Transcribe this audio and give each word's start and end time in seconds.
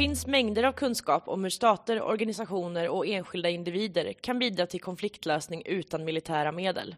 finns 0.00 0.26
mängder 0.26 0.62
av 0.62 0.72
kunskap 0.72 1.28
om 1.28 1.42
hur 1.42 1.50
stater, 1.50 2.02
organisationer 2.02 2.88
och 2.88 3.06
enskilda 3.06 3.48
individer 3.48 4.12
kan 4.12 4.38
bidra 4.38 4.66
till 4.66 4.80
konfliktlösning 4.80 5.62
utan 5.66 6.04
militära 6.04 6.52
medel. 6.52 6.96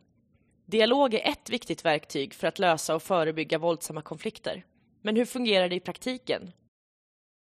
Dialog 0.67 1.15
är 1.15 1.29
ett 1.29 1.51
viktigt 1.51 1.85
verktyg 1.85 2.35
för 2.35 2.47
att 2.47 2.59
lösa 2.59 2.95
och 2.95 3.03
förebygga 3.03 3.59
våldsamma 3.59 4.03
konflikter. 4.03 4.65
Men 5.01 5.17
hur 5.17 5.25
fungerar 5.25 5.69
det 5.69 5.75
i 5.75 5.81
praktiken? 5.81 6.53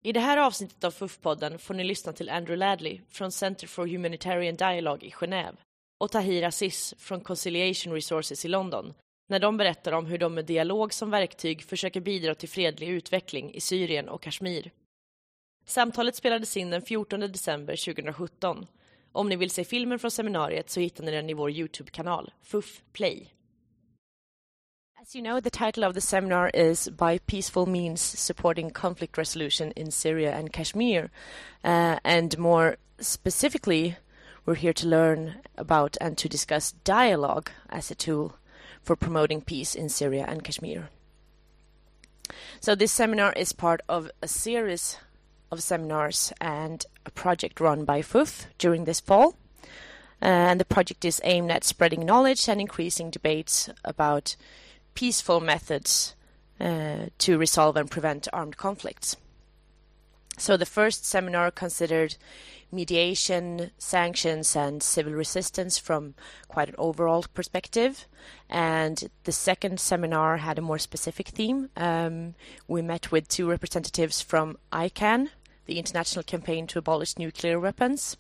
I 0.04 0.12
det 0.12 0.20
här 0.20 0.38
avsnittet 0.38 0.84
av 0.84 0.92
FUF-podden 0.92 1.58
får 1.58 1.74
ni 1.74 1.84
lyssna 1.84 2.14
till 2.14 2.30
Andrew 2.30 2.66
Ladley 2.66 3.02
från 3.10 3.32
Center 3.32 3.68
for 3.68 3.88
Humanitarian 3.88 4.56
Dialogue 4.56 5.08
i 5.08 5.12
Genève 5.12 5.56
och 6.00 6.12
Tahir 6.12 6.44
Aziz 6.44 6.94
från 6.98 7.22
Conciliation 7.22 7.94
Resources 7.94 8.46
i 8.46 8.48
London 8.48 8.94
när 9.30 9.40
de 9.40 9.58
berättar 9.58 9.92
om 9.92 10.06
hur 10.06 10.18
de 10.18 10.34
med 10.34 10.46
dialog 10.46 10.94
som 10.94 11.12
verktyg 11.12 11.64
försöker 11.64 12.02
bidra 12.02 12.36
till 12.36 12.50
fredlig 12.50 12.90
utveckling 12.90 13.54
i 13.54 13.62
Syrien 13.62 14.10
och 14.10 14.22
Kashmir. 14.22 14.72
Samtalet 15.72 16.16
spelades 16.16 16.58
in 16.58 16.72
den 16.72 16.82
14 16.82 17.20
december 17.32 17.76
2017. 17.76 18.68
Om 19.12 19.30
ni 19.30 19.36
vill 19.36 19.50
se 19.50 19.64
filmen 19.64 20.00
från 20.00 20.12
seminariet 20.12 20.70
så 20.70 20.80
hittar 20.80 21.04
ni 21.04 21.12
den 21.12 21.30
i 21.30 21.34
vår 21.34 21.52
Youtube-kanal, 21.52 22.34
FUF 22.42 22.82
Play. 22.94 23.34
As 25.02 25.16
you 25.16 25.24
know, 25.24 25.42
the 25.42 25.50
title 25.50 25.88
of 25.88 25.94
the 25.94 26.02
seminar 26.02 26.52
is 26.54 26.90
By 26.90 27.20
Peaceful 27.20 27.66
Means 27.66 28.02
Supporting 28.02 28.72
Conflict 28.72 29.18
Resolution 29.18 29.72
in 29.76 29.92
Syria 29.92 30.34
and 30.34 30.54
Kashmir. 30.54 31.10
Uh, 31.64 32.00
and 32.04 32.38
more 32.38 32.76
specifically, 33.00 33.96
we're 34.46 34.62
here 34.62 34.74
to 34.74 34.88
learn 34.88 35.36
about 35.58 35.98
and 36.02 36.18
to 36.18 36.30
discuss 36.30 36.74
dialogue 36.84 37.50
as 37.70 37.92
a 37.92 37.96
tool 37.96 38.34
for 38.84 38.98
promoting 38.98 39.42
peace 39.42 39.74
in 39.74 39.90
Syria 39.90 40.26
and 40.28 40.44
Kashmir. 40.44 40.90
So, 42.60 42.76
this 42.76 42.92
seminar 42.92 43.34
is 43.34 43.54
part 43.54 43.82
of 43.88 44.12
a 44.22 44.28
series 44.28 44.98
of 45.52 45.62
seminars 45.62 46.32
and 46.40 46.86
a 47.06 47.12
project 47.12 47.60
run 47.60 47.86
by 47.86 48.02
FUF 48.02 48.48
during 48.58 48.86
this 48.86 49.00
fall. 49.00 49.36
And 50.22 50.60
the 50.60 50.66
project 50.66 51.04
is 51.04 51.20
aimed 51.24 51.52
at 51.52 51.64
spreading 51.64 52.06
knowledge 52.06 52.48
and 52.48 52.62
increasing 52.62 53.10
debates 53.10 53.70
about 53.84 54.36
peaceful 54.94 55.40
methods 55.40 56.16
uh, 56.60 57.08
to 57.18 57.38
resolve 57.38 57.76
and 57.76 57.90
prevent 57.90 58.28
armed 58.32 58.58
conflicts. 58.58 59.16
So, 60.38 60.58
the 60.58 60.66
first 60.66 61.06
seminar 61.06 61.52
considered 61.52 62.16
mediation, 62.72 63.72
sanctions, 63.78 64.56
and 64.56 64.82
civil 64.82 65.14
resistance 65.14 65.78
from 65.78 66.14
quite 66.48 66.70
an 66.70 66.76
overall 66.78 67.26
perspective. 67.34 68.06
And 68.50 69.10
the 69.26 69.32
second 69.32 69.80
seminar 69.80 70.38
had 70.38 70.58
a 70.58 70.62
more 70.62 70.80
specific 70.80 71.30
theme. 71.30 71.70
Um, 71.76 72.36
we 72.68 72.82
met 72.82 73.12
with 73.12 73.28
two 73.28 73.50
representatives 73.50 74.22
from 74.22 74.58
ICAN, 74.72 75.30
the 75.72 75.80
International 75.80 76.22
Campaign 76.22 76.68
to 76.68 76.80
Abolish 76.80 77.18
Nuclear 77.18 77.58
Weapons. 77.58 78.18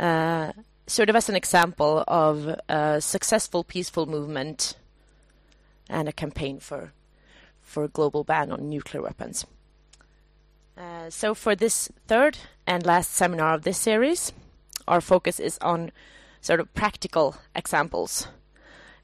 Uh, 0.00 0.52
sort 0.86 1.10
of 1.10 1.16
as 1.16 1.28
an 1.28 1.36
example 1.36 2.02
of 2.08 2.46
a 2.66 2.98
successful 2.98 3.62
peaceful 3.62 4.06
movement 4.06 4.74
and 5.90 6.08
a 6.08 6.12
campaign 6.12 6.58
for 6.58 6.92
for 7.60 7.84
a 7.84 7.88
global 7.88 8.24
ban 8.24 8.50
on 8.50 8.70
nuclear 8.70 9.02
weapons. 9.02 9.46
Uh, 10.76 11.10
so 11.10 11.34
for 11.34 11.54
this 11.54 11.90
third 12.06 12.38
and 12.66 12.86
last 12.86 13.12
seminar 13.12 13.54
of 13.54 13.62
this 13.62 13.78
series, 13.78 14.32
our 14.88 15.02
focus 15.02 15.38
is 15.38 15.58
on 15.60 15.92
sort 16.40 16.58
of 16.58 16.72
practical 16.72 17.36
examples. 17.54 18.28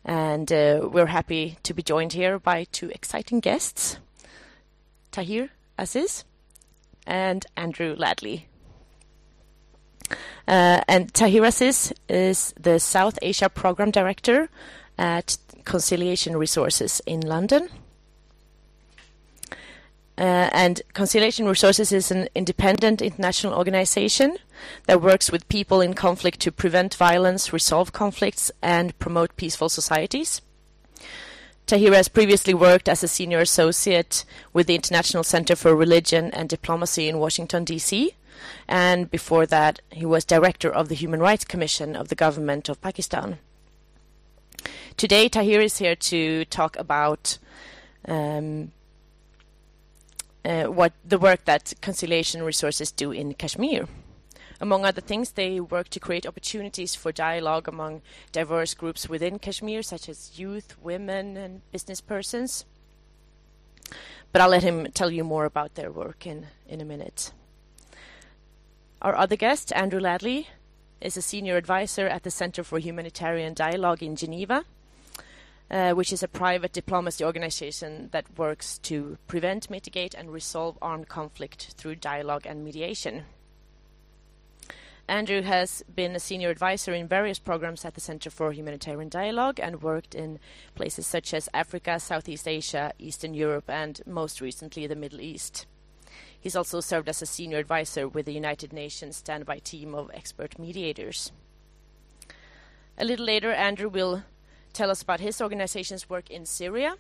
And 0.05 0.51
uh, 0.51 0.89
we're 0.91 1.13
happy 1.19 1.59
to 1.63 1.75
be 1.75 1.83
joined 1.83 2.15
here 2.15 2.39
by 2.39 2.65
two 2.73 2.89
exciting 2.91 3.41
guests, 3.41 3.99
Tahir 5.13 5.51
Aziz 5.77 6.25
and 7.09 7.45
Andrew 7.57 7.97
Ladley. 7.97 8.45
Uh, 10.47 10.81
and 10.87 11.13
Tahir 11.13 11.45
Aziz 11.45 11.93
is 12.09 12.55
the 12.59 12.79
South 12.79 13.19
Asia 13.21 13.49
Program 13.49 13.91
Director 13.91 14.49
at 14.97 15.37
Conciliation 15.65 16.37
Resources 16.37 17.03
in 17.07 17.21
London. 17.21 17.69
Uh, 20.17 20.51
and 20.53 20.83
Conciliation 20.95 21.47
Resources 21.47 21.93
is 21.93 22.11
an 22.11 22.29
independent 22.35 23.01
international 23.01 23.55
organization 23.55 24.37
that 24.87 25.01
works 25.01 25.31
with 25.31 25.49
people 25.49 25.81
in 25.81 25.95
conflict 25.95 26.41
to 26.41 26.51
prevent 26.51 26.95
violence, 26.95 27.53
resolve 27.53 27.93
conflicts, 27.93 28.51
and 28.61 28.99
promote 28.99 29.37
peaceful 29.37 29.69
societies. 29.69 30.41
Tahir 31.69 31.93
has 31.93 32.09
previously 32.09 32.55
worked 32.55 32.89
as 32.89 33.03
a 33.03 33.09
senior 33.09 33.41
associate 33.41 34.25
with 34.55 34.67
the 34.67 34.75
International 34.75 35.23
Center 35.23 35.55
for 35.55 35.77
Religion 35.77 36.31
and 36.33 36.49
Diplomacy 36.49 37.11
in 37.11 37.19
Washington, 37.19 37.65
D.C. 37.65 38.15
And 38.67 39.11
before 39.11 39.45
that, 39.45 39.83
he 39.93 40.07
was 40.07 40.25
director 40.25 40.73
of 40.73 40.89
the 40.89 40.95
Human 40.95 41.21
Rights 41.21 41.45
Commission 41.45 41.95
of 41.95 42.09
the 42.09 42.15
government 42.15 42.71
of 42.71 42.81
Pakistan. 42.81 43.39
Today, 44.97 45.29
Tahir 45.29 45.61
is 45.61 45.77
here 45.77 45.95
to 45.95 46.47
talk 46.47 46.75
about 46.79 47.37
um, 48.07 48.73
uh, 50.47 50.65
what 50.65 50.95
the 51.05 51.19
work 51.19 51.45
that 51.45 51.75
Conciliation 51.83 52.43
Resources 52.43 52.91
do 52.91 53.13
in 53.13 53.35
Kashmir. 53.35 53.87
Among 54.61 54.85
other 54.85 55.01
things, 55.01 55.33
they 55.33 55.61
work 55.61 55.89
to 55.91 56.01
create 56.01 56.27
opportunities 56.27 56.95
for 56.95 57.13
dialogue 57.13 57.69
among 57.69 58.03
diverse 58.33 58.75
groups 58.75 59.09
within 59.09 59.39
Kashmir, 59.39 59.83
such 59.83 60.09
as 60.09 60.39
youth, 60.39 60.77
women, 60.83 61.37
and 61.37 61.63
business 61.71 62.01
persons. 62.01 62.65
But 64.33 64.43
I'll 64.43 64.51
let 64.51 64.65
him 64.65 64.89
tell 64.93 65.11
you 65.11 65.25
more 65.25 65.45
about 65.45 65.75
their 65.75 65.93
work 65.93 66.27
in, 66.27 66.47
in 66.67 66.81
a 66.81 66.85
minute. 66.85 67.33
Our 69.01 69.15
other 69.15 69.37
guest, 69.37 69.73
Andrew 69.75 70.01
Ladley, 70.01 70.49
is 71.01 71.17
a 71.17 71.23
senior 71.23 71.57
advisor 71.57 72.09
at 72.09 72.25
the 72.25 72.31
Center 72.31 72.65
for 72.65 72.79
Humanitarian 72.79 73.55
Dialogue 73.55 74.03
in 74.03 74.17
Geneva 74.17 74.65
uh, 75.71 75.93
which 75.93 76.13
is 76.13 76.23
a 76.23 76.29
private 76.29 76.73
diplomacy 76.73 77.25
organization 77.25 78.09
that 78.13 78.39
works 78.39 78.79
to 78.79 79.19
prevent, 79.27 79.71
mitigate, 79.71 80.15
and 80.15 80.33
resolve 80.33 80.79
armed 80.81 81.09
conflict 81.09 81.75
through 81.77 81.97
dialogue 81.97 82.47
and 82.47 82.65
mediation. 82.65 83.25
Andrew 85.09 85.41
has 85.41 85.83
been 85.95 86.15
a 86.15 86.21
senior 86.21 86.51
advisor 86.51 86.93
in 86.93 87.09
various 87.09 87.39
programs 87.39 87.83
at 87.87 87.95
the 87.95 88.01
Center 88.01 88.29
for 88.29 88.53
Humanitarian 88.53 89.09
Dialogue 89.09 89.59
and 89.59 89.83
worked 89.83 90.15
in 90.15 90.39
places 90.75 91.07
such 91.07 91.33
as 91.33 91.49
Africa, 91.55 91.99
Southeast 91.99 92.47
Asia, 92.47 92.93
Eastern 92.99 93.33
Europe, 93.33 93.71
and 93.71 94.03
most 94.07 94.43
recently 94.43 94.87
the 94.87 94.95
Middle 94.95 95.23
East. 95.23 95.65
He's 96.39 96.55
also 96.55 96.81
served 96.81 97.09
as 97.09 97.23
a 97.23 97.27
senior 97.27 97.57
advisor 97.57 98.07
with 98.07 98.27
the 98.27 98.35
United 98.35 98.71
Nations 98.71 99.17
standby 99.17 99.61
team 99.61 99.95
of 99.95 100.11
expert 100.13 100.59
mediators. 100.59 101.33
A 102.99 103.05
little 103.07 103.25
later, 103.25 103.51
Andrew 103.51 103.89
will 103.89 104.25
tell 104.75 104.91
us 104.91 105.01
about 105.01 105.21
his 105.21 105.41
organization's 105.41 106.11
work 106.11 106.31
in 106.31 106.45
Syria, 106.45 106.97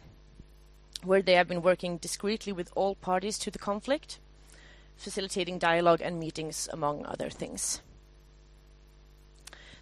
where 1.04 1.20
they 1.20 1.34
have 1.34 1.46
been 1.46 1.60
working 1.60 1.98
discreetly 1.98 2.54
with 2.54 2.72
all 2.74 2.94
parties 2.94 3.38
to 3.40 3.50
the 3.50 3.58
conflict, 3.58 4.18
facilitating 4.96 5.58
dialogue 5.58 6.00
and 6.00 6.18
meetings, 6.18 6.70
among 6.72 7.04
other 7.04 7.28
things. 7.28 7.82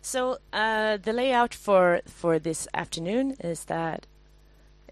So 0.06 0.38
uh, 0.52 0.98
the 0.98 1.12
layout 1.12 1.52
for 1.52 2.00
for 2.06 2.38
this 2.38 2.68
afternoon 2.72 3.36
is 3.40 3.64
that 3.64 4.06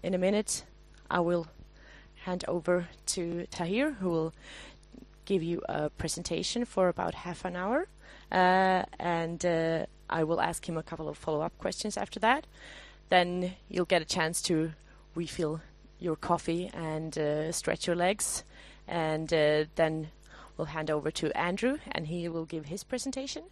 in 0.03 0.13
a 0.13 0.17
minute 0.17 0.65
I 1.09 1.21
will 1.21 1.47
hand 2.25 2.43
over 2.49 2.89
to 3.13 3.47
Tahir, 3.49 3.93
who 4.01 4.09
will 4.09 4.33
give 5.23 5.41
you 5.41 5.61
a 5.69 5.89
presentation 5.89 6.65
for 6.65 6.89
about 6.89 7.13
half 7.13 7.45
an 7.45 7.55
hour, 7.55 7.87
uh, 8.29 8.83
and 8.99 9.45
uh, 9.45 9.85
I 10.09 10.25
will 10.25 10.41
ask 10.41 10.67
him 10.67 10.77
a 10.77 10.83
couple 10.83 11.07
of 11.07 11.17
follow-up 11.17 11.57
questions 11.59 11.95
after 11.95 12.19
that 12.19 12.45
then 13.09 13.53
you'll 13.69 13.85
get 13.85 14.01
a 14.01 14.05
chance 14.05 14.41
to 14.41 14.73
refill 15.13 15.61
your 15.99 16.15
coffee 16.15 16.69
and 16.73 17.17
uh, 17.17 17.51
stretch 17.51 17.87
your 17.87 17.95
legs. 17.95 18.43
And 18.87 19.31
uh, 19.33 19.65
then 19.75 20.09
we'll 20.57 20.67
hand 20.67 20.91
over 20.91 21.11
to 21.11 21.35
Andrew, 21.37 21.77
and 21.91 22.07
he 22.07 22.27
will 22.27 22.45
give 22.45 22.65
his 22.65 22.83
presentation. 22.83 23.43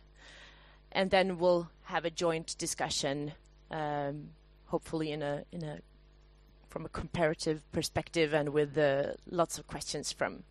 And 0.94 1.10
then 1.10 1.40
we'll 1.40 1.70
have 1.86 2.06
a 2.06 2.10
joint 2.10 2.56
discussion, 2.58 3.34
um, 3.72 4.30
hopefully 4.68 5.12
in 5.12 5.22
a 5.22 5.44
in 5.52 5.64
a 5.64 5.80
from 6.70 6.86
a 6.86 6.90
comparative 6.90 7.70
perspective 7.72 8.34
and 8.34 8.50
with 8.50 8.78
uh, 8.78 9.14
lots 9.30 9.58
of 9.58 9.68
questions 9.68 10.12
from 10.12 10.44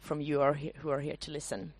from 0.00 0.20
you 0.20 0.40
are 0.40 0.54
who 0.54 0.88
are 0.88 1.00
here 1.00 1.16
to 1.20 1.30
listen. 1.30 1.72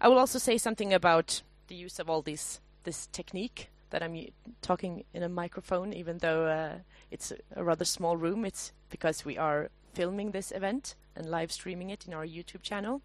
I 0.00 0.08
will 0.08 0.18
also 0.18 0.38
say 0.38 0.58
something 0.58 0.92
about 0.92 1.42
the 1.68 1.74
use 1.74 1.98
of 1.98 2.08
all 2.10 2.22
these 2.22 2.60
this 2.84 3.06
technique 3.06 3.70
that 3.90 4.02
I'm 4.02 4.28
talking 4.60 5.04
in 5.14 5.22
a 5.22 5.28
microphone, 5.28 5.92
even 5.92 6.18
though 6.18 6.46
uh, 6.46 6.78
it's 7.10 7.32
a 7.54 7.64
rather 7.64 7.84
small 7.84 8.16
room. 8.16 8.44
It's 8.44 8.72
because 8.90 9.24
we 9.24 9.38
are 9.38 9.70
filming 9.94 10.32
this 10.32 10.50
event 10.50 10.96
and 11.16 11.30
live 11.30 11.52
streaming 11.52 11.90
it 11.90 12.06
in 12.06 12.12
our 12.12 12.26
YouTube 12.26 12.62
channel, 12.62 13.02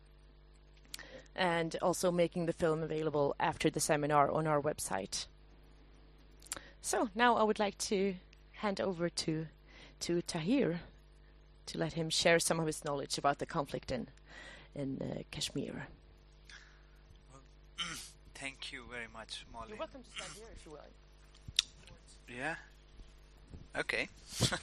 and 1.40 1.78
also 1.82 2.12
making 2.12 2.46
the 2.46 2.54
film 2.54 2.84
available 2.84 3.34
after 3.40 3.70
the 3.70 3.80
seminar 3.80 4.30
on 4.30 4.46
our 4.46 4.62
website. 4.62 5.26
So 6.82 7.10
now 7.16 7.38
I 7.38 7.44
would 7.44 7.60
like 7.60 7.78
to 7.90 8.16
hand 8.52 8.82
over 8.82 9.10
to 9.10 9.48
to 10.02 10.22
Tahir 10.22 10.82
to 11.66 11.78
let 11.78 11.94
him 11.94 12.10
share 12.10 12.40
some 12.40 12.60
of 12.60 12.66
his 12.66 12.84
knowledge 12.84 13.18
about 13.18 13.40
the 13.40 13.46
conflict 13.46 13.90
in 13.90 14.10
in 14.76 15.02
uh, 15.02 15.24
Kashmir. 15.32 15.88
Well, 17.32 17.42
thank 18.36 18.74
you 18.74 18.84
very 18.92 19.08
much, 19.14 19.46
Molly. 19.54 19.70
You're 19.70 19.78
welcome 19.80 20.04
to 20.04 20.10
stand 20.10 20.34
here 20.36 20.48
if 20.56 20.66
you 20.66 20.74
like. 20.74 20.94
Yeah. 22.28 22.56
Okay. 23.78 24.10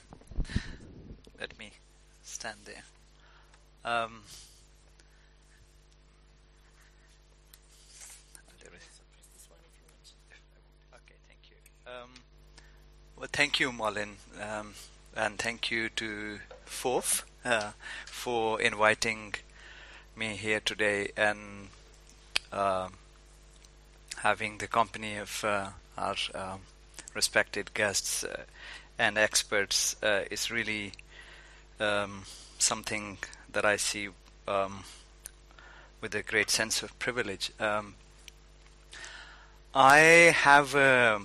Let 1.41 1.59
me 1.59 1.71
stand 2.23 2.59
there. 2.65 2.85
Um, 3.85 4.23
Okay, 10.95 11.19
thank 11.29 11.51
you. 11.51 11.57
Um, 11.87 12.11
well, 13.17 13.29
thank 13.33 13.61
you, 13.61 13.73
Molin, 13.73 14.17
um, 14.41 14.75
and 15.17 15.39
thank 15.39 15.71
you 15.71 15.89
to 15.91 16.39
FUF 16.65 17.25
uh, 17.45 17.73
for 18.07 18.61
inviting 18.61 19.35
me 20.17 20.37
here 20.37 20.61
today 20.61 21.11
and 21.17 21.69
uh, 22.53 22.89
having 24.19 24.59
the 24.59 24.67
company 24.67 25.17
of 25.17 25.45
uh, 25.45 25.69
our 25.97 26.17
um, 26.35 26.61
respected 27.15 27.73
guests 27.75 28.25
uh, 28.25 28.43
and 28.99 29.19
experts 29.19 29.97
uh, 30.03 30.23
is 30.31 30.51
really 30.51 30.93
um, 31.81 32.23
something 32.59 33.19
that 33.53 33.65
I 33.65 33.77
see 33.77 34.09
um, 34.49 34.85
with 36.01 36.15
a 36.15 36.23
great 36.23 36.51
sense 36.51 36.83
of 36.83 36.99
privilege. 36.99 37.53
Um, 37.61 37.95
I 39.79 39.99
have 40.35 40.75
a 40.75 41.21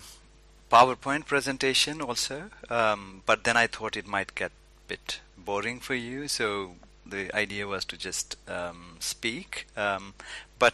PowerPoint 0.70 1.26
presentation 1.26 2.02
also, 2.02 2.50
um, 2.70 3.22
but 3.26 3.46
then 3.46 3.56
I 3.56 3.66
thought 3.66 3.96
it 3.96 4.06
might 4.06 4.36
get 4.36 4.52
a 4.52 4.90
bit 4.90 5.22
boring 5.38 5.80
for 5.80 5.96
you, 5.96 6.28
so 6.28 6.72
the 7.06 7.34
idea 7.34 7.66
was 7.66 7.86
to 7.86 7.98
just 7.98 8.36
um, 8.50 8.98
speak. 9.00 9.68
Um, 9.78 10.16
but 10.60 10.74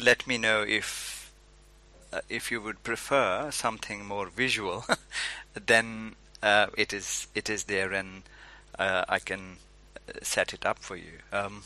let 0.00 0.26
me 0.26 0.38
know 0.38 0.64
if 0.66 1.30
uh, 2.12 2.22
if 2.28 2.50
you 2.50 2.60
would 2.60 2.82
prefer 2.82 3.48
something 3.52 4.04
more 4.04 4.26
visual, 4.26 4.84
then 5.66 6.16
uh, 6.42 6.66
it 6.76 6.92
is 6.92 7.28
it 7.32 7.48
is 7.48 7.64
there, 7.64 7.92
and 7.92 8.24
uh, 8.76 9.04
I 9.08 9.20
can 9.20 9.58
uh, 10.08 10.14
set 10.22 10.52
it 10.52 10.66
up 10.66 10.80
for 10.80 10.96
you. 10.96 11.22
Um, 11.32 11.62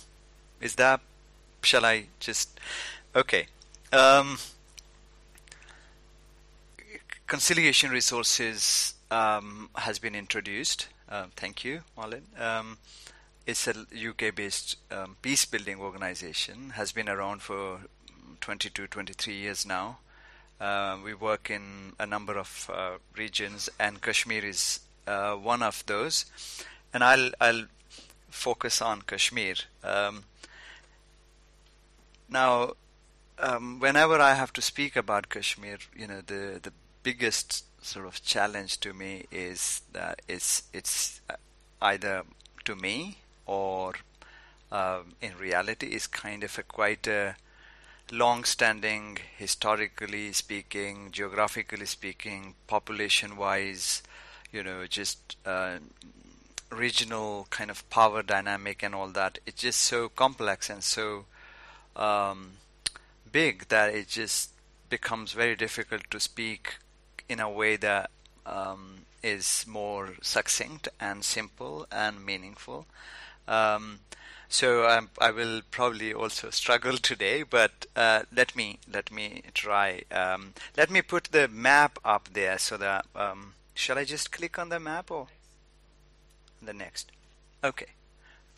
is 0.61 0.75
that? 0.75 1.01
Shall 1.63 1.87
I 1.87 2.09
just? 2.21 2.61
Okay. 3.17 3.47
Conciliation 7.29 7.91
resources 7.91 8.95
um, 9.11 9.69
has 9.75 9.99
been 9.99 10.15
introduced. 10.15 10.89
Uh, 11.11 11.27
thank 11.37 11.63
you, 11.63 11.83
Marlin. 11.95 12.23
Um, 12.41 12.79
it's 13.47 13.69
a 13.69 13.73
UK-based 13.73 14.77
um, 14.91 15.15
peace 15.21 15.45
building 15.45 15.79
organization. 15.79 16.71
Has 16.71 16.91
been 16.91 17.07
around 17.07 17.43
for 17.43 17.81
22, 18.41 18.87
23 18.87 19.35
years 19.35 19.67
now. 19.67 19.99
Uh, 20.59 20.97
we 21.05 21.13
work 21.13 21.51
in 21.51 21.93
a 21.99 22.07
number 22.07 22.39
of 22.39 22.71
uh, 22.73 22.93
regions, 23.15 23.69
and 23.79 24.01
Kashmir 24.01 24.43
is 24.43 24.81
uh, 25.07 25.35
one 25.35 25.63
of 25.63 25.85
those. 25.85 26.25
And 26.95 27.05
I'll 27.05 27.31
I'll 27.43 27.67
focus 28.31 28.81
on 28.81 29.03
Kashmir. 29.03 29.57
Um, 29.85 30.25
now, 32.31 32.73
um, 33.39 33.81
whenever 33.81 34.19
I 34.19 34.33
have 34.33 34.55
to 34.55 34.63
speak 34.63 34.97
about 34.97 35.29
Kashmir, 35.29 35.77
you 35.95 36.07
know, 36.07 36.23
the 36.23 36.59
the 36.63 36.73
biggest 37.09 37.65
sort 37.83 38.07
of 38.07 38.23
challenge 38.23 38.81
to 38.81 38.93
me 38.93 39.25
is 39.31 39.81
that 39.93 40.21
it's 40.29 40.65
it's 40.79 41.23
either 41.81 42.17
to 42.67 42.75
me 42.77 43.17
or 43.47 43.95
um, 44.71 45.05
in 45.23 45.33
reality 45.39 45.87
is 45.87 46.07
kind 46.07 46.45
of 46.45 46.59
a 46.59 46.63
quite 46.63 47.07
a 47.07 47.37
long-standing, 48.11 49.19
historically 49.37 50.33
speaking, 50.33 51.11
geographically 51.13 51.87
speaking, 51.87 52.55
population-wise, 52.67 54.03
you 54.53 54.63
know, 54.63 54.87
just 54.87 55.37
uh, 55.47 55.77
regional 56.71 57.47
kind 57.51 57.71
of 57.71 57.89
power 57.91 58.23
dynamic 58.23 58.83
and 58.83 58.95
all 58.95 59.09
that. 59.09 59.39
It's 59.47 59.63
just 59.63 59.81
so 59.81 60.09
complex 60.11 60.69
and 60.69 60.83
so 60.83 61.25
um, 61.97 62.39
big 63.31 63.69
that 63.69 63.95
it 63.95 64.09
just 64.09 64.51
becomes 64.91 65.33
very 65.33 65.57
difficult 65.57 66.05
to 66.11 66.21
speak 66.21 66.77
in 67.29 67.41
a 67.41 67.51
way 67.51 67.77
that 67.77 68.11
um, 68.47 68.99
is 69.23 69.65
more 69.69 70.15
succinct 70.23 70.89
and 71.01 71.25
simple 71.25 71.87
and 71.91 72.25
meaningful. 72.25 72.87
Um, 73.47 74.01
so 74.49 74.89
um, 74.89 75.11
I 75.21 75.31
will 75.31 75.61
probably 75.71 76.13
also 76.15 76.51
struggle 76.63 76.97
today, 76.97 77.43
but 77.43 77.87
uh, 77.95 78.23
let 78.35 78.57
me 78.57 78.79
let 78.91 79.13
me 79.13 79.43
try. 79.55 80.03
Um, 80.11 80.55
let 80.77 80.91
me 80.91 81.03
put 81.03 81.25
the 81.25 81.49
map 81.49 81.99
up 82.05 82.31
there 82.33 82.59
so 82.59 82.77
that 82.79 83.07
um, 83.15 83.55
shall 83.75 83.99
I 83.99 84.05
just 84.05 84.33
click 84.33 84.59
on 84.59 84.71
the 84.71 84.81
map 84.81 85.11
or 85.11 85.29
the 86.63 86.73
next? 86.73 87.13
Okay, 87.63 87.89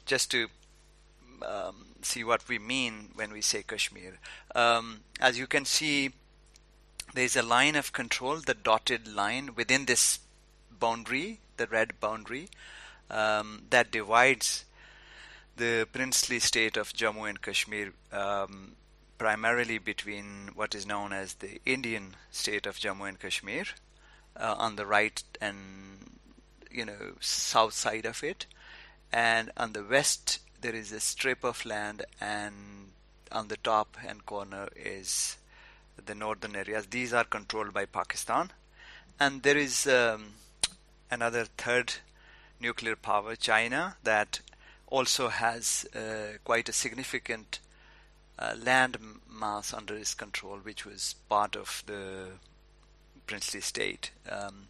just 0.06 0.30
to 0.30 0.48
see 2.02 2.22
what 2.24 2.48
we 2.48 2.58
mean 2.58 3.08
when 3.14 3.32
we 3.32 3.40
say 3.40 3.62
Kashmir. 3.62 4.18
As 4.54 5.38
you 5.38 5.46
can 5.46 5.64
see, 5.64 6.12
there 7.14 7.24
is 7.24 7.36
a 7.36 7.42
line 7.42 7.76
of 7.76 7.92
control, 7.92 8.36
the 8.36 8.54
dotted 8.54 9.08
line 9.08 9.54
within 9.54 9.86
this 9.86 10.20
boundary, 10.70 11.40
the 11.56 11.66
red 11.66 11.98
boundary, 12.00 12.48
um, 13.10 13.62
that 13.70 13.90
divides 13.90 14.64
the 15.56 15.86
princely 15.92 16.38
state 16.38 16.76
of 16.76 16.92
Jammu 16.92 17.28
and 17.28 17.42
Kashmir, 17.42 17.92
um, 18.12 18.76
primarily 19.18 19.78
between 19.78 20.50
what 20.54 20.74
is 20.74 20.86
known 20.86 21.12
as 21.12 21.34
the 21.34 21.60
Indian 21.66 22.14
state 22.30 22.66
of 22.66 22.78
Jammu 22.78 23.08
and 23.08 23.20
Kashmir 23.20 23.64
uh, 24.36 24.54
on 24.56 24.76
the 24.76 24.86
right 24.86 25.22
and 25.40 26.18
you 26.70 26.84
know 26.84 27.14
south 27.20 27.74
side 27.74 28.06
of 28.06 28.22
it, 28.22 28.46
and 29.12 29.50
on 29.56 29.72
the 29.72 29.82
west 29.82 30.38
there 30.60 30.74
is 30.74 30.92
a 30.92 31.00
strip 31.00 31.42
of 31.44 31.66
land, 31.66 32.04
and 32.20 32.92
on 33.32 33.48
the 33.48 33.56
top 33.56 33.96
and 34.06 34.24
corner 34.24 34.68
is 34.76 35.36
the 36.04 36.14
northern 36.14 36.56
areas. 36.56 36.86
These 36.86 37.12
are 37.12 37.24
controlled 37.24 37.72
by 37.72 37.86
Pakistan, 37.86 38.50
and 39.18 39.42
there 39.42 39.56
is 39.56 39.86
um, 39.86 40.34
another 41.10 41.44
third 41.56 41.94
nuclear 42.60 42.96
power, 42.96 43.36
China, 43.36 43.96
that 44.04 44.40
also 44.86 45.28
has 45.28 45.86
uh, 45.94 46.38
quite 46.44 46.68
a 46.68 46.72
significant 46.72 47.60
uh, 48.38 48.54
land 48.62 48.96
mass 49.30 49.72
under 49.72 49.94
its 49.94 50.14
control, 50.14 50.58
which 50.58 50.84
was 50.84 51.14
part 51.28 51.56
of 51.56 51.82
the 51.86 52.26
princely 53.26 53.60
state. 53.60 54.10
Um, 54.28 54.68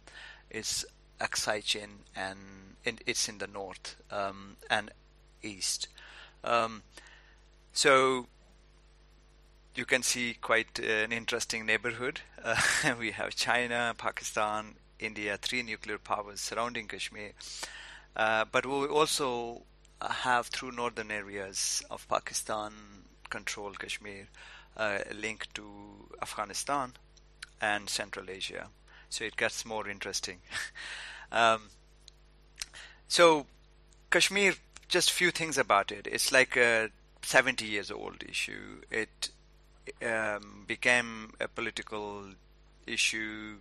it's 0.49 0.85
Aksai 1.19 1.63
Chin, 1.63 1.89
and 2.15 2.75
it's 3.05 3.27
in 3.29 3.37
the 3.37 3.47
north 3.47 3.95
um, 4.11 4.57
and 4.69 4.91
east. 5.41 5.87
Um, 6.43 6.83
so 7.73 8.27
you 9.75 9.85
can 9.85 10.03
see 10.03 10.35
quite 10.41 10.79
an 10.79 11.11
interesting 11.11 11.65
neighborhood. 11.65 12.21
Uh, 12.43 12.55
we 12.99 13.11
have 13.11 13.35
China, 13.35 13.93
Pakistan, 13.97 14.75
India, 14.99 15.37
three 15.37 15.63
nuclear 15.63 15.97
powers 15.97 16.41
surrounding 16.41 16.87
Kashmir. 16.87 17.31
Uh, 18.15 18.45
but 18.51 18.65
we 18.65 18.87
also 18.87 19.63
have 20.01 20.47
through 20.47 20.71
northern 20.71 21.11
areas 21.11 21.83
of 21.89 22.07
Pakistan 22.07 22.71
control 23.29 23.71
Kashmir 23.73 24.27
uh, 24.75 24.99
link 25.15 25.47
to 25.53 25.63
Afghanistan 26.21 26.93
and 27.61 27.89
Central 27.89 28.29
Asia. 28.29 28.67
So 29.09 29.23
it 29.23 29.37
gets 29.37 29.65
more 29.65 29.87
interesting. 29.87 30.39
um, 31.31 31.69
so 33.07 33.45
Kashmir, 34.09 34.55
just 34.89 35.11
few 35.11 35.31
things 35.31 35.57
about 35.57 35.91
it. 35.91 36.07
It's 36.11 36.31
like 36.31 36.57
a 36.57 36.89
70 37.21 37.65
years 37.65 37.91
old 37.91 38.23
issue. 38.27 38.81
It 38.89 39.29
um, 40.05 40.65
became 40.67 41.33
a 41.39 41.47
political 41.47 42.25
issue 42.85 43.57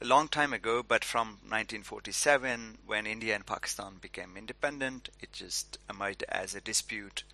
a 0.00 0.04
long 0.04 0.28
time 0.28 0.52
ago, 0.52 0.82
but 0.86 1.04
from 1.04 1.28
1947, 1.48 2.78
when 2.86 3.06
India 3.06 3.34
and 3.34 3.46
Pakistan 3.46 3.94
became 4.00 4.36
independent, 4.36 5.08
it 5.20 5.32
just 5.32 5.78
emerged 5.88 6.22
as 6.28 6.54
a 6.54 6.60
dispute, 6.60 7.24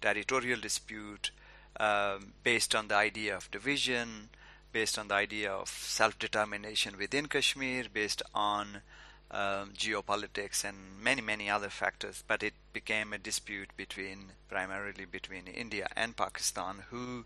territorial 0.00 0.58
dispute, 0.58 1.30
um, 1.78 2.32
based 2.42 2.74
on 2.74 2.88
the 2.88 2.96
idea 2.96 3.36
of 3.36 3.50
division, 3.50 4.30
based 4.72 4.98
on 4.98 5.08
the 5.08 5.14
idea 5.14 5.52
of 5.52 5.68
self-determination 5.68 6.98
within 6.98 7.26
Kashmir, 7.26 7.84
based 7.92 8.22
on 8.34 8.82
um, 9.30 9.72
geopolitics 9.76 10.64
and 10.64 10.76
many 11.02 11.20
many 11.20 11.50
other 11.50 11.68
factors. 11.68 12.24
But 12.26 12.42
it 12.42 12.54
became 12.72 13.12
a 13.12 13.18
dispute 13.18 13.70
between 13.76 14.32
primarily 14.48 15.04
between 15.04 15.46
India 15.46 15.88
and 15.96 16.16
Pakistan, 16.16 16.84
who 16.90 17.24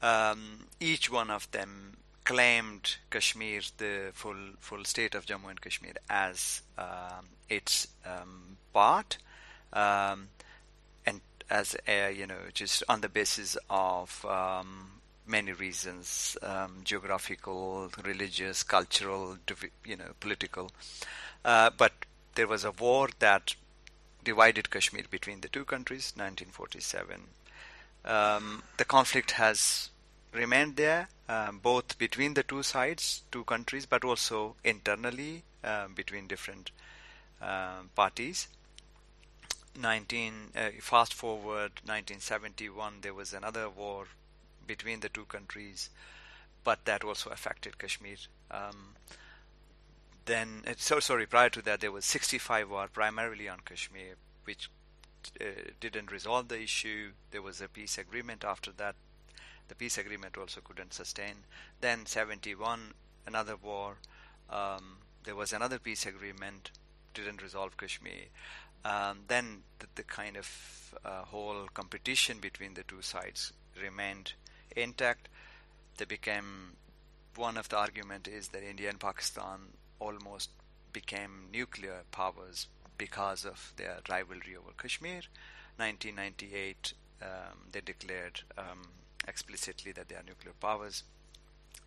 um, 0.00 0.66
each 0.80 1.10
one 1.10 1.30
of 1.30 1.50
them 1.50 1.96
claimed 2.24 2.96
Kashmir, 3.10 3.62
the 3.78 4.10
full 4.12 4.54
full 4.58 4.84
state 4.84 5.14
of 5.14 5.26
Jammu 5.26 5.50
and 5.50 5.60
Kashmir, 5.60 5.94
as 6.08 6.62
um, 6.78 7.26
its 7.48 7.88
um, 8.06 8.56
part, 8.72 9.18
and 9.72 11.20
as 11.50 11.76
a, 11.86 12.10
you 12.12 12.26
know 12.26 12.48
just 12.54 12.82
on 12.88 13.00
the 13.02 13.08
basis 13.08 13.56
of 13.68 14.24
many 15.26 15.52
reasons 15.52 16.36
um, 16.42 16.80
geographical 16.84 17.90
religious 18.04 18.62
cultural 18.62 19.38
you 19.84 19.96
know 19.96 20.12
political. 20.20 20.70
Uh, 21.44 21.70
but 21.76 21.92
there 22.34 22.46
was 22.46 22.64
a 22.64 22.72
war 22.72 23.08
that 23.18 23.54
divided 24.24 24.70
Kashmir 24.70 25.04
between 25.10 25.40
the 25.40 25.48
two 25.48 25.64
countries 25.64 26.12
1947 26.16 27.20
um, 28.04 28.62
the 28.76 28.84
conflict 28.84 29.32
has 29.32 29.90
remained 30.32 30.76
there 30.76 31.08
um, 31.28 31.58
both 31.58 31.98
between 31.98 32.34
the 32.34 32.42
two 32.42 32.62
sides 32.62 33.22
two 33.30 33.44
countries 33.44 33.86
but 33.86 34.04
also 34.04 34.56
internally 34.64 35.42
um, 35.64 35.94
between 35.94 36.26
different 36.26 36.70
um, 37.40 37.90
parties. 37.94 38.48
19 39.80 40.32
uh, 40.54 40.68
fast 40.80 41.14
forward 41.14 41.72
1971 41.84 42.98
there 43.00 43.14
was 43.14 43.32
another 43.32 43.70
war 43.70 44.06
between 44.66 45.00
the 45.00 45.08
two 45.08 45.24
countries 45.24 45.90
but 46.64 46.84
that 46.84 47.02
also 47.02 47.30
affected 47.30 47.78
Kashmir. 47.78 48.16
Um, 48.50 48.94
then 50.24 50.62
uh, 50.66 50.74
so 50.76 51.00
sorry 51.00 51.26
prior 51.26 51.50
to 51.50 51.62
that 51.62 51.80
there 51.80 51.92
was 51.92 52.04
65 52.04 52.70
war 52.70 52.88
primarily 52.92 53.48
on 53.48 53.60
Kashmir 53.64 54.14
which 54.44 54.70
uh, 55.40 55.44
didn't 55.80 56.12
resolve 56.12 56.48
the 56.48 56.60
issue. 56.60 57.12
There 57.30 57.42
was 57.42 57.60
a 57.60 57.68
peace 57.68 57.98
agreement 57.98 58.44
after 58.44 58.72
that. 58.72 58.94
The 59.68 59.74
peace 59.74 59.98
agreement 59.98 60.36
also 60.36 60.60
couldn't 60.60 60.92
sustain. 60.92 61.44
Then 61.80 62.06
71 62.06 62.94
another 63.26 63.56
war. 63.56 63.96
Um, 64.50 64.98
there 65.24 65.36
was 65.36 65.52
another 65.52 65.78
peace 65.78 66.06
agreement 66.06 66.72
didn't 67.14 67.42
resolve 67.42 67.76
Kashmir. 67.76 68.26
Um, 68.84 69.20
then 69.28 69.62
the, 69.78 69.86
the, 69.94 70.02
kind 70.02 70.36
of 70.36 70.94
uh, 71.04 71.22
whole 71.22 71.68
competition 71.72 72.38
between 72.40 72.74
the 72.74 72.82
two 72.82 73.00
sides 73.00 73.52
remained 73.80 74.32
intact. 74.76 75.28
They 75.96 76.04
became 76.04 76.76
one 77.36 77.56
of 77.56 77.68
the 77.68 77.76
argument 77.76 78.28
is 78.28 78.48
that 78.48 78.62
India 78.62 78.90
and 78.90 79.00
Pakistan 79.00 79.72
almost 79.98 80.50
became 80.92 81.48
nuclear 81.52 82.02
powers 82.10 82.66
because 82.98 83.44
of 83.44 83.72
their 83.76 83.98
rivalry 84.08 84.56
over 84.56 84.72
Kashmir. 84.76 85.22
1998, 85.76 86.92
um, 87.22 87.28
they 87.70 87.80
declared 87.80 88.40
um, 88.58 88.88
explicitly 89.26 89.92
that 89.92 90.08
they 90.08 90.14
are 90.14 90.22
nuclear 90.26 90.54
powers. 90.60 91.04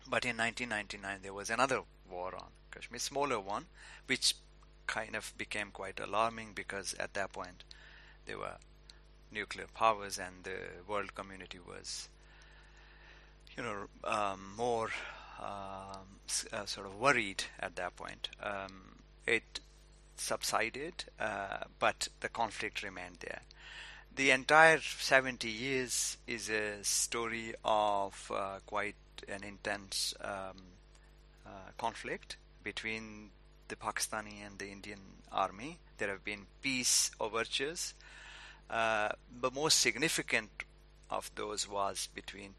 But 0.08 0.24
in 0.24 0.36
1999, 0.36 1.20
there 1.22 1.32
was 1.32 1.50
another 1.50 1.82
war 2.10 2.34
on 2.34 2.50
Kashmir, 2.70 2.98
smaller 2.98 3.40
one, 3.40 3.66
which 4.06 4.34
kind 4.86 5.16
of 5.16 5.32
became 5.36 5.70
quite 5.72 6.00
alarming 6.00 6.52
because 6.54 6.94
at 6.94 7.14
that 7.14 7.32
point 7.32 7.64
they 8.26 8.34
were 8.34 8.56
nuclear 9.32 9.66
powers 9.74 10.18
and 10.18 10.44
the 10.44 10.56
world 10.86 11.14
community 11.14 11.58
was 11.58 12.08
you 13.56 13.62
know 13.62 13.86
um, 14.04 14.52
more 14.56 14.90
um, 15.40 16.06
uh, 16.52 16.64
sort 16.64 16.86
of 16.86 16.98
worried 16.98 17.44
at 17.60 17.76
that 17.76 17.96
point 17.96 18.28
um, 18.42 18.98
it 19.26 19.60
subsided 20.16 21.04
uh, 21.20 21.58
but 21.78 22.08
the 22.20 22.28
conflict 22.28 22.82
remained 22.82 23.16
there 23.20 23.40
the 24.16 24.30
entire 24.30 24.80
70 24.80 25.46
years 25.46 26.16
is 26.26 26.48
a 26.48 26.82
story 26.82 27.54
of 27.64 28.32
uh, 28.34 28.60
quite 28.64 28.94
an 29.28 29.44
intense 29.44 30.14
um, 30.22 30.56
uh, 31.44 31.50
conflict 31.76 32.36
between 32.64 33.28
the 33.68 33.76
Pakistani 33.76 34.44
and 34.44 34.58
the 34.58 34.70
Indian 34.70 35.00
army. 35.30 35.78
There 35.98 36.08
have 36.08 36.24
been 36.24 36.46
peace 36.62 37.10
overtures, 37.20 37.92
uh, 38.70 39.10
but 39.38 39.54
most 39.54 39.80
significant 39.80 40.50
of 41.10 41.30
those 41.34 41.68
was 41.68 42.08
between 42.14 42.54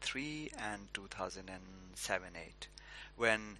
2003 0.00 0.50
and 0.58 0.92
2007-8, 0.92 2.66
when 3.16 3.58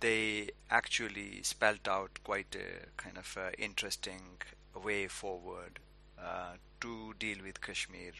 they 0.00 0.50
actually 0.70 1.42
spelt 1.42 1.88
out 1.88 2.10
quite 2.24 2.54
a 2.54 2.86
kind 2.96 3.16
of 3.16 3.36
a 3.36 3.60
interesting 3.60 4.38
way 4.82 5.06
forward 5.06 5.78
uh, 6.20 6.52
to 6.80 7.14
deal 7.18 7.38
with 7.44 7.60
Kashmir 7.60 8.12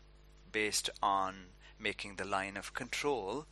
based 0.52 0.90
on 1.02 1.34
making 1.78 2.16
the 2.16 2.24
line 2.24 2.56
of 2.56 2.74
control 2.74 3.46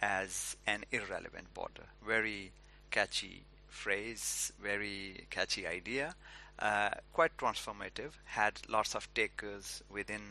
as 0.00 0.56
an 0.66 0.84
irrelevant 0.90 1.52
border. 1.54 1.86
Very 2.06 2.52
catchy 2.90 3.42
phrase, 3.68 4.52
very 4.62 5.26
catchy 5.30 5.66
idea, 5.66 6.14
uh, 6.58 6.90
quite 7.12 7.36
transformative, 7.36 8.12
had 8.24 8.54
lots 8.68 8.94
of 8.94 9.12
takers 9.14 9.82
within 9.90 10.22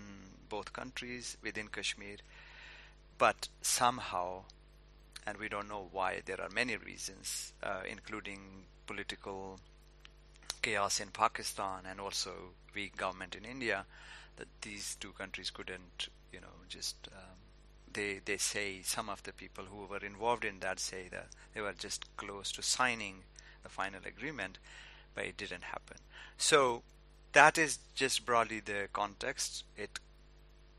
both 0.50 0.74
countries, 0.74 1.38
within 1.44 1.68
Kashmir, 1.68 2.18
but 3.18 3.48
somehow, 3.62 4.44
and 5.26 5.38
we 5.38 5.50
don't 5.50 5.70
know 5.70 5.88
why, 5.92 6.22
there 6.26 6.42
are 6.42 6.50
many 6.50 6.78
reasons, 6.78 7.54
uh, 7.64 7.82
including 7.90 8.66
political 8.86 9.60
chaos 10.62 11.00
in 11.00 11.10
Pakistan 11.10 11.84
and 11.90 12.00
also 12.00 12.32
weak 12.74 12.98
government 12.98 13.36
in 13.36 13.46
India, 13.46 13.86
that 14.38 14.48
these 14.62 14.96
two 15.00 15.12
countries 15.12 15.50
couldn't, 15.50 16.10
you 16.32 16.40
know, 16.40 16.48
just 16.70 16.96
um, 17.12 17.38
they 17.94 18.20
they 18.24 18.38
say 18.38 18.82
some 18.84 19.10
of 19.10 19.24
the 19.24 19.34
people 19.34 19.66
who 19.66 19.86
were 19.86 20.06
involved 20.06 20.46
in 20.46 20.60
that 20.60 20.80
say 20.80 21.08
that 21.10 21.28
they 21.54 21.62
were 21.62 21.74
just 21.74 22.06
close 22.18 22.52
to 22.52 22.62
signing 22.62 23.24
the 23.64 23.70
final 23.70 24.02
agreement, 24.06 24.60
but 25.16 25.26
it 25.26 25.38
didn't 25.38 25.64
happen. 25.64 25.98
So 26.38 26.84
that 27.34 27.58
is 27.58 27.80
just 27.96 28.26
broadly 28.26 28.60
the 28.60 28.88
context. 28.94 29.64
It 29.76 30.00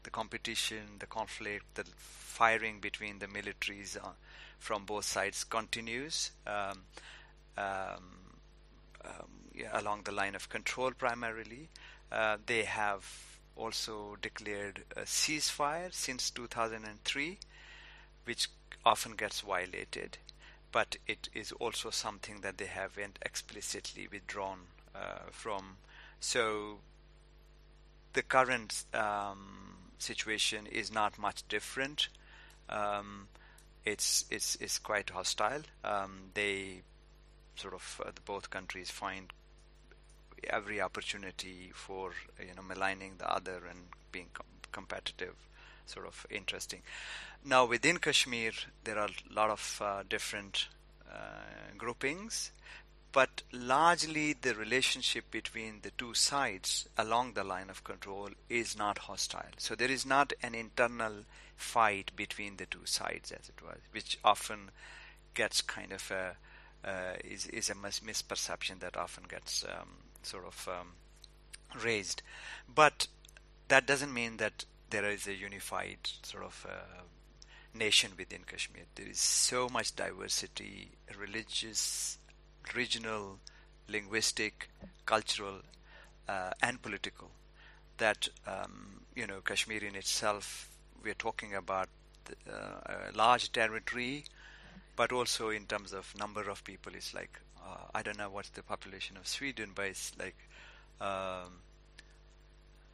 the 0.03 0.11
competition, 0.11 0.99
the 0.99 1.07
conflict, 1.07 1.75
the 1.75 1.85
firing 1.85 2.81
between 2.81 3.19
the 3.19 3.27
militaries 3.27 3.97
uh, 3.97 4.11
from 4.59 4.85
both 4.85 5.05
sides 5.05 5.45
continues 5.45 6.31
um, 6.47 6.83
um, 7.57 7.65
um, 9.05 9.29
yeah, 9.55 9.71
along 9.81 10.03
the 10.05 10.13
line 10.13 10.35
of 10.35 10.49
control 10.49 10.93
primarily. 10.93 11.69
Uh, 12.11 12.37
they 12.47 12.63
have 12.63 13.05
also 13.57 14.17
declared 14.23 14.85
a 14.97 15.03
ceasefire 15.03 15.93
since 15.93 16.31
2003, 16.31 17.39
which 18.25 18.49
often 18.85 19.13
gets 19.13 19.41
violated, 19.41 20.19
but 20.71 20.97
it 21.07 21.29
is 21.35 21.53
also 21.53 21.91
something 21.91 22.41
that 22.41 22.59
they 22.59 22.67
haven't 22.67 23.19
explicitly 23.23 24.09
withdrawn 24.11 24.61
uh, 24.95 25.29
from. 25.31 25.77
So 26.21 26.79
the 28.13 28.23
current 28.23 28.85
um, 28.95 29.88
situation 29.99 30.67
is 30.67 30.93
not 30.93 31.19
much 31.19 31.47
different. 31.49 32.09
Um, 32.69 33.29
it's 33.85 34.25
it's 34.31 34.57
it's 34.61 34.79
quite 34.79 35.11
hostile. 35.11 35.63
Um, 35.85 36.31
they 36.35 36.83
sort 37.57 37.75
of 37.75 38.01
uh, 38.05 38.11
both 38.25 38.51
countries 38.51 38.91
find 38.91 39.33
every 40.45 40.81
opportunity 40.81 41.71
for 41.75 42.13
you 42.39 42.55
know 42.55 42.63
maligning 42.63 43.15
the 43.19 43.31
other 43.31 43.63
and 43.69 43.81
being 44.13 44.29
com- 44.33 44.47
competitive 44.73 45.35
sort 45.87 46.07
of 46.07 46.27
interesting 46.31 46.83
now 47.45 47.65
within 47.65 47.99
kashmir 47.99 48.53
there 48.85 48.99
are 48.99 49.09
a 49.09 49.35
lot 49.35 49.51
of 49.51 49.83
uh, 49.85 50.03
different 50.09 50.69
uh, 51.11 51.75
groupings 51.77 52.53
but 53.13 53.43
largely 53.53 54.35
the 54.35 54.55
relationship 54.55 55.31
between 55.31 55.81
the 55.83 55.91
two 55.93 56.15
sides 56.15 56.89
along 56.97 57.33
the 57.33 57.45
line 57.45 57.71
of 57.71 57.85
control 57.85 58.29
is 58.49 58.77
not 58.77 58.99
hostile 58.99 59.55
so 59.57 59.75
there 59.75 59.91
is 59.91 60.05
not 60.05 60.33
an 60.43 60.55
internal 60.55 61.25
fight 61.57 62.11
between 62.15 62.57
the 62.57 62.67
two 62.67 62.85
sides 62.85 63.33
as 63.33 63.49
it 63.49 63.63
was 63.63 63.79
which 63.93 64.19
often 64.25 64.71
gets 65.35 65.61
kind 65.63 65.93
of 65.93 66.11
a 66.11 66.37
uh, 66.85 67.15
is 67.25 67.47
is 67.47 67.71
a 67.71 67.75
mis- 67.75 68.01
misperception 68.01 68.79
that 68.81 68.97
often 68.97 69.25
gets 69.29 69.65
um, 69.65 69.89
sort 70.23 70.45
of 70.47 70.69
um, 70.69 70.93
raised. 71.83 72.23
But 72.73 73.09
that 73.69 73.87
doesn't 73.87 74.13
mean 74.15 74.37
that 74.39 74.65
there 74.91 75.09
is 75.09 75.27
a 75.27 75.35
unified 75.35 75.99
sort 76.23 76.45
of 76.45 76.67
uh, 76.69 77.03
nation 77.75 78.13
within 78.17 78.45
Kashmir. 78.47 78.85
There 78.95 79.09
is 79.09 79.19
so 79.19 79.69
much 79.69 79.95
diversity, 79.95 80.93
religious, 81.19 82.18
regional, 82.75 83.39
linguistic, 83.89 84.69
cultural, 85.07 85.61
uh, 86.29 86.51
and 86.63 86.81
political. 86.83 87.31
That 87.99 88.29
um, 88.47 89.03
you 89.15 89.27
know, 89.27 89.41
Kashmir 89.41 89.83
in 89.83 89.95
itself, 89.97 90.69
we're 91.03 91.15
talking 91.15 91.55
about 91.55 91.89
uh, 92.49 93.11
a 93.11 93.17
large 93.17 93.53
territory, 93.53 94.25
but 94.97 95.13
also 95.13 95.51
in 95.51 95.67
terms 95.67 95.93
of 95.93 96.15
number 96.19 96.49
of 96.49 96.65
people, 96.65 96.93
it's 96.95 97.15
like 97.15 97.39
uh, 97.65 97.85
I 97.95 98.03
don't 98.03 98.19
know 98.19 98.31
what's 98.31 98.51
the 98.51 98.63
population 98.63 99.17
of 99.17 99.27
Sweden, 99.27 99.71
but 99.75 99.87
it's 99.87 100.13
like 100.19 100.37
um, 101.01 101.61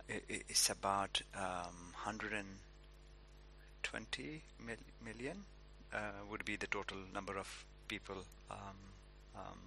it, 0.09 0.45
it's 0.49 0.71
about 0.71 1.21
um, 1.35 1.93
120 2.05 4.43
mil- 4.67 4.77
million 5.05 5.45
uh, 5.93 5.99
would 6.31 6.45
be 6.45 6.57
the 6.57 6.67
total 6.67 6.99
number 7.13 7.37
of 7.39 7.65
people. 7.89 8.17
Um, 8.51 8.77
um, 9.37 9.59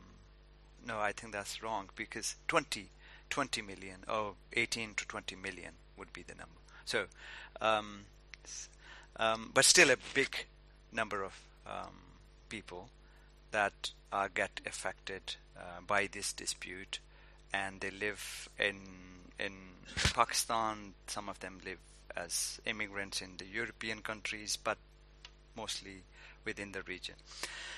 no, 0.85 0.99
I 0.99 1.11
think 1.11 1.33
that's 1.33 1.61
wrong 1.61 1.89
because 1.95 2.35
20 2.47 2.89
20 3.29 3.61
million 3.61 3.97
or 4.07 4.33
18 4.53 4.93
to 4.95 5.07
20 5.07 5.35
million 5.35 5.73
would 5.97 6.13
be 6.13 6.23
the 6.23 6.35
number. 6.35 6.61
So, 6.85 7.05
um, 7.59 8.05
um, 9.17 9.51
but 9.53 9.65
still 9.65 9.89
a 9.89 9.97
big 10.13 10.45
number 10.91 11.23
of 11.23 11.33
um, 11.65 11.93
people 12.49 12.89
that 13.51 13.91
get 14.33 14.61
affected 14.65 15.35
uh, 15.57 15.81
by 15.85 16.07
this 16.11 16.33
dispute, 16.33 16.99
and 17.53 17.81
they 17.81 17.91
live 17.91 18.49
in 18.59 18.77
in 19.39 19.53
Pakistan. 20.13 20.93
Some 21.07 21.29
of 21.29 21.39
them 21.39 21.59
live 21.65 21.79
as 22.15 22.59
immigrants 22.65 23.21
in 23.21 23.37
the 23.37 23.45
European 23.45 24.01
countries, 24.01 24.57
but 24.61 24.77
mostly 25.55 26.03
within 26.45 26.71
the 26.71 26.83
region. 26.83 27.15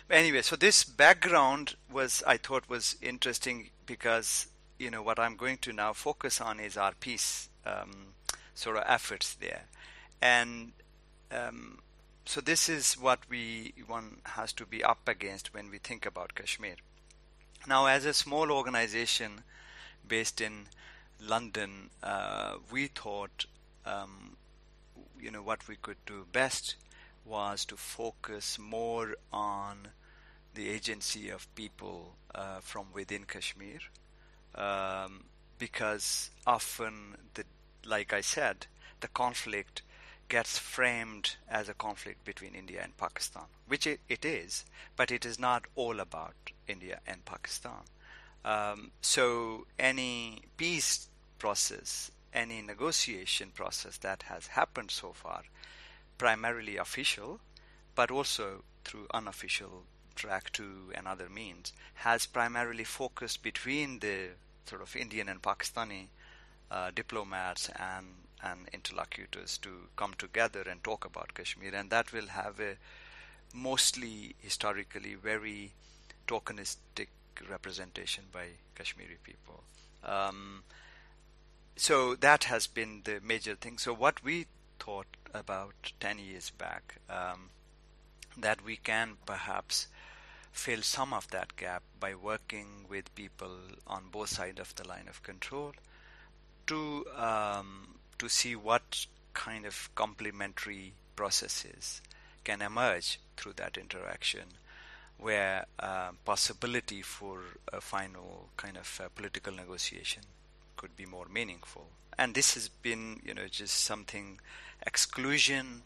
Anyway, 0.10 0.42
so 0.42 0.56
this 0.56 0.84
background 0.84 1.76
was 1.92 2.24
I 2.26 2.38
thought 2.38 2.70
was 2.70 2.96
interesting 3.02 3.70
because 3.86 4.48
you 4.78 4.90
know 4.90 5.04
what 5.04 5.20
I'm 5.20 5.36
going 5.36 5.58
to 5.60 5.74
now 5.74 5.94
focus 5.94 6.42
on 6.42 6.60
is 6.60 6.78
our 6.78 6.94
peace 7.00 7.50
um, 7.66 8.14
sort 8.56 8.78
of 8.78 8.84
efforts 8.88 9.36
there, 9.36 9.64
and 10.22 10.72
um, 11.32 11.80
so 12.26 12.42
this 12.42 12.70
is 12.70 12.94
what 12.94 13.20
we 13.30 13.74
one 13.88 14.18
has 14.24 14.54
to 14.54 14.66
be 14.66 14.84
up 14.84 15.08
against 15.08 15.54
when 15.54 15.70
we 15.70 15.78
think 15.80 16.06
about 16.06 16.36
Kashmir. 16.36 16.76
Now, 17.68 17.88
as 17.88 18.06
a 18.06 18.14
small 18.14 18.52
organization 18.52 19.44
based 20.08 20.40
in 20.40 20.68
London, 21.20 21.90
uh, 22.02 22.56
we 22.72 22.88
thought, 22.88 23.46
um, 23.86 24.38
you 25.20 25.30
know, 25.30 25.42
what 25.42 25.68
we 25.68 25.76
could 25.76 25.98
do 26.06 26.26
best 26.32 26.76
was 27.30 27.64
to 27.66 27.78
focus 27.78 28.58
more 28.58 29.16
on 29.32 29.90
the 30.56 30.70
agency 30.70 31.30
of 31.30 31.54
people 31.56 32.16
uh, 32.34 32.60
from 32.60 32.88
within 32.94 33.24
Kashmir, 33.24 33.80
um, 34.56 35.26
because 35.60 36.32
often, 36.48 37.16
the, 37.36 37.44
like 37.86 38.12
I 38.14 38.22
said, 38.22 38.66
the 39.00 39.08
conflict 39.08 39.84
gets 40.28 40.58
framed 40.58 41.36
as 41.48 41.70
a 41.70 41.74
conflict 41.74 42.24
between 42.26 42.56
India 42.56 42.82
and 42.84 42.96
Pakistan, 42.98 43.44
which 43.68 43.86
it, 43.88 44.00
it 44.10 44.26
is, 44.26 44.66
but 44.96 45.12
it 45.12 45.26
is 45.26 45.40
not 45.40 45.66
all 45.76 46.00
about 46.00 46.34
India 46.68 47.00
and 47.08 47.26
Pakistan. 47.26 47.84
Um, 48.46 48.92
so 49.02 49.66
any 49.78 50.42
peace 50.58 51.10
process, 51.40 52.12
any 52.34 52.62
negotiation 52.62 53.50
process 53.54 53.98
that 53.98 54.24
has 54.24 54.48
happened 54.48 54.92
so 54.92 55.12
far, 55.14 55.44
primarily 56.20 56.78
official, 56.78 57.40
but 57.96 58.12
also 58.12 58.64
through 58.84 59.08
unofficial 59.12 59.86
track 60.16 60.52
two 60.52 60.92
and 60.94 61.08
other 61.08 61.30
means, 61.30 61.74
has 61.96 62.28
primarily 62.28 62.84
focused 62.84 63.42
between 63.42 64.00
the 64.00 64.28
sort 64.66 64.82
of 64.84 64.96
Indian 64.96 65.30
and 65.30 65.42
Pakistani 65.42 66.10
uh, 66.70 66.92
diplomats 66.94 67.70
and 67.70 68.06
and 68.42 68.70
interlocutors 68.72 69.58
to 69.58 69.70
come 69.98 70.14
together 70.18 70.62
and 70.62 70.84
talk 70.84 71.04
about 71.04 71.34
Kashmir, 71.34 71.76
and 71.76 71.90
that 71.90 72.14
will 72.14 72.28
have 72.28 72.60
a 72.60 72.78
mostly 73.54 74.36
historically 74.40 75.16
very 75.16 75.72
tokenistic 76.28 77.08
representation 77.50 78.26
by 78.32 78.46
Kashmiri 78.76 79.18
people. 79.24 79.64
Um, 80.06 80.64
so 81.76 82.16
that 82.16 82.46
has 82.46 82.68
been 82.68 83.02
the 83.04 83.20
major 83.22 83.56
thing. 83.56 83.78
So 83.78 83.94
what 83.94 84.24
we 84.24 84.48
thought 84.90 85.18
about 85.36 85.94
10 86.00 86.18
years 86.18 86.50
back, 86.50 86.96
um, 87.10 87.50
that 88.38 88.64
we 88.66 88.76
can 88.76 89.18
perhaps 89.26 89.88
fill 90.52 90.82
some 90.82 91.14
of 91.14 91.30
that 91.30 91.56
gap 91.56 91.84
by 92.00 92.16
working 92.16 92.86
with 92.90 93.14
people 93.14 93.52
on 93.86 94.06
both 94.12 94.30
sides 94.30 94.60
of 94.60 94.76
the 94.76 94.88
line 94.88 95.08
of 95.08 95.22
control 95.22 95.74
to 96.66 97.06
um, 97.16 98.00
to 98.18 98.28
see 98.28 98.56
what 98.56 99.06
kind 99.34 99.66
of 99.66 99.90
complementary 99.94 100.94
processes 101.16 102.02
can 102.44 102.62
emerge 102.62 103.20
through 103.38 103.54
that 103.54 103.78
interaction 103.78 104.48
where 105.20 105.66
uh, 105.80 106.10
possibility 106.26 107.02
for 107.04 107.42
a 107.72 107.80
final 107.80 108.50
kind 108.58 108.76
of 108.76 109.02
uh, 109.04 109.08
political 109.14 109.54
negotiation 109.54 110.24
could 110.80 110.96
be 110.96 111.06
more 111.06 111.28
meaningful. 111.30 111.88
And 112.18 112.34
this 112.34 112.54
has 112.54 112.70
been, 112.70 113.20
you 113.26 113.34
know, 113.34 113.48
just 113.52 113.84
something 113.84 114.40
exclusion 114.88 115.82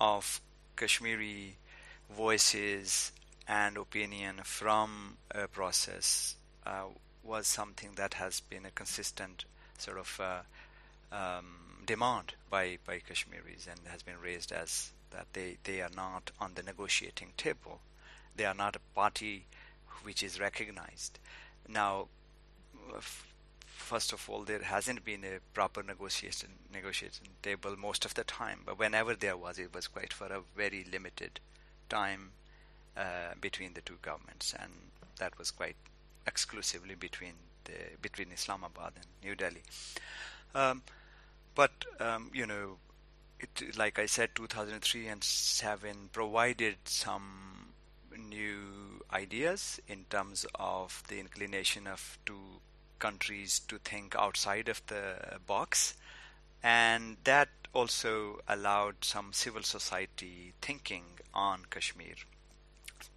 of 0.00 0.40
Kashmiri 0.76 1.56
voices 2.10 3.12
and 3.46 3.76
opinion 3.76 4.40
from 4.42 5.16
a 5.30 5.46
process 5.46 6.34
uh, 6.66 6.86
was 7.22 7.46
something 7.46 7.90
that 7.94 8.14
has 8.14 8.40
been 8.40 8.66
a 8.66 8.70
consistent 8.70 9.44
sort 9.78 9.98
of 9.98 10.20
uh, 10.20 11.16
um, 11.16 11.84
demand 11.86 12.34
by, 12.50 12.78
by 12.84 12.98
Kashmiris 12.98 13.68
and 13.70 13.78
has 13.92 14.02
been 14.02 14.20
raised 14.20 14.50
as 14.50 14.90
that 15.12 15.26
they, 15.34 15.56
they 15.62 15.80
are 15.82 15.94
not 15.94 16.32
on 16.40 16.52
the 16.56 16.64
negotiating 16.64 17.32
table. 17.36 17.78
They 18.34 18.44
are 18.44 18.54
not 18.54 18.74
a 18.74 18.80
party 18.92 19.46
which 20.02 20.24
is 20.24 20.40
recognized. 20.40 21.20
Now, 21.68 22.08
first 23.76 24.12
of 24.12 24.28
all, 24.28 24.42
there 24.42 24.62
hasn't 24.62 25.04
been 25.04 25.22
a 25.24 25.38
proper 25.54 25.82
negotiation 25.82 26.50
negotiation 26.72 27.26
table 27.42 27.76
most 27.76 28.04
of 28.04 28.14
the 28.14 28.24
time. 28.24 28.60
But 28.64 28.78
whenever 28.78 29.14
there 29.14 29.36
was, 29.36 29.58
it 29.58 29.74
was 29.74 29.86
quite 29.86 30.12
for 30.12 30.26
a 30.26 30.42
very 30.56 30.84
limited 30.90 31.40
time 31.88 32.32
uh, 32.96 33.34
between 33.40 33.74
the 33.74 33.82
two 33.82 33.98
governments, 34.02 34.54
and 34.58 34.72
that 35.18 35.38
was 35.38 35.50
quite 35.50 35.76
exclusively 36.26 36.94
between 36.94 37.34
the 37.64 37.96
between 38.00 38.32
Islamabad 38.32 38.92
and 38.96 39.06
New 39.22 39.36
Delhi. 39.36 39.62
Um, 40.54 40.82
but 41.54 41.72
um, 42.00 42.30
you 42.34 42.46
know, 42.46 42.78
it 43.38 43.76
like 43.76 43.98
I 43.98 44.06
said, 44.06 44.30
2003 44.34 45.06
and 45.06 45.22
seven 45.22 46.08
provided 46.12 46.76
some 46.84 47.74
new 48.18 49.04
ideas 49.12 49.80
in 49.86 50.06
terms 50.08 50.46
of 50.54 51.02
the 51.08 51.20
inclination 51.20 51.86
of 51.86 52.18
two 52.24 52.60
countries 52.98 53.60
to 53.68 53.78
think 53.78 54.14
outside 54.16 54.68
of 54.68 54.82
the 54.86 55.38
box, 55.46 55.94
and 56.62 57.16
that 57.24 57.48
also 57.72 58.40
allowed 58.48 59.04
some 59.04 59.32
civil 59.32 59.62
society 59.62 60.54
thinking 60.60 61.04
on 61.34 61.62
Kashmir 61.70 62.14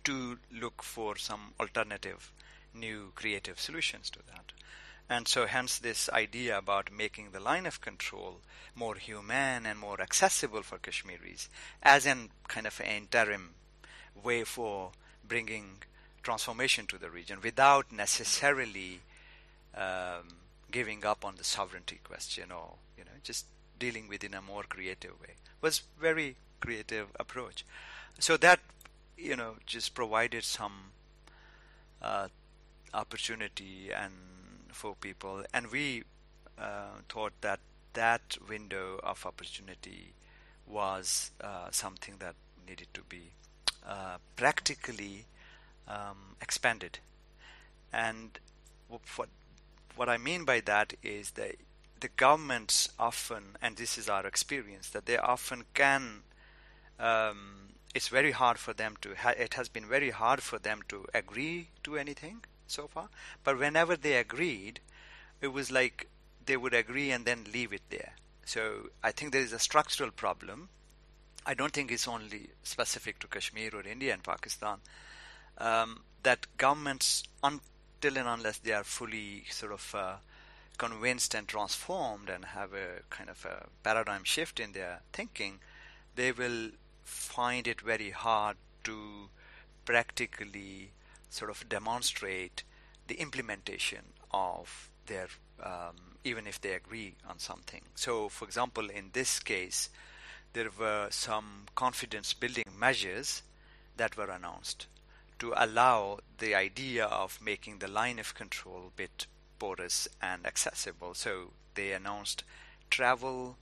to 0.03 0.37
look 0.51 0.83
for 0.83 1.15
some 1.15 1.53
alternative, 1.59 2.31
new 2.73 3.11
creative 3.15 3.59
solutions 3.59 4.09
to 4.09 4.19
that. 4.27 4.51
And 5.09 5.27
so, 5.27 5.47
hence, 5.47 5.79
this 5.79 6.07
idea 6.09 6.57
about 6.57 6.91
making 6.91 7.31
the 7.31 7.39
line 7.39 7.65
of 7.65 7.81
control 7.81 8.41
more 8.75 8.95
humane 8.95 9.65
and 9.65 9.79
more 9.79 9.99
accessible 9.99 10.61
for 10.61 10.77
Kashmiris 10.77 11.49
as 11.81 12.05
an 12.05 12.29
kind 12.47 12.67
of 12.67 12.79
interim 12.81 13.55
way 14.23 14.43
for 14.43 14.91
bringing 15.27 15.77
transformation 16.21 16.85
to 16.87 16.97
the 16.97 17.09
region 17.09 17.39
without 17.41 17.91
necessarily 17.91 18.99
um, 19.79 20.27
giving 20.71 21.05
up 21.05 21.25
on 21.25 21.35
the 21.37 21.43
sovereignty 21.43 21.99
question 22.03 22.51
or 22.51 22.75
you 22.97 23.03
know 23.05 23.17
just 23.23 23.45
dealing 23.79 24.07
with 24.07 24.23
in 24.23 24.33
a 24.33 24.41
more 24.41 24.63
creative 24.63 25.19
way 25.21 25.35
was 25.61 25.81
very 25.99 26.35
creative 26.59 27.07
approach. 27.19 27.65
So 28.19 28.37
that 28.37 28.59
you 29.17 29.35
know 29.35 29.55
just 29.65 29.93
provided 29.93 30.43
some 30.43 30.91
uh, 32.01 32.27
opportunity 32.93 33.89
and 33.95 34.13
for 34.71 34.95
people, 34.95 35.43
and 35.53 35.67
we 35.71 36.03
uh, 36.57 36.99
thought 37.07 37.33
that 37.41 37.59
that 37.93 38.37
window 38.47 38.99
of 39.03 39.25
opportunity 39.25 40.13
was 40.67 41.31
uh, 41.41 41.67
something 41.71 42.15
that 42.19 42.35
needed 42.67 42.87
to 42.93 43.01
be 43.09 43.31
uh, 43.87 44.17
practically 44.35 45.25
um, 45.87 46.35
expanded. 46.41 46.99
And 47.91 48.37
what 48.87 49.29
what 49.99 50.07
I 50.07 50.17
mean 50.17 50.45
by 50.45 50.61
that 50.61 50.93
is 51.03 51.31
that 51.31 51.55
the 51.99 52.07
governments 52.07 52.87
often, 52.97 53.57
and 53.61 53.75
this 53.75 53.97
is 53.97 54.07
our 54.07 54.25
experience, 54.25 54.87
that 54.91 55.05
they 55.05 55.17
often 55.17 55.65
can. 55.73 56.23
Um, 56.97 57.73
it's 57.93 58.07
very 58.07 58.31
hard 58.31 58.57
for 58.59 58.71
them 58.71 58.95
to. 59.01 59.15
Ha- 59.15 59.35
it 59.37 59.55
has 59.55 59.67
been 59.67 59.85
very 59.85 60.11
hard 60.11 60.41
for 60.41 60.57
them 60.57 60.83
to 60.87 61.05
agree 61.13 61.67
to 61.83 61.97
anything 61.97 62.45
so 62.65 62.87
far. 62.87 63.09
But 63.43 63.59
whenever 63.59 63.97
they 63.97 64.15
agreed, 64.15 64.79
it 65.41 65.49
was 65.49 65.69
like 65.69 66.07
they 66.45 66.55
would 66.55 66.73
agree 66.73 67.11
and 67.11 67.25
then 67.25 67.47
leave 67.53 67.73
it 67.73 67.81
there. 67.89 68.13
So 68.45 68.91
I 69.03 69.11
think 69.11 69.33
there 69.33 69.41
is 69.41 69.51
a 69.51 69.59
structural 69.59 70.11
problem. 70.11 70.69
I 71.45 71.53
don't 71.53 71.73
think 71.73 71.91
it's 71.91 72.07
only 72.07 72.51
specific 72.63 73.19
to 73.19 73.27
Kashmir 73.27 73.71
or 73.73 73.81
India 73.81 74.13
and 74.13 74.23
Pakistan. 74.23 74.77
Um, 75.57 76.03
that 76.23 76.47
governments, 76.55 77.23
until 78.01 78.17
and 78.17 78.29
unless 78.29 78.59
they 78.59 78.71
are 78.71 78.85
fully 78.85 79.43
sort 79.49 79.73
of 79.73 79.93
uh, 79.93 80.15
convinced 80.77 81.33
and 81.33 81.47
transformed 81.49 82.29
and 82.29 82.45
have 82.45 82.73
a 82.73 83.01
kind 83.09 83.29
of 83.29 83.45
a 83.45 83.65
paradigm 83.83 84.23
shift 84.23 84.59
in 84.59 84.71
their 84.71 85.01
thinking, 85.11 85.59
they 86.15 86.31
will 86.31 86.69
find 87.03 87.67
it 87.67 87.81
very 87.81 88.11
hard 88.11 88.55
to 88.85 89.29
practically 89.83 90.91
sort 91.29 91.51
of 91.51 91.67
demonstrate 91.67 92.63
the 93.07 93.15
implementation 93.15 94.05
of 94.31 94.89
their 95.07 95.27
um, 95.61 95.95
even 96.23 96.47
if 96.47 96.61
they 96.61 96.73
agree 96.73 97.15
on 97.29 97.37
something. 97.37 97.81
So, 97.95 98.29
for 98.29 98.45
example, 98.45 98.89
in 98.89 99.09
this 99.11 99.39
case, 99.39 99.89
there 100.53 100.69
were 100.79 101.07
some 101.09 101.65
confidence 101.75 102.33
building 102.33 102.65
measures 102.77 103.41
that 103.97 104.15
were 104.15 104.29
announced 104.29 104.87
to 105.39 105.53
allow 105.55 106.19
the 106.37 106.53
idea 106.53 107.05
of 107.05 107.39
making 107.41 107.79
the 107.79 107.87
line 107.87 108.19
of 108.19 108.35
control 108.35 108.83
a 108.87 108.97
bit 108.97 109.25
porous 109.57 110.07
and 110.21 110.45
accessible. 110.45 111.13
So 111.13 111.51
they 111.75 111.91
announced 111.91 112.43
travel 112.89 113.57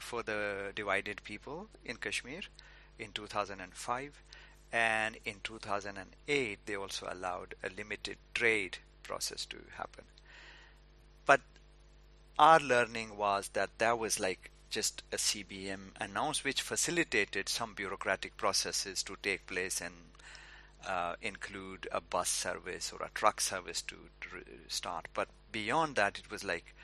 for 0.00 0.22
the 0.22 0.72
divided 0.74 1.22
people 1.24 1.68
in 1.84 1.96
Kashmir 1.96 2.40
in 2.98 3.12
2005 3.12 4.22
and 4.72 5.16
in 5.24 5.36
2008 5.44 6.58
they 6.66 6.76
also 6.76 7.06
allowed 7.10 7.54
a 7.62 7.68
limited 7.76 8.16
trade 8.34 8.78
process 9.02 9.46
to 9.46 9.56
happen 9.76 10.04
but 11.26 11.40
our 12.38 12.60
learning 12.60 13.16
was 13.16 13.48
that 13.52 13.70
that 13.78 13.98
was 13.98 14.20
like 14.20 14.50
just 14.70 15.02
a 15.12 15.16
CBM 15.16 15.90
announced 15.98 16.44
which 16.44 16.60
facilitated 16.60 17.48
some 17.48 17.74
bureaucratic 17.74 18.36
processes 18.36 19.02
to 19.02 19.16
take 19.22 19.46
place 19.46 19.80
and 19.80 19.94
uh, 20.86 21.14
include 21.20 21.88
a 21.92 22.00
bus 22.00 22.28
service 22.28 22.92
or 22.92 23.04
a 23.04 23.10
truck 23.14 23.40
service 23.40 23.82
to, 23.82 23.96
to 24.20 24.28
start 24.68 25.08
but 25.14 25.28
beyond 25.50 25.96
that 25.96 26.18
it 26.18 26.30
was 26.30 26.44
like 26.44 26.74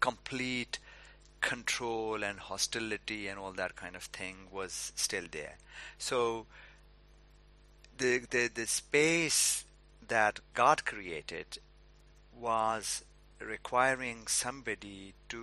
complete 0.00 0.78
control 1.42 2.22
and 2.22 2.38
hostility 2.38 3.28
and 3.28 3.38
all 3.38 3.52
that 3.52 3.76
kind 3.76 3.94
of 3.94 4.04
thing 4.04 4.36
was 4.50 4.92
still 4.94 5.24
there. 5.30 5.56
So 5.98 6.46
the 7.98 8.20
the, 8.30 8.48
the 8.48 8.66
space 8.66 9.64
that 10.08 10.40
God 10.54 10.84
created 10.86 11.58
was 12.38 13.04
requiring 13.40 14.26
somebody 14.28 15.14
to 15.28 15.42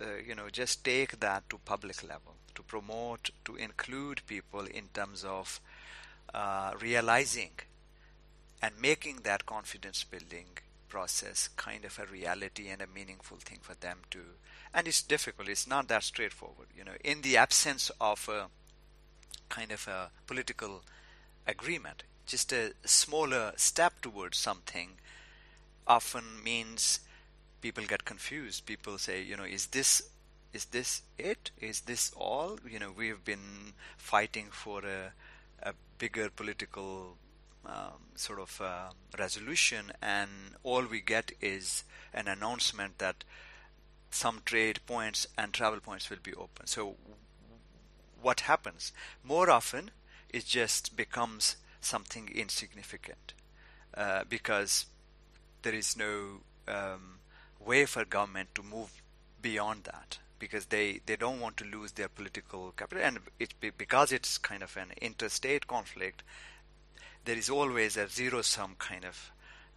uh, 0.00 0.04
you 0.26 0.34
know 0.34 0.48
just 0.50 0.84
take 0.84 1.18
that 1.20 1.48
to 1.50 1.58
public 1.64 2.02
level 2.02 2.34
to 2.54 2.62
promote 2.62 3.30
to 3.44 3.56
include 3.56 4.22
people 4.26 4.64
in 4.66 4.84
terms 4.94 5.24
of 5.24 5.60
uh, 6.34 6.72
realizing 6.80 7.52
and 8.60 8.74
making 8.80 9.20
that 9.22 9.46
confidence 9.46 10.04
building 10.04 10.46
process 10.88 11.48
kind 11.56 11.84
of 11.84 11.98
a 11.98 12.06
reality 12.06 12.68
and 12.68 12.82
a 12.82 12.86
meaningful 12.86 13.38
thing 13.38 13.58
for 13.60 13.74
them 13.74 13.98
to 14.10 14.20
and 14.76 14.88
it's 14.88 15.02
difficult. 15.02 15.48
It's 15.48 15.68
not 15.68 15.88
that 15.88 16.02
straightforward 16.02 16.68
you 16.76 16.84
know. 16.84 16.96
In 17.02 17.22
the 17.22 17.36
absence 17.36 17.90
of 18.00 18.28
a 18.28 18.46
kind 19.48 19.70
of 19.70 19.86
a 19.88 20.10
political 20.26 20.82
agreement 21.46 22.02
just 22.26 22.52
a 22.52 22.72
smaller 22.84 23.52
step 23.56 23.92
towards 24.00 24.38
something 24.38 24.90
often 25.86 26.42
means 26.42 27.00
people 27.60 27.84
get 27.84 28.04
confused. 28.04 28.66
People 28.66 28.98
say 28.98 29.22
you 29.22 29.36
know 29.36 29.44
is 29.44 29.66
this 29.68 30.02
is 30.52 30.66
this 30.66 31.02
it? 31.18 31.50
Is 31.60 31.80
this 31.82 32.12
all? 32.16 32.58
You 32.68 32.78
know 32.78 32.92
we've 32.96 33.24
been 33.24 33.74
fighting 33.96 34.46
for 34.50 34.80
a, 34.80 35.12
a 35.68 35.74
bigger 36.04 36.28
political 36.28 37.16
um, 37.64 38.00
sort 38.14 38.38
of 38.38 38.60
uh, 38.60 38.90
resolution, 39.18 39.90
and 40.02 40.30
all 40.62 40.84
we 40.84 41.00
get 41.00 41.32
is 41.40 41.84
an 42.12 42.28
announcement 42.28 42.98
that 42.98 43.24
some 44.10 44.42
trade 44.44 44.80
points 44.84 45.26
and 45.38 45.54
travel 45.54 45.80
points 45.80 46.10
will 46.10 46.22
be 46.22 46.34
open. 46.34 46.66
So, 46.66 46.96
what 48.20 48.40
happens 48.40 48.92
more 49.22 49.48
often? 49.50 49.92
It 50.28 50.44
just 50.44 50.94
becomes 50.94 51.56
something 51.80 52.28
insignificant 52.34 53.32
uh, 53.96 54.24
because 54.28 54.84
there 55.62 55.74
is 55.74 55.96
no 55.96 56.42
um, 56.68 57.20
way 57.58 57.86
for 57.86 58.04
government 58.04 58.50
to 58.56 58.62
move 58.62 58.90
beyond 59.40 59.84
that 59.84 60.18
because 60.38 60.66
they, 60.66 61.00
they 61.06 61.16
don't 61.16 61.40
want 61.40 61.56
to 61.56 61.64
lose 61.64 61.92
their 61.92 62.08
political 62.08 62.72
capital 62.76 63.02
and 63.02 63.18
it 63.38 63.54
because 63.78 64.12
it's 64.12 64.38
kind 64.38 64.62
of 64.62 64.76
an 64.76 64.88
interstate 65.00 65.66
conflict 65.66 66.22
there 67.24 67.36
is 67.36 67.48
always 67.48 67.96
a 67.96 68.08
zero 68.08 68.42
sum 68.42 68.76
kind 68.78 69.04
of 69.04 69.32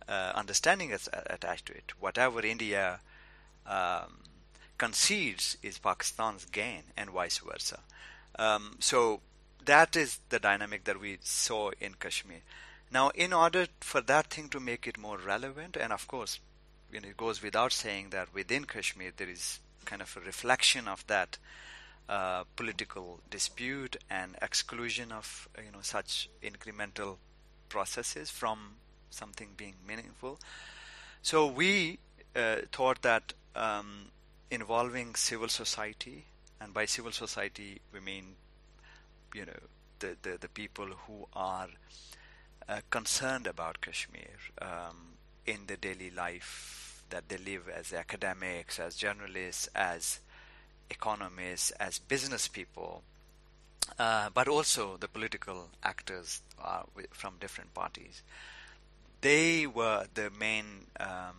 uh, 0.08 0.32
understanding 0.36 0.94
attached 1.28 1.66
to 1.68 1.74
it. 1.74 1.94
Whatever 2.00 2.46
India 2.46 3.00
um, 3.66 4.20
concedes 4.78 5.58
is 5.62 5.80
Pakistan's 5.80 6.46
gain, 6.46 6.84
and 6.96 7.10
vice 7.10 7.40
versa. 7.40 7.80
Um, 8.38 8.78
so 8.80 9.22
that 9.66 9.96
is 9.96 10.20
the 10.30 10.40
dynamic 10.40 10.84
that 10.86 11.00
we 11.00 11.18
saw 11.22 11.72
in 11.80 11.96
Kashmir. 11.96 12.42
Now, 12.92 13.10
in 13.10 13.34
order 13.34 13.68
for 13.82 14.00
that 14.02 14.28
thing 14.28 14.48
to 14.50 14.60
make 14.60 14.88
it 14.88 14.98
more 14.98 15.18
relevant, 15.18 15.76
and 15.76 15.92
of 15.92 16.08
course, 16.08 16.40
you 16.92 17.02
know, 17.02 17.10
it 17.10 17.18
goes 17.18 17.42
without 17.42 17.74
saying 17.74 18.12
that 18.12 18.34
within 18.34 18.64
Kashmir 18.64 19.12
there 19.16 19.30
is 19.30 19.60
kind 19.88 20.02
of 20.02 20.18
a 20.18 20.20
reflection 20.20 20.88
of 20.88 21.08
that 21.08 21.38
uh, 22.10 22.44
political 22.56 23.20
dispute 23.30 23.96
and 24.10 24.36
exclusion 24.42 25.12
of 25.12 25.50
you 25.58 25.72
know 25.72 25.82
such 25.82 26.30
incremental 26.44 27.18
processes 27.70 28.30
from 28.30 28.76
something 29.10 29.50
being 29.58 29.76
meaningful. 29.88 30.40
So 31.22 31.48
we 31.48 32.00
uh, 32.36 32.58
thought 32.72 33.02
that 33.02 33.34
um, 33.56 34.12
involving 34.52 35.16
civil 35.16 35.48
society, 35.48 36.26
and 36.62 36.74
by 36.74 36.86
civil 36.86 37.12
society 37.12 37.82
we 37.94 38.00
mean, 38.00 38.36
you 39.34 39.46
know, 39.46 39.62
the 40.00 40.16
the, 40.22 40.38
the 40.40 40.50
people 40.50 40.88
who 41.08 41.28
are 41.34 41.70
uh, 42.70 42.82
concerned 42.90 43.48
about 43.48 43.82
Kashmir 43.82 44.38
um, 44.62 45.18
in 45.46 45.60
the 45.68 45.78
daily 45.78 46.12
life 46.12 46.87
that 47.10 47.30
they 47.30 47.38
live 47.38 47.70
as 47.70 47.94
academics, 47.94 48.80
as 48.80 48.96
journalists, 48.96 49.68
as 49.76 50.20
economists, 50.90 51.72
as 51.72 52.00
business 52.00 52.48
people, 52.48 53.04
uh, 54.00 54.30
but 54.34 54.48
also 54.48 54.98
the 54.98 55.08
political 55.08 55.70
actors 55.84 56.42
uh, 56.64 56.84
from 57.12 57.34
different 57.40 57.74
parties. 57.74 58.22
They 59.22 59.66
were 59.66 60.06
the 60.14 60.30
main 60.30 60.66
um, 61.00 61.36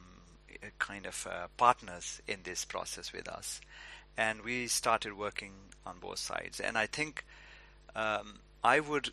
kind 0.78 1.06
of 1.06 1.26
uh, 1.30 1.46
partners 1.56 2.20
in 2.26 2.40
this 2.42 2.64
process 2.64 3.12
with 3.12 3.28
us, 3.28 3.60
and 4.16 4.42
we 4.42 4.66
started 4.66 5.16
working 5.16 5.52
on 5.86 5.98
both 6.00 6.18
sides. 6.18 6.60
And 6.60 6.76
I 6.76 6.86
think 6.86 7.24
um, 7.94 8.40
I 8.64 8.80
would 8.80 9.10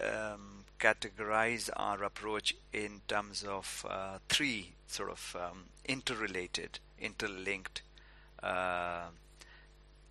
um, 0.00 0.61
categorize 0.82 1.70
our 1.76 2.02
approach 2.02 2.56
in 2.72 3.00
terms 3.06 3.44
of 3.44 3.86
uh, 3.88 4.18
three 4.28 4.72
sort 4.88 5.10
of 5.10 5.36
um, 5.40 5.64
interrelated, 5.84 6.80
interlinked 6.98 7.82
uh, 8.42 9.04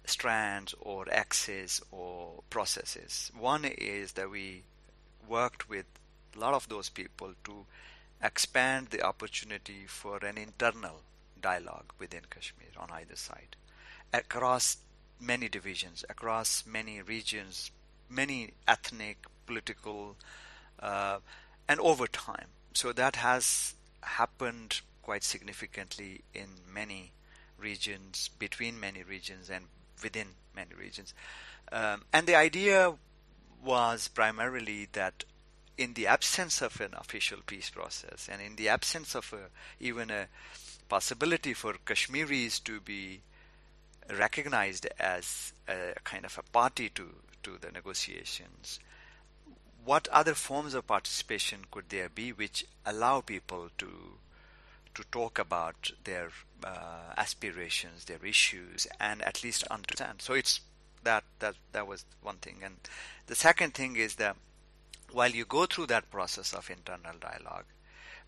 strands 0.05 0.73
or 0.79 1.05
axes 1.11 1.81
or 1.91 2.41
processes. 2.49 3.31
One 3.37 3.65
is 3.65 4.13
that 4.13 4.31
we 4.31 4.63
worked 5.27 5.69
with 5.69 5.85
a 6.35 6.39
lot 6.39 6.53
of 6.53 6.69
those 6.69 6.87
people 6.87 7.33
to 7.43 7.65
expand 8.23 8.87
the 8.87 9.01
opportunity 9.03 9.83
for 9.87 10.23
an 10.23 10.37
internal 10.37 11.01
dialogue 11.41 11.91
within 11.99 12.21
Kashmir 12.29 12.69
on 12.77 12.89
either 12.91 13.17
side, 13.17 13.57
across 14.13 14.77
many 15.19 15.49
divisions, 15.49 16.05
across 16.09 16.63
many 16.65 17.01
regions, 17.01 17.71
many 18.09 18.51
ethnic, 18.67 19.17
political, 19.45 20.15
uh, 20.81 21.19
and 21.67 21.79
over 21.79 22.07
time. 22.07 22.47
So 22.73 22.93
that 22.93 23.17
has 23.17 23.75
happened 24.01 24.81
quite 25.01 25.23
significantly 25.23 26.21
in 26.33 26.47
many 26.71 27.11
regions, 27.57 28.29
between 28.39 28.79
many 28.79 29.03
regions, 29.03 29.49
and 29.49 29.65
within 30.01 30.27
many 30.55 30.73
regions. 30.75 31.13
Um, 31.71 32.03
and 32.11 32.27
the 32.27 32.35
idea 32.35 32.93
was 33.63 34.07
primarily 34.07 34.87
that 34.93 35.23
in 35.77 35.93
the 35.93 36.07
absence 36.07 36.61
of 36.61 36.79
an 36.81 36.93
official 36.97 37.39
peace 37.45 37.69
process 37.69 38.27
and 38.31 38.41
in 38.41 38.55
the 38.55 38.69
absence 38.69 39.15
of 39.15 39.33
a, 39.33 39.83
even 39.83 40.09
a 40.09 40.27
possibility 40.89 41.53
for 41.53 41.75
Kashmiris 41.85 42.59
to 42.59 42.79
be 42.81 43.21
recognized 44.17 44.87
as 44.99 45.53
a 45.67 45.93
kind 46.03 46.25
of 46.25 46.37
a 46.37 46.43
party 46.51 46.89
to, 46.89 47.07
to 47.43 47.57
the 47.61 47.71
negotiations, 47.71 48.79
what 49.83 50.07
other 50.09 50.33
forms 50.33 50.73
of 50.73 50.87
participation 50.87 51.65
could 51.71 51.89
there 51.89 52.09
be 52.09 52.31
which 52.31 52.65
allow 52.85 53.21
people 53.21 53.69
to 53.77 53.89
to 54.93 55.03
talk 55.05 55.39
about 55.39 55.91
their 56.03 56.29
uh, 56.65 57.13
aspirations, 57.15 58.05
their 58.05 58.23
issues, 58.25 58.87
and 58.99 59.21
at 59.21 59.41
least 59.41 59.63
understand. 59.71 60.21
So 60.21 60.33
it's 60.33 60.59
that 61.03 61.23
that 61.39 61.55
that 61.71 61.87
was 61.87 62.05
one 62.21 62.37
thing, 62.37 62.57
and 62.63 62.75
the 63.27 63.35
second 63.35 63.73
thing 63.73 63.95
is 63.95 64.15
that 64.15 64.35
while 65.11 65.31
you 65.31 65.45
go 65.45 65.65
through 65.65 65.87
that 65.87 66.11
process 66.11 66.53
of 66.53 66.69
internal 66.69 67.15
dialogue, 67.19 67.65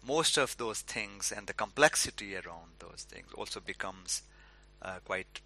most 0.05 0.37
of 0.37 0.57
those 0.57 0.81
things 0.81 1.31
and 1.31 1.47
the 1.47 1.53
complexity 1.53 2.35
around 2.35 2.71
those 2.79 3.05
things 3.09 3.27
also 3.33 3.59
becomes 3.59 4.23
uh, 4.81 4.99
quite 5.05 5.41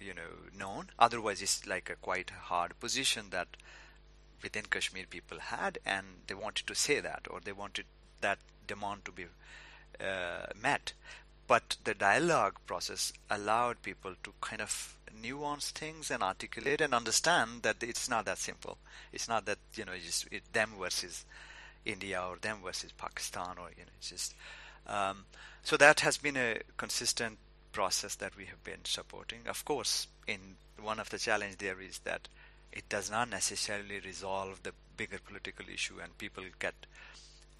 you 0.00 0.14
know 0.14 0.48
known. 0.58 0.90
Otherwise, 0.98 1.40
it's 1.42 1.66
like 1.66 1.88
a 1.88 1.96
quite 1.96 2.30
hard 2.30 2.78
position 2.80 3.26
that 3.30 3.48
within 4.42 4.64
Kashmir 4.64 5.04
people 5.08 5.38
had, 5.38 5.78
and 5.84 6.06
they 6.26 6.34
wanted 6.34 6.66
to 6.66 6.74
say 6.74 7.00
that, 7.00 7.26
or 7.30 7.40
they 7.40 7.52
wanted 7.52 7.86
that 8.20 8.38
demand 8.66 9.04
to 9.04 9.12
be 9.12 9.24
uh, 10.00 10.46
met. 10.60 10.92
But 11.46 11.76
the 11.84 11.94
dialogue 11.94 12.56
process 12.66 13.12
allowed 13.30 13.82
people 13.82 14.14
to 14.22 14.32
kind 14.40 14.62
of 14.62 14.96
nuance 15.20 15.70
things 15.70 16.10
and 16.10 16.22
articulate 16.22 16.80
and 16.80 16.94
understand 16.94 17.62
that 17.62 17.82
it's 17.82 18.08
not 18.08 18.24
that 18.24 18.38
simple. 18.38 18.78
It's 19.12 19.28
not 19.28 19.44
that 19.46 19.58
you 19.74 19.84
know 19.84 19.92
just 20.02 20.28
it, 20.30 20.42
them 20.52 20.70
versus 20.78 21.24
India 21.84 22.22
or 22.22 22.36
them 22.36 22.58
versus 22.64 22.92
Pakistan 22.92 23.58
or 23.58 23.70
you 23.76 23.84
know 23.84 23.92
it's 23.98 24.10
just. 24.10 24.34
Um, 24.86 25.24
so 25.62 25.76
that 25.76 26.00
has 26.00 26.16
been 26.18 26.36
a 26.36 26.58
consistent 26.76 27.38
process 27.72 28.16
that 28.16 28.36
we 28.36 28.46
have 28.46 28.62
been 28.64 28.84
supporting. 28.84 29.40
Of 29.46 29.64
course, 29.64 30.08
in 30.26 30.56
one 30.80 30.98
of 30.98 31.10
the 31.10 31.18
challenge 31.18 31.56
there 31.58 31.80
is 31.80 31.98
that 32.00 32.28
it 32.72 32.88
does 32.88 33.10
not 33.10 33.28
necessarily 33.28 34.00
resolve 34.00 34.62
the 34.62 34.72
bigger 34.96 35.18
political 35.18 35.66
issue, 35.72 36.00
and 36.02 36.16
people 36.18 36.44
get 36.58 36.74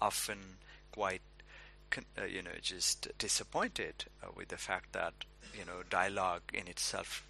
often 0.01 0.37
quite, 0.91 1.21
uh, 2.17 2.25
you 2.25 2.41
know, 2.41 2.51
just 2.61 3.07
disappointed 3.17 4.05
uh, 4.23 4.27
with 4.35 4.49
the 4.49 4.57
fact 4.57 4.93
that 4.93 5.13
you 5.57 5.65
know 5.65 5.83
dialogue 5.89 6.41
in 6.53 6.67
itself 6.67 7.23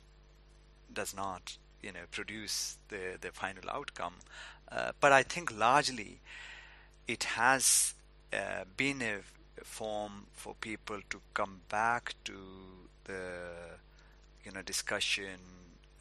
does 0.94 1.16
not, 1.16 1.58
you 1.82 1.92
know, 1.92 2.06
produce 2.12 2.78
the 2.90 3.18
the 3.20 3.32
final 3.32 3.70
outcome. 3.70 4.16
Uh, 4.72 4.92
but 5.00 5.12
I 5.12 5.24
think 5.24 5.56
largely 5.58 6.20
it 7.08 7.24
has 7.24 7.94
uh, 8.32 8.64
been 8.78 9.02
a 9.02 9.20
form 9.64 10.26
for 10.34 10.56
people 10.56 11.00
to 11.10 11.22
come 11.34 11.62
back 11.70 12.16
to 12.26 12.34
the 13.06 13.42
you 14.44 14.52
know 14.52 14.62
discussion 14.62 15.40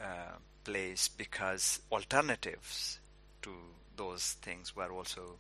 uh, 0.01 0.37
place 0.65 1.09
because 1.09 1.81
alternatives 1.91 2.99
to 3.43 3.51
those 3.97 4.33
things 4.43 4.75
were 4.75 4.91
also 4.93 5.37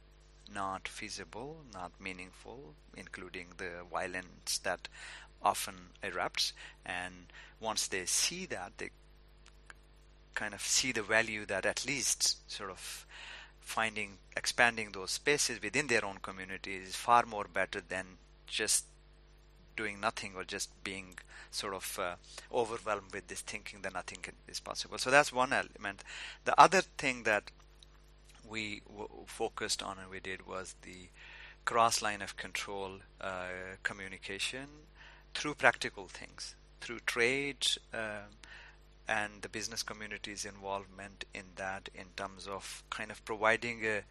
not 0.52 0.86
feasible, 0.88 1.58
not 1.72 1.92
meaningful, 2.00 2.74
including 2.96 3.46
the 3.56 3.70
violence 3.90 4.58
that 4.58 4.88
often 5.42 5.74
erupts. 6.02 6.52
And 6.84 7.26
once 7.60 7.88
they 7.88 8.06
see 8.06 8.46
that, 8.46 8.72
they 8.78 8.90
kind 10.34 10.54
of 10.54 10.60
see 10.60 10.92
the 10.92 11.02
value 11.02 11.46
that 11.46 11.66
at 11.66 11.86
least 11.86 12.50
sort 12.50 12.70
of 12.70 13.06
finding 13.60 14.18
expanding 14.36 14.90
those 14.92 15.12
spaces 15.12 15.62
within 15.62 15.86
their 15.86 16.04
own 16.04 16.18
community 16.20 16.74
is 16.74 16.96
far 16.96 17.24
more 17.24 17.46
better 17.52 17.80
than 17.80 18.04
just 18.46 18.84
doing 19.76 20.00
nothing 20.00 20.32
or 20.36 20.44
just 20.44 20.70
being 20.84 21.14
sort 21.50 21.74
of 21.74 21.98
uh, 22.00 22.14
overwhelmed 22.52 23.12
with 23.12 23.28
this 23.28 23.40
thinking 23.40 23.80
that 23.82 23.94
nothing 23.94 24.18
can, 24.22 24.34
is 24.48 24.60
possible. 24.60 24.98
So 24.98 25.10
that's 25.10 25.32
one 25.32 25.52
element. 25.52 26.02
The 26.44 26.58
other 26.60 26.82
thing 26.98 27.24
that 27.24 27.50
we 28.48 28.82
w- 28.88 29.08
focused 29.26 29.82
on 29.82 29.98
and 29.98 30.10
we 30.10 30.20
did 30.20 30.46
was 30.46 30.74
the 30.82 31.08
cross 31.64 32.02
line 32.02 32.22
of 32.22 32.36
control 32.36 32.92
uh, 33.20 33.76
communication 33.82 34.66
through 35.34 35.54
practical 35.54 36.08
things, 36.08 36.54
through 36.80 37.00
trade 37.06 37.66
uh, 37.94 38.26
and 39.08 39.42
the 39.42 39.48
business 39.48 39.82
community's 39.82 40.44
involvement 40.44 41.24
in 41.34 41.44
that 41.56 41.88
in 41.94 42.06
terms 42.16 42.46
of 42.46 42.82
kind 42.90 43.10
of 43.10 43.24
providing 43.24 43.84
a 43.84 44.02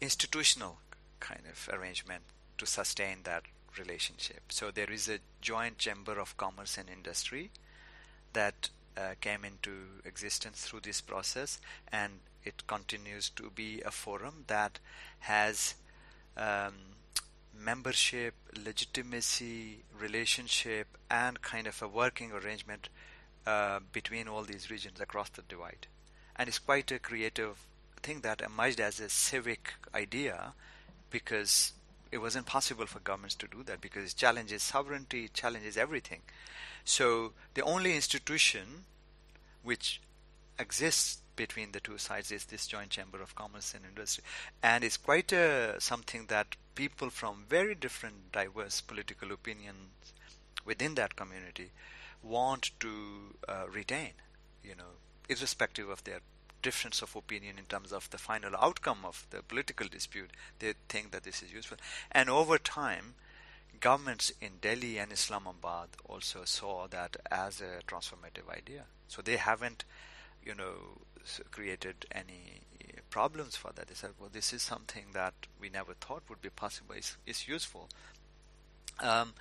institutional 0.00 0.78
kind 1.20 1.42
of 1.50 1.68
arrangement 1.72 2.22
to 2.56 2.66
sustain 2.66 3.18
that 3.24 3.42
relationship. 3.78 4.40
So 4.50 4.70
there 4.70 4.90
is 4.90 5.08
a 5.08 5.18
joint 5.40 5.78
chamber 5.78 6.18
of 6.18 6.36
commerce 6.36 6.78
and 6.78 6.88
industry 6.88 7.50
that 8.32 8.70
uh, 8.96 9.14
came 9.20 9.44
into 9.44 9.70
existence 10.04 10.62
through 10.62 10.80
this 10.80 11.00
process, 11.00 11.60
and 11.92 12.20
it 12.44 12.66
continues 12.66 13.30
to 13.30 13.50
be 13.50 13.80
a 13.82 13.90
forum 13.90 14.44
that 14.48 14.78
has 15.20 15.74
um, 16.36 16.74
membership, 17.54 18.34
legitimacy, 18.64 19.78
relationship, 19.98 20.86
and 21.10 21.40
kind 21.42 21.66
of 21.66 21.80
a 21.82 21.88
working 21.88 22.32
arrangement 22.32 22.88
uh, 23.46 23.80
between 23.92 24.28
all 24.28 24.42
these 24.42 24.70
regions 24.70 25.00
across 25.00 25.28
the 25.30 25.42
divide. 25.42 25.86
And 26.36 26.48
it's 26.48 26.58
quite 26.58 26.92
a 26.92 26.98
creative 26.98 27.58
thing 28.02 28.20
that 28.20 28.40
emerged 28.40 28.80
as 28.80 29.00
a 29.00 29.08
civic 29.08 29.74
idea 29.94 30.52
because 31.10 31.72
it 32.10 32.18
wasn't 32.18 32.46
possible 32.46 32.86
for 32.86 33.00
governments 33.00 33.34
to 33.36 33.46
do 33.46 33.62
that 33.64 33.80
because 33.80 34.12
it 34.12 34.16
challenges 34.16 34.62
sovereignty, 34.62 35.24
it 35.24 35.34
challenges 35.34 35.76
everything. 35.76 36.22
So 36.84 37.32
the 37.54 37.62
only 37.62 37.94
institution 37.94 38.84
which 39.62 40.00
exists 40.58 41.20
between 41.36 41.72
the 41.72 41.80
two 41.80 41.98
sides 41.98 42.32
is 42.32 42.46
this 42.46 42.66
joint 42.66 42.90
chamber 42.90 43.22
of 43.22 43.34
commerce 43.34 43.74
and 43.74 43.84
industry, 43.84 44.24
and 44.62 44.82
it's 44.82 44.96
quite 44.96 45.32
a, 45.32 45.76
something 45.78 46.26
that 46.26 46.56
people 46.74 47.10
from 47.10 47.44
very 47.48 47.74
different, 47.74 48.32
diverse 48.32 48.80
political 48.80 49.30
opinions 49.30 50.12
within 50.64 50.94
that 50.94 51.14
community 51.14 51.70
want 52.22 52.70
to 52.80 53.34
uh, 53.48 53.64
retain. 53.72 54.12
You 54.64 54.74
know, 54.76 54.96
irrespective 55.28 55.88
of 55.88 56.02
their 56.04 56.20
difference 56.62 57.02
of 57.02 57.14
opinion 57.16 57.58
in 57.58 57.64
terms 57.64 57.92
of 57.92 58.08
the 58.10 58.18
final 58.18 58.54
outcome 58.56 59.04
of 59.04 59.26
the 59.30 59.42
political 59.42 59.88
dispute, 59.88 60.30
they 60.58 60.74
think 60.88 61.10
that 61.12 61.24
this 61.24 61.42
is 61.42 61.52
useful. 61.52 61.78
And 62.12 62.28
over 62.28 62.58
time, 62.58 63.14
governments 63.80 64.32
in 64.40 64.52
Delhi 64.60 64.98
and 64.98 65.12
Islamabad 65.12 65.88
also 66.04 66.44
saw 66.44 66.86
that 66.88 67.16
as 67.30 67.60
a 67.60 67.82
transformative 67.86 68.48
idea. 68.50 68.84
So 69.08 69.22
they 69.22 69.36
haven't, 69.36 69.84
you 70.44 70.54
know, 70.54 71.00
created 71.50 72.06
any 72.12 72.60
problems 73.10 73.56
for 73.56 73.72
that. 73.74 73.88
They 73.88 73.94
said, 73.94 74.10
well, 74.18 74.30
this 74.32 74.52
is 74.52 74.62
something 74.62 75.06
that 75.12 75.34
we 75.60 75.68
never 75.68 75.94
thought 75.94 76.22
would 76.28 76.42
be 76.42 76.50
possible. 76.50 76.94
It's, 76.94 77.16
it's 77.26 77.48
useful. 77.48 77.88
Um, 79.00 79.34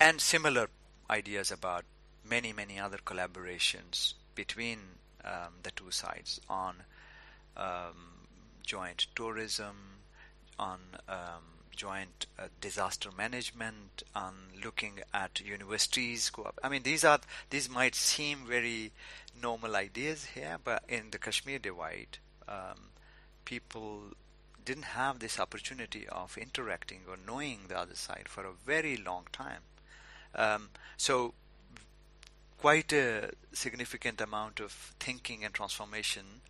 and 0.00 0.20
similar 0.20 0.68
ideas 1.08 1.50
about 1.50 1.84
many, 2.28 2.52
many 2.52 2.78
other 2.78 2.98
collaborations 2.98 4.14
between 4.34 4.78
um, 5.24 5.54
the 5.62 5.70
two 5.70 5.90
sides 5.90 6.40
on 6.48 6.76
um, 7.56 8.26
joint 8.62 9.06
tourism, 9.14 9.76
on 10.58 10.78
um, 11.08 11.44
joint 11.74 12.26
uh, 12.38 12.44
disaster 12.60 13.10
management, 13.16 14.02
on 14.14 14.34
looking 14.62 15.00
at 15.12 15.40
universities. 15.40 16.30
Co-op. 16.30 16.58
I 16.62 16.68
mean, 16.68 16.82
these 16.82 17.04
are 17.04 17.20
these 17.50 17.68
might 17.68 17.94
seem 17.94 18.46
very 18.46 18.92
normal 19.40 19.76
ideas 19.76 20.26
here, 20.34 20.58
but 20.62 20.82
in 20.88 21.10
the 21.10 21.18
Kashmir 21.18 21.58
divide, 21.58 22.18
um, 22.48 22.90
people 23.44 24.12
didn't 24.64 24.84
have 24.84 25.18
this 25.18 25.38
opportunity 25.38 26.06
of 26.08 26.38
interacting 26.38 27.00
or 27.08 27.16
knowing 27.26 27.60
the 27.68 27.78
other 27.78 27.94
side 27.94 28.26
for 28.28 28.44
a 28.44 28.52
very 28.52 28.96
long 28.96 29.24
time. 29.32 29.60
Um, 30.34 30.70
so 30.96 31.34
quite 32.64 32.94
a 32.94 33.30
significant 33.52 34.22
amount 34.22 34.58
of 34.58 34.72
thinking 34.98 35.44
and 35.44 35.52
transformation 35.52 36.40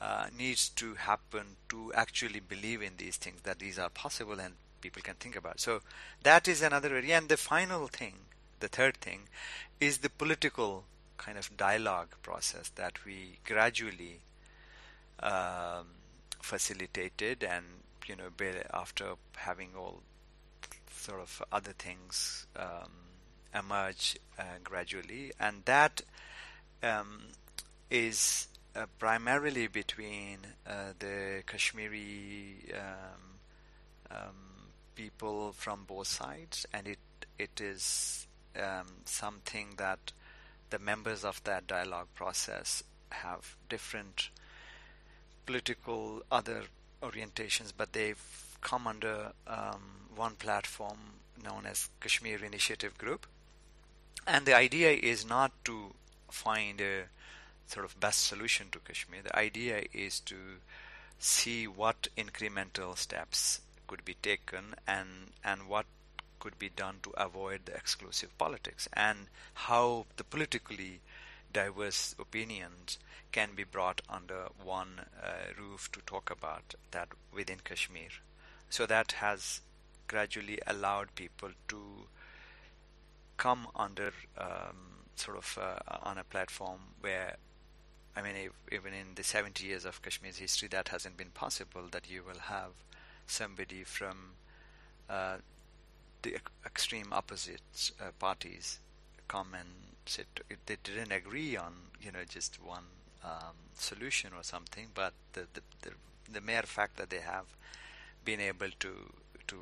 uh, 0.00 0.26
needs 0.38 0.68
to 0.68 0.94
happen 0.94 1.56
to 1.68 1.92
actually 1.94 2.38
believe 2.38 2.80
in 2.80 2.92
these 2.96 3.16
things 3.16 3.40
that 3.42 3.58
these 3.58 3.76
are 3.76 3.88
possible 3.88 4.38
and 4.38 4.54
people 4.80 5.02
can 5.02 5.16
think 5.16 5.34
about. 5.34 5.58
So 5.58 5.80
that 6.22 6.46
is 6.46 6.62
another 6.62 6.94
area. 6.94 7.18
And 7.18 7.28
the 7.28 7.36
final 7.36 7.88
thing, 7.88 8.14
the 8.60 8.68
third 8.68 8.98
thing, 8.98 9.22
is 9.80 9.98
the 9.98 10.10
political 10.10 10.84
kind 11.16 11.36
of 11.36 11.56
dialogue 11.56 12.10
process 12.22 12.68
that 12.76 13.04
we 13.04 13.40
gradually 13.44 14.20
um, 15.18 15.86
facilitated 16.40 17.42
and 17.42 17.64
you 18.06 18.14
know 18.14 18.30
after 18.72 19.14
having 19.38 19.70
all 19.76 20.02
sort 20.92 21.20
of 21.20 21.42
other 21.50 21.72
things 21.72 22.46
um, 22.54 23.01
emerge 23.54 24.18
uh, 24.38 24.42
gradually, 24.64 25.32
and 25.38 25.64
that 25.64 26.02
um, 26.82 27.22
is 27.90 28.48
uh, 28.74 28.86
primarily 28.98 29.66
between 29.66 30.38
uh, 30.66 30.92
the 30.98 31.42
Kashmiri 31.46 32.56
um, 32.74 33.38
um, 34.10 34.36
people 34.94 35.52
from 35.52 35.84
both 35.86 36.06
sides, 36.06 36.66
and 36.72 36.88
it 36.88 36.98
it 37.38 37.60
is 37.60 38.26
um, 38.56 38.86
something 39.04 39.74
that 39.76 40.12
the 40.70 40.78
members 40.78 41.24
of 41.24 41.42
that 41.44 41.66
dialogue 41.66 42.08
process 42.14 42.82
have 43.10 43.56
different 43.68 44.30
political 45.44 46.22
other 46.30 46.62
orientations, 47.02 47.72
but 47.76 47.92
they've 47.92 48.22
come 48.60 48.86
under 48.86 49.32
um, 49.46 49.82
one 50.14 50.34
platform 50.36 50.98
known 51.44 51.66
as 51.66 51.88
Kashmir 52.00 52.44
Initiative 52.44 52.96
Group, 52.96 53.26
and 54.26 54.46
the 54.46 54.54
idea 54.56 54.90
is 54.90 55.26
not 55.26 55.52
to 55.64 55.94
find 56.30 56.80
a 56.80 57.04
sort 57.66 57.84
of 57.84 57.98
best 57.98 58.26
solution 58.26 58.68
to 58.72 58.78
Kashmir. 58.78 59.22
The 59.22 59.36
idea 59.36 59.84
is 59.92 60.20
to 60.20 60.36
see 61.18 61.66
what 61.66 62.08
incremental 62.16 62.96
steps 62.96 63.60
could 63.86 64.04
be 64.04 64.14
taken 64.14 64.74
and 64.86 65.32
and 65.44 65.68
what 65.68 65.86
could 66.40 66.58
be 66.58 66.68
done 66.68 66.96
to 67.02 67.10
avoid 67.10 67.60
the 67.66 67.74
exclusive 67.74 68.36
politics 68.36 68.88
and 68.94 69.28
how 69.54 70.06
the 70.16 70.24
politically 70.24 71.00
diverse 71.52 72.14
opinions 72.18 72.98
can 73.30 73.50
be 73.54 73.64
brought 73.64 74.00
under 74.08 74.48
one 74.62 75.02
uh, 75.22 75.52
roof 75.56 75.90
to 75.92 76.00
talk 76.00 76.30
about 76.30 76.74
that 76.90 77.08
within 77.32 77.58
Kashmir. 77.64 78.10
So 78.70 78.86
that 78.86 79.12
has 79.12 79.60
gradually 80.08 80.58
allowed 80.66 81.14
people 81.14 81.50
to 81.68 82.08
come 83.36 83.68
under 83.74 84.12
um, 84.38 85.04
sort 85.16 85.36
of 85.36 85.58
uh, 85.60 85.98
on 86.02 86.18
a 86.18 86.24
platform 86.24 86.80
where 87.00 87.36
I 88.14 88.20
mean, 88.20 88.34
if, 88.36 88.52
even 88.70 88.92
in 88.92 89.14
the 89.14 89.22
70 89.22 89.64
years 89.64 89.86
of 89.86 90.02
Kashmir's 90.02 90.36
history, 90.36 90.68
that 90.68 90.88
hasn't 90.88 91.16
been 91.16 91.30
possible. 91.30 91.84
That 91.90 92.10
you 92.10 92.22
will 92.22 92.40
have 92.40 92.72
somebody 93.26 93.84
from 93.84 94.32
uh, 95.08 95.38
the 96.20 96.36
extreme 96.66 97.12
opposite 97.12 97.90
uh, 98.00 98.10
parties 98.18 98.80
come 99.28 99.54
and 99.58 99.68
sit. 100.04 100.26
They 100.66 100.76
didn't 100.82 101.12
agree 101.12 101.56
on, 101.56 101.72
you 102.02 102.12
know, 102.12 102.24
just 102.28 102.62
one 102.62 102.84
um, 103.24 103.56
solution 103.74 104.32
or 104.36 104.42
something, 104.42 104.88
but 104.94 105.14
the, 105.32 105.46
the, 105.54 105.62
the 105.80 105.90
the 106.30 106.40
mere 106.40 106.62
fact 106.62 106.96
that 106.96 107.10
they 107.10 107.20
have 107.20 107.46
been 108.24 108.40
able 108.40 108.70
to 108.80 108.92
to 109.46 109.56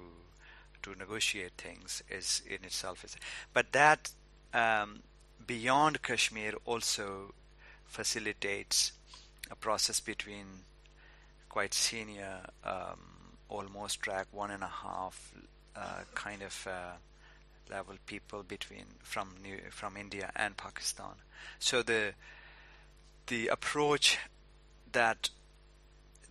to 0.83 0.95
negotiate 0.95 1.53
things 1.57 2.03
is 2.11 2.43
in 2.47 2.65
itself 2.65 3.05
is. 3.05 3.17
But 3.53 3.73
that 3.73 4.11
um, 4.53 5.01
beyond 5.47 6.03
Kashmir 6.03 6.55
also 6.65 7.35
facilitates 7.87 8.93
a 9.51 9.57
process 9.57 10.01
between 10.01 10.47
quite 11.49 11.75
senior, 11.75 12.41
um, 12.65 13.01
almost 13.49 14.01
track 14.01 14.27
one 14.33 14.51
and 14.51 14.63
a 14.63 14.69
half 14.69 15.35
uh, 15.77 16.03
kind 16.15 16.43
of 16.43 16.67
uh, 16.71 16.93
level 17.71 17.97
people 18.07 18.43
between 18.43 18.85
from 19.03 19.35
New, 19.43 19.59
from 19.71 19.97
India 19.97 20.31
and 20.37 20.57
Pakistan. 20.57 21.15
So 21.59 21.83
the 21.83 22.15
the 23.27 23.49
approach 23.49 24.19
that 24.93 25.31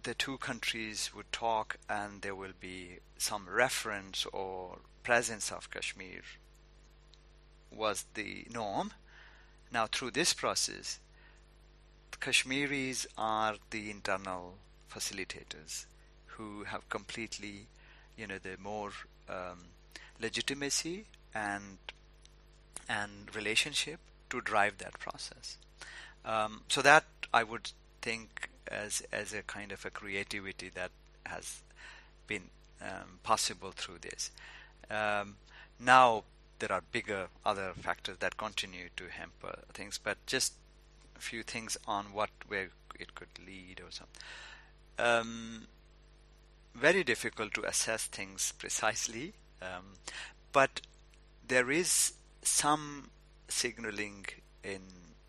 the 0.03 0.13
two 0.13 0.37
countries 0.37 1.11
would 1.15 1.31
talk 1.31 1.77
and 1.89 2.21
there 2.21 2.35
will 2.35 2.53
be 2.59 2.99
some 3.17 3.47
reference 3.49 4.25
or 4.31 4.79
presence 5.03 5.51
of 5.51 5.69
Kashmir 5.71 6.21
was 7.71 8.05
the 8.13 8.45
norm. 8.51 8.91
Now 9.71 9.87
through 9.87 10.11
this 10.11 10.33
process, 10.33 10.99
Kashmiris 12.19 13.07
are 13.17 13.55
the 13.69 13.89
internal 13.89 14.55
facilitators 14.93 15.85
who 16.25 16.63
have 16.65 16.89
completely, 16.89 17.67
you 18.17 18.27
know, 18.27 18.37
the 18.37 18.57
more 18.59 18.91
um, 19.29 19.65
legitimacy 20.19 21.05
and 21.33 21.77
and 22.87 23.33
relationship 23.35 23.99
to 24.29 24.41
drive 24.41 24.79
that 24.79 24.99
process. 24.99 25.57
Um, 26.25 26.63
so 26.67 26.81
that 26.81 27.05
I 27.33 27.43
would 27.43 27.71
think 28.01 28.49
as 28.69 29.01
as 29.11 29.33
a 29.33 29.41
kind 29.43 29.71
of 29.71 29.85
a 29.85 29.89
creativity 29.89 30.69
that 30.69 30.91
has 31.25 31.61
been 32.27 32.49
um, 32.81 33.19
possible 33.23 33.71
through 33.71 33.99
this. 34.01 34.31
Um, 34.89 35.35
now 35.79 36.23
there 36.59 36.71
are 36.71 36.83
bigger 36.91 37.27
other 37.45 37.71
factors 37.75 38.17
that 38.19 38.37
continue 38.37 38.89
to 38.97 39.05
hamper 39.09 39.59
things, 39.73 39.99
but 40.01 40.17
just 40.25 40.53
a 41.15 41.19
few 41.21 41.43
things 41.43 41.77
on 41.87 42.05
what 42.13 42.29
where 42.47 42.69
it 42.99 43.15
could 43.15 43.29
lead 43.45 43.79
or 43.79 43.91
something. 43.91 44.21
Um, 44.97 45.67
very 46.75 47.03
difficult 47.03 47.53
to 47.53 47.63
assess 47.63 48.05
things 48.05 48.53
precisely, 48.57 49.33
um, 49.61 49.95
but 50.51 50.81
there 51.47 51.71
is 51.71 52.13
some 52.41 53.09
signaling 53.47 54.25
in 54.63 54.81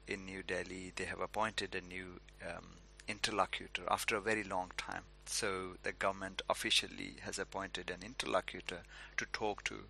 in 0.07 0.27
New 0.27 0.43
Delhi. 0.43 0.93
They 0.95 1.05
have 1.05 1.21
appointed 1.21 1.75
a 1.75 1.81
new 1.81 2.21
um, 2.43 2.80
interlocutor 3.11 3.83
after 3.89 4.17
a 4.17 4.21
very 4.21 4.45
long 4.45 4.71
time. 4.77 5.03
So 5.27 5.77
the 5.83 5.93
government 5.93 6.43
officially 6.49 7.17
has 7.23 7.39
appointed 7.39 7.91
an 7.91 8.03
interlocutor 8.05 8.81
to 9.17 9.27
talk 9.33 9.65
to 9.65 9.85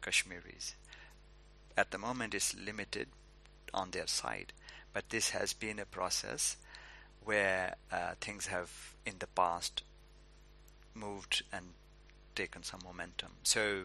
Kashmiris. 0.00 0.74
At 1.76 1.90
the 1.90 1.98
moment, 1.98 2.34
it's 2.34 2.54
limited 2.54 3.08
on 3.74 3.90
their 3.90 4.06
side, 4.06 4.52
but 4.92 5.10
this 5.10 5.30
has 5.30 5.52
been 5.52 5.78
a 5.78 5.84
process 5.84 6.56
where 7.24 7.74
uh, 7.92 8.14
things 8.20 8.46
have 8.46 8.94
in 9.04 9.16
the 9.18 9.26
past 9.26 9.82
moved 10.94 11.42
and 11.52 11.66
taken 12.34 12.62
some 12.62 12.80
momentum. 12.84 13.32
So 13.42 13.82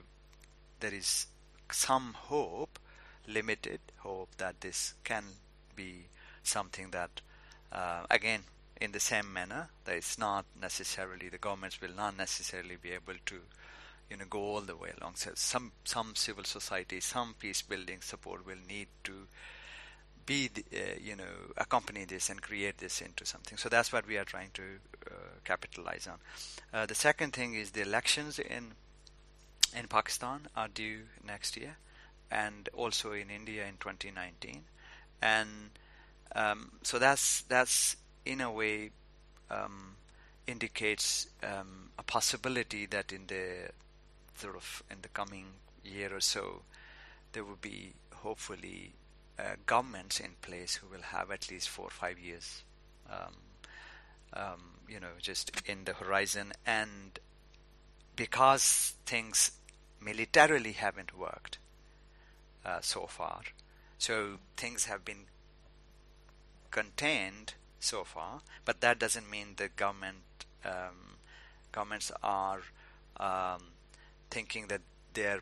there 0.79 0.93
is 0.93 1.27
some 1.71 2.13
hope, 2.13 2.79
limited 3.27 3.79
hope, 3.97 4.29
that 4.37 4.61
this 4.61 4.93
can 5.03 5.23
be 5.75 6.05
something 6.43 6.91
that, 6.91 7.21
uh, 7.71 8.03
again, 8.09 8.43
in 8.81 8.91
the 8.91 8.99
same 8.99 9.31
manner, 9.31 9.69
that 9.85 9.95
it's 9.95 10.17
not 10.17 10.45
necessarily 10.59 11.29
the 11.29 11.37
governments 11.37 11.79
will 11.79 11.95
not 11.95 12.17
necessarily 12.17 12.75
be 12.81 12.89
able 12.91 13.13
to, 13.27 13.35
you 14.09 14.17
know, 14.17 14.25
go 14.27 14.39
all 14.39 14.61
the 14.61 14.75
way 14.75 14.91
along. 14.99 15.15
So 15.15 15.31
some 15.35 15.71
some 15.83 16.15
civil 16.15 16.43
society, 16.43 16.99
some 16.99 17.35
peace 17.39 17.61
building 17.61 18.01
support 18.01 18.45
will 18.45 18.63
need 18.67 18.87
to 19.03 19.27
be, 20.25 20.47
the, 20.47 20.63
uh, 20.73 20.95
you 20.99 21.15
know, 21.15 21.53
accompany 21.57 22.05
this 22.05 22.29
and 22.29 22.41
create 22.41 22.79
this 22.79 23.01
into 23.01 23.23
something. 23.25 23.57
So 23.57 23.69
that's 23.69 23.93
what 23.93 24.07
we 24.07 24.17
are 24.17 24.25
trying 24.25 24.49
to 24.55 24.63
uh, 25.07 25.13
capitalize 25.45 26.07
on. 26.07 26.17
Uh, 26.73 26.85
the 26.87 26.95
second 26.95 27.33
thing 27.33 27.53
is 27.53 27.71
the 27.71 27.81
elections 27.81 28.39
in 28.39 28.73
in 29.77 29.87
Pakistan 29.87 30.47
are 30.55 30.67
due 30.67 31.03
next 31.25 31.55
year, 31.55 31.77
and 32.31 32.67
also 32.73 33.11
in 33.11 33.29
India 33.29 33.65
in 33.67 33.77
2019, 33.79 34.63
and 35.21 35.69
um, 36.35 36.71
so 36.81 36.97
that's 36.97 37.43
that's 37.43 37.95
in 38.25 38.41
a 38.41 38.51
way 38.51 38.91
um, 39.49 39.95
indicates 40.47 41.27
um, 41.43 41.89
a 41.97 42.03
possibility 42.03 42.85
that 42.85 43.11
in 43.11 43.27
the 43.27 43.69
sort 44.35 44.55
of 44.55 44.83
in 44.89 44.97
the 45.01 45.09
coming 45.09 45.45
year 45.83 46.15
or 46.15 46.19
so 46.19 46.61
there 47.33 47.43
will 47.43 47.59
be 47.61 47.93
hopefully 48.15 48.93
uh, 49.39 49.55
governments 49.65 50.19
in 50.19 50.31
place 50.41 50.75
who 50.75 50.87
will 50.87 51.01
have 51.03 51.31
at 51.31 51.49
least 51.49 51.69
four 51.69 51.85
or 51.85 51.91
five 51.91 52.19
years 52.19 52.63
um, 53.09 53.33
um, 54.33 54.61
you 54.87 54.99
know 54.99 55.15
just 55.19 55.51
in 55.65 55.85
the 55.85 55.93
horizon. 55.93 56.51
And 56.65 57.19
because 58.15 58.95
things 59.05 59.51
militarily 59.99 60.73
haven't 60.73 61.17
worked 61.17 61.57
uh, 62.65 62.79
so 62.81 63.05
far 63.07 63.41
so 63.97 64.37
things 64.57 64.85
have 64.85 65.05
been 65.05 65.25
contained 66.71 67.53
so 67.83 68.03
far, 68.03 68.41
but 68.63 68.81
that 68.81 68.99
doesn't 68.99 69.29
mean 69.29 69.55
the 69.57 69.69
government 69.69 70.17
um, 70.63 71.17
governments 71.71 72.11
are 72.21 72.61
um, 73.17 73.61
thinking 74.29 74.67
that 74.67 74.81
their 75.13 75.41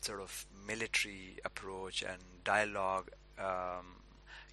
sort 0.00 0.20
of 0.20 0.46
military 0.66 1.38
approach 1.44 2.02
and 2.02 2.20
dialogue, 2.44 3.10
um, 3.38 4.02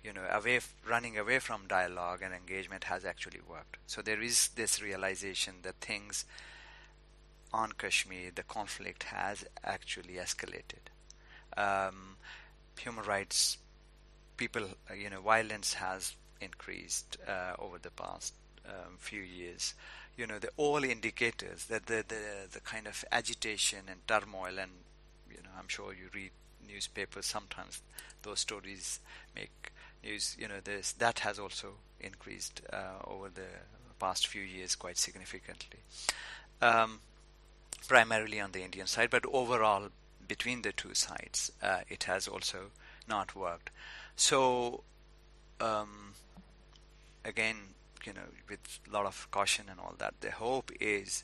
you 0.04 0.14
know, 0.14 0.24
away 0.32 0.58
f- 0.58 0.74
running 0.88 1.18
away 1.18 1.40
from 1.40 1.68
dialogue 1.68 2.22
and 2.24 2.34
engagement 2.34 2.86
has 2.86 3.06
actually 3.06 3.42
worked. 3.48 3.78
So 3.88 4.02
there 4.02 4.22
is 4.22 4.50
this 4.50 4.82
realization 4.82 5.56
that 5.64 5.76
things 5.82 6.26
on 7.54 7.74
Kashmir, 7.74 8.32
the 8.34 8.44
conflict 8.44 9.04
has 9.04 9.46
actually 9.64 10.14
escalated. 10.14 10.88
Um, 11.58 12.16
human 12.80 13.04
rights, 13.04 13.58
people, 14.38 14.64
you 14.98 15.10
know, 15.10 15.22
violence 15.22 15.74
has 15.76 16.16
increased 16.42 17.18
uh, 17.28 17.54
over 17.60 17.78
the 17.78 17.92
past 17.92 18.34
um, 18.66 18.98
few 18.98 19.22
years. 19.22 19.74
You 20.18 20.28
know, 20.28 20.40
the 20.40 20.50
all 20.58 20.84
indicators 20.84 21.66
that 21.66 21.86
the, 21.86 22.04
the 22.08 22.48
the 22.52 22.60
kind 22.60 22.88
of 22.88 23.04
agitation 23.12 23.80
and 23.90 24.06
turmoil, 24.08 24.60
and 24.60 24.72
you 25.30 25.42
know, 25.44 25.50
I'm 25.58 25.68
sure 25.68 25.94
you 25.94 26.10
read 26.14 26.32
newspapers 26.68 27.26
sometimes. 27.26 27.82
Those 28.24 28.40
stories 28.40 29.00
make 29.36 29.72
news. 30.04 30.36
You 30.40 30.48
know, 30.48 30.60
this 30.64 30.92
that 30.94 31.20
has 31.20 31.40
also 31.40 31.76
increased 32.00 32.62
uh, 32.72 33.08
over 33.08 33.30
the 33.30 33.48
past 34.00 34.28
few 34.28 34.42
years 34.42 34.76
quite 34.76 34.98
significantly. 34.98 35.80
Um, 36.62 37.00
primarily 37.88 38.40
on 38.40 38.52
the 38.52 38.64
Indian 38.64 38.88
side, 38.88 39.10
but 39.10 39.26
overall 39.32 39.90
between 40.28 40.62
the 40.62 40.72
two 40.72 40.94
sides, 40.94 41.52
uh, 41.62 41.80
it 41.90 42.04
has 42.04 42.28
also 42.28 42.72
not 43.08 43.36
worked. 43.36 43.70
So 44.16 44.84
um, 45.60 46.11
again, 47.26 47.56
you 48.06 48.14
know, 48.14 48.30
with 48.50 48.80
a 48.90 48.94
lot 48.94 49.06
of 49.06 49.28
caution 49.32 49.66
and 49.70 49.80
all 49.80 49.96
that, 49.98 50.16
the 50.22 50.32
hope 50.32 50.72
is 50.80 51.24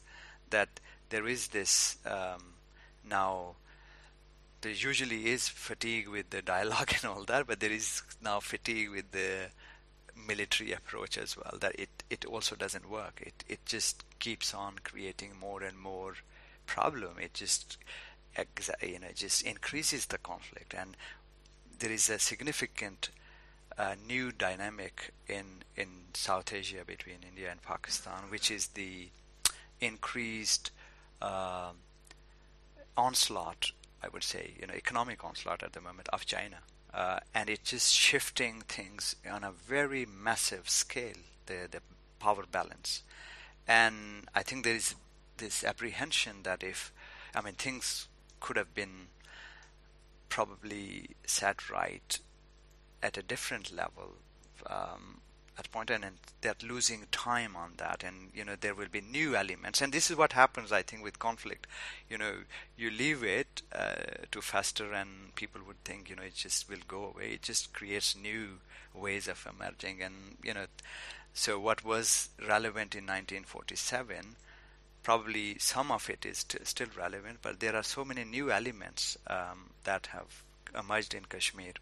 that 0.50 0.70
there 1.10 1.28
is 1.28 1.50
this 1.50 1.98
um, 2.06 2.54
now. 3.08 3.56
There 4.62 4.72
usually 4.72 5.28
is 5.28 5.48
fatigue 5.48 6.08
with 6.08 6.32
the 6.32 6.41
dialogue 6.41 6.91
and 7.02 7.06
all 7.12 7.24
that, 7.26 7.45
but 7.45 7.60
there 7.60 7.72
is 7.72 8.02
now 8.22 8.39
fatigue 8.39 8.89
with 8.89 9.12
the 9.12 9.50
military 10.28 10.72
approach 10.72 11.18
as 11.18 11.38
well. 11.38 11.58
That 11.60 11.80
it 11.80 11.89
it 12.10 12.26
also 12.26 12.56
doesn't 12.56 12.89
work. 12.89 13.22
It 13.26 13.43
it 13.48 13.66
just 13.66 14.04
keeps 14.20 14.54
on 14.54 14.76
creating 14.84 15.34
more 15.39 15.62
and 15.62 15.78
more 15.78 16.16
problem. 16.66 17.18
It 17.22 17.34
just 17.34 17.78
you 18.82 19.00
know 19.00 19.08
just 19.16 19.43
increases 19.43 20.08
the 20.08 20.18
conflict, 20.18 20.74
and 20.74 20.98
there 21.80 21.91
is 21.91 22.10
a 22.10 22.20
significant 22.20 23.10
a 23.78 23.96
new 24.08 24.32
dynamic 24.32 25.12
in 25.28 25.64
in 25.76 25.88
South 26.14 26.52
Asia 26.52 26.84
between 26.86 27.18
India 27.28 27.52
and 27.52 27.62
Pakistan, 27.62 28.30
which 28.30 28.50
is 28.50 28.68
the 28.68 29.10
increased 29.80 30.72
uh, 31.22 31.72
onslaught, 32.96 33.72
I 34.02 34.08
would 34.08 34.24
say, 34.24 34.54
you 34.60 34.66
know, 34.66 34.74
economic 34.74 35.24
onslaught 35.24 35.62
at 35.62 35.74
the 35.74 35.82
moment 35.82 36.10
of 36.12 36.26
China. 36.26 36.58
Uh, 36.94 37.20
and 37.36 37.50
it's 37.50 37.70
just 37.70 37.94
shifting 37.94 38.62
things 38.62 39.16
on 39.30 39.44
a 39.44 39.52
very 39.52 40.06
massive 40.06 40.68
scale, 40.68 41.22
the, 41.46 41.68
the 41.70 41.82
power 42.20 42.44
balance. 42.52 43.04
And 43.68 44.28
I 44.34 44.42
think 44.42 44.64
there 44.64 44.76
is 44.76 44.96
this 45.38 45.64
apprehension 45.64 46.38
that 46.44 46.64
if, 46.64 46.92
I 47.36 47.42
mean, 47.42 47.54
things 47.54 48.08
could 48.40 48.58
have 48.58 48.74
been 48.74 49.10
probably 50.30 51.10
set 51.26 51.70
right 51.70 52.20
at 53.02 53.18
a 53.18 53.24
different 53.24 53.76
level 53.76 54.14
um, 54.66 55.22
at 55.58 55.72
point 55.72 55.89
and 55.89 56.04
they're 56.41 56.56
losing 56.64 57.08
time 57.12 57.56
on 57.56 57.72
that 57.78 58.04
and 58.04 58.30
you 58.34 58.45
know 58.45 58.56
there 58.60 58.76
will 58.76 58.88
be 58.91 59.02
new 59.02 59.36
elements. 59.36 59.82
And 59.82 59.91
this 59.91 60.12
is 60.12 60.18
what 60.18 60.34
happens 60.34 60.72
i 60.72 60.82
think 60.82 61.04
with 61.04 61.20
conflict. 61.20 61.66
You 62.10 62.18
know 62.18 62.34
you 62.78 62.91
leave 62.91 63.24
it 63.24 63.64
uh, 63.74 64.26
to 64.32 64.41
fester 64.41 64.93
and 64.93 65.34
people 65.36 65.62
would 65.66 65.84
think 65.84 66.10
you 66.10 66.16
know 66.16 66.24
it 66.24 66.36
just 66.36 66.70
will 66.70 66.86
go 66.88 67.06
away. 67.06 67.32
It 67.34 67.41
just 67.41 67.74
creates 67.74 68.16
new 68.16 68.60
ways 68.93 69.28
of 69.28 69.48
emerging. 69.52 70.02
And 70.02 70.38
you 70.43 70.54
know 70.54 70.66
so 71.34 71.60
what 71.60 71.84
was 71.84 72.30
relevant 72.39 72.95
in 72.95 73.06
1947 73.06 74.36
probably 75.04 75.58
some 75.58 75.91
of 75.91 76.10
it 76.10 76.26
is 76.26 76.43
t- 76.43 76.58
still 76.64 76.89
relevant 76.98 77.38
but 77.41 77.60
there 77.60 77.76
are 77.76 77.84
so 77.84 78.04
many 78.04 78.24
new 78.24 78.52
elements 78.52 79.18
um, 79.28 79.70
that 79.86 80.08
have 80.08 80.43
emerged 80.78 81.14
in 81.14 81.24
kashmir 81.26 81.74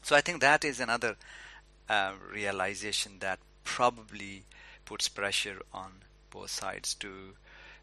so 0.00 0.16
i 0.16 0.20
think 0.20 0.40
that 0.40 0.64
is 0.64 0.80
another 0.80 1.16
uh, 1.88 2.12
realization 2.32 3.12
that 3.20 3.38
probably 3.64 4.44
puts 4.84 5.08
pressure 5.08 5.60
on 5.72 5.92
both 6.30 6.50
sides 6.50 6.94
to 6.94 7.34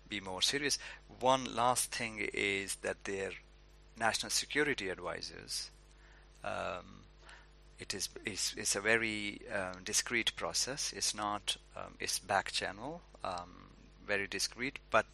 be 0.07 0.20
more 0.20 0.41
serious. 0.41 0.80
One 1.20 1.55
last 1.55 1.91
thing 1.91 2.28
is 2.34 2.76
that 2.78 3.03
their 3.03 3.32
national 3.97 4.32
security 4.32 4.89
advisors. 4.89 5.70
Um, 6.43 7.03
it 7.78 7.93
is 7.93 8.10
it's, 8.26 8.53
it's 8.57 8.76
a 8.76 8.82
very 8.82 9.41
um, 9.53 9.84
discreet 9.86 10.36
process. 10.36 10.93
It's 10.95 11.14
not 11.16 11.57
um, 11.78 11.93
it's 11.99 12.20
back 12.20 12.51
channel, 12.51 13.01
um, 13.24 13.70
very 14.05 14.28
discreet, 14.28 14.80
but 14.89 15.05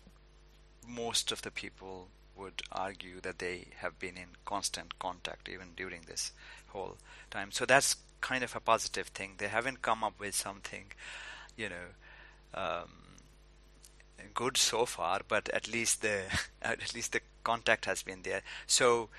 most 0.87 1.31
of 1.31 1.41
the 1.41 1.51
people 1.51 2.07
would 2.37 2.61
argue 2.71 3.21
that 3.21 3.39
they 3.39 3.65
have 3.77 3.99
been 3.99 4.17
in 4.17 4.29
constant 4.45 4.97
contact 4.99 5.47
even 5.49 5.67
during 5.75 6.01
this 6.07 6.31
whole 6.75 6.97
time. 7.31 7.51
So 7.51 7.65
that's 7.65 7.95
kind 8.21 8.43
of 8.43 8.55
a 8.55 8.59
positive 8.59 9.07
thing. 9.07 9.35
They 9.37 9.47
haven't 9.47 9.81
come 9.81 10.03
up 10.03 10.19
with 10.19 10.35
something, 10.35 10.85
you 11.55 11.69
know, 11.69 11.87
um, 12.53 12.89
good 14.33 14.57
so 14.57 14.85
far, 14.85 15.21
but 15.27 15.49
at 15.49 15.67
least 15.67 16.01
the 16.01 16.23
at 16.61 16.93
least 16.93 17.13
the 17.13 17.21
contact 17.43 17.85
has 17.85 18.03
been 18.03 18.21
there. 18.23 18.41
So 18.67 19.09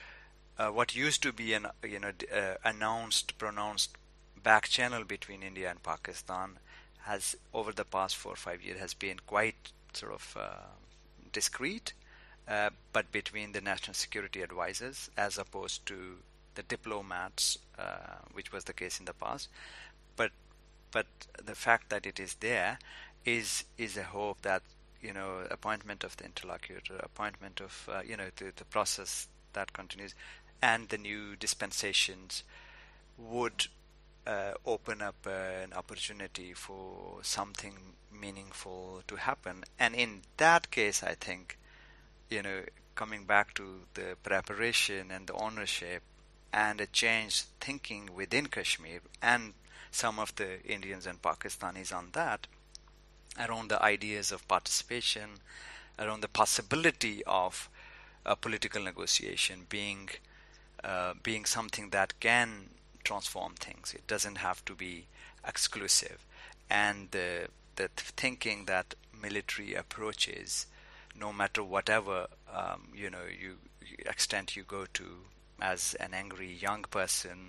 uh, 0.59 0.69
what 0.69 0.95
used 0.95 1.23
to 1.23 1.33
be 1.33 1.53
an 1.53 1.67
you 1.83 2.01
know 2.01 2.13
uh, 2.33 2.55
announced 2.65 3.39
pronounced 3.39 3.97
back 4.43 4.69
channel 4.69 5.05
between 5.05 5.43
India 5.43 5.71
and 5.71 5.83
Pakistan 5.83 6.59
has 7.03 7.37
over 7.53 7.73
the 7.73 7.85
past 7.85 8.17
four 8.17 8.33
or 8.33 8.37
five 8.37 8.63
years 8.63 8.81
has 8.81 8.95
been 8.95 9.19
quite 9.27 9.73
sort 9.93 10.13
of 10.13 10.37
uh, 10.39 10.67
discreet, 11.33 11.93
uh, 12.49 12.71
but 12.93 13.11
between 13.13 13.53
the 13.53 13.61
national 13.61 13.95
security 13.95 14.43
advisors 14.43 15.11
as 15.17 15.39
opposed 15.39 15.87
to 15.87 16.19
the 16.57 16.63
diplomats, 16.63 17.59
uh, 17.79 18.19
which 18.33 18.53
was 18.53 18.65
the 18.65 18.73
case 18.73 18.99
in 18.99 19.07
the 19.07 19.15
past. 19.15 19.49
But 20.17 20.33
but 20.91 21.07
the 21.43 21.55
fact 21.55 21.91
that 21.91 22.05
it 22.07 22.19
is 22.19 22.35
there 22.41 22.79
is 23.25 23.65
is 23.79 23.97
a 23.97 24.03
hope 24.03 24.43
that 24.43 24.63
you 25.01 25.13
know 25.13 25.47
appointment 25.51 26.05
of 26.05 26.17
the 26.17 26.25
interlocutor, 26.25 26.97
appointment 26.99 27.61
of 27.61 27.89
uh, 27.91 28.01
you 28.05 28.17
know 28.17 28.31
the, 28.37 28.53
the 28.57 28.65
process 28.65 29.29
that 29.53 29.73
continues, 29.73 30.15
and 30.61 30.89
the 30.89 30.99
new 30.99 31.37
dispensations 31.37 32.43
would 33.19 33.69
uh, 34.27 34.53
open 34.67 35.01
up 35.01 35.15
uh, 35.27 35.31
an 35.31 35.73
opportunity 35.73 36.53
for 36.53 37.19
something 37.23 37.95
meaningful 38.13 39.03
to 39.07 39.17
happen. 39.17 39.65
And 39.79 39.95
in 39.95 40.23
that 40.39 40.71
case, 40.71 41.03
I 41.03 41.15
think, 41.15 41.59
you 42.29 42.43
know, 42.43 42.63
coming 42.95 43.25
back 43.25 43.55
to 43.55 43.65
the 43.95 44.17
preparation 44.23 45.11
and 45.11 45.27
the 45.27 45.35
ownership 45.35 46.03
and 46.53 46.80
a 46.80 46.86
change 46.86 47.42
thinking 47.61 48.11
within 48.14 48.47
Kashmir 48.47 49.01
and 49.20 49.55
some 49.90 50.18
of 50.18 50.34
the 50.36 50.62
Indians 50.64 51.07
and 51.07 51.20
Pakistanis 51.20 51.94
on 51.94 52.11
that 52.12 52.47
around 53.38 53.68
the 53.68 53.82
ideas 53.82 54.32
of 54.32 54.47
participation, 54.49 55.40
around 55.99 56.20
the 56.20 56.28
possibility 56.28 57.22
of 57.24 57.68
a 58.24 58.36
political 58.36 58.82
negotiation 58.82 59.66
being 59.68 60.09
uh, 60.84 61.14
being 61.22 61.44
something 61.44 61.90
that 61.90 62.18
can 62.20 62.70
transform 63.05 63.55
things. 63.55 63.94
It 63.94 64.07
doesn't 64.07 64.36
have 64.36 64.64
to 64.66 64.74
be 64.74 65.07
exclusive, 65.47 66.24
and 66.68 67.09
the 67.11 67.49
the 67.76 67.88
thinking 67.94 68.64
that 68.66 68.94
military 69.20 69.74
approaches, 69.74 70.66
no 71.18 71.32
matter 71.32 71.62
whatever 71.62 72.26
um, 72.53 72.88
you 72.94 73.11
know 73.11 73.24
you 73.26 73.57
extent 74.05 74.57
you 74.57 74.62
go 74.62 74.86
to 74.94 75.05
as 75.61 75.95
an 75.95 76.15
angry 76.15 76.53
young 76.53 76.83
person 76.83 77.49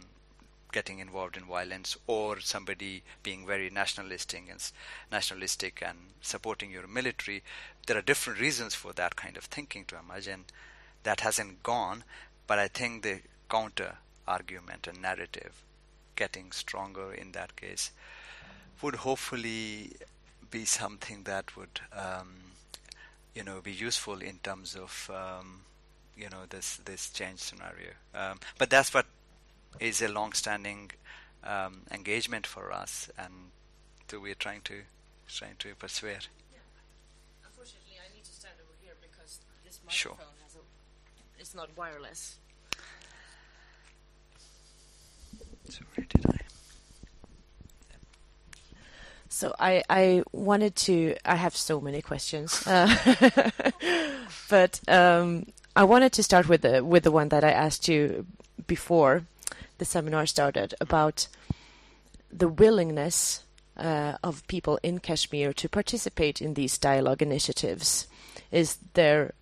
getting 0.71 0.99
involved 0.99 1.37
in 1.37 1.43
violence 1.43 1.97
or 2.07 2.39
somebody 2.39 3.01
being 3.23 3.45
very 3.45 3.69
nationalistic 3.69 4.43
and 4.49 4.71
nationalistic 5.11 5.81
and 5.85 5.97
supporting 6.21 6.71
your 6.71 6.87
military 6.87 7.41
there 7.85 7.97
are 7.97 8.01
different 8.01 8.39
reasons 8.39 8.75
for 8.75 8.93
that 8.93 9.15
kind 9.15 9.37
of 9.37 9.45
thinking 9.45 9.85
to 9.85 9.95
and 9.95 10.43
that 11.03 11.21
hasn't 11.21 11.63
gone 11.63 12.03
but 12.47 12.59
i 12.59 12.67
think 12.67 13.01
the 13.03 13.19
counter 13.49 13.95
argument 14.27 14.87
and 14.87 15.01
narrative 15.01 15.63
getting 16.15 16.51
stronger 16.51 17.13
in 17.13 17.31
that 17.31 17.55
case 17.55 17.91
would 18.81 18.95
hopefully 18.95 19.91
be 20.51 20.65
something 20.65 21.23
that 21.23 21.55
would 21.55 21.79
um, 21.93 22.35
you 23.33 23.43
know 23.43 23.61
be 23.61 23.71
useful 23.71 24.19
in 24.21 24.37
terms 24.39 24.75
of 24.75 25.09
um, 25.13 25.61
you 26.17 26.29
know 26.29 26.45
this 26.49 26.77
this 26.77 27.09
change 27.09 27.39
scenario. 27.39 27.91
Um, 28.13 28.39
but 28.57 28.69
that's 28.69 28.93
what 28.93 29.05
is 29.79 30.01
a 30.01 30.07
long-standing 30.07 30.91
um, 31.43 31.81
engagement 31.91 32.47
for 32.47 32.71
us, 32.71 33.09
and 33.17 33.51
so 34.09 34.19
we're 34.19 34.35
trying 34.35 34.61
to 34.61 34.81
trying 35.27 35.55
to 35.59 35.75
persuade. 35.75 36.27
Yeah. 36.51 36.59
Unfortunately, 37.45 37.97
I 37.99 38.13
need 38.15 38.23
to 38.23 38.31
stand 38.31 38.55
over 38.61 38.73
here 38.83 38.95
because 39.01 39.39
this 39.65 39.79
microphone 39.85 39.93
sure. 39.95 40.17
has 40.43 40.55
a, 40.55 41.39
it's 41.39 41.53
not 41.53 41.69
wireless. 41.77 42.37
Sorry, 45.69 46.07
did 46.09 46.25
I? 46.25 46.37
So 49.29 49.53
I, 49.59 49.83
I 49.89 50.23
wanted 50.31 50.75
to. 50.87 51.15
I 51.23 51.35
have 51.35 51.55
so 51.55 51.79
many 51.79 52.01
questions, 52.01 52.65
uh, 52.65 52.87
but 54.49 54.79
um, 54.87 55.45
I 55.77 55.83
wanted 55.83 56.11
to 56.13 56.23
start 56.23 56.49
with 56.49 56.63
the 56.63 56.83
with 56.83 57.03
the 57.03 57.11
one 57.11 57.29
that 57.29 57.43
I 57.43 57.51
asked 57.51 57.87
you 57.87 58.25
before 58.65 59.27
the 59.77 59.85
seminar 59.85 60.25
started 60.25 60.73
about 60.81 61.27
the 62.33 62.47
willingness 62.47 63.43
uh, 63.77 64.17
of 64.23 64.47
people 64.47 64.79
in 64.81 64.97
Kashmir 64.97 65.53
to 65.53 65.69
participate 65.69 66.41
in 66.41 66.55
these 66.55 66.79
dialogue 66.79 67.21
initiatives. 67.21 68.07
Is 68.51 68.79
there 68.95 69.35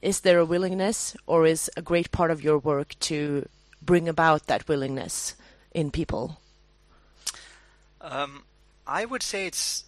is 0.00 0.20
there 0.20 0.38
a 0.38 0.46
willingness, 0.46 1.14
or 1.26 1.44
is 1.44 1.70
a 1.76 1.82
great 1.82 2.10
part 2.10 2.30
of 2.30 2.42
your 2.42 2.56
work 2.56 2.98
to 3.00 3.46
bring 3.82 4.08
about 4.08 4.46
that 4.46 4.68
willingness 4.68 5.34
in 5.72 5.90
people? 5.90 6.40
Um, 8.00 8.44
I 8.86 9.04
would 9.04 9.22
say 9.22 9.46
it's 9.46 9.84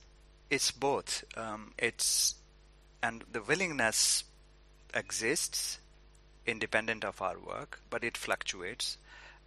it's 0.50 0.70
both. 0.70 1.24
Um, 1.34 1.72
it's 1.78 2.34
and 3.02 3.24
the 3.32 3.40
willingness 3.40 4.24
exists 4.98 5.78
independent 6.46 7.04
of 7.04 7.22
our 7.22 7.38
work, 7.38 7.80
but 7.90 8.02
it 8.02 8.16
fluctuates. 8.16 8.98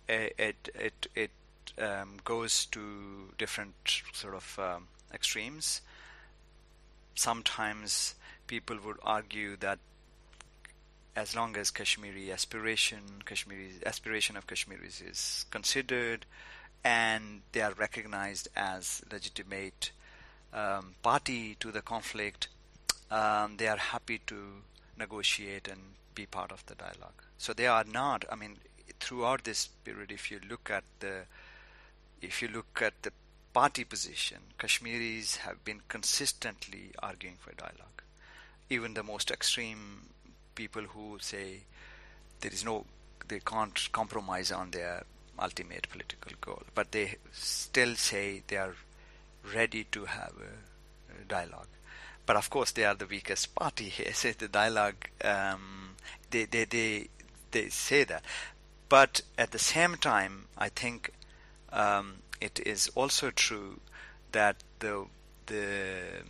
It 0.07 0.69
it 0.75 1.07
it 1.15 1.31
um, 1.77 2.17
goes 2.23 2.65
to 2.67 3.33
different 3.37 3.75
sort 4.13 4.35
of 4.35 4.59
um, 4.59 4.87
extremes. 5.13 5.81
Sometimes 7.15 8.15
people 8.47 8.77
would 8.85 8.97
argue 9.03 9.55
that 9.57 9.79
as 11.15 11.35
long 11.35 11.57
as 11.57 11.71
Kashmiri 11.71 12.31
aspiration, 12.31 13.01
Kashmiri 13.25 13.71
aspiration 13.85 14.37
of 14.37 14.47
Kashmiris 14.47 15.01
is 15.01 15.45
considered, 15.51 16.25
and 16.83 17.41
they 17.51 17.61
are 17.61 17.73
recognized 17.73 18.47
as 18.55 19.01
legitimate 19.11 19.91
um, 20.53 20.95
party 21.03 21.55
to 21.59 21.71
the 21.71 21.81
conflict, 21.81 22.47
um, 23.09 23.55
they 23.57 23.67
are 23.67 23.77
happy 23.77 24.19
to 24.27 24.63
negotiate 25.01 25.67
and 25.67 25.81
be 26.15 26.25
part 26.25 26.51
of 26.51 26.65
the 26.65 26.75
dialogue. 26.75 27.19
So 27.37 27.53
they 27.53 27.67
are 27.67 27.83
not. 27.83 28.25
I 28.31 28.35
mean, 28.35 28.57
throughout 28.99 29.43
this 29.43 29.67
period, 29.83 30.11
if 30.11 30.31
you 30.31 30.39
look 30.49 30.69
at 30.69 30.83
the 30.99 31.23
if 32.21 32.41
you 32.41 32.47
look 32.47 32.81
at 32.81 32.93
the 33.01 33.11
party 33.53 33.83
position, 33.83 34.37
Kashmiris 34.57 35.37
have 35.37 35.63
been 35.65 35.81
consistently 35.87 36.91
arguing 36.99 37.37
for 37.39 37.53
dialogue. 37.53 38.03
Even 38.69 38.93
the 38.93 39.03
most 39.03 39.31
extreme 39.31 40.09
people 40.55 40.83
who 40.83 41.17
say 41.19 41.61
there 42.41 42.51
is 42.51 42.63
no, 42.63 42.85
they 43.27 43.39
can't 43.39 43.89
compromise 43.91 44.51
on 44.51 44.71
their 44.71 45.03
ultimate 45.39 45.89
political 45.89 46.31
goal, 46.39 46.63
but 46.75 46.91
they 46.91 47.15
still 47.31 47.95
say 47.95 48.43
they 48.47 48.57
are 48.57 48.75
ready 49.53 49.83
to 49.85 50.05
have 50.05 50.33
a, 50.39 51.23
dialogue. 51.27 51.67
But 52.31 52.37
of 52.37 52.49
course, 52.49 52.71
they 52.71 52.85
are 52.85 52.95
the 52.95 53.07
weakest 53.07 53.55
party 53.55 53.89
here. 53.97 54.13
So 54.13 54.31
the 54.31 54.47
dialogue, 54.47 55.09
um, 55.21 55.97
they, 56.29 56.45
they, 56.45 56.63
they, 56.63 57.09
they 57.51 57.67
say 57.67 58.05
that. 58.05 58.23
But 58.87 59.19
at 59.37 59.51
the 59.51 59.59
same 59.59 59.97
time, 59.97 60.45
I 60.57 60.69
think 60.69 61.11
um, 61.73 62.19
it 62.39 62.61
is 62.65 62.89
also 62.95 63.31
true 63.31 63.81
that 64.31 64.63
the 64.79 65.07
the 65.47 66.23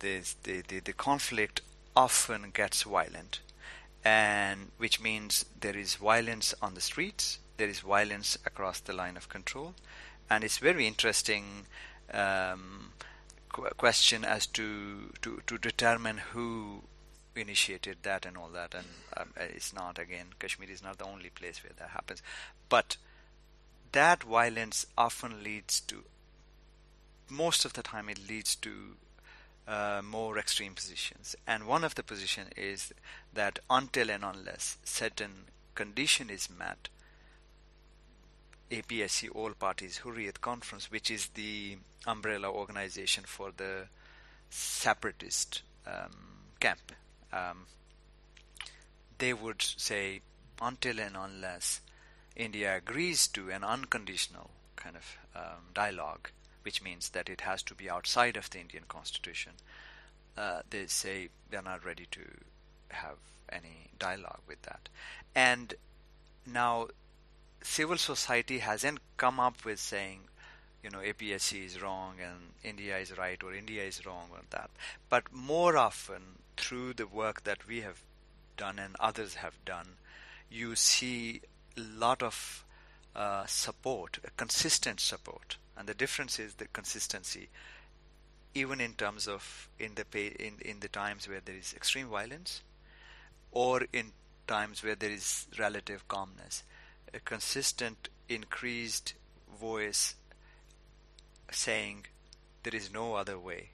the, 0.00 0.20
the, 0.42 0.80
the 0.80 0.92
conflict 0.92 1.62
often 1.96 2.50
gets 2.52 2.82
violent, 2.82 3.40
and 4.04 4.70
which 4.76 5.00
means 5.00 5.46
there 5.58 5.78
is 5.78 5.94
violence 5.94 6.54
on 6.60 6.74
the 6.74 6.82
streets, 6.82 7.38
there 7.56 7.70
is 7.70 7.80
violence 7.80 8.36
across 8.44 8.80
the 8.80 8.92
line 8.92 9.16
of 9.16 9.30
control, 9.30 9.72
and 10.28 10.44
it's 10.44 10.58
very 10.58 10.86
interesting 10.86 11.64
um, 12.12 12.92
question 13.52 14.24
as 14.24 14.46
to, 14.48 15.12
to 15.22 15.42
to 15.46 15.58
determine 15.58 16.18
who 16.18 16.82
initiated 17.34 17.98
that 18.02 18.26
and 18.26 18.36
all 18.36 18.48
that. 18.48 18.74
And 18.74 18.86
um, 19.16 19.30
it's 19.36 19.72
not 19.72 19.98
again 19.98 20.26
Kashmir 20.38 20.70
is 20.70 20.82
not 20.82 20.98
the 20.98 21.06
only 21.06 21.30
place 21.30 21.62
where 21.62 21.72
that 21.78 21.90
happens, 21.90 22.22
but 22.68 22.96
that 23.92 24.24
violence 24.24 24.86
often 24.96 25.42
leads 25.42 25.80
to 25.80 26.04
most 27.28 27.64
of 27.64 27.72
the 27.72 27.82
time 27.82 28.08
it 28.08 28.28
leads 28.28 28.54
to 28.56 28.72
uh, 29.66 30.02
more 30.04 30.38
extreme 30.38 30.74
positions. 30.74 31.36
And 31.46 31.66
one 31.66 31.84
of 31.84 31.94
the 31.94 32.02
position 32.02 32.48
is 32.56 32.92
that 33.32 33.58
until 33.70 34.10
and 34.10 34.24
unless 34.24 34.76
certain 34.84 35.46
condition 35.74 36.30
is 36.30 36.48
met, 36.50 36.88
APHC 38.72 39.28
All 39.34 39.50
Parties 39.50 40.00
Hurriyat 40.02 40.40
Conference, 40.40 40.90
which 40.90 41.10
is 41.10 41.28
the 41.34 41.76
umbrella 42.06 42.50
organization 42.50 43.24
for 43.26 43.52
the 43.54 43.86
separatist 44.48 45.62
um, 45.86 46.16
camp, 46.58 46.92
um, 47.32 47.66
they 49.18 49.34
would 49.34 49.60
say 49.60 50.22
until 50.60 50.98
and 50.98 51.16
unless 51.16 51.80
India 52.34 52.76
agrees 52.76 53.28
to 53.28 53.50
an 53.50 53.62
unconditional 53.62 54.50
kind 54.76 54.96
of 54.96 55.18
um, 55.36 55.64
dialogue, 55.74 56.30
which 56.62 56.82
means 56.82 57.10
that 57.10 57.28
it 57.28 57.42
has 57.42 57.62
to 57.64 57.74
be 57.74 57.90
outside 57.90 58.36
of 58.36 58.48
the 58.50 58.58
Indian 58.58 58.84
constitution, 58.88 59.52
uh, 60.38 60.62
they 60.70 60.86
say 60.86 61.28
they're 61.50 61.62
not 61.62 61.84
ready 61.84 62.06
to 62.10 62.22
have 62.88 63.18
any 63.50 63.90
dialogue 63.98 64.40
with 64.48 64.62
that. 64.62 64.88
And 65.34 65.74
now 66.46 66.88
civil 67.62 67.96
society 67.96 68.58
hasn't 68.58 68.98
come 69.16 69.40
up 69.40 69.64
with 69.64 69.78
saying, 69.78 70.20
you 70.82 70.90
know, 70.90 70.98
APHC 70.98 71.64
is 71.64 71.80
wrong 71.80 72.14
and 72.20 72.52
India 72.64 72.98
is 72.98 73.16
right 73.16 73.42
or 73.42 73.54
India 73.54 73.84
is 73.84 74.04
wrong 74.04 74.28
or 74.32 74.40
that. 74.50 74.70
But 75.08 75.32
more 75.32 75.76
often, 75.76 76.22
through 76.56 76.94
the 76.94 77.06
work 77.06 77.44
that 77.44 77.66
we 77.66 77.80
have 77.80 78.02
done 78.56 78.78
and 78.78 78.96
others 79.00 79.34
have 79.34 79.54
done, 79.64 79.96
you 80.50 80.74
see 80.74 81.40
a 81.76 81.80
lot 81.80 82.22
of 82.22 82.64
uh, 83.14 83.46
support, 83.46 84.18
a 84.24 84.30
consistent 84.36 85.00
support, 85.00 85.56
and 85.76 85.88
the 85.88 85.94
difference 85.94 86.38
is 86.38 86.54
the 86.54 86.66
consistency. 86.66 87.48
Even 88.54 88.80
in 88.80 88.94
terms 88.94 89.26
of 89.26 89.68
in 89.78 89.94
the 89.94 90.04
pay, 90.04 90.26
in 90.38 90.54
in 90.60 90.80
the 90.80 90.88
times 90.88 91.28
where 91.28 91.40
there 91.42 91.54
is 91.54 91.72
extreme 91.74 92.08
violence, 92.08 92.62
or 93.50 93.82
in 93.92 94.12
times 94.46 94.82
where 94.82 94.94
there 94.94 95.10
is 95.10 95.46
relative 95.58 96.06
calmness, 96.08 96.62
a 97.14 97.20
consistent 97.20 98.08
increased 98.28 99.14
voice 99.60 100.14
saying 101.50 102.06
there 102.62 102.74
is 102.74 102.92
no 102.92 103.14
other 103.14 103.38
way. 103.38 103.70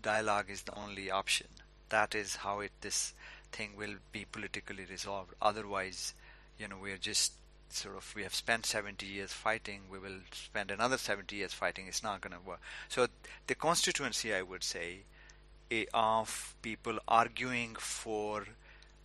Dialogue 0.00 0.50
is 0.50 0.62
the 0.62 0.78
only 0.78 1.10
option. 1.10 1.48
That 1.88 2.14
is 2.14 2.36
how 2.36 2.60
it 2.60 2.72
this 2.80 3.14
thing 3.50 3.70
will 3.76 3.96
be 4.12 4.24
politically 4.30 4.84
resolved. 4.84 5.34
Otherwise, 5.40 6.14
you 6.58 6.68
know, 6.68 6.78
we 6.80 6.92
are 6.92 6.98
just 6.98 7.32
sort 7.70 7.96
of 7.96 8.12
we 8.14 8.22
have 8.22 8.34
spent 8.34 8.66
70 8.66 9.06
years 9.06 9.32
fighting. 9.32 9.82
We 9.90 9.98
will 9.98 10.20
spend 10.32 10.70
another 10.70 10.98
70 10.98 11.34
years 11.36 11.52
fighting. 11.52 11.86
It's 11.86 12.02
not 12.02 12.20
going 12.20 12.34
to 12.34 12.46
work. 12.46 12.60
So 12.88 13.06
the 13.46 13.54
constituency, 13.54 14.34
I 14.34 14.42
would 14.42 14.62
say, 14.62 15.00
eh, 15.70 15.84
of 15.94 16.54
people 16.62 16.98
arguing 17.08 17.76
for 17.76 18.46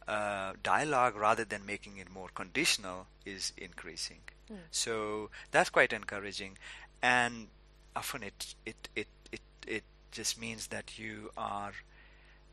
uh, 0.07 0.53
dialogue 0.63 1.15
rather 1.15 1.43
than 1.43 1.65
making 1.65 1.97
it 1.97 2.09
more 2.09 2.29
conditional 2.33 3.07
is 3.25 3.51
increasing. 3.57 4.21
Mm. 4.51 4.57
So 4.71 5.29
that's 5.51 5.69
quite 5.69 5.91
encouraging, 5.91 6.57
and 7.01 7.47
often 7.95 8.23
it 8.23 8.55
it 8.65 8.89
it 8.95 9.07
it, 9.31 9.41
it 9.67 9.83
just 10.11 10.39
means 10.39 10.67
that 10.67 10.97
you 10.97 11.31
are 11.37 11.73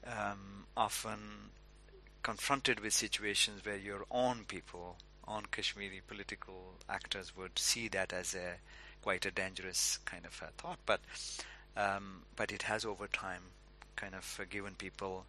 um, 0.07 0.67
often 0.77 1.51
confronted 2.23 2.81
with 2.81 2.93
situations 2.93 3.65
where 3.65 3.77
your 3.77 4.05
own 4.11 4.45
people, 4.49 4.97
own 5.29 5.45
Kashmiri 5.53 6.01
political 6.07 6.75
actors 6.89 7.37
would 7.37 7.59
see 7.59 7.87
that 7.89 8.13
as 8.13 8.35
a 8.35 8.55
quite 9.03 9.27
a 9.27 9.31
dangerous 9.31 9.99
kind 10.05 10.25
of 10.25 10.43
a 10.43 10.51
thought. 10.61 10.79
But 10.87 11.01
um, 11.77 12.23
but 12.35 12.51
it 12.51 12.63
has 12.63 12.85
over 12.85 13.07
time 13.07 13.43
kind 13.97 14.15
of 14.15 14.41
given 14.51 14.75
people, 14.75 15.27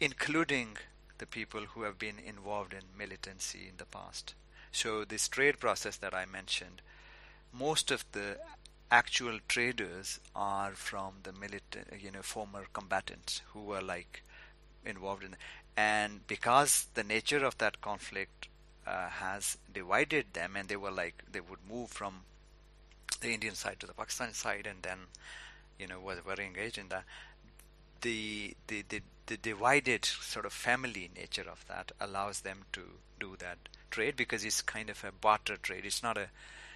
including 0.00 0.76
the 1.22 1.26
people 1.40 1.60
who 1.60 1.84
have 1.84 2.00
been 2.00 2.18
involved 2.18 2.72
in 2.74 2.98
militancy 2.98 3.68
in 3.68 3.76
the 3.76 3.84
past. 3.84 4.34
So 4.72 5.04
this 5.04 5.28
trade 5.28 5.60
process 5.60 5.96
that 5.98 6.12
I 6.12 6.26
mentioned, 6.26 6.82
most 7.52 7.92
of 7.92 8.04
the 8.10 8.38
actual 8.90 9.38
traders 9.46 10.18
are 10.34 10.72
from 10.72 11.12
the 11.22 11.32
military, 11.32 12.00
you 12.02 12.10
know, 12.10 12.22
former 12.22 12.64
combatants 12.72 13.42
who 13.52 13.62
were 13.62 13.80
like 13.80 14.24
involved 14.84 15.22
in, 15.22 15.36
and 15.76 16.26
because 16.26 16.88
the 16.94 17.04
nature 17.04 17.44
of 17.44 17.56
that 17.58 17.80
conflict 17.80 18.48
uh, 18.84 19.08
has 19.08 19.58
divided 19.72 20.26
them, 20.32 20.56
and 20.56 20.68
they 20.68 20.76
were 20.76 20.90
like 20.90 21.22
they 21.30 21.40
would 21.40 21.70
move 21.70 21.88
from 21.88 22.22
the 23.20 23.32
Indian 23.32 23.54
side 23.54 23.78
to 23.78 23.86
the 23.86 23.94
Pakistani 23.94 24.34
side, 24.34 24.66
and 24.66 24.82
then 24.82 24.98
you 25.78 25.86
know 25.86 26.00
was 26.00 26.18
very 26.26 26.44
engaged 26.46 26.78
in 26.78 26.88
that. 26.88 27.04
The 28.02 28.54
the 28.66 28.82
the 28.88 29.00
the 29.26 29.36
divided 29.36 30.04
sort 30.04 30.44
of 30.44 30.52
family 30.52 31.10
nature 31.16 31.46
of 31.50 31.64
that 31.68 31.92
allows 32.00 32.40
them 32.40 32.64
to 32.72 32.82
do 33.18 33.36
that 33.38 33.58
trade 33.90 34.16
because 34.16 34.44
it's 34.44 34.60
kind 34.60 34.90
of 34.90 35.04
a 35.04 35.12
barter 35.12 35.56
trade. 35.56 35.84
It's 35.84 36.02
not 36.02 36.18
a 36.18 36.28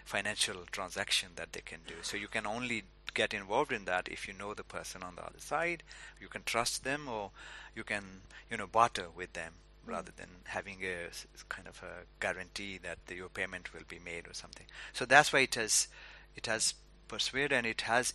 financial 0.04 0.64
transaction 0.70 1.30
that 1.36 1.52
they 1.52 1.60
can 1.60 1.80
do. 1.86 1.94
So 2.02 2.16
you 2.16 2.28
can 2.28 2.46
only 2.46 2.84
get 3.14 3.34
involved 3.34 3.72
in 3.72 3.86
that 3.86 4.08
if 4.08 4.28
you 4.28 4.34
know 4.34 4.54
the 4.54 4.62
person 4.62 5.02
on 5.02 5.16
the 5.16 5.24
other 5.24 5.40
side, 5.40 5.82
you 6.20 6.28
can 6.28 6.42
trust 6.44 6.84
them, 6.84 7.08
or 7.08 7.30
you 7.74 7.82
can 7.82 8.04
you 8.50 8.56
know 8.56 8.66
barter 8.66 9.06
with 9.14 9.32
them 9.32 9.52
mm. 9.84 9.90
rather 9.90 10.12
than 10.16 10.28
having 10.44 10.78
a 10.82 11.08
kind 11.48 11.66
of 11.66 11.82
a 11.82 12.04
guarantee 12.20 12.78
that 12.78 12.98
the, 13.06 13.16
your 13.16 13.28
payment 13.28 13.74
will 13.74 13.86
be 13.88 13.98
made 14.04 14.28
or 14.28 14.34
something. 14.34 14.66
So 14.92 15.04
that's 15.04 15.32
why 15.32 15.40
it 15.40 15.56
has 15.56 15.88
it 16.36 16.46
has 16.46 16.74
persuaded 17.08 17.52
and 17.52 17.66
it 17.66 17.82
has 17.82 18.14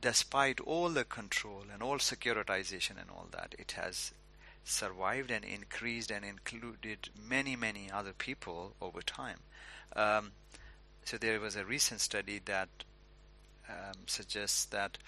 despite 0.00 0.60
all 0.60 0.90
the 0.90 1.04
control 1.04 1.64
and 1.72 1.82
all 1.82 1.98
securitization 1.98 3.00
and 3.00 3.10
all 3.10 3.26
that, 3.30 3.54
it 3.58 3.72
has 3.72 4.12
survived 4.64 5.30
and 5.30 5.44
increased 5.44 6.10
and 6.10 6.24
included 6.24 7.08
many, 7.28 7.56
many 7.56 7.90
other 7.90 8.12
people 8.12 8.74
over 8.80 9.00
time. 9.00 9.38
Um, 9.94 10.32
so 11.04 11.16
there 11.16 11.40
was 11.40 11.56
a 11.56 11.64
recent 11.64 12.00
study 12.00 12.40
that 12.44 12.68
um, 13.68 13.94
suggests 14.06 14.64
that 14.66 14.98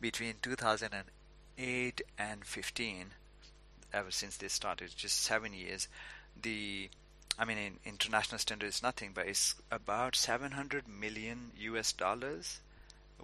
between 0.00 0.34
2008 0.42 2.02
and 2.18 2.44
15, 2.44 3.06
ever 3.92 4.10
since 4.10 4.36
they 4.36 4.48
started, 4.48 4.90
just 4.96 5.22
seven 5.22 5.54
years, 5.54 5.88
the 6.40 6.90
I 7.36 7.44
mean, 7.44 7.58
in 7.58 7.78
international 7.84 8.38
standard, 8.38 8.68
is 8.68 8.82
nothing, 8.82 9.10
but 9.12 9.26
it's 9.26 9.56
about 9.70 10.14
700 10.14 10.86
million 10.86 11.50
US 11.58 11.92
dollars 11.92 12.60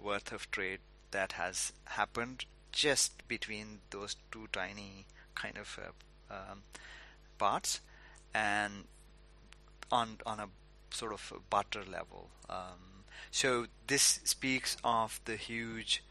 worth 0.01 0.33
of 0.33 0.51
trade 0.51 0.79
that 1.11 1.33
has 1.33 1.73
happened 1.85 2.45
just 2.71 3.27
between 3.27 3.79
those 3.89 4.15
two 4.31 4.47
tiny 4.51 5.05
kind 5.35 5.57
of 5.57 5.79
uh, 5.81 6.33
um, 6.33 6.63
parts 7.37 7.81
and 8.33 8.85
on 9.91 10.17
on 10.25 10.39
a 10.39 10.47
sort 10.93 11.13
of 11.13 11.33
a 11.35 11.39
barter 11.49 11.83
level. 11.83 12.29
Um, 12.49 13.05
so 13.31 13.67
this 13.87 14.19
speaks 14.23 14.77
of 14.83 15.19
the 15.25 15.35
huge 15.35 16.03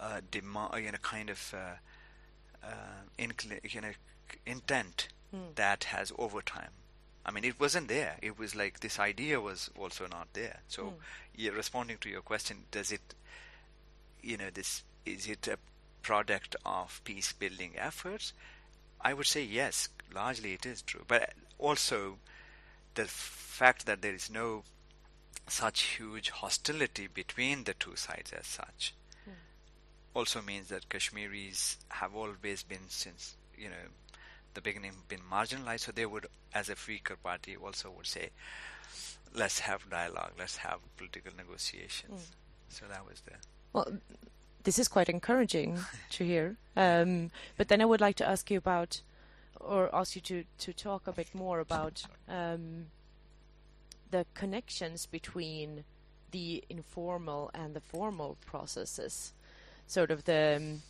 uh, 0.00 0.20
demand, 0.30 0.84
you 0.84 0.92
know, 0.92 0.98
kind 1.02 1.30
of 1.30 1.54
uh, 1.54 2.66
uh, 2.66 3.04
incl- 3.18 3.72
you 3.72 3.80
know, 3.80 3.92
intent 4.46 5.08
mm. 5.34 5.54
that 5.54 5.84
has 5.84 6.12
over 6.18 6.42
time. 6.42 6.70
I 7.24 7.30
mean, 7.30 7.44
it 7.44 7.60
wasn't 7.60 7.88
there. 7.88 8.16
It 8.22 8.38
was 8.38 8.54
like 8.54 8.80
this 8.80 8.98
idea 8.98 9.40
was 9.40 9.70
also 9.78 10.06
not 10.06 10.28
there. 10.32 10.60
So, 10.68 10.82
mm. 10.84 10.92
yeah, 11.34 11.50
responding 11.50 11.98
to 12.00 12.08
your 12.08 12.22
question, 12.22 12.64
does 12.70 12.90
it 12.90 13.14
you 14.22 14.36
know, 14.36 14.50
this 14.52 14.82
is 15.04 15.26
it 15.26 15.48
a 15.48 15.58
product 16.02 16.56
of 16.64 17.00
peace 17.04 17.32
building 17.32 17.72
efforts? 17.76 18.32
I 19.00 19.14
would 19.14 19.26
say 19.26 19.42
yes. 19.42 19.88
largely 20.12 20.54
it 20.54 20.66
is 20.66 20.82
true. 20.82 21.04
But 21.06 21.34
also, 21.58 22.18
the 22.94 23.04
fact 23.04 23.86
that 23.86 24.02
there 24.02 24.14
is 24.14 24.30
no 24.30 24.64
such 25.48 25.82
huge 25.82 26.30
hostility 26.30 27.06
between 27.06 27.64
the 27.64 27.74
two 27.74 27.96
sides 27.96 28.32
as 28.32 28.46
such 28.46 28.94
mm. 29.26 29.32
also 30.14 30.42
means 30.42 30.68
that 30.68 30.88
Kashmiris 30.90 31.78
have 31.88 32.14
always 32.14 32.62
been 32.62 32.88
since 32.88 33.34
you 33.56 33.70
know 33.70 33.86
the 34.54 34.60
beginning 34.60 34.92
been 35.08 35.20
marginalized. 35.30 35.80
So 35.80 35.92
they 35.92 36.06
would, 36.06 36.26
as 36.54 36.68
a 36.68 36.76
Weaker 36.86 37.16
party, 37.16 37.56
also 37.56 37.90
would 37.96 38.06
say, 38.06 38.30
let's 39.34 39.60
have 39.60 39.88
dialogue, 39.88 40.32
let's 40.38 40.56
have 40.58 40.80
political 40.96 41.32
negotiations. 41.36 42.20
Mm. 42.20 42.34
So 42.68 42.86
that 42.88 43.06
was 43.06 43.20
the 43.20 43.32
well. 43.72 43.98
This 44.64 44.78
is 44.78 44.88
quite 44.88 45.08
encouraging 45.08 45.78
to 46.10 46.24
hear. 46.24 46.56
Um, 46.76 47.30
but 47.56 47.68
then 47.68 47.80
I 47.80 47.86
would 47.86 48.00
like 48.00 48.16
to 48.16 48.28
ask 48.28 48.50
you 48.50 48.58
about, 48.58 49.00
or 49.58 49.94
ask 49.94 50.14
you 50.14 50.20
to, 50.22 50.44
to 50.58 50.72
talk 50.72 51.06
a 51.06 51.12
bit 51.12 51.34
more 51.34 51.60
about 51.60 52.02
um, 52.28 52.86
the 54.10 54.26
connections 54.34 55.06
between 55.06 55.84
the 56.30 56.62
informal 56.68 57.50
and 57.54 57.74
the 57.74 57.80
formal 57.80 58.36
processes. 58.44 59.32
Sort 59.86 60.10
of 60.10 60.24
the, 60.24 60.56
um, 60.56 60.82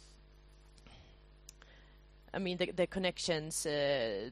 I 2.35 2.39
mean, 2.39 2.57
the, 2.57 2.73
the 2.73 2.87
connections 2.87 3.65
uh, 3.65 4.31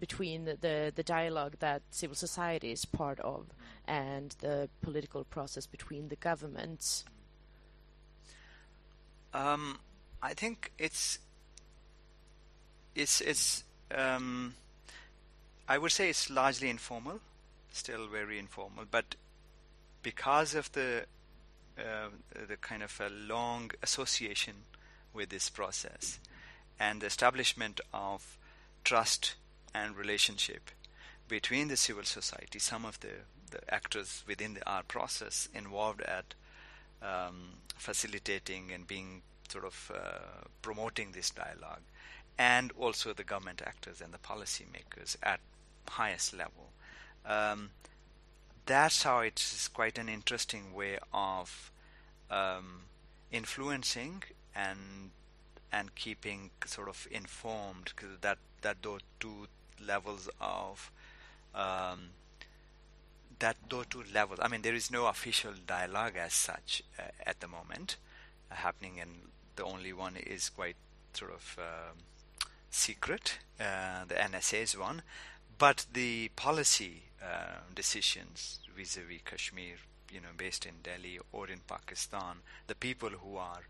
between 0.00 0.44
the, 0.44 0.56
the, 0.60 0.92
the 0.94 1.02
dialogue 1.02 1.56
that 1.60 1.82
civil 1.90 2.16
society 2.16 2.72
is 2.72 2.84
part 2.84 3.20
of 3.20 3.46
and 3.86 4.34
the 4.40 4.68
political 4.80 5.24
process 5.24 5.66
between 5.66 6.08
the 6.08 6.16
governments. 6.16 7.04
Um, 9.34 9.78
I 10.22 10.34
think 10.34 10.72
it's 10.78 11.18
it's 12.94 13.20
it's 13.20 13.64
um, 13.94 14.54
I 15.68 15.78
would 15.78 15.92
say 15.92 16.08
it's 16.08 16.30
largely 16.30 16.70
informal, 16.70 17.20
still 17.72 18.06
very 18.08 18.38
informal, 18.38 18.84
but 18.90 19.14
because 20.02 20.54
of 20.54 20.72
the 20.72 21.04
uh, 21.78 22.08
the 22.48 22.56
kind 22.56 22.82
of 22.82 23.00
a 23.00 23.08
long 23.10 23.70
association 23.82 24.54
with 25.12 25.28
this 25.28 25.48
process 25.50 26.18
and 26.80 27.00
the 27.00 27.06
establishment 27.06 27.80
of 27.92 28.36
trust 28.84 29.34
and 29.74 29.96
relationship 29.96 30.70
between 31.28 31.68
the 31.68 31.76
civil 31.76 32.04
society, 32.04 32.58
some 32.58 32.84
of 32.84 32.98
the, 33.00 33.10
the 33.50 33.60
actors 33.72 34.24
within 34.26 34.54
the 34.54 34.68
art 34.68 34.88
process 34.88 35.48
involved 35.54 36.00
at 36.02 36.34
um, 37.02 37.50
facilitating 37.78 38.70
and 38.72 38.86
being 38.86 39.22
sort 39.48 39.64
of 39.64 39.92
uh, 39.94 40.46
promoting 40.62 41.12
this 41.12 41.30
dialogue, 41.30 41.82
and 42.38 42.72
also 42.78 43.12
the 43.12 43.24
government 43.24 43.62
actors 43.64 44.00
and 44.00 44.12
the 44.12 44.18
policymakers 44.18 45.16
at 45.22 45.40
highest 45.88 46.36
level. 46.36 46.70
Um, 47.24 47.70
that's 48.66 49.02
how 49.02 49.20
it's 49.20 49.68
quite 49.68 49.96
an 49.98 50.08
interesting 50.08 50.74
way 50.74 50.98
of 51.12 51.72
um, 52.30 52.82
influencing 53.32 54.22
and 54.54 55.10
and 55.72 55.94
keeping 55.94 56.50
sort 56.66 56.88
of 56.88 57.06
informed 57.10 57.92
that 58.20 58.38
that 58.62 58.82
those 58.82 59.00
two 59.20 59.46
levels 59.84 60.28
of 60.40 60.90
um, 61.54 62.10
that 63.38 63.56
those 63.68 63.86
two 63.86 64.04
levels. 64.12 64.40
I 64.42 64.48
mean, 64.48 64.62
there 64.62 64.74
is 64.74 64.90
no 64.90 65.06
official 65.06 65.52
dialogue 65.66 66.14
as 66.16 66.32
such 66.32 66.82
uh, 66.98 67.02
at 67.26 67.40
the 67.40 67.48
moment 67.48 67.96
uh, 68.50 68.56
happening, 68.56 69.00
and 69.00 69.10
the 69.56 69.64
only 69.64 69.92
one 69.92 70.16
is 70.16 70.48
quite 70.50 70.76
sort 71.12 71.32
of 71.32 71.56
um, 71.58 71.98
secret. 72.70 73.38
Uh, 73.60 74.04
the 74.06 74.14
NSA's 74.14 74.76
one, 74.78 75.02
but 75.58 75.86
the 75.92 76.30
policy 76.36 77.02
uh, 77.22 77.58
decisions 77.74 78.60
vis-a-vis 78.76 79.20
Kashmir, 79.24 79.76
you 80.12 80.20
know, 80.20 80.28
based 80.36 80.64
in 80.64 80.74
Delhi 80.82 81.18
or 81.32 81.48
in 81.48 81.58
Pakistan, 81.66 82.36
the 82.68 82.76
people 82.76 83.10
who 83.10 83.36
are 83.36 83.62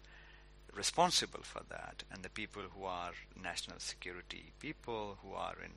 responsible 0.77 1.41
for 1.43 1.63
that 1.69 2.05
and 2.13 2.23
the 2.23 2.29
people 2.29 2.63
who 2.75 2.85
are 2.85 3.13
national 3.43 3.79
security 3.79 4.53
people 4.61 5.19
who 5.23 5.33
are 5.33 5.57
in 5.65 5.73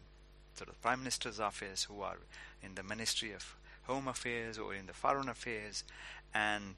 sort 0.53 0.69
of 0.69 0.79
prime 0.81 0.99
minister's 0.99 1.39
office 1.39 1.85
who 1.85 2.01
are 2.01 2.17
in 2.61 2.75
the 2.75 2.83
ministry 2.83 3.31
of 3.33 3.55
home 3.83 4.07
affairs 4.07 4.57
or 4.57 4.73
in 4.73 4.85
the 4.85 4.93
foreign 4.93 5.29
affairs 5.29 5.83
and 6.33 6.75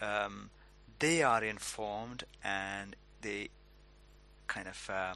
um, 0.00 0.50
they 0.98 1.22
are 1.22 1.42
informed 1.42 2.24
and 2.42 2.96
they 3.20 3.48
kind 4.46 4.68
of 4.68 4.90
uh, 4.90 5.14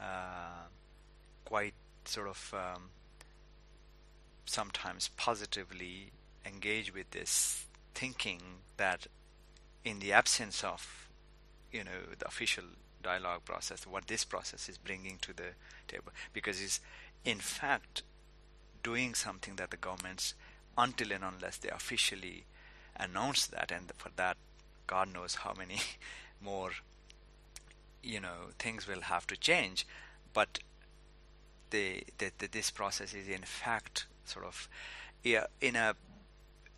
uh, 0.00 0.66
quite 1.44 1.74
sort 2.04 2.28
of 2.28 2.54
um, 2.54 2.90
sometimes 4.44 5.10
positively 5.16 6.10
engage 6.44 6.94
with 6.94 7.10
this 7.10 7.66
thinking 7.94 8.40
that 8.76 9.06
in 9.84 9.98
the 9.98 10.12
absence 10.12 10.62
of 10.62 11.08
you 11.72 11.82
know 11.82 12.14
the 12.18 12.26
official 12.26 12.64
dialogue 13.02 13.44
process 13.44 13.86
what 13.86 14.06
this 14.06 14.24
process 14.24 14.68
is 14.68 14.78
bringing 14.78 15.18
to 15.20 15.32
the 15.32 15.50
table 15.88 16.12
because 16.32 16.62
it's 16.62 16.80
in 17.24 17.38
fact 17.38 18.02
doing 18.88 19.14
something 19.14 19.56
that 19.56 19.70
the 19.70 19.82
governments 19.88 20.34
until 20.78 21.12
and 21.12 21.24
unless 21.24 21.56
they 21.58 21.70
officially 21.70 22.38
announce 23.06 23.46
that 23.46 23.70
and 23.76 23.92
for 23.96 24.10
that 24.16 24.36
god 24.86 25.12
knows 25.12 25.36
how 25.44 25.52
many 25.58 25.80
more 26.50 26.70
you 28.02 28.20
know 28.20 28.38
things 28.58 28.86
will 28.90 29.04
have 29.12 29.26
to 29.26 29.36
change 29.36 29.86
but 30.32 30.60
the, 31.70 32.02
the, 32.18 32.30
the 32.38 32.46
this 32.46 32.70
process 32.70 33.12
is 33.14 33.28
in 33.28 33.42
fact 33.42 34.06
sort 34.24 34.44
of 34.44 34.68
yeah, 35.26 35.46
in 35.60 35.76
a 35.76 35.94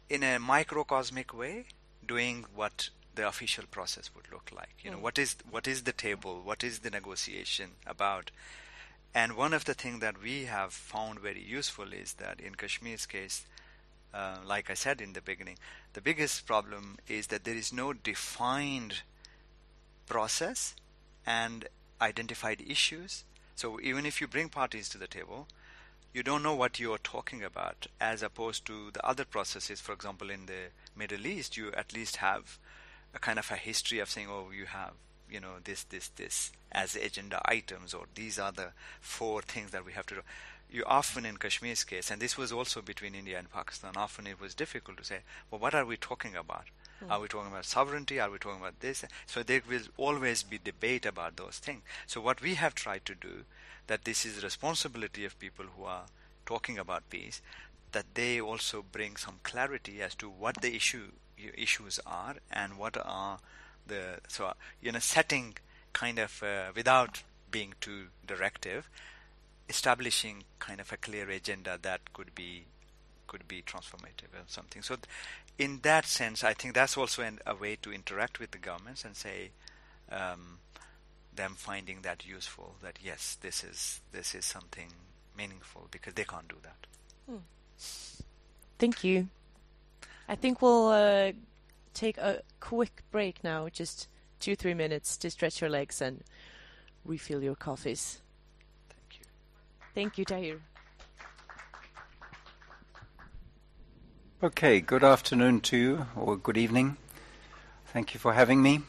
in 0.09 0.23
a 0.23 0.39
microcosmic 0.39 1.37
way 1.37 1.67
doing 2.07 2.47
what 2.55 2.89
the 3.15 3.27
official 3.29 3.65
process 3.71 4.11
would 4.15 4.25
look 4.33 4.51
like. 4.55 4.75
You 4.83 4.93
know, 4.93 4.97
mm. 4.97 5.03
what 5.03 5.19
is 5.19 5.37
what 5.51 5.69
is 5.69 5.83
the 5.83 5.93
table? 5.93 6.41
What 6.43 6.65
is 6.65 6.81
the 6.81 6.91
negotiation 6.91 7.73
about? 7.87 8.31
And 9.15 9.37
one 9.37 9.53
of 9.53 9.65
the 9.65 9.75
things 9.75 10.01
that 10.01 10.23
we 10.23 10.45
have 10.45 10.73
found 10.73 11.21
very 11.21 11.43
useful 11.43 11.93
is 11.93 12.15
that 12.15 12.41
in 12.41 12.55
Kashmir's 12.55 13.07
case, 13.07 13.47
uh, 14.13 14.39
like 14.47 14.71
I 14.71 14.75
said 14.75 15.01
in 15.01 15.13
the 15.13 15.21
beginning, 15.21 15.59
the 15.93 16.01
biggest 16.01 16.47
problem 16.47 16.99
is 17.09 17.29
that 17.29 17.45
there 17.45 17.57
is 17.57 17.73
no 17.73 17.93
defined 17.93 19.03
process 20.07 20.75
and 21.27 21.69
identified 22.01 22.63
issues. 22.67 23.25
So 23.55 23.81
even 23.81 24.07
if 24.07 24.21
you 24.21 24.27
bring 24.27 24.49
parties 24.49 24.89
to 24.91 24.99
the 24.99 25.07
table, 25.07 25.49
you 26.15 26.23
don't 26.23 26.43
know 26.43 26.55
what 26.55 26.81
you 26.81 26.93
are 26.93 26.99
talking 26.99 27.43
about, 27.43 27.87
as 28.01 28.23
opposed 28.23 28.65
to 28.67 28.91
the 28.93 29.05
other 29.07 29.25
processes. 29.25 29.81
For 29.81 29.93
example, 29.93 30.31
in 30.31 30.47
the 30.47 30.71
Middle 30.97 31.27
East, 31.27 31.57
you 31.57 31.73
at 31.73 31.93
least 31.93 32.17
have 32.17 32.59
a 33.15 33.19
kind 33.19 33.39
of 33.39 33.51
a 33.51 33.57
history 33.57 33.99
of 33.99 34.11
saying, 34.11 34.29
oh, 34.31 34.51
you 34.57 34.67
have 34.67 34.93
you 35.31 35.41
know 35.41 35.55
this, 35.65 35.85
this, 35.85 36.09
this 36.09 36.53
as 36.73 36.97
agenda 36.97 37.41
items, 37.45 37.95
or 37.95 38.07
these 38.15 38.39
are 38.39 38.53
the 38.53 38.73
four 39.01 39.43
things 39.43 39.71
that 39.71 39.85
we 39.85 39.93
have 39.93 40.07
to 40.07 40.17
do. 40.17 40.21
You 40.71 40.85
often 40.87 41.25
in 41.25 41.39
Kashmir's 41.39 41.85
case, 41.85 42.11
and 42.11 42.21
this 42.21 42.37
was 42.37 42.53
also 42.53 42.83
between 42.83 43.15
India 43.15 43.39
and 43.39 43.51
Pakistan, 43.51 43.93
often 43.97 44.27
it 44.27 44.41
was 44.41 44.55
difficult 44.55 44.99
to 44.99 45.05
say, 45.05 45.21
well, 45.51 45.61
what 45.61 45.75
are 45.75 45.87
we 45.87 45.97
talking 45.97 46.37
about? 46.37 46.65
Mm. 47.03 47.11
Are 47.11 47.21
we 47.21 47.29
talking 47.29 47.51
about 47.51 47.65
sovereignty? 47.65 48.21
Are 48.21 48.31
we 48.31 48.39
talking 48.39 48.61
about 48.61 48.81
this? 48.81 49.05
So 49.27 49.43
there 49.43 49.63
will 49.69 49.81
always 49.97 50.43
be 50.43 50.59
debate 50.63 51.07
about 51.07 51.37
those 51.37 51.59
things. 51.59 51.83
So 52.07 52.21
what 52.21 52.43
we 52.43 52.55
have 52.55 52.75
tried 52.75 53.07
to 53.07 53.15
do, 53.15 53.45
that 53.87 54.05
this 54.05 54.27
is 54.27 54.43
responsibility 54.45 55.25
of 55.25 55.39
people 55.39 55.65
who 55.77 55.85
are 55.85 56.05
talking 56.45 56.79
about 56.79 57.09
peace, 57.09 57.41
that 57.93 58.15
they 58.15 58.39
also 58.39 58.85
bring 58.93 59.17
some 59.17 59.41
clarity 59.43 60.03
as 60.03 60.15
to 60.17 60.29
what 60.29 60.61
the 60.61 60.75
issue 60.75 61.13
issues 61.57 62.01
are 62.05 62.35
and 62.51 62.77
what 62.79 62.97
are 63.03 63.39
the 63.89 64.19
so 64.29 64.53
you 64.81 64.93
know 64.93 64.99
setting 64.99 65.57
kind 65.93 66.19
of 66.19 66.43
uh, 66.43 66.71
without 66.75 67.23
being 67.51 67.75
too 67.81 68.07
directive 68.27 68.89
establishing 69.69 70.45
kind 70.59 70.81
of 70.81 70.93
a 70.93 70.97
clear 70.97 71.29
agenda 71.31 71.79
that 71.83 72.13
could 72.13 72.35
be 72.35 72.65
could 73.27 73.47
be 73.47 73.61
transformative 73.63 74.33
or 74.33 74.47
something. 74.47 74.81
So 74.81 74.95
th- 74.95 75.05
in 75.59 75.81
that 75.83 76.07
sense 76.07 76.45
i 76.45 76.55
think 76.55 76.73
that's 76.73 76.97
also 76.97 77.21
an, 77.21 77.41
a 77.45 77.53
way 77.53 77.77
to 77.83 77.93
interact 77.93 78.39
with 78.39 78.53
the 78.53 78.59
governments 78.59 79.05
and 79.05 79.17
say 79.17 79.51
um, 80.13 80.59
them 81.35 81.55
finding 81.57 82.03
that 82.03 82.25
useful 82.25 82.77
that 82.81 82.99
yes 83.03 83.37
this 83.41 83.65
is 83.65 84.01
this 84.13 84.37
is 84.37 84.45
something 84.45 84.89
meaningful 85.39 85.87
because 85.91 86.15
they 86.15 86.25
can't 86.25 86.49
do 86.49 86.57
that. 86.63 86.87
Hmm. 87.31 87.45
thank 88.79 89.05
you. 89.05 89.29
I 90.29 90.35
think 90.35 90.61
we'll 90.61 90.89
uh, 90.89 91.33
take 91.95 92.19
a 92.19 92.43
quick 92.61 93.03
break 93.11 93.43
now, 93.43 93.69
just 93.69 94.09
two, 94.41 94.57
three 94.57 94.75
minutes 94.75 95.17
to 95.19 95.31
stretch 95.31 95.61
your 95.61 95.71
legs 95.71 96.01
and 96.01 96.23
refill 97.05 97.43
your 97.43 97.55
coffees. 97.55 98.21
Thank 98.89 99.21
you. 99.21 99.27
Thank 99.95 100.19
you, 100.19 100.25
Tahir. 100.25 100.61
Okay, 104.41 104.81
good 104.81 105.03
afternoon 105.03 105.61
to 105.63 105.77
you, 105.77 106.07
or 106.15 106.37
good 106.37 106.57
evening. 106.57 106.97
Thank 107.87 108.15
you 108.15 108.21
for 108.21 108.35
having 108.35 108.63
me. 108.63 108.83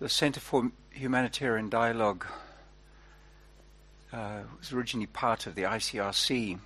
The 0.00 0.08
Center 0.08 0.40
for 0.40 0.72
humanitarian 0.90 1.68
dialogue 1.68 2.26
uh, 4.12 4.40
was 4.58 4.72
originally 4.72 5.06
part 5.06 5.46
of 5.46 5.54
the 5.54 5.62
ICRC 5.62 6.58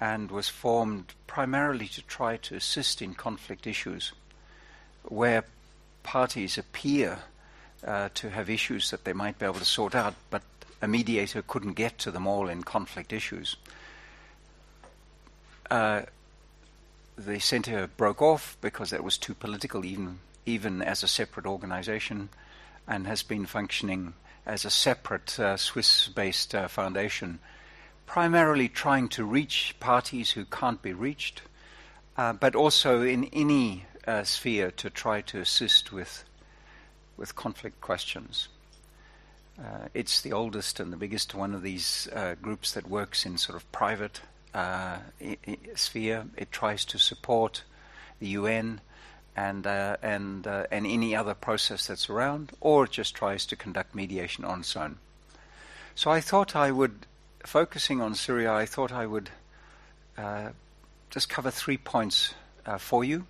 and 0.00 0.30
was 0.30 0.48
formed 0.48 1.14
primarily 1.26 1.88
to 1.88 2.02
try 2.02 2.36
to 2.36 2.54
assist 2.54 3.00
in 3.00 3.14
conflict 3.14 3.66
issues 3.66 4.12
where 5.04 5.44
parties 6.02 6.58
appear 6.58 7.18
uh, 7.86 8.08
to 8.14 8.30
have 8.30 8.50
issues 8.50 8.90
that 8.90 9.04
they 9.04 9.12
might 9.12 9.38
be 9.38 9.46
able 9.46 9.58
to 9.58 9.64
sort 9.64 9.94
out, 9.94 10.14
but 10.30 10.42
a 10.82 10.88
mediator 10.88 11.42
couldn't 11.42 11.74
get 11.74 11.98
to 11.98 12.10
them 12.10 12.26
all 12.26 12.48
in 12.48 12.62
conflict 12.62 13.12
issues. 13.12 13.56
Uh, 15.70 16.02
the 17.16 17.38
center 17.38 17.86
broke 17.86 18.20
off 18.20 18.56
because 18.60 18.92
it 18.92 19.02
was 19.02 19.16
too 19.18 19.34
political, 19.34 19.84
even 19.84 20.18
even 20.44 20.80
as 20.80 21.02
a 21.02 21.08
separate 21.08 21.44
organization, 21.44 22.28
and 22.86 23.06
has 23.06 23.24
been 23.24 23.46
functioning 23.46 24.14
as 24.44 24.64
a 24.64 24.70
separate 24.70 25.40
uh, 25.40 25.56
Swiss-based 25.56 26.54
uh, 26.54 26.68
foundation, 26.68 27.40
primarily 28.06 28.68
trying 28.68 29.08
to 29.08 29.24
reach 29.24 29.74
parties 29.80 30.30
who 30.30 30.44
can't 30.44 30.80
be 30.80 30.92
reached, 30.92 31.42
uh, 32.16 32.32
but 32.32 32.54
also 32.54 33.02
in 33.02 33.24
any 33.26 33.84
uh, 34.06 34.24
sphere 34.24 34.70
to 34.70 34.88
try 34.90 35.20
to 35.22 35.40
assist 35.40 35.92
with 35.92 36.24
with 37.16 37.34
conflict 37.34 37.80
questions. 37.80 38.48
Uh, 39.58 39.88
it's 39.94 40.20
the 40.20 40.32
oldest 40.32 40.78
and 40.80 40.92
the 40.92 40.98
biggest 40.98 41.34
one 41.34 41.54
of 41.54 41.62
these 41.62 42.08
uh, 42.12 42.34
groups 42.42 42.72
that 42.72 42.88
works 42.88 43.24
in 43.24 43.38
sort 43.38 43.56
of 43.56 43.72
private 43.72 44.20
uh, 44.54 44.98
I- 45.20 45.38
I 45.46 45.58
sphere. 45.74 46.26
It 46.36 46.52
tries 46.52 46.84
to 46.86 46.98
support 46.98 47.64
the 48.20 48.28
UN 48.28 48.80
and 49.34 49.66
uh, 49.66 49.96
and 50.02 50.46
and 50.46 50.86
any 50.86 51.16
other 51.16 51.34
process 51.34 51.86
that's 51.86 52.08
around, 52.08 52.52
or 52.60 52.84
it 52.84 52.90
just 52.90 53.14
tries 53.14 53.46
to 53.46 53.56
conduct 53.56 53.94
mediation 53.94 54.44
on 54.44 54.60
its 54.60 54.76
own. 54.76 54.98
So 55.96 56.10
I 56.10 56.20
thought 56.20 56.54
I 56.54 56.70
would, 56.70 57.06
focusing 57.46 58.00
on 58.00 58.14
Syria, 58.14 58.52
I 58.52 58.66
thought 58.66 58.92
I 58.92 59.06
would 59.06 59.30
uh, 60.18 60.50
just 61.10 61.28
cover 61.28 61.50
three 61.50 61.78
points 61.78 62.34
for 62.78 63.04
you, 63.04 63.26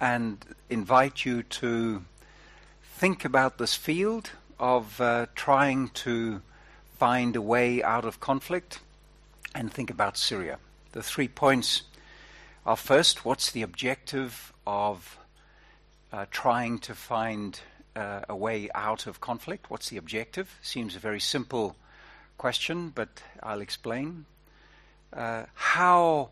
and 0.00 0.38
invite 0.70 1.24
you 1.24 1.42
to 1.42 2.04
think 2.82 3.24
about 3.24 3.58
this 3.58 3.74
field 3.74 4.30
of 4.58 5.00
uh, 5.00 5.26
trying 5.34 5.88
to 5.88 6.40
find 6.98 7.34
a 7.34 7.42
way 7.42 7.82
out 7.82 8.04
of 8.04 8.20
conflict 8.20 8.80
and 9.54 9.72
think 9.72 9.90
about 9.90 10.16
Syria. 10.16 10.58
The 10.92 11.02
three 11.02 11.28
points 11.28 11.82
are 12.64 12.76
first, 12.76 13.24
what's 13.24 13.50
the 13.50 13.62
objective 13.62 14.52
of 14.66 15.18
uh, 16.12 16.26
trying 16.30 16.78
to 16.80 16.94
find 16.94 17.58
uh, 17.96 18.20
a 18.28 18.36
way 18.36 18.68
out 18.74 19.06
of 19.06 19.20
conflict? 19.20 19.70
What's 19.70 19.90
the 19.90 19.96
objective? 19.96 20.58
Seems 20.62 20.94
a 20.94 21.00
very 21.00 21.20
simple 21.20 21.76
question, 22.38 22.90
but 22.94 23.08
I'll 23.42 23.60
explain. 23.60 24.24
Uh, 25.12 25.44
how 25.54 26.30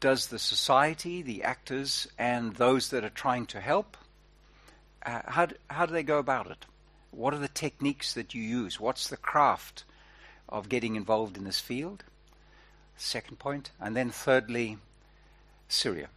does 0.00 0.28
the 0.28 0.38
society, 0.38 1.20
the 1.20 1.42
actors, 1.42 2.08
and 2.18 2.54
those 2.56 2.88
that 2.90 3.04
are 3.04 3.10
trying 3.10 3.46
to 3.46 3.60
help, 3.60 3.96
uh, 5.04 5.20
how, 5.26 5.46
do, 5.46 5.54
how 5.68 5.86
do 5.86 5.92
they 5.92 6.02
go 6.02 6.18
about 6.18 6.50
it? 6.50 6.64
What 7.10 7.34
are 7.34 7.38
the 7.38 7.48
techniques 7.48 8.14
that 8.14 8.34
you 8.34 8.42
use? 8.42 8.78
What's 8.78 9.08
the 9.08 9.16
craft 9.16 9.84
of 10.48 10.68
getting 10.68 10.96
involved 10.96 11.36
in 11.36 11.44
this 11.44 11.60
field? 11.60 12.04
Second 12.96 13.38
point. 13.38 13.70
And 13.80 13.96
then 13.96 14.10
thirdly, 14.10 14.78
Syria. 15.68 16.08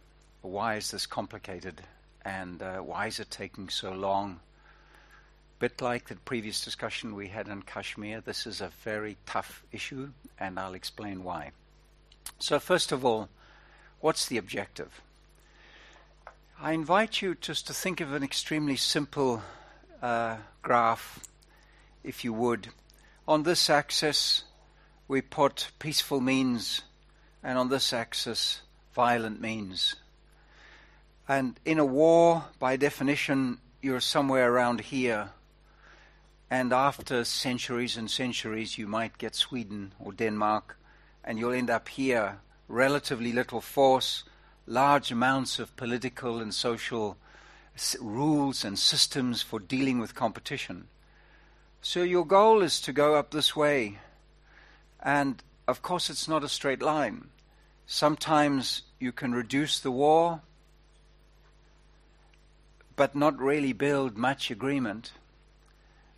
Why 0.42 0.76
is 0.76 0.90
this 0.90 1.06
complicated 1.06 1.82
and 2.24 2.62
uh, 2.62 2.78
why 2.78 3.06
is 3.06 3.18
it 3.18 3.30
taking 3.30 3.68
so 3.68 3.92
long? 3.92 4.40
Bit 5.58 5.80
like 5.80 6.08
the 6.08 6.16
previous 6.16 6.64
discussion 6.64 7.14
we 7.14 7.28
had 7.28 7.48
on 7.48 7.62
Kashmir, 7.62 8.20
this 8.20 8.46
is 8.46 8.60
a 8.60 8.72
very 8.82 9.16
tough 9.24 9.64
issue, 9.72 10.10
and 10.38 10.58
I'll 10.58 10.74
explain 10.74 11.22
why. 11.22 11.52
So, 12.38 12.58
first 12.58 12.92
of 12.92 13.04
all, 13.04 13.28
what's 14.00 14.26
the 14.26 14.36
objective? 14.36 15.00
I 16.60 16.72
invite 16.72 17.22
you 17.22 17.34
just 17.34 17.66
to 17.68 17.74
think 17.74 18.00
of 18.00 18.12
an 18.12 18.22
extremely 18.22 18.76
simple 18.76 19.42
uh, 20.02 20.36
graph, 20.62 21.20
if 22.02 22.24
you 22.24 22.32
would. 22.32 22.68
On 23.26 23.42
this 23.42 23.70
axis, 23.70 24.44
we 25.08 25.20
put 25.20 25.70
peaceful 25.78 26.20
means, 26.20 26.82
and 27.42 27.58
on 27.58 27.68
this 27.68 27.92
axis, 27.92 28.60
violent 28.94 29.40
means. 29.40 29.94
And 31.28 31.58
in 31.64 31.78
a 31.78 31.86
war, 31.86 32.44
by 32.58 32.76
definition, 32.76 33.58
you're 33.80 34.00
somewhere 34.00 34.52
around 34.52 34.80
here. 34.80 35.30
And 36.56 36.72
after 36.72 37.24
centuries 37.24 37.96
and 37.96 38.08
centuries, 38.08 38.78
you 38.78 38.86
might 38.86 39.18
get 39.18 39.34
Sweden 39.34 39.92
or 39.98 40.12
Denmark, 40.12 40.78
and 41.24 41.36
you'll 41.36 41.52
end 41.52 41.68
up 41.68 41.88
here. 41.88 42.38
Relatively 42.68 43.32
little 43.32 43.60
force, 43.60 44.22
large 44.64 45.10
amounts 45.10 45.58
of 45.58 45.74
political 45.74 46.38
and 46.38 46.54
social 46.54 47.16
s- 47.74 47.96
rules 48.00 48.64
and 48.64 48.78
systems 48.78 49.42
for 49.42 49.58
dealing 49.58 49.98
with 49.98 50.14
competition. 50.14 50.86
So 51.82 52.04
your 52.04 52.24
goal 52.24 52.62
is 52.62 52.80
to 52.82 52.92
go 52.92 53.16
up 53.16 53.32
this 53.32 53.56
way. 53.56 53.98
And 55.00 55.42
of 55.66 55.82
course, 55.82 56.08
it's 56.08 56.28
not 56.28 56.44
a 56.44 56.48
straight 56.48 56.80
line. 56.80 57.30
Sometimes 57.84 58.82
you 59.00 59.10
can 59.10 59.34
reduce 59.34 59.80
the 59.80 59.90
war, 59.90 60.40
but 62.94 63.16
not 63.16 63.40
really 63.40 63.72
build 63.72 64.16
much 64.16 64.52
agreement 64.52 65.10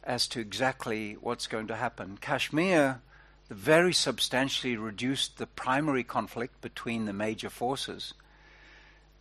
as 0.07 0.29
to 0.29 0.41
exactly 0.41 1.15
what's 1.21 1.49
going 1.49 1.67
to 1.67 1.77
happen. 1.77 2.17
Kashmir 2.21 3.01
very 3.51 3.93
substantially 3.93 4.77
reduced 4.77 5.37
the 5.37 5.47
primary 5.47 6.05
conflict 6.05 6.61
between 6.61 7.05
the 7.05 7.13
major 7.13 7.51
forces. 7.51 8.15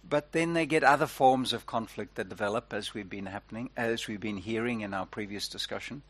But 0.08 0.32
then 0.32 0.54
they 0.54 0.66
get 0.66 0.84
other 0.84 1.08
forms 1.08 1.52
of 1.54 1.66
conflict 1.66 2.16
that 2.16 2.30
develop 2.30 2.72
as 2.72 2.94
we've 2.94 3.10
been 3.10 3.26
happening, 3.26 3.72
as 3.76 4.08
we've 4.08 4.20
been 4.20 4.38
hearing 4.38 4.82
in 4.82 4.94
our 4.94 5.06
previous 5.06 5.48
discussion. 5.48 6.04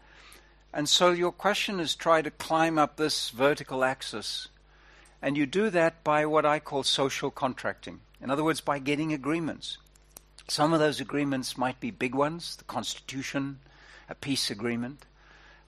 And 0.74 0.90
so 0.90 1.12
your 1.12 1.32
question 1.32 1.80
is 1.80 1.96
try 1.96 2.22
to 2.22 2.32
climb 2.32 2.78
up 2.78 2.98
this 2.98 3.30
vertical 3.30 3.84
axis. 3.84 4.50
And 5.22 5.38
you 5.38 5.46
do 5.46 5.70
that 5.70 6.04
by 6.04 6.26
what 6.26 6.46
I 6.46 6.60
call 6.60 6.84
social 6.84 7.32
contracting. 7.32 8.02
In 8.22 8.30
other 8.30 8.44
words, 8.44 8.60
by 8.60 8.80
getting 8.80 9.14
agreements. 9.14 9.78
Some 10.50 10.74
of 10.74 10.80
those 10.80 11.00
agreements 11.00 11.58
might 11.58 11.80
be 11.80 11.92
big 11.92 12.14
ones, 12.14 12.58
the 12.58 12.66
Constitution, 12.66 13.60
a 14.10 14.16
peace 14.16 14.50
agreement. 14.52 15.06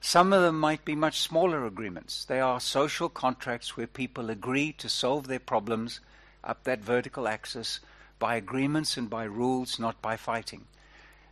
Some 0.00 0.32
of 0.32 0.42
them 0.42 0.58
might 0.58 0.84
be 0.84 0.94
much 0.94 1.20
smaller 1.20 1.66
agreements. 1.66 2.24
They 2.24 2.40
are 2.40 2.60
social 2.60 3.08
contracts 3.08 3.76
where 3.76 3.86
people 3.86 4.30
agree 4.30 4.72
to 4.74 4.88
solve 4.88 5.26
their 5.26 5.40
problems 5.40 6.00
up 6.44 6.64
that 6.64 6.80
vertical 6.80 7.26
axis 7.26 7.80
by 8.18 8.36
agreements 8.36 8.96
and 8.96 9.10
by 9.10 9.24
rules, 9.24 9.78
not 9.78 10.00
by 10.00 10.16
fighting. 10.16 10.66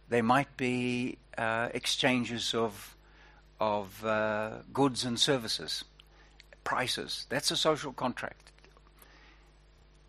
They 0.08 0.22
might 0.22 0.56
be 0.56 1.18
uh, 1.38 1.68
exchanges 1.74 2.54
of, 2.54 2.96
of 3.60 4.04
uh, 4.04 4.58
goods 4.72 5.04
and 5.04 5.18
services, 5.18 5.84
prices. 6.64 7.26
That's 7.28 7.50
a 7.50 7.56
social 7.56 7.92
contract. 7.92 8.50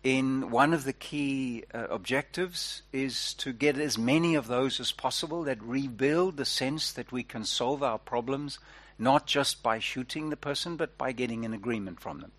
In 0.04 0.50
one 0.50 0.72
of 0.72 0.84
the 0.84 0.92
key 0.92 1.64
uh, 1.74 1.88
objectives 1.90 2.82
is 2.92 3.34
to 3.34 3.52
get 3.52 3.76
as 3.78 3.98
many 3.98 4.36
of 4.36 4.46
those 4.46 4.78
as 4.78 4.92
possible 4.92 5.42
that 5.44 5.60
rebuild 5.60 6.36
the 6.36 6.44
sense 6.44 6.92
that 6.92 7.10
we 7.10 7.24
can 7.24 7.44
solve 7.44 7.82
our 7.82 7.98
problems 7.98 8.58
not 8.98 9.26
just 9.26 9.62
by 9.62 9.78
shooting 9.78 10.30
the 10.30 10.36
person 10.36 10.76
but 10.76 10.96
by 10.96 11.12
getting 11.12 11.44
an 11.44 11.52
agreement 11.52 12.00
from 12.00 12.20
them. 12.20 12.32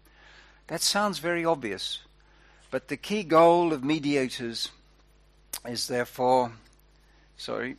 That 0.67 0.81
sounds 0.81 1.19
very 1.19 1.43
obvious, 1.43 1.99
but 2.71 2.87
the 2.87 2.97
key 2.97 3.23
goal 3.23 3.73
of 3.73 3.83
mediators 3.83 4.69
is 5.65 5.87
therefore, 5.87 6.53
sorry, 7.37 7.75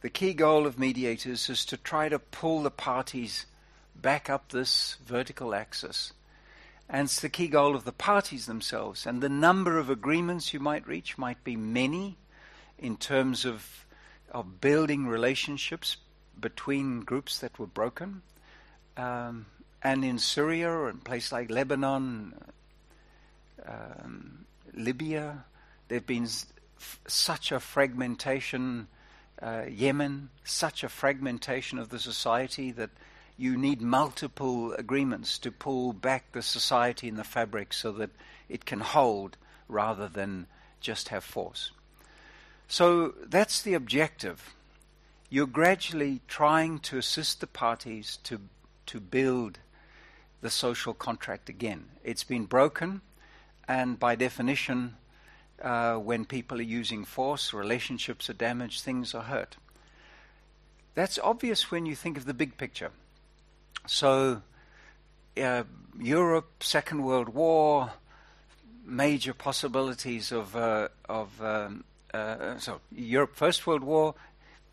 the 0.00 0.10
key 0.10 0.34
goal 0.34 0.66
of 0.66 0.78
mediators 0.78 1.48
is 1.48 1.64
to 1.66 1.76
try 1.76 2.08
to 2.08 2.18
pull 2.18 2.62
the 2.62 2.70
parties 2.70 3.46
back 3.94 4.30
up 4.30 4.50
this 4.50 4.96
vertical 5.04 5.54
axis. 5.54 6.12
And 6.88 7.06
it's 7.06 7.20
the 7.20 7.28
key 7.28 7.48
goal 7.48 7.74
of 7.74 7.84
the 7.84 7.92
parties 7.92 8.46
themselves. 8.46 9.06
And 9.06 9.22
the 9.22 9.28
number 9.28 9.78
of 9.78 9.90
agreements 9.90 10.54
you 10.54 10.60
might 10.60 10.86
reach 10.86 11.18
might 11.18 11.42
be 11.42 11.56
many 11.56 12.16
in 12.78 12.96
terms 12.96 13.44
of, 13.44 13.86
of 14.30 14.60
building 14.60 15.06
relationships 15.06 15.96
between 16.38 17.00
groups 17.00 17.38
that 17.38 17.58
were 17.58 17.66
broken. 17.66 18.22
Um, 18.96 19.46
and 19.82 20.04
in 20.04 20.18
Syria 20.18 20.86
in 20.86 20.98
places 20.98 21.32
like 21.32 21.50
Lebanon, 21.50 22.34
um, 23.66 24.46
Libya. 24.74 25.44
There 25.88 25.98
have 25.98 26.06
been 26.06 26.24
f- 26.24 27.00
such 27.06 27.52
a 27.52 27.60
fragmentation, 27.60 28.88
uh, 29.40 29.64
Yemen, 29.68 30.30
such 30.44 30.84
a 30.84 30.88
fragmentation 30.88 31.78
of 31.78 31.88
the 31.88 31.98
society 31.98 32.70
that 32.72 32.90
you 33.36 33.56
need 33.56 33.82
multiple 33.82 34.72
agreements 34.72 35.38
to 35.38 35.50
pull 35.50 35.92
back 35.92 36.32
the 36.32 36.42
society 36.42 37.08
in 37.08 37.16
the 37.16 37.24
fabric 37.24 37.72
so 37.72 37.92
that 37.92 38.10
it 38.48 38.64
can 38.64 38.80
hold 38.80 39.36
rather 39.68 40.08
than 40.08 40.46
just 40.80 41.08
have 41.08 41.24
force. 41.24 41.70
So 42.68 43.14
that's 43.28 43.62
the 43.62 43.74
objective. 43.74 44.54
you're 45.28 45.46
gradually 45.46 46.20
trying 46.28 46.78
to 46.78 46.98
assist 46.98 47.40
the 47.40 47.46
parties 47.46 48.18
to, 48.24 48.40
to 48.86 49.00
build 49.00 49.58
the 50.40 50.50
social 50.50 50.94
contract 50.94 51.48
again. 51.48 51.86
It's 52.04 52.24
been 52.24 52.44
broken, 52.44 53.00
and 53.66 53.98
by 53.98 54.14
definition, 54.14 54.96
uh, 55.60 55.96
when 55.96 56.24
people 56.24 56.58
are 56.58 56.62
using 56.62 57.04
force, 57.04 57.52
relationships 57.52 58.30
are 58.30 58.34
damaged, 58.34 58.82
things 58.82 59.14
are 59.14 59.24
hurt. 59.24 59.56
That's 60.94 61.18
obvious 61.18 61.70
when 61.70 61.86
you 61.86 61.96
think 61.96 62.16
of 62.16 62.24
the 62.24 62.34
big 62.34 62.56
picture. 62.56 62.90
So, 63.86 64.42
uh, 65.40 65.64
Europe, 65.98 66.62
Second 66.62 67.04
World 67.04 67.30
War, 67.30 67.92
major 68.84 69.34
possibilities 69.34 70.32
of 70.32 70.54
uh, 70.54 70.88
of 71.08 71.42
um, 71.42 71.84
uh, 72.12 72.58
so 72.58 72.80
Europe, 72.92 73.34
First 73.34 73.66
World 73.66 73.82
War, 73.84 74.14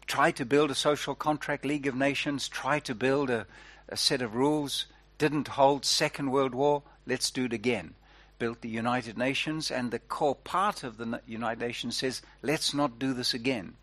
try 0.06 0.32
to 0.32 0.46
build 0.46 0.72
a 0.72 0.76
social 0.76 1.16
contract, 1.16 1.66
League 1.66 1.88
of 1.88 1.96
Nations, 1.96 2.48
try 2.48 2.80
to 2.80 2.96
build 2.96 3.30
a, 3.30 3.46
a 3.90 3.98
set 3.98 4.22
of 4.22 4.36
rules, 4.36 4.86
didn't 5.18 5.50
hold. 5.50 5.86
Second 5.86 6.32
World 6.32 6.56
War, 6.56 6.84
let's 7.06 7.32
do 7.32 7.46
it 7.46 7.54
again. 7.54 7.96
Built 8.40 8.62
the 8.62 8.70
United 8.70 9.18
Nations, 9.18 9.72
and 9.72 9.92
the 9.92 10.00
core 10.00 10.36
part 10.36 10.84
of 10.84 10.98
the 10.98 11.22
United 11.28 11.62
Nations 11.62 11.98
says, 11.98 12.22
let's 12.42 12.74
not 12.74 13.00
do 13.00 13.14
this 13.14 13.34
again. 13.34 13.76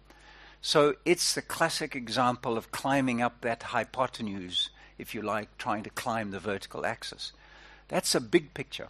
So 0.60 0.94
it's 1.04 1.34
the 1.34 1.42
classic 1.42 1.96
example 1.96 2.58
of 2.58 2.70
climbing 2.70 3.22
up 3.22 3.40
that 3.40 3.62
hypotenuse, 3.62 4.70
if 5.00 5.14
you 5.14 5.22
like, 5.22 5.56
trying 5.58 5.82
to 5.84 5.90
climb 5.90 6.30
the 6.30 6.38
vertical 6.38 6.86
axis. 6.86 7.32
That's 7.88 8.14
a 8.14 8.20
big 8.20 8.54
picture. 8.54 8.88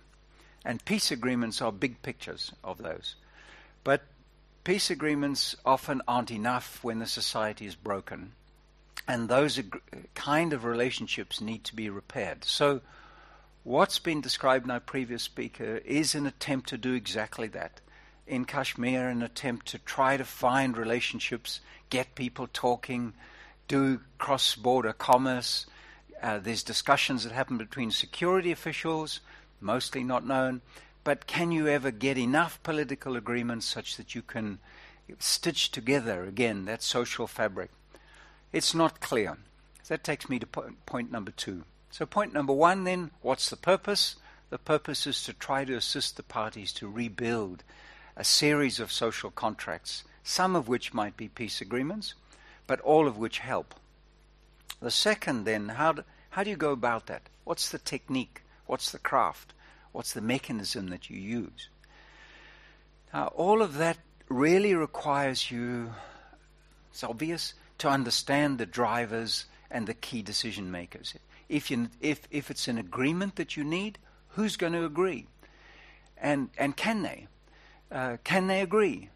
And 0.64 0.84
peace 0.84 1.11
agreements 1.11 1.62
are 1.62 1.72
big 1.72 2.02
pictures 2.02 2.52
of 2.62 2.78
those. 2.78 3.14
But 3.82 4.02
peace 4.64 4.90
agreements 4.90 5.56
often 5.64 6.02
aren't 6.06 6.30
enough 6.30 6.84
when 6.84 6.98
the 6.98 7.06
society 7.06 7.66
is 7.66 7.74
broken. 7.74 8.32
And 9.08 9.28
those 9.28 9.58
ag- 9.58 9.80
kind 10.14 10.52
of 10.52 10.64
relationships 10.64 11.40
need 11.40 11.64
to 11.64 11.74
be 11.74 11.88
repaired. 11.88 12.44
So, 12.44 12.82
what's 13.64 13.98
been 13.98 14.20
described 14.20 14.66
in 14.66 14.70
our 14.70 14.80
previous 14.80 15.22
speaker 15.22 15.80
is 15.84 16.14
an 16.14 16.26
attempt 16.26 16.68
to 16.68 16.78
do 16.78 16.92
exactly 16.92 17.48
that. 17.48 17.80
In 18.26 18.44
Kashmir, 18.44 19.08
an 19.08 19.22
attempt 19.22 19.66
to 19.68 19.78
try 19.78 20.16
to 20.16 20.24
find 20.24 20.76
relationships, 20.76 21.61
get 21.88 22.14
people 22.14 22.48
talking, 22.52 23.14
do 23.66 24.00
cross 24.18 24.54
border 24.54 24.92
commerce. 24.92 25.66
Uh, 26.22 26.38
there's 26.38 26.62
discussions 26.62 27.24
that 27.24 27.32
happen 27.32 27.56
between 27.56 27.90
security 27.90 28.52
officials 28.52 29.20
mostly 29.60 30.02
not 30.02 30.26
known. 30.26 30.60
But 31.04 31.26
can 31.26 31.50
you 31.50 31.66
ever 31.68 31.90
get 31.90 32.18
enough 32.18 32.62
political 32.62 33.16
agreements 33.16 33.66
such 33.66 33.96
that 33.96 34.14
you 34.14 34.22
can 34.22 34.58
stitch 35.18 35.70
together 35.70 36.24
again 36.24 36.66
that 36.66 36.82
social 36.82 37.26
fabric? 37.26 37.70
It's 38.52 38.74
not 38.74 39.00
clear. 39.00 39.38
That 39.88 40.04
takes 40.04 40.28
me 40.28 40.38
to 40.38 40.46
po- 40.46 40.70
point 40.86 41.10
number 41.10 41.32
two. 41.32 41.64
So, 41.90 42.06
point 42.06 42.32
number 42.32 42.52
one 42.52 42.84
then, 42.84 43.10
what's 43.22 43.50
the 43.50 43.56
purpose? 43.56 44.16
The 44.50 44.58
purpose 44.58 45.06
is 45.06 45.24
to 45.24 45.32
try 45.32 45.64
to 45.64 45.74
assist 45.74 46.16
the 46.16 46.22
parties 46.22 46.72
to 46.74 46.88
rebuild 46.88 47.64
a 48.16 48.22
series 48.22 48.78
of 48.78 48.92
social 48.92 49.30
contracts, 49.30 50.04
some 50.22 50.54
of 50.54 50.68
which 50.68 50.94
might 50.94 51.16
be 51.16 51.28
peace 51.28 51.60
agreements, 51.60 52.14
but 52.68 52.80
all 52.82 53.08
of 53.08 53.16
which 53.16 53.38
help. 53.40 53.74
The 54.81 54.91
second, 54.91 55.45
then, 55.45 55.68
how 55.68 55.93
do, 55.93 56.05
how 56.31 56.43
do 56.43 56.51
you 56.51 56.57
go 56.57 56.72
about 56.72 57.07
that? 57.07 57.22
What's 57.45 57.68
the 57.70 57.78
technique? 57.78 58.43
What's 58.66 58.93
the 58.93 58.99
craft? 58.99 59.53
What's 59.93 60.12
the 60.12 60.20
mechanism 60.20 60.89
that 60.89 61.11
you 61.11 61.18
use? 61.18 61.68
Now, 63.12 63.26
all 63.28 63.61
of 63.61 63.76
that 63.78 63.99
really 64.28 64.74
requires 64.74 65.51
you, 65.51 65.93
it's 66.91 67.05
obvious, 67.05 67.55
to 67.78 67.89
understand 67.89 68.59
the 68.59 68.66
drivers 68.66 69.47
and 69.70 69.87
the 69.87 69.95
key 69.95 70.22
decision 70.22 70.70
makers. 70.70 71.14
If, 71.49 71.70
you, 71.70 71.89
if, 72.01 72.28
if 72.31 72.51
it's 72.51 72.68
an 72.68 72.78
agreement 72.78 73.37
that 73.37 73.57
you 73.57 73.64
need, 73.64 73.99
who's 74.28 74.57
going 74.57 74.72
to 74.74 74.85
agree? 74.85 75.26
And, 76.16 76.51
and 76.57 76.76
can 76.76 77.03
they? 77.03 77.26
Uh, 77.91 78.18
can 78.22 78.47
they 78.47 78.61
agree? 78.61 79.11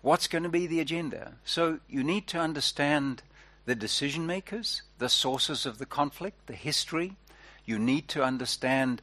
What's 0.00 0.28
going 0.28 0.44
to 0.44 0.48
be 0.48 0.66
the 0.66 0.80
agenda? 0.80 1.34
So 1.44 1.80
you 1.88 2.04
need 2.04 2.28
to 2.28 2.38
understand 2.38 3.22
the 3.64 3.74
decision 3.74 4.26
makers, 4.26 4.82
the 4.98 5.08
sources 5.08 5.66
of 5.66 5.78
the 5.78 5.86
conflict, 5.86 6.46
the 6.46 6.54
history, 6.54 7.16
you 7.64 7.78
need 7.78 8.08
to 8.08 8.24
understand 8.24 9.02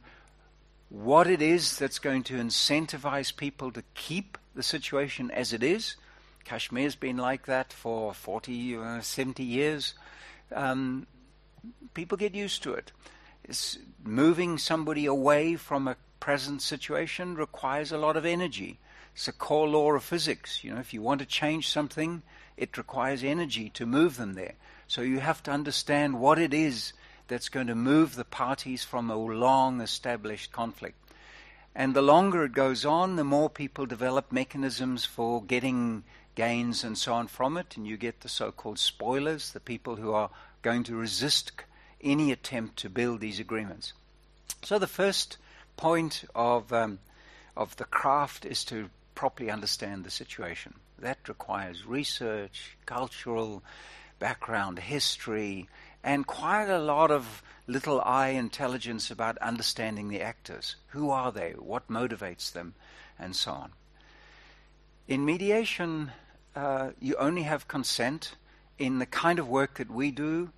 what 0.88 1.26
it 1.26 1.40
is 1.40 1.78
that's 1.78 1.98
going 1.98 2.22
to 2.24 2.34
incentivize 2.34 3.34
people 3.34 3.70
to 3.72 3.82
keep 3.94 4.36
the 4.54 4.62
situation 4.62 5.30
as 5.30 5.52
it 5.52 5.62
is. 5.62 5.96
Kashmir's 6.44 6.96
been 6.96 7.16
like 7.16 7.46
that 7.46 7.72
for 7.72 8.12
40, 8.12 8.76
uh, 8.76 9.00
70 9.00 9.42
years. 9.42 9.94
Um, 10.54 11.06
people 11.94 12.18
get 12.18 12.34
used 12.34 12.62
to 12.64 12.74
it. 12.74 12.92
It's 13.44 13.78
moving 14.04 14.58
somebody 14.58 15.06
away 15.06 15.56
from 15.56 15.86
a 15.86 15.96
present 16.18 16.60
situation 16.60 17.34
requires 17.34 17.92
a 17.92 17.98
lot 17.98 18.16
of 18.16 18.26
energy. 18.26 18.78
It's 19.14 19.28
a 19.28 19.32
core 19.32 19.68
law 19.68 19.92
of 19.92 20.04
physics. 20.04 20.62
You 20.62 20.74
know, 20.74 20.80
if 20.80 20.92
you 20.92 21.02
want 21.02 21.20
to 21.20 21.26
change 21.26 21.68
something, 21.68 22.22
it 22.60 22.76
requires 22.76 23.24
energy 23.24 23.70
to 23.70 23.86
move 23.86 24.18
them 24.18 24.34
there. 24.34 24.54
So 24.86 25.00
you 25.00 25.20
have 25.20 25.42
to 25.44 25.50
understand 25.50 26.20
what 26.20 26.38
it 26.38 26.52
is 26.52 26.92
that's 27.26 27.48
going 27.48 27.68
to 27.68 27.74
move 27.74 28.14
the 28.14 28.24
parties 28.24 28.84
from 28.84 29.10
a 29.10 29.16
long 29.16 29.80
established 29.80 30.52
conflict. 30.52 30.96
And 31.74 31.94
the 31.94 32.02
longer 32.02 32.44
it 32.44 32.52
goes 32.52 32.84
on, 32.84 33.16
the 33.16 33.24
more 33.24 33.48
people 33.48 33.86
develop 33.86 34.30
mechanisms 34.30 35.06
for 35.06 35.42
getting 35.42 36.04
gains 36.34 36.84
and 36.84 36.98
so 36.98 37.14
on 37.14 37.28
from 37.28 37.56
it, 37.56 37.76
and 37.76 37.86
you 37.86 37.96
get 37.96 38.20
the 38.20 38.28
so 38.28 38.52
called 38.52 38.78
spoilers, 38.78 39.52
the 39.52 39.60
people 39.60 39.96
who 39.96 40.12
are 40.12 40.30
going 40.60 40.82
to 40.84 40.94
resist 40.94 41.52
any 42.02 42.30
attempt 42.30 42.76
to 42.78 42.90
build 42.90 43.20
these 43.20 43.40
agreements. 43.40 43.94
So 44.62 44.78
the 44.78 44.86
first 44.86 45.38
point 45.78 46.24
of, 46.34 46.72
um, 46.72 46.98
of 47.56 47.76
the 47.76 47.84
craft 47.84 48.44
is 48.44 48.64
to 48.66 48.90
properly 49.14 49.50
understand 49.50 50.04
the 50.04 50.10
situation. 50.10 50.74
That 51.00 51.28
requires 51.28 51.86
research, 51.86 52.76
cultural 52.86 53.62
background, 54.18 54.78
history, 54.78 55.68
and 56.04 56.26
quite 56.26 56.68
a 56.68 56.78
lot 56.78 57.10
of 57.10 57.42
little 57.66 58.00
eye 58.02 58.28
intelligence 58.28 59.10
about 59.10 59.38
understanding 59.38 60.08
the 60.08 60.20
actors. 60.20 60.76
Who 60.88 61.10
are 61.10 61.32
they? 61.32 61.52
What 61.52 61.88
motivates 61.88 62.52
them? 62.52 62.74
And 63.18 63.34
so 63.34 63.52
on. 63.52 63.72
In 65.08 65.24
mediation, 65.24 66.12
uh, 66.54 66.90
you 67.00 67.16
only 67.16 67.42
have 67.42 67.68
consent. 67.68 68.34
In 68.78 68.98
the 68.98 69.06
kind 69.06 69.38
of 69.38 69.48
work 69.48 69.74
that 69.74 69.90
we 69.90 70.10
do, 70.10 70.50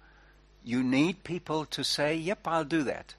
you 0.64 0.82
need 0.82 1.24
people 1.24 1.64
to 1.66 1.82
say, 1.82 2.14
Yep, 2.14 2.46
I'll 2.46 2.64
do 2.64 2.82
that. 2.84 3.14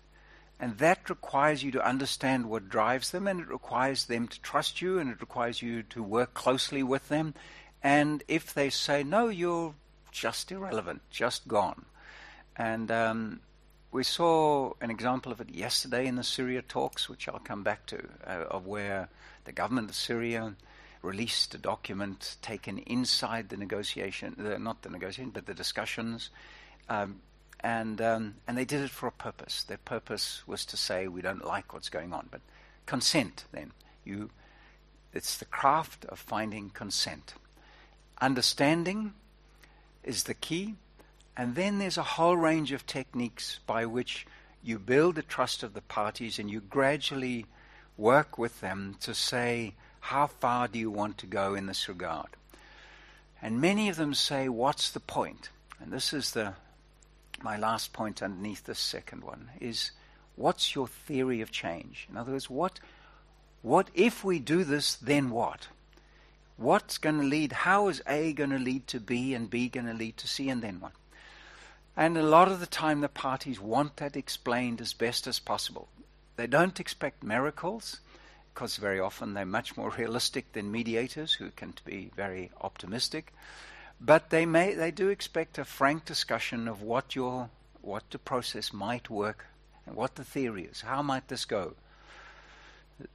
And 0.63 0.77
that 0.77 1.09
requires 1.09 1.61
you 1.61 1.71
to 1.71 1.85
understand 1.85 2.45
what 2.45 2.69
drives 2.69 3.11
them, 3.11 3.27
and 3.27 3.41
it 3.41 3.49
requires 3.49 4.05
them 4.05 4.29
to 4.29 4.39
trust 4.39 4.81
you, 4.81 4.97
and 4.97 5.09
it 5.09 5.19
requires 5.19 5.61
you 5.61 5.83
to 5.83 6.01
work 6.01 6.33
closely 6.33 6.81
with 6.81 7.09
them. 7.09 7.33
And 7.83 8.23
if 8.29 8.53
they 8.53 8.69
say, 8.69 9.03
No, 9.03 9.27
you're 9.27 9.75
just 10.13 10.53
irrelevant, 10.53 11.01
just 11.09 11.49
gone, 11.49 11.83
and 12.55 12.89
um, 12.91 13.41
we 13.91 14.05
saw 14.05 14.71
an 14.79 14.89
example 14.89 15.33
of 15.33 15.41
it 15.41 15.49
yesterday 15.49 16.07
in 16.07 16.15
the 16.15 16.23
Syria 16.23 16.61
talks, 16.61 17.09
which 17.09 17.27
I'll 17.27 17.39
come 17.39 17.63
back 17.63 17.85
to, 17.87 18.07
uh, 18.25 18.45
of 18.49 18.65
where 18.65 19.09
the 19.43 19.51
government 19.51 19.89
of 19.89 19.97
Syria 19.97 20.55
released 21.01 21.53
a 21.53 21.57
document 21.57 22.37
taken 22.41 22.77
inside 22.77 23.49
the 23.49 23.57
negotiation, 23.57 24.37
uh, 24.39 24.57
not 24.59 24.81
the 24.83 24.89
negotiation, 24.89 25.31
but 25.31 25.45
the 25.45 25.53
discussions. 25.53 26.29
Um, 26.87 27.19
and, 27.63 28.01
um, 28.01 28.35
and 28.47 28.57
they 28.57 28.65
did 28.65 28.81
it 28.81 28.89
for 28.89 29.07
a 29.07 29.11
purpose. 29.11 29.63
Their 29.63 29.77
purpose 29.77 30.43
was 30.45 30.65
to 30.65 30.77
say, 30.77 31.07
we 31.07 31.21
don't 31.21 31.45
like 31.45 31.73
what's 31.73 31.89
going 31.89 32.11
on. 32.13 32.27
But 32.29 32.41
consent, 32.85 33.45
then. 33.53 33.71
You, 34.03 34.31
it's 35.13 35.37
the 35.37 35.45
craft 35.45 36.03
of 36.05 36.19
finding 36.19 36.69
consent. 36.69 37.35
Understanding 38.21 39.13
is 40.03 40.23
the 40.23 40.33
key. 40.33 40.75
And 41.37 41.55
then 41.55 41.79
there's 41.79 41.97
a 41.97 42.03
whole 42.03 42.35
range 42.35 42.73
of 42.73 42.85
techniques 42.85 43.59
by 43.65 43.85
which 43.85 44.27
you 44.61 44.77
build 44.77 45.15
the 45.15 45.23
trust 45.23 45.63
of 45.63 45.73
the 45.73 45.81
parties 45.81 46.39
and 46.39 46.51
you 46.51 46.59
gradually 46.59 47.45
work 47.97 48.37
with 48.37 48.59
them 48.59 48.97
to 49.01 49.15
say, 49.15 49.73
how 50.01 50.27
far 50.27 50.67
do 50.67 50.77
you 50.77 50.91
want 50.91 51.17
to 51.19 51.25
go 51.25 51.55
in 51.55 51.65
this 51.65 51.87
regard? 51.87 52.27
And 53.41 53.61
many 53.61 53.87
of 53.87 53.95
them 53.95 54.13
say, 54.13 54.49
what's 54.49 54.91
the 54.91 54.99
point? 54.99 55.49
And 55.79 55.91
this 55.91 56.13
is 56.13 56.31
the 56.31 56.55
my 57.41 57.57
last 57.57 57.93
point 57.93 58.21
underneath 58.21 58.65
this 58.65 58.79
second 58.79 59.23
one 59.23 59.49
is 59.59 59.91
what's 60.35 60.75
your 60.75 60.87
theory 60.87 61.41
of 61.41 61.51
change? 61.51 62.07
In 62.09 62.17
other 62.17 62.33
words, 62.33 62.49
what 62.49 62.79
what 63.61 63.89
if 63.93 64.25
we 64.25 64.39
do 64.39 64.65
this, 64.65 64.95
then 64.95 65.29
what? 65.29 65.67
What's 66.57 66.97
going 66.97 67.19
to 67.19 67.25
lead? 67.25 67.53
How 67.53 67.87
is 67.87 68.03
A 68.05 68.33
going 68.33 68.49
to 68.49 68.59
lead 68.59 68.87
to 68.87 68.99
B 68.99 69.33
and 69.33 69.49
B 69.49 69.69
going 69.69 69.87
to 69.87 69.93
lead 69.93 70.17
to 70.17 70.27
C 70.27 70.49
and 70.49 70.61
then 70.61 70.81
what? 70.81 70.91
And 71.95 72.17
a 72.17 72.23
lot 72.23 72.51
of 72.51 72.59
the 72.59 72.65
time, 72.65 73.01
the 73.01 73.09
parties 73.09 73.59
want 73.59 73.97
that 73.97 74.17
explained 74.17 74.81
as 74.81 74.93
best 74.93 75.27
as 75.27 75.39
possible. 75.39 75.87
They 76.35 76.47
don't 76.47 76.79
expect 76.79 77.23
miracles, 77.23 77.99
because 78.53 78.77
very 78.77 78.99
often 78.99 79.33
they're 79.33 79.45
much 79.45 79.77
more 79.77 79.89
realistic 79.97 80.51
than 80.53 80.71
mediators 80.71 81.33
who 81.33 81.51
can 81.51 81.73
be 81.85 82.11
very 82.15 82.51
optimistic. 82.61 83.33
But 84.05 84.31
they 84.31 84.45
may 84.45 84.73
they 84.73 84.91
do 84.91 85.07
expect 85.07 85.57
a 85.57 85.63
frank 85.63 86.03
discussion 86.03 86.67
of 86.67 86.81
what 86.81 87.15
your 87.15 87.49
what 87.81 88.03
the 88.09 88.19
process 88.19 88.73
might 88.73 89.09
work 89.09 89.45
and 89.85 89.95
what 89.95 90.15
the 90.15 90.25
theory 90.25 90.65
is. 90.65 90.81
How 90.81 91.01
might 91.01 91.29
this 91.29 91.45
go? 91.45 91.75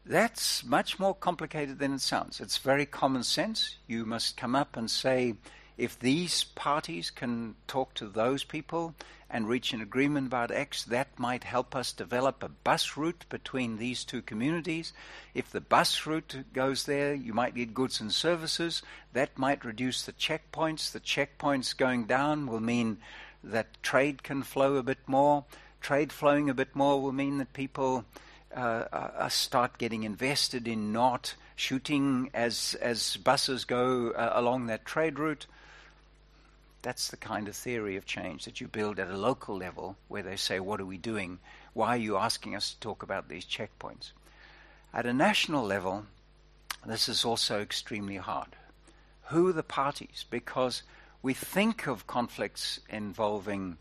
That's 0.07 0.65
much 0.65 0.99
more 0.99 1.15
complicated 1.15 1.79
than 1.79 1.93
it 1.93 2.01
sounds. 2.01 2.41
It's 2.41 2.57
very 2.57 2.87
common 2.87 3.23
sense. 3.23 3.77
You 3.87 4.05
must 4.07 4.37
come 4.37 4.55
up 4.55 4.77
and 4.77 4.91
say, 4.91 5.35
if 5.79 5.99
these 5.99 6.43
parties 6.43 7.11
can 7.11 7.55
talk 7.69 7.95
to 7.95 8.09
those 8.09 8.43
people 8.43 8.95
and 9.31 9.49
reach 9.49 9.73
an 9.73 9.81
agreement 9.81 10.27
about 10.27 10.51
X, 10.51 10.83
that 10.85 11.19
might 11.19 11.45
help 11.45 11.77
us 11.77 11.93
develop 11.93 12.43
a 12.43 12.49
bus 12.49 12.97
route 12.97 13.25
between 13.29 13.77
these 13.77 14.05
two 14.05 14.21
communities. 14.21 14.93
If 15.35 15.51
the 15.51 15.61
bus 15.61 16.05
route 16.05 16.45
goes 16.53 16.85
there, 16.85 17.15
you 17.15 17.33
might 17.33 17.55
need 17.55 17.75
goods 17.75 18.01
and 18.01 18.13
services. 18.13 18.83
That 19.13 19.39
might 19.39 19.65
reduce 19.65 20.03
the 20.03 20.13
checkpoints. 20.13 20.91
The 20.91 21.01
checkpoints 21.01 21.77
going 21.77 22.05
down 22.05 22.47
will 22.47 22.61
mean 22.61 22.99
that 23.45 23.81
trade 23.83 24.25
can 24.25 24.43
flow 24.43 24.77
a 24.77 24.83
bit 24.83 25.07
more. 25.07 25.45
Trade 25.81 26.11
flowing 26.13 26.51
a 26.51 26.55
bit 26.55 26.75
more 26.75 27.01
will 27.01 27.13
mean 27.13 27.39
that 27.39 27.53
people 27.53 28.05
uh, 28.57 28.85
uh, 28.93 29.29
start 29.29 29.79
getting 29.79 30.03
invested 30.03 30.67
in 30.67 30.93
not 30.93 31.35
shooting 31.55 32.31
as 32.35 32.75
as 32.81 33.17
buses 33.19 33.65
go 33.65 34.11
uh, 34.11 34.33
along 34.35 34.67
that 34.67 34.85
trade 34.85 35.19
route. 35.19 35.47
That's 36.83 37.09
the 37.09 37.17
kind 37.17 37.49
of 37.49 37.57
theory 37.57 37.97
of 37.97 38.07
change 38.07 38.45
that 38.45 38.61
you 38.61 38.69
build 38.69 39.01
at 39.01 39.11
a 39.11 39.17
local 39.17 39.57
level 39.57 39.97
where 40.07 40.23
they 40.23 40.37
say, 40.37 40.61
What 40.61 40.81
are 40.81 40.87
we 40.87 40.97
doing? 40.97 41.41
Why 41.73 41.89
are 41.91 41.97
you 41.97 42.17
asking 42.17 42.55
us 42.55 42.73
to 42.73 42.81
talk 42.81 43.03
about 43.03 43.29
these 43.29 43.45
checkpoints? 43.45 44.13
At 44.95 45.07
a 45.07 45.13
national 45.13 45.65
level, 45.65 46.07
this 46.87 47.09
is 47.09 47.25
also 47.25 47.61
extremely 47.61 48.17
hard. 48.17 48.57
Who 49.25 49.49
are 49.49 49.53
the 49.53 49.63
parties? 49.63 50.25
Because 50.31 50.83
we 51.21 51.35
think 51.35 51.87
of 51.87 52.07
conflicts 52.07 52.81
involving, 52.89 53.77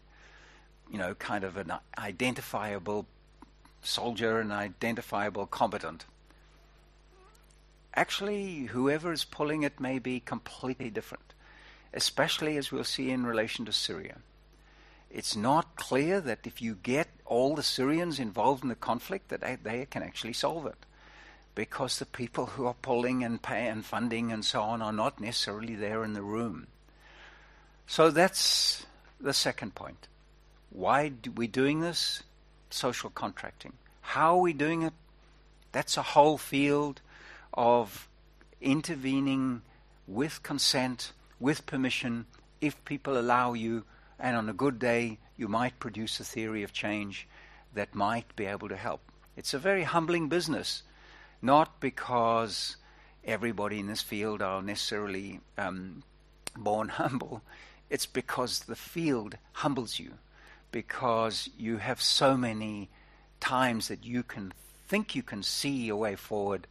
you 0.91 0.97
know, 0.97 1.13
kind 1.13 1.43
of 1.43 1.55
an 1.55 1.71
identifiable 1.97 3.05
soldier, 3.83 4.39
an 4.39 4.51
identifiable 4.51 5.45
combatant. 5.45 6.05
Actually, 7.93 8.65
whoever 8.65 9.13
is 9.13 9.23
pulling 9.23 9.63
it 9.63 9.79
may 9.79 9.99
be 9.99 10.19
completely 10.19 10.89
different 10.89 11.26
especially 11.93 12.57
as 12.57 12.71
we'll 12.71 12.83
see 12.83 13.09
in 13.11 13.25
relation 13.25 13.65
to 13.65 13.71
Syria. 13.71 14.17
It's 15.09 15.35
not 15.35 15.75
clear 15.75 16.19
that 16.21 16.45
if 16.45 16.61
you 16.61 16.75
get 16.75 17.07
all 17.25 17.55
the 17.55 17.63
Syrians 17.63 18.19
involved 18.19 18.63
in 18.63 18.69
the 18.69 18.75
conflict, 18.75 19.29
that 19.29 19.41
they, 19.41 19.57
they 19.61 19.85
can 19.85 20.03
actually 20.03 20.33
solve 20.33 20.65
it. 20.65 20.85
Because 21.55 21.97
the 21.97 22.05
people 22.05 22.47
who 22.47 22.65
are 22.65 22.75
pulling 22.75 23.23
and 23.23 23.41
pay 23.41 23.67
and 23.67 23.83
funding 23.85 24.31
and 24.31 24.45
so 24.45 24.61
on 24.61 24.81
are 24.81 24.91
not 24.91 25.19
necessarily 25.19 25.75
there 25.75 26.03
in 26.03 26.13
the 26.13 26.21
room. 26.21 26.67
So 27.87 28.11
that's 28.11 28.85
the 29.19 29.33
second 29.33 29.73
point. 29.73 30.07
Why 30.69 31.07
are 31.07 31.31
we 31.35 31.47
doing 31.47 31.79
this? 31.79 32.21
Social 32.69 33.09
contracting. 33.09 33.73
How 34.01 34.35
are 34.35 34.41
we 34.41 34.53
doing 34.53 34.83
it? 34.83 34.93
That's 35.71 35.97
a 35.97 36.01
whole 36.01 36.37
field 36.37 37.01
of 37.53 38.07
intervening 38.61 39.61
with 40.05 40.43
consent 40.43 41.13
with 41.39 41.65
permission, 41.65 42.25
if 42.61 42.83
people 42.85 43.17
allow 43.17 43.53
you, 43.53 43.83
and 44.19 44.35
on 44.35 44.49
a 44.49 44.53
good 44.53 44.79
day, 44.79 45.19
you 45.35 45.47
might 45.47 45.79
produce 45.79 46.19
a 46.19 46.23
theory 46.23 46.63
of 46.63 46.73
change 46.73 47.27
that 47.73 47.93
might 47.93 48.35
be 48.35 48.45
able 48.45 48.69
to 48.69 48.75
help. 48.75 49.01
It's 49.35 49.53
a 49.53 49.59
very 49.59 49.83
humbling 49.83 50.29
business, 50.29 50.83
not 51.41 51.79
because 51.79 52.77
everybody 53.23 53.79
in 53.79 53.87
this 53.87 54.01
field 54.01 54.41
are 54.41 54.61
necessarily 54.61 55.41
um, 55.57 56.03
born 56.55 56.89
humble. 57.01 57.43
It's 57.89 58.07
because 58.07 58.59
the 58.61 58.75
field 58.75 59.37
humbles 59.53 59.99
you, 59.99 60.13
because 60.71 61.49
you 61.57 61.77
have 61.77 62.01
so 62.01 62.35
many 62.35 62.89
times 63.39 63.87
that 63.89 64.03
you 64.03 64.23
can 64.23 64.53
think 64.87 65.15
you 65.15 65.23
can 65.23 65.43
see 65.43 65.89
a 65.89 65.95
way 65.95 66.15
forward, 66.15 66.65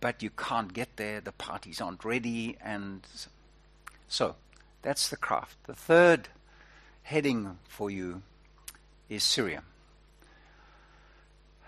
but 0.00 0.22
you 0.22 0.30
can't 0.30 0.72
get 0.72 0.96
there. 0.96 1.20
The 1.20 1.32
parties 1.32 1.80
aren't 1.80 2.04
ready, 2.04 2.56
and 2.62 3.06
so, 4.08 4.34
that's 4.82 5.08
the 5.08 5.16
craft. 5.16 5.56
The 5.66 5.74
third 5.74 6.28
heading 7.02 7.58
for 7.68 7.90
you 7.90 8.22
is 9.08 9.22
Syria. 9.22 9.62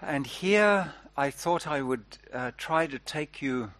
And 0.03 0.27
here 0.27 0.95
I 1.17 1.31
thought 1.31 1.67
I 1.67 1.83
would 1.83 2.05
uh, 2.33 2.53
try 2.57 2.87
to 2.87 2.99
take 2.99 3.43
you 3.43 3.73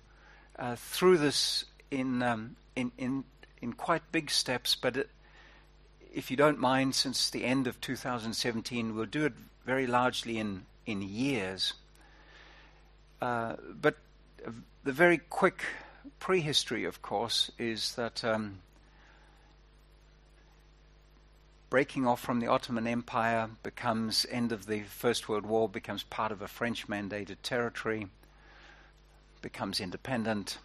uh, 0.59 0.77
through 0.77 1.19
this 1.19 1.65
in, 1.91 2.23
um, 2.23 2.57
in, 2.77 2.93
in, 2.99 3.25
in 3.63 3.73
quite 3.73 4.03
big 4.13 4.31
steps, 4.31 4.75
but 4.75 4.97
it, 4.97 5.11
if 6.13 6.31
you 6.31 6.37
don't 6.37 6.59
mind, 6.59 6.95
since 6.95 7.31
the 7.31 7.45
end 7.45 7.67
of 7.67 7.81
2017, 7.81 8.95
we'll 8.95 9.07
do 9.07 9.25
it 9.25 9.33
very 9.65 9.87
largely 9.87 10.39
in, 10.39 10.67
in 10.85 11.01
years. 11.03 11.75
Uh, 13.23 13.57
but 13.81 13.97
the 14.85 14.93
very 14.93 15.19
quick 15.19 15.63
prehistory, 16.19 16.85
of 16.85 17.03
course, 17.03 17.51
is 17.59 17.95
that 17.95 18.25
um, 18.25 18.61
breaking 21.69 22.07
off 22.07 22.21
from 22.21 22.41
the 22.41 22.47
Ottoman 22.47 22.87
Empire 22.87 23.49
becomes 23.63 24.27
end 24.31 24.53
of 24.53 24.67
the 24.67 24.81
First 24.81 25.29
World 25.29 25.47
War, 25.47 25.69
becomes 25.69 26.03
part 26.03 26.33
of 26.33 26.43
a 26.43 26.49
French 26.49 26.89
mandated 26.89 27.37
territory, 27.43 28.09
becomes 29.41 29.81
independent, 29.81 30.59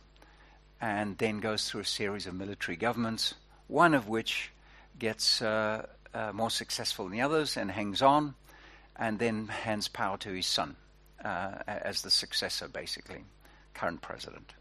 and 0.82 1.18
then 1.18 1.40
goes 1.40 1.70
through 1.70 1.82
a 1.82 1.86
series 1.86 2.28
of 2.28 2.34
military 2.34 2.76
governments, 2.76 3.36
one 3.68 3.94
of 3.94 4.08
which 4.08 4.52
gets 4.98 5.42
uh, 5.42 5.86
uh, 6.14 6.32
more 6.34 6.50
successful 6.50 7.06
than 7.06 7.14
the 7.14 7.22
others 7.22 7.58
and 7.58 7.72
hangs 7.72 8.02
on, 8.02 8.36
and 8.96 9.20
then 9.20 9.48
hands 9.48 9.88
power 9.88 10.18
to 10.18 10.30
his 10.30 10.46
son 10.46 10.76
uh, 11.24 11.60
as 11.68 12.02
the 12.02 12.12
successor, 12.12 12.68
basically, 12.68 13.24
current 13.74 14.02
president. 14.02 14.54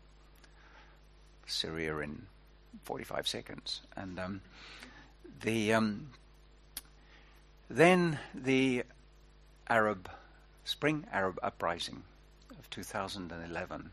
Syria 1.47 1.99
in 1.99 2.27
45 2.85 3.29
seconds. 3.29 3.81
And 3.97 4.19
um, 4.19 4.41
the 5.43 5.73
um, 5.75 6.11
then 7.69 8.19
the 8.35 8.85
Arab 9.69 10.11
Spring 10.65 11.07
Arab 11.13 11.39
Uprising 11.43 12.03
of 12.59 12.69
2011. 12.71 13.91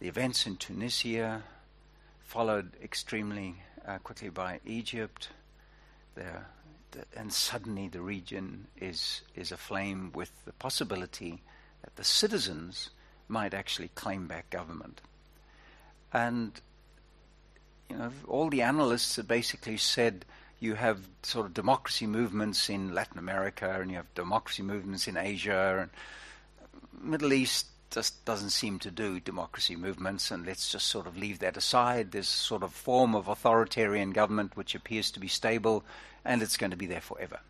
The 0.00 0.08
events 0.08 0.46
in 0.46 0.56
Tunisia, 0.56 1.44
followed 2.24 2.72
extremely 2.82 3.56
uh, 3.86 3.98
quickly 3.98 4.30
by 4.30 4.58
Egypt. 4.64 5.28
There, 6.14 6.46
the, 6.92 7.04
and 7.14 7.32
suddenly 7.32 7.88
the 7.88 8.00
region 8.00 8.66
is 8.80 9.20
is 9.34 9.52
aflame 9.52 10.12
with 10.14 10.30
the 10.44 10.52
possibility 10.52 11.42
that 11.82 11.96
the 11.96 12.04
citizens 12.04 12.90
might 13.28 13.54
actually 13.54 13.88
claim 13.94 14.26
back 14.26 14.48
government. 14.50 15.02
And 16.12 16.60
you 17.88 17.96
know, 17.96 18.12
all 18.28 18.50
the 18.50 18.62
analysts 18.62 19.16
have 19.16 19.28
basically 19.28 19.76
said 19.76 20.24
you 20.60 20.74
have 20.74 21.08
sort 21.22 21.46
of 21.46 21.54
democracy 21.54 22.06
movements 22.06 22.70
in 22.70 22.94
Latin 22.94 23.18
America 23.18 23.78
and 23.80 23.90
you 23.90 23.96
have 23.96 24.14
democracy 24.14 24.62
movements 24.62 25.08
in 25.08 25.16
Asia 25.16 25.78
and 25.80 25.90
Middle 27.02 27.32
East 27.32 27.66
just 27.90 28.24
doesn't 28.24 28.50
seem 28.50 28.78
to 28.78 28.90
do 28.90 29.20
democracy 29.20 29.76
movements 29.76 30.30
and 30.30 30.46
let's 30.46 30.70
just 30.70 30.86
sort 30.86 31.06
of 31.06 31.18
leave 31.18 31.40
that 31.40 31.56
aside. 31.56 32.12
There's 32.12 32.28
sort 32.28 32.62
of 32.62 32.72
form 32.72 33.14
of 33.14 33.28
authoritarian 33.28 34.12
government 34.12 34.56
which 34.56 34.74
appears 34.74 35.10
to 35.10 35.20
be 35.20 35.28
stable 35.28 35.84
and 36.24 36.42
it's 36.42 36.56
going 36.56 36.70
to 36.70 36.76
be 36.76 36.86
there 36.86 37.00
forever. 37.00 37.40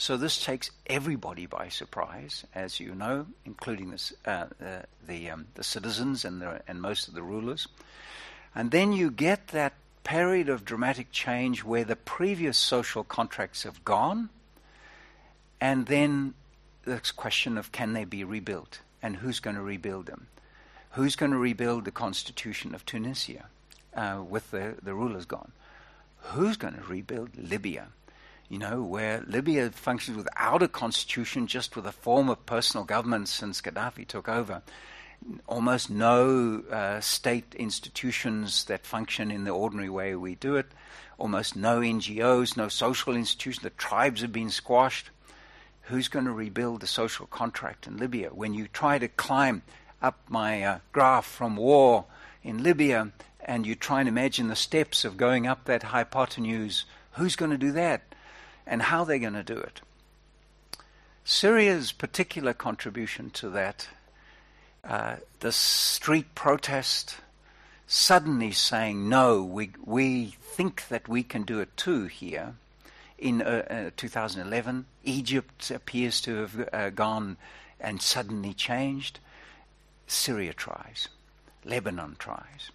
So 0.00 0.16
this 0.16 0.42
takes 0.42 0.70
everybody 0.86 1.46
by 1.46 1.70
surprise, 1.70 2.44
as 2.54 2.78
you 2.78 2.94
know, 2.94 3.26
including 3.44 3.98
uh, 4.24 4.46
the 5.04 5.30
um, 5.30 5.48
the 5.54 5.64
citizens 5.64 6.24
and 6.24 6.40
the, 6.40 6.62
and 6.68 6.80
most 6.80 7.08
of 7.08 7.14
the 7.14 7.22
rulers. 7.22 7.66
And 8.54 8.70
then 8.70 8.92
you 8.92 9.10
get 9.10 9.48
that 9.48 9.72
period 10.04 10.48
of 10.48 10.64
dramatic 10.64 11.10
change 11.10 11.64
where 11.64 11.82
the 11.82 11.96
previous 11.96 12.56
social 12.56 13.02
contracts 13.02 13.64
have 13.64 13.84
gone, 13.84 14.30
and 15.60 15.86
then 15.86 16.34
the 16.84 17.00
question 17.16 17.58
of 17.58 17.72
can 17.72 17.92
they 17.92 18.04
be 18.04 18.22
rebuilt 18.22 18.80
and 19.02 19.16
who's 19.16 19.40
going 19.40 19.56
to 19.56 19.62
rebuild 19.62 20.06
them? 20.06 20.28
Who's 20.92 21.16
going 21.16 21.32
to 21.32 21.38
rebuild 21.38 21.84
the 21.84 21.90
constitution 21.90 22.72
of 22.72 22.86
Tunisia 22.86 23.46
uh, 23.94 24.22
with 24.26 24.52
the, 24.52 24.76
the 24.80 24.94
rulers 24.94 25.24
gone? 25.24 25.50
Who's 26.18 26.56
going 26.56 26.74
to 26.74 26.82
rebuild 26.82 27.36
Libya? 27.36 27.88
You 28.48 28.58
know, 28.58 28.82
where 28.82 29.22
Libya 29.26 29.70
functions 29.70 30.16
without 30.16 30.62
a 30.62 30.68
constitution, 30.68 31.46
just 31.46 31.76
with 31.76 31.86
a 31.86 31.92
form 31.92 32.28
of 32.28 32.46
personal 32.46 32.84
government 32.84 33.28
since 33.28 33.60
Gaddafi 33.60 34.06
took 34.06 34.28
over. 34.28 34.62
Almost 35.46 35.90
no 35.90 36.62
uh, 36.70 37.00
state 37.00 37.54
institutions 37.56 38.64
that 38.64 38.86
function 38.86 39.30
in 39.30 39.44
the 39.44 39.50
ordinary 39.50 39.90
way 39.90 40.14
we 40.14 40.34
do 40.34 40.56
it. 40.56 40.66
Almost 41.18 41.56
no 41.56 41.80
NGOs, 41.80 42.56
no 42.56 42.68
social 42.68 43.14
institutions. 43.14 43.62
The 43.62 43.70
tribes 43.70 44.22
have 44.22 44.32
been 44.32 44.50
squashed. 44.50 45.10
Who's 45.82 46.08
going 46.08 46.26
to 46.26 46.32
rebuild 46.32 46.80
the 46.80 46.86
social 46.86 47.26
contract 47.26 47.86
in 47.86 47.96
Libya? 47.96 48.28
When 48.28 48.54
you 48.54 48.68
try 48.68 48.98
to 48.98 49.08
climb 49.08 49.62
up 50.00 50.18
my 50.28 50.62
uh, 50.62 50.78
graph 50.92 51.26
from 51.26 51.56
war 51.56 52.06
in 52.42 52.62
Libya, 52.62 53.10
and 53.40 53.66
you 53.66 53.74
try 53.74 54.00
and 54.00 54.08
imagine 54.08 54.48
the 54.48 54.56
steps 54.56 55.04
of 55.04 55.16
going 55.16 55.46
up 55.46 55.64
that 55.64 55.82
hypotenuse, 55.82 56.84
who's 57.12 57.36
going 57.36 57.50
to 57.50 57.58
do 57.58 57.72
that 57.72 58.02
and 58.68 58.82
how 58.82 59.02
they're 59.02 59.18
going 59.18 59.32
to 59.32 59.42
do 59.42 59.56
it. 59.56 59.80
Syria's 61.24 61.90
particular 61.90 62.52
contribution 62.54 63.30
to 63.30 63.48
that, 63.50 63.88
uh, 64.84 65.16
the 65.40 65.52
street 65.52 66.34
protest, 66.34 67.16
suddenly 67.86 68.52
saying, 68.52 69.08
no, 69.08 69.42
we, 69.42 69.70
we 69.84 70.36
think 70.40 70.86
that 70.88 71.08
we 71.08 71.22
can 71.22 71.42
do 71.42 71.60
it 71.60 71.76
too 71.76 72.04
here. 72.06 72.54
In 73.18 73.42
uh, 73.42 73.88
uh, 73.88 73.90
2011, 73.96 74.86
Egypt 75.04 75.70
appears 75.70 76.20
to 76.20 76.36
have 76.36 76.68
uh, 76.72 76.90
gone 76.90 77.36
and 77.80 78.00
suddenly 78.00 78.54
changed. 78.54 79.18
Syria 80.06 80.52
tries. 80.52 81.08
Lebanon 81.64 82.16
tries. 82.18 82.70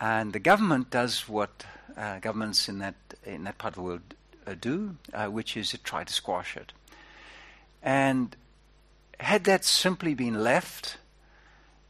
And 0.00 0.32
the 0.32 0.40
government 0.40 0.90
does 0.90 1.28
what 1.28 1.64
uh, 1.96 2.18
governments 2.18 2.68
in 2.68 2.80
that, 2.80 2.96
in 3.24 3.44
that 3.44 3.58
part 3.58 3.72
of 3.72 3.76
the 3.76 3.82
world 3.82 4.14
do, 4.52 4.96
uh, 5.12 5.26
which 5.26 5.56
is 5.56 5.70
to 5.70 5.78
try 5.78 6.04
to 6.04 6.12
squash 6.12 6.56
it. 6.56 6.72
And 7.82 8.36
had 9.20 9.44
that 9.44 9.64
simply 9.64 10.14
been 10.14 10.42
left, 10.42 10.98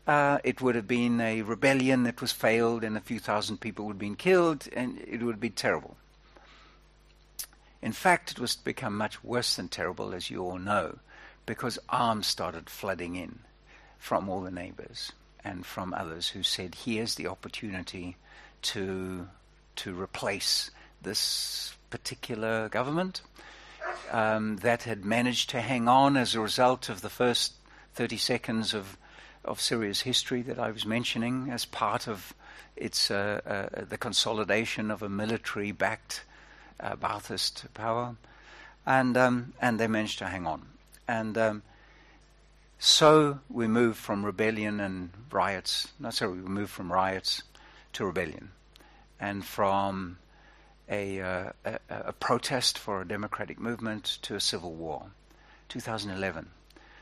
uh, 0.07 0.39
it 0.45 0.61
would 0.61 0.75
have 0.75 0.87
been 0.87 1.21
a 1.21 1.43
rebellion 1.43 2.03
that 2.05 2.21
was 2.21 2.33
failed 2.33 2.85
and 2.85 2.97
a 2.97 3.01
few 3.01 3.19
thousand 3.19 3.59
people 3.59 3.87
would 3.87 3.95
have 3.95 3.99
been 3.99 4.17
killed, 4.17 4.69
and 4.73 5.01
it 5.07 5.23
would 5.23 5.41
be 5.41 5.51
terrible. 5.51 5.97
In 7.81 7.93
fact, 7.93 8.31
it 8.31 8.39
was 8.39 8.57
become 8.57 8.97
much 8.97 9.23
worse 9.25 9.57
than 9.57 9.69
terrible, 9.69 10.15
as 10.15 10.31
you 10.31 10.43
all 10.43 10.59
know, 10.59 10.99
because 11.47 11.79
arms 11.89 12.27
started 12.27 12.71
flooding 12.71 13.17
in 13.17 13.41
from 13.99 14.29
all 14.29 14.41
the 14.41 14.51
neighbors 14.51 15.13
and 15.45 15.65
from 15.67 15.93
others 15.93 16.29
who 16.29 16.43
said, 16.43 16.75
here's 16.75 17.15
the 17.15 17.27
opportunity 17.27 18.17
to, 18.63 19.29
to 19.77 20.01
replace 20.01 20.71
this 21.03 21.75
particular 21.95 22.69
government 22.71 23.23
um, 24.11 24.57
that 24.57 24.83
had 24.83 25.05
managed 25.05 25.49
to 25.51 25.61
hang 25.61 25.87
on 25.87 26.17
as 26.17 26.35
a 26.35 26.41
result 26.41 26.89
of 26.89 27.03
the 27.03 27.09
first 27.09 27.53
30 27.95 28.17
seconds 28.17 28.75
of, 28.75 28.99
of 29.45 29.61
Syria's 29.61 30.01
history 30.01 30.43
that 30.43 30.59
I 30.59 30.73
was 30.73 30.85
mentioning 30.85 31.51
as 31.53 31.65
part 31.65 32.09
of 32.09 32.35
its, 32.75 33.13
uh, 33.13 33.41
uh, 33.47 33.85
the 33.89 33.97
consolidation 33.97 34.91
of 34.91 35.05
a 35.05 35.09
military 35.09 35.71
backed 35.71 36.25
uh, 36.81 36.97
Ba'athist 36.97 37.73
power. 37.75 38.17
And, 38.85 39.17
um, 39.17 39.53
and 39.63 39.79
they 39.79 39.87
managed 39.87 40.19
to 40.19 40.27
hang 40.27 40.49
on. 40.49 40.63
And 41.07 41.39
um, 41.39 41.63
so 42.81 43.39
we 43.49 43.69
move 43.69 43.97
from 43.97 44.27
rebellion 44.27 44.81
and 44.81 45.11
riots, 45.31 45.93
no, 46.01 46.11
sorry, 46.11 46.41
we 46.41 46.49
move 46.49 46.71
from 46.71 46.93
riots 46.93 47.45
to 47.93 48.05
rebellion, 48.05 48.51
and 49.21 49.45
from 49.45 50.19
a, 50.89 51.21
uh, 51.21 51.53
a, 51.65 51.79
a, 51.89 52.13
protest 52.13 52.79
for 52.79 53.01
a 53.01 53.09
democratic 53.09 53.59
movement 53.59 54.19
to 54.23 54.35
a 54.35 54.41
civil 54.41 54.73
war. 54.73 55.07
2011. 55.69 56.49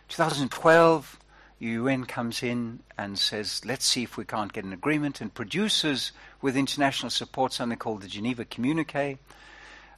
2012, 0.09 1.19
UN 1.59 2.05
comes 2.05 2.43
in 2.43 2.81
and 2.97 3.19
says, 3.19 3.63
let's 3.65 3.85
see 3.85 4.03
if 4.03 4.17
we 4.17 4.25
can't 4.25 4.53
get 4.53 4.65
an 4.65 4.73
agreement, 4.73 5.21
and 5.21 5.35
produces, 5.35 6.13
with 6.41 6.57
international 6.57 7.11
support, 7.11 7.53
something 7.53 7.79
called 7.79 8.03
the 8.03 8.09
Geneva 8.09 8.45
Communique 8.45 9.19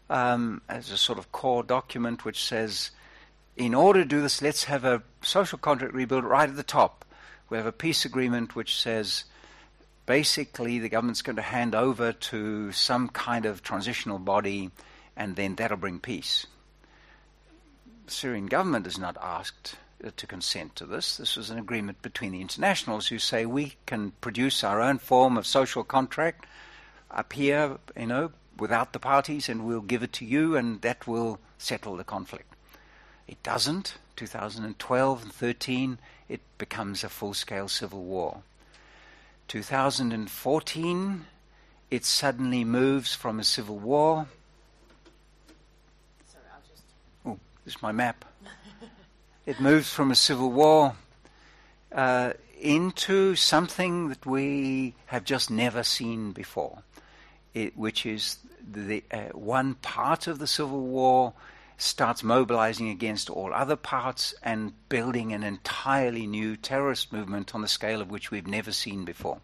um, 0.08 0.62
as 0.68 0.90
a 0.90 0.96
sort 0.96 1.18
of 1.18 1.32
core 1.32 1.62
document 1.62 2.24
which 2.24 2.44
says 2.44 2.90
in 3.56 3.74
order 3.74 4.02
to 4.02 4.08
do 4.08 4.20
this, 4.20 4.42
let's 4.42 4.64
have 4.64 4.84
a 4.84 5.02
social 5.22 5.58
contract 5.58 5.94
rebuild 5.94 6.24
right 6.24 6.48
at 6.48 6.56
the 6.56 6.62
top. 6.62 7.04
We 7.48 7.56
have 7.56 7.66
a 7.66 7.72
peace 7.72 8.04
agreement 8.04 8.56
which 8.56 8.76
says 8.76 9.24
basically 10.06 10.78
the 10.78 10.88
government's 10.88 11.22
going 11.22 11.36
to 11.36 11.42
hand 11.42 11.74
over 11.74 12.12
to 12.12 12.72
some 12.72 13.08
kind 13.08 13.46
of 13.46 13.62
transitional 13.62 14.18
body 14.18 14.70
and 15.16 15.36
then 15.36 15.54
that'll 15.54 15.76
bring 15.76 16.00
peace. 16.00 16.46
The 18.06 18.12
Syrian 18.12 18.46
government 18.46 18.86
is 18.86 18.98
not 18.98 19.16
asked 19.20 19.76
uh, 20.04 20.10
to 20.16 20.26
consent 20.26 20.76
to 20.76 20.86
this. 20.86 21.16
This 21.16 21.36
was 21.36 21.50
an 21.50 21.58
agreement 21.58 22.02
between 22.02 22.32
the 22.32 22.40
internationals 22.40 23.08
who 23.08 23.18
say 23.18 23.46
we 23.46 23.76
can 23.86 24.12
produce 24.20 24.62
our 24.62 24.80
own 24.80 24.98
form 24.98 25.36
of 25.36 25.46
social 25.46 25.84
contract 25.84 26.46
up 27.10 27.32
here, 27.32 27.78
you 27.96 28.06
know, 28.06 28.32
without 28.58 28.92
the 28.92 28.98
parties 28.98 29.48
and 29.48 29.64
we'll 29.64 29.80
give 29.80 30.02
it 30.02 30.12
to 30.14 30.24
you 30.24 30.56
and 30.56 30.82
that 30.82 31.06
will 31.06 31.38
settle 31.58 31.96
the 31.96 32.04
conflict. 32.04 32.54
It 33.26 33.42
doesn't. 33.42 33.94
2012 34.16 35.22
and 35.22 35.32
13, 35.32 35.98
it 36.28 36.40
becomes 36.58 37.02
a 37.02 37.08
full 37.08 37.34
scale 37.34 37.68
civil 37.68 38.04
war. 38.04 38.42
2014, 39.48 41.26
it 41.90 42.04
suddenly 42.04 42.64
moves 42.64 43.14
from 43.14 43.38
a 43.38 43.44
civil 43.44 43.78
war. 43.78 44.26
Sorry, 46.26 46.44
I'll 46.52 46.60
just. 46.68 46.82
Oh, 47.26 47.38
this 47.64 47.76
is 47.76 47.82
my 47.82 47.92
map. 47.92 48.24
it 49.46 49.60
moves 49.60 49.90
from 49.90 50.10
a 50.10 50.14
civil 50.14 50.50
war 50.50 50.96
uh, 51.92 52.32
into 52.60 53.34
something 53.36 54.08
that 54.08 54.26
we 54.26 54.94
have 55.06 55.24
just 55.24 55.50
never 55.50 55.82
seen 55.82 56.32
before, 56.32 56.82
it, 57.52 57.76
which 57.76 58.06
is 58.06 58.38
the 58.72 59.04
uh, 59.12 59.18
one 59.32 59.74
part 59.74 60.26
of 60.26 60.38
the 60.38 60.46
civil 60.46 60.80
war 60.80 61.34
starts 61.76 62.22
mobilizing 62.22 62.88
against 62.88 63.28
all 63.28 63.52
other 63.52 63.76
parts 63.76 64.34
and 64.42 64.72
building 64.88 65.32
an 65.32 65.42
entirely 65.42 66.26
new 66.26 66.56
terrorist 66.56 67.12
movement 67.12 67.54
on 67.54 67.62
the 67.62 67.68
scale 67.68 68.00
of 68.00 68.10
which 68.10 68.30
we've 68.30 68.46
never 68.46 68.72
seen 68.72 69.04
before, 69.04 69.38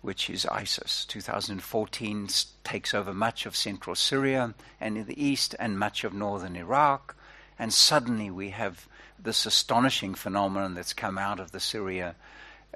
which 0.00 0.30
is 0.30 0.46
ISIS. 0.46 1.04
2014 1.06 2.28
takes 2.64 2.94
over 2.94 3.12
much 3.12 3.46
of 3.46 3.54
central 3.54 3.94
Syria 3.94 4.54
and 4.80 4.96
in 4.96 5.06
the 5.06 5.22
east 5.22 5.54
and 5.58 5.78
much 5.78 6.04
of 6.04 6.14
northern 6.14 6.56
Iraq, 6.56 7.14
and 7.58 7.72
suddenly 7.72 8.30
we 8.30 8.50
have 8.50 8.88
this 9.18 9.46
astonishing 9.46 10.14
phenomenon 10.14 10.74
that's 10.74 10.92
come 10.92 11.18
out 11.18 11.40
of 11.40 11.52
the 11.52 11.60
Syria 11.60 12.14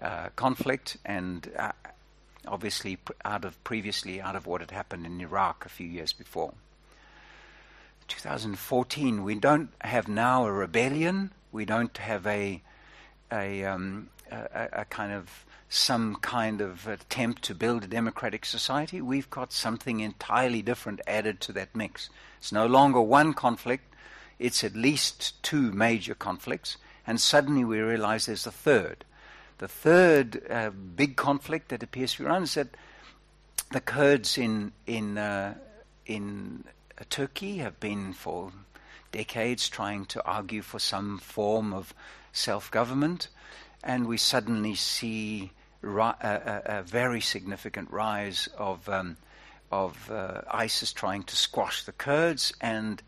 uh, 0.00 0.28
conflict 0.36 0.96
and 1.04 1.50
uh, 1.58 1.72
obviously 2.46 2.98
out 3.24 3.44
of 3.44 3.62
previously 3.64 4.20
out 4.20 4.36
of 4.36 4.46
what 4.46 4.61
had 4.61 4.70
happened 4.70 5.04
in 5.04 5.20
Iraq 5.20 5.66
a 5.66 5.68
few 5.68 5.86
years 5.86 6.12
before. 6.12 6.54
2014, 8.11 9.22
we 9.22 9.34
don't 9.37 9.70
have 9.80 10.08
now 10.08 10.45
a 10.45 10.53
rebellion. 10.53 11.32
We 11.53 11.64
don't 11.64 11.96
have 11.96 12.26
a 12.26 12.62
a, 13.32 13.64
um, 13.64 14.11
a, 14.30 14.68
a 14.72 14.84
kind 14.87 15.12
of 15.12 15.46
some 15.68 16.16
kind 16.16 16.61
of 16.61 16.88
attempt 16.88 17.42
to 17.42 17.54
build 17.54 17.84
a 17.84 17.87
democratic 17.87 18.45
society. 18.45 19.00
We've 19.00 19.30
got 19.30 19.53
something 19.53 20.00
entirely 20.00 20.62
different 20.62 21.00
added 21.07 21.41
to 21.42 21.53
that 21.53 21.76
mix. 21.76 22.11
It's 22.38 22.50
no 22.50 22.66
longer 22.66 23.00
one 23.00 23.34
conflict. 23.34 23.84
It's 24.41 24.64
at 24.64 24.74
least 24.74 25.41
two 25.42 25.70
major 25.70 26.14
conflicts, 26.14 26.76
and 27.07 27.20
suddenly 27.20 27.64
we 27.64 27.78
realize 27.78 28.26
there's 28.26 28.46
a 28.46 28.50
third. 28.50 29.04
The 29.58 29.68
third 29.68 30.42
uh, 30.50 30.70
big 30.70 31.16
conflict 31.16 31.68
that 31.68 31.82
appears 31.82 32.14
to 32.14 32.22
be 32.22 32.28
around 32.28 32.45
is 32.45 32.54
that 32.54 32.76
the 33.70 33.80
Kurds 33.80 34.38
in 34.38 34.72
in 34.87 35.18
uh, 35.18 35.54
in 36.07 36.64
Turkey 37.04 37.58
have 37.58 37.80
been 37.80 38.12
for 38.12 38.52
decades 39.12 39.68
trying 39.68 40.04
to 40.06 40.24
argue 40.24 40.62
for 40.62 40.78
some 40.78 41.18
form 41.18 41.72
of 41.72 41.94
self 42.32 42.70
government, 42.70 43.28
and 43.82 44.06
we 44.06 44.16
suddenly 44.16 44.74
see 44.74 45.52
ri- 45.80 46.02
a, 46.02 46.62
a, 46.66 46.78
a, 46.78 46.82
very 46.82 47.20
significant 47.20 47.90
rise 47.90 48.48
of, 48.56 48.88
um, 48.88 49.16
of 49.72 50.10
uh, 50.10 50.42
ISIS 50.50 50.92
trying 50.92 51.22
to 51.24 51.36
squash 51.36 51.84
the 51.84 51.92
Kurds, 51.92 52.52
and 52.60 53.02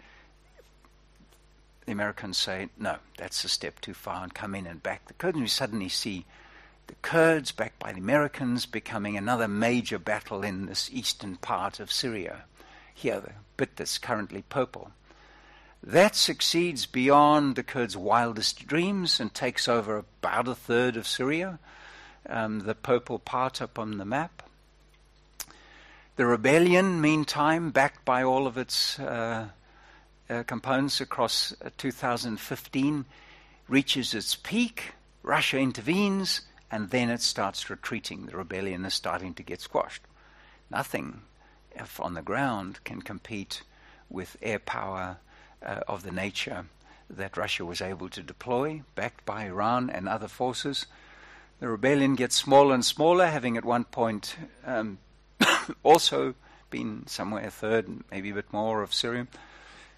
the 1.87 1.93
Americans 1.93 2.39
say, 2.39 2.69
no, 2.79 2.97
that's 3.19 3.45
a 3.45 3.49
step 3.49 3.81
too 3.81 3.95
far, 3.95 4.23
and 4.23 4.35
come 4.35 4.55
in 4.55 4.67
and 4.67 4.83
back 4.83 5.07
the 5.07 5.15
Kurds. 5.15 5.35
And 5.35 5.45
we 5.45 5.49
suddenly 5.49 5.89
see 5.89 6.25
the 6.87 6.95
Kurds, 7.03 7.53
backed 7.53 7.79
by 7.79 7.93
the 7.93 8.01
Americans, 8.01 8.67
becoming 8.67 9.17
another 9.17 9.49
major 9.49 9.99
battle 9.99 10.43
in 10.43 10.67
this 10.67 10.91
eastern 10.93 11.37
part 11.37 11.79
of 11.79 11.93
Syria 11.93 12.45
here, 12.95 13.21
the 13.21 13.33
bit 13.57 13.77
that's 13.77 13.99
currently 13.99 14.43
purple. 14.49 14.91
That 15.83 16.15
succeeds 16.15 16.87
beyond 16.87 17.57
the 17.57 17.65
Kurds' 17.65 17.97
wildest 17.97 18.67
dreams 18.67 19.19
and 19.19 19.35
takes 19.35 19.67
over 19.67 19.97
about 19.97 20.47
a 20.47 20.55
third 20.55 20.97
of 20.97 21.09
Syria, 21.09 21.59
um, 22.29 22.61
the 22.61 22.75
purple 22.75 23.19
part 23.19 23.61
up 23.61 23.79
on 23.79 23.99
the 23.99 24.05
map. 24.05 24.43
The 26.17 26.27
rebellion, 26.27 27.01
meantime, 27.01 27.71
backed 27.71 28.05
by 28.05 28.23
all 28.23 28.47
of 28.47 28.57
its 28.57 28.99
uh, 29.01 29.49
uh, 30.31 30.43
components 30.45 31.01
across 31.01 31.53
uh, 31.65 31.71
2015, 31.79 33.05
reaches 33.67 34.15
its 34.15 34.37
peak. 34.37 34.93
Russia 35.25 35.59
intervenes, 35.59 36.43
and 36.71 36.91
then 36.91 37.11
it 37.11 37.23
starts 37.23 37.71
retreating. 37.71 38.27
The 38.27 38.37
rebellion 38.37 38.85
is 38.85 38.95
starting 38.95 39.35
to 39.35 39.43
get 39.43 39.61
squashed. 39.61 40.03
Nothing 40.71 41.23
on 41.99 42.15
the 42.15 42.23
ground 42.23 42.81
can 42.85 43.03
compete 43.03 43.63
with 44.09 44.37
air 44.43 44.59
power 44.59 45.19
uh, 45.65 45.81
of 45.89 46.03
the 46.03 46.13
nature 46.13 46.67
that 47.09 47.37
Russia 47.37 47.65
was 47.65 47.81
able 47.81 48.09
to 48.09 48.23
deploy, 48.23 48.83
backed 48.95 49.25
by 49.25 49.45
Iran 49.45 49.91
and 49.91 50.09
other 50.09 50.29
forces. 50.29 50.87
The 51.61 51.69
rebellion 51.69 52.15
gets 52.15 52.37
smaller 52.37 52.75
and 52.75 52.85
smaller, 52.85 53.27
having 53.27 53.57
at 53.57 53.65
one 53.65 53.85
point 53.85 54.37
um, 54.65 54.99
also 55.83 56.35
been 56.71 57.07
somewhere 57.07 57.47
a 57.47 57.51
third, 57.51 57.89
maybe 58.11 58.31
a 58.31 58.35
bit 58.35 58.53
more 58.53 58.83
of 58.83 58.95
Syria, 58.95 59.27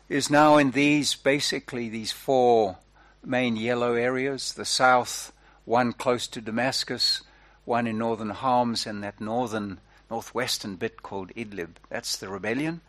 is 0.08 0.28
now 0.28 0.56
in 0.56 0.72
these 0.72 1.14
basically 1.14 1.88
these 1.88 2.12
four 2.12 2.78
main 3.24 3.56
yellow 3.56 3.94
areas 3.94 4.52
the 4.52 4.64
south, 4.64 5.32
one 5.64 5.92
close 5.92 6.26
to 6.28 6.40
Damascus, 6.40 7.22
one 7.64 7.86
in 7.86 7.96
northern 7.96 8.30
Homs, 8.30 8.86
and 8.86 9.02
that 9.02 9.20
northern 9.20 9.80
northwestern 10.14 10.76
bit 10.76 11.02
called 11.02 11.32
Idlib. 11.34 11.70
That's 11.90 12.16
the 12.16 12.28
rebellion. 12.28 12.82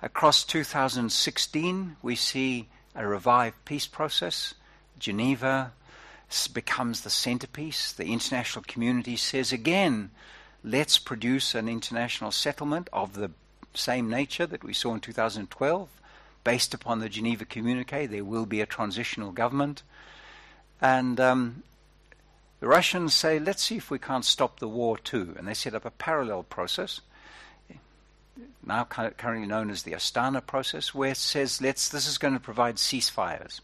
Across 0.00 0.44
2016, 0.44 1.96
we 2.02 2.14
see 2.14 2.68
a 2.94 3.04
revived 3.04 3.64
peace 3.64 3.88
process. 3.88 4.54
Geneva 4.96 5.72
becomes 6.52 7.00
the 7.00 7.10
centerpiece. 7.10 7.90
The 7.90 8.12
international 8.12 8.64
community 8.68 9.16
says 9.16 9.52
again, 9.52 10.12
let's 10.62 10.98
produce 10.98 11.56
an 11.56 11.68
international 11.68 12.30
settlement 12.30 12.88
of 12.92 13.14
the 13.14 13.32
same 13.74 14.08
nature 14.08 14.46
that 14.46 14.62
we 14.62 14.72
saw 14.72 14.94
in 14.94 15.00
2012. 15.00 15.88
Based 16.44 16.74
upon 16.74 17.00
the 17.00 17.08
Geneva 17.08 17.44
Communique, 17.44 18.06
there 18.06 18.24
will 18.24 18.46
be 18.46 18.60
a 18.60 18.66
transitional 18.66 19.32
government. 19.32 19.82
And 20.80 21.18
um, 21.18 21.64
the 22.62 22.68
Russians 22.68 23.12
say, 23.12 23.40
let's 23.40 23.60
see 23.60 23.78
if 23.78 23.90
we 23.90 23.98
can't 23.98 24.24
stop 24.24 24.60
the 24.60 24.68
war 24.68 24.96
too. 24.96 25.34
And 25.36 25.48
they 25.48 25.52
set 25.52 25.74
up 25.74 25.84
a 25.84 25.90
parallel 25.90 26.44
process, 26.44 27.00
now 28.64 28.84
currently 28.84 29.48
known 29.48 29.68
as 29.68 29.82
the 29.82 29.94
Astana 29.94 30.46
process, 30.46 30.94
where 30.94 31.10
it 31.10 31.16
says, 31.16 31.60
let's, 31.60 31.88
this 31.88 32.06
is 32.06 32.18
going 32.18 32.34
to 32.34 32.40
provide 32.40 32.76
ceasefires. 32.76 33.58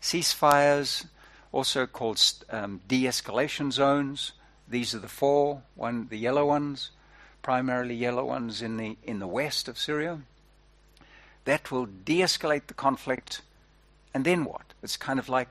Ceasefires, 0.00 1.04
also 1.52 1.84
called 1.84 2.22
um, 2.48 2.80
de 2.88 3.04
escalation 3.04 3.70
zones. 3.70 4.32
These 4.66 4.94
are 4.94 5.00
the 5.00 5.08
four, 5.08 5.60
one, 5.74 6.06
the 6.08 6.16
yellow 6.16 6.46
ones, 6.46 6.90
primarily 7.42 7.94
yellow 7.94 8.24
ones 8.24 8.62
in 8.62 8.78
the, 8.78 8.96
in 9.02 9.18
the 9.18 9.26
west 9.26 9.68
of 9.68 9.78
Syria. 9.78 10.20
That 11.44 11.70
will 11.70 11.84
de 11.84 12.20
escalate 12.20 12.68
the 12.68 12.72
conflict. 12.72 13.42
And 14.14 14.24
then 14.24 14.46
what? 14.46 14.72
It's 14.82 14.96
kind 14.96 15.18
of 15.18 15.28
like 15.28 15.50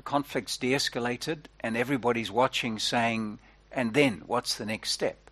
the 0.00 0.04
conflict's 0.04 0.56
de 0.56 0.72
escalated, 0.72 1.40
and 1.60 1.76
everybody's 1.76 2.30
watching, 2.30 2.78
saying, 2.78 3.38
and 3.70 3.92
then 3.92 4.22
what's 4.26 4.54
the 4.54 4.64
next 4.64 4.92
step? 4.92 5.30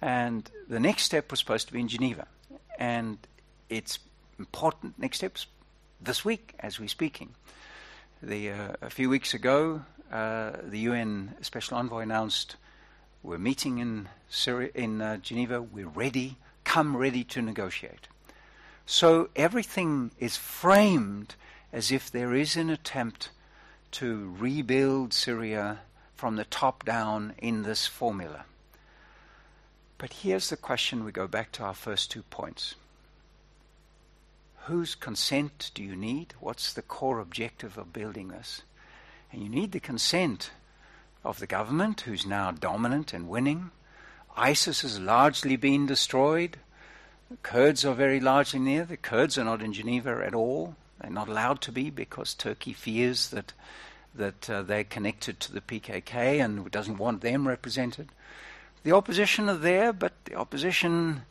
And 0.00 0.48
the 0.68 0.78
next 0.78 1.02
step 1.02 1.32
was 1.32 1.40
supposed 1.40 1.66
to 1.66 1.72
be 1.72 1.80
in 1.80 1.88
Geneva. 1.88 2.28
And 2.78 3.18
it's 3.68 3.98
important 4.38 5.00
next 5.00 5.16
steps 5.16 5.48
this 6.00 6.24
week 6.24 6.54
as 6.60 6.78
we're 6.78 6.86
speaking. 6.86 7.30
The, 8.22 8.52
uh, 8.52 8.72
a 8.82 8.88
few 8.88 9.10
weeks 9.10 9.34
ago, 9.34 9.82
uh, 10.12 10.52
the 10.62 10.78
UN 10.90 11.34
Special 11.40 11.76
Envoy 11.76 12.02
announced 12.02 12.54
we're 13.24 13.36
meeting 13.36 13.78
in, 13.78 14.08
Syria, 14.28 14.70
in 14.76 15.02
uh, 15.02 15.16
Geneva, 15.16 15.60
we're 15.60 15.88
ready, 15.88 16.36
come 16.62 16.96
ready 16.96 17.24
to 17.24 17.42
negotiate. 17.42 18.06
So 18.86 19.30
everything 19.34 20.12
is 20.20 20.36
framed 20.36 21.34
as 21.72 21.90
if 21.90 22.12
there 22.12 22.32
is 22.32 22.54
an 22.54 22.70
attempt 22.70 23.30
to 23.96 24.34
rebuild 24.38 25.14
Syria 25.14 25.78
from 26.16 26.36
the 26.36 26.44
top 26.44 26.84
down 26.84 27.32
in 27.38 27.62
this 27.62 27.86
formula. 27.86 28.44
But 29.96 30.12
here's 30.12 30.50
the 30.50 30.58
question 30.58 31.02
we 31.02 31.12
go 31.12 31.26
back 31.26 31.50
to 31.52 31.62
our 31.62 31.72
first 31.72 32.10
two 32.10 32.22
points. 32.24 32.74
Whose 34.64 34.94
consent 34.94 35.70
do 35.72 35.82
you 35.82 35.96
need? 35.96 36.34
What's 36.40 36.74
the 36.74 36.82
core 36.82 37.20
objective 37.20 37.78
of 37.78 37.94
building 37.94 38.28
this? 38.28 38.60
And 39.32 39.42
you 39.42 39.48
need 39.48 39.72
the 39.72 39.80
consent 39.80 40.50
of 41.24 41.38
the 41.38 41.46
government, 41.46 42.02
who's 42.02 42.26
now 42.26 42.50
dominant 42.50 43.14
and 43.14 43.30
winning. 43.30 43.70
ISIS 44.36 44.82
has 44.82 45.00
largely 45.00 45.56
been 45.56 45.86
destroyed. 45.86 46.58
The 47.30 47.38
Kurds 47.38 47.82
are 47.86 47.94
very 47.94 48.20
largely 48.20 48.60
near. 48.60 48.84
The 48.84 48.98
Kurds 48.98 49.38
are 49.38 49.44
not 49.44 49.62
in 49.62 49.72
Geneva 49.72 50.22
at 50.22 50.34
all. 50.34 50.76
They're 51.06 51.12
not 51.12 51.28
allowed 51.28 51.60
to 51.60 51.70
be 51.70 51.88
because 51.88 52.34
Turkey 52.34 52.72
fears 52.72 53.28
that 53.28 53.52
that 54.12 54.50
uh, 54.50 54.62
they're 54.62 54.82
connected 54.82 55.38
to 55.38 55.52
the 55.52 55.60
PKK 55.60 56.44
and 56.44 56.68
doesn't 56.68 56.98
want 56.98 57.20
them 57.20 57.46
represented. 57.46 58.08
The 58.82 58.90
opposition 58.90 59.48
are 59.48 59.56
there, 59.56 59.92
but 59.92 60.14
the 60.24 60.34
opposition, 60.34 61.22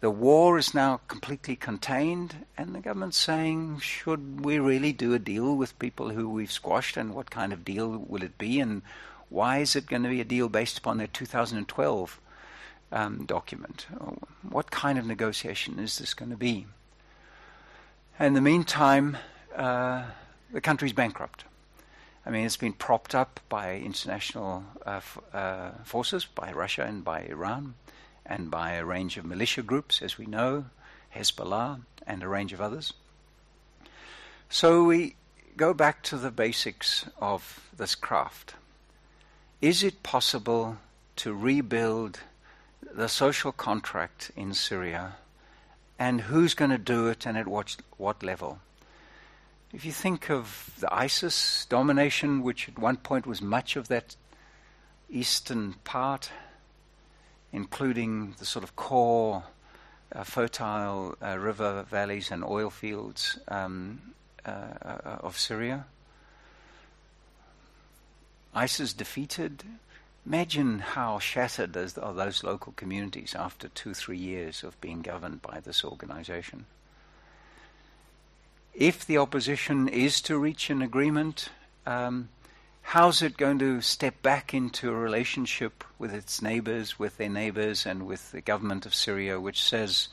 the 0.00 0.10
war 0.10 0.58
is 0.58 0.74
now 0.74 1.00
completely 1.08 1.56
contained, 1.56 2.44
and 2.58 2.74
the 2.74 2.80
government's 2.80 3.16
saying, 3.16 3.78
should 3.78 4.44
we 4.44 4.58
really 4.58 4.92
do 4.92 5.14
a 5.14 5.18
deal 5.18 5.56
with 5.56 5.78
people 5.78 6.10
who 6.10 6.28
we've 6.28 6.52
squashed, 6.52 6.98
and 6.98 7.14
what 7.14 7.30
kind 7.30 7.54
of 7.54 7.64
deal 7.64 7.88
will 7.88 8.22
it 8.22 8.36
be, 8.36 8.60
and 8.60 8.82
why 9.30 9.60
is 9.60 9.74
it 9.74 9.86
going 9.86 10.02
to 10.02 10.10
be 10.10 10.20
a 10.20 10.24
deal 10.24 10.50
based 10.50 10.76
upon 10.76 10.98
their 10.98 11.06
2012 11.06 12.20
um, 12.92 13.24
document? 13.24 13.86
What 14.42 14.70
kind 14.70 14.98
of 14.98 15.06
negotiation 15.06 15.78
is 15.78 15.96
this 15.96 16.12
going 16.12 16.32
to 16.32 16.36
be? 16.36 16.66
In 18.22 18.34
the 18.34 18.40
meantime, 18.40 19.16
uh, 19.52 20.04
the 20.52 20.60
country's 20.60 20.92
bankrupt. 20.92 21.42
I 22.24 22.30
mean, 22.30 22.46
it's 22.46 22.56
been 22.56 22.72
propped 22.72 23.16
up 23.16 23.40
by 23.48 23.78
international 23.78 24.62
uh, 24.86 24.90
f- 24.90 25.18
uh, 25.34 25.70
forces, 25.82 26.24
by 26.24 26.52
Russia 26.52 26.84
and 26.84 27.02
by 27.02 27.22
Iran, 27.22 27.74
and 28.24 28.48
by 28.48 28.74
a 28.74 28.84
range 28.84 29.16
of 29.16 29.24
militia 29.24 29.62
groups, 29.62 30.00
as 30.02 30.18
we 30.18 30.26
know, 30.26 30.66
Hezbollah, 31.16 31.80
and 32.06 32.22
a 32.22 32.28
range 32.28 32.52
of 32.52 32.60
others. 32.60 32.92
So 34.48 34.84
we 34.84 35.16
go 35.56 35.74
back 35.74 36.04
to 36.04 36.16
the 36.16 36.30
basics 36.30 37.04
of 37.20 37.68
this 37.76 37.96
craft. 37.96 38.54
Is 39.60 39.82
it 39.82 40.04
possible 40.04 40.76
to 41.16 41.34
rebuild 41.34 42.20
the 42.88 43.08
social 43.08 43.50
contract 43.50 44.30
in 44.36 44.54
Syria? 44.54 45.16
And 46.02 46.22
who's 46.22 46.54
going 46.54 46.72
to 46.72 46.78
do 46.78 47.06
it 47.06 47.26
and 47.26 47.38
at 47.38 47.46
what, 47.46 47.76
what 47.96 48.24
level? 48.24 48.58
If 49.72 49.84
you 49.84 49.92
think 49.92 50.30
of 50.30 50.72
the 50.80 50.92
ISIS 50.92 51.64
domination, 51.66 52.42
which 52.42 52.68
at 52.68 52.76
one 52.76 52.96
point 52.96 53.24
was 53.24 53.40
much 53.40 53.76
of 53.76 53.86
that 53.86 54.16
eastern 55.08 55.74
part, 55.84 56.32
including 57.52 58.34
the 58.40 58.44
sort 58.44 58.64
of 58.64 58.74
core 58.74 59.44
uh, 60.10 60.24
fertile 60.24 61.14
uh, 61.22 61.38
river 61.38 61.84
valleys 61.88 62.32
and 62.32 62.42
oil 62.42 62.70
fields 62.70 63.38
um, 63.46 64.00
uh, 64.44 64.50
uh 64.50 65.18
of 65.20 65.38
Syria. 65.38 65.84
ISIS 68.52 68.92
defeated. 68.92 69.62
Imagine 70.24 70.78
how 70.78 71.18
shattered 71.18 71.76
are 71.76 72.14
those 72.14 72.44
local 72.44 72.72
communities 72.72 73.34
after 73.36 73.68
two, 73.68 73.92
three 73.92 74.18
years 74.18 74.62
of 74.62 74.80
being 74.80 75.02
governed 75.02 75.42
by 75.42 75.58
this 75.58 75.84
organization. 75.84 76.66
If 78.72 79.04
the 79.04 79.18
opposition 79.18 79.88
is 79.88 80.20
to 80.22 80.38
reach 80.38 80.70
an 80.70 80.80
agreement, 80.80 81.50
um, 81.86 82.28
how's 82.82 83.20
it 83.20 83.36
going 83.36 83.58
to 83.58 83.80
step 83.80 84.22
back 84.22 84.54
into 84.54 84.90
a 84.90 84.94
relationship 84.94 85.82
with 85.98 86.14
its 86.14 86.40
neighbors, 86.40 87.00
with 87.00 87.16
their 87.16 87.28
neighbors, 87.28 87.84
and 87.84 88.06
with 88.06 88.30
the 88.30 88.40
government 88.40 88.86
of 88.86 88.94
Syria, 88.94 89.40
which 89.40 89.62
says, 89.62 90.08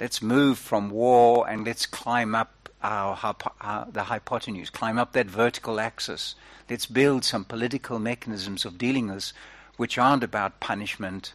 let's 0.00 0.20
move 0.20 0.58
from 0.58 0.90
war 0.90 1.48
and 1.48 1.64
let's 1.64 1.86
climb 1.86 2.34
up 2.34 2.52
our, 2.82 3.18
our, 3.60 3.86
the 3.90 4.04
hypotenuse, 4.04 4.70
climb 4.70 4.98
up 4.98 5.12
that 5.12 5.26
vertical 5.26 5.80
axis. 5.80 6.34
Let's 6.68 6.86
build 6.86 7.24
some 7.24 7.44
political 7.44 7.98
mechanisms 7.98 8.64
of 8.64 8.78
dealing 8.78 9.06
with 9.06 9.16
this, 9.16 9.32
which 9.76 9.98
aren't 9.98 10.24
about 10.24 10.60
punishment, 10.60 11.32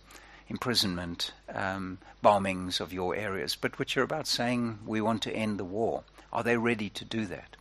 imprisonment, 0.47 1.33
um, 1.53 1.97
bombings 2.23 2.79
of 2.79 2.93
your 2.93 3.15
areas, 3.15 3.55
but 3.55 3.79
which 3.79 3.97
are 3.97 4.03
about 4.03 4.27
saying 4.27 4.79
we 4.85 5.01
want 5.01 5.21
to 5.23 5.31
end 5.31 5.59
the 5.59 5.65
war. 5.65 6.03
Are 6.31 6.43
they 6.43 6.57
ready 6.57 6.89
to 6.89 7.05
do 7.05 7.25
that? 7.27 7.55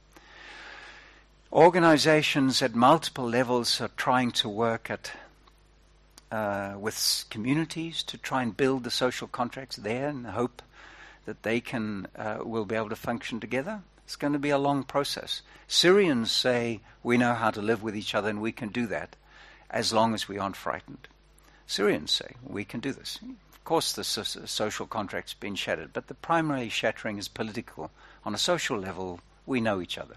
Organizations 1.52 2.62
at 2.62 2.74
multiple 2.74 3.28
levels 3.28 3.81
are 3.81 3.90
trying 3.97 4.31
to 4.32 4.48
work 4.48 4.89
at 4.90 5.12
uh, 6.31 6.74
with 6.78 7.24
communities 7.28 8.05
to 8.05 8.16
try 8.16 8.43
and 8.43 8.57
build 8.57 8.85
the 8.85 8.90
social 8.90 9.27
contracts 9.27 9.77
there 9.77 10.09
and 10.09 10.27
hope 10.27 10.62
that 11.27 11.43
they 11.43 11.61
can 11.61 12.07
uh, 12.17 12.39
will 12.43 12.65
be 12.65 12.77
able 12.77 12.89
to 12.89 12.97
function 12.97 13.41
together. 13.41 13.83
It's 14.05 14.17
going 14.17 14.33
to 14.33 14.39
be 14.39 14.51
a 14.51 14.59
long 14.59 14.83
process. 14.83 15.43
Syrians 15.69 16.33
say 16.33 16.81
we 17.03 17.17
know 17.17 17.35
how 17.35 17.51
to 17.51 17.63
live 17.63 17.83
with 17.83 17.97
each 17.97 18.15
other 18.15 18.29
and 18.29 18.41
we 18.41 18.53
can 18.53 18.69
do 18.71 18.87
that 18.89 19.17
as 19.71 19.93
long 19.93 20.15
as 20.15 20.29
we 20.29 20.39
aren't 20.39 20.57
frightened. 20.57 21.07
Syrians 21.67 22.11
say 22.11 22.35
we 22.45 22.65
can 22.65 22.81
do 22.81 22.93
this. 22.93 23.21
Of 23.53 23.63
course, 23.65 23.93
the 23.93 24.03
so- 24.03 24.23
social 24.47 24.87
contract's 24.87 25.35
been 25.35 25.55
shattered, 25.55 25.93
but 25.93 26.09
the 26.09 26.15
primary 26.15 26.69
shattering 26.69 27.19
is 27.19 27.29
political 27.29 27.91
on 28.25 28.35
a 28.35 28.39
social 28.39 28.79
level, 28.79 29.21
we 29.47 29.61
know 29.61 29.81
each 29.81 29.99
other. 29.99 30.17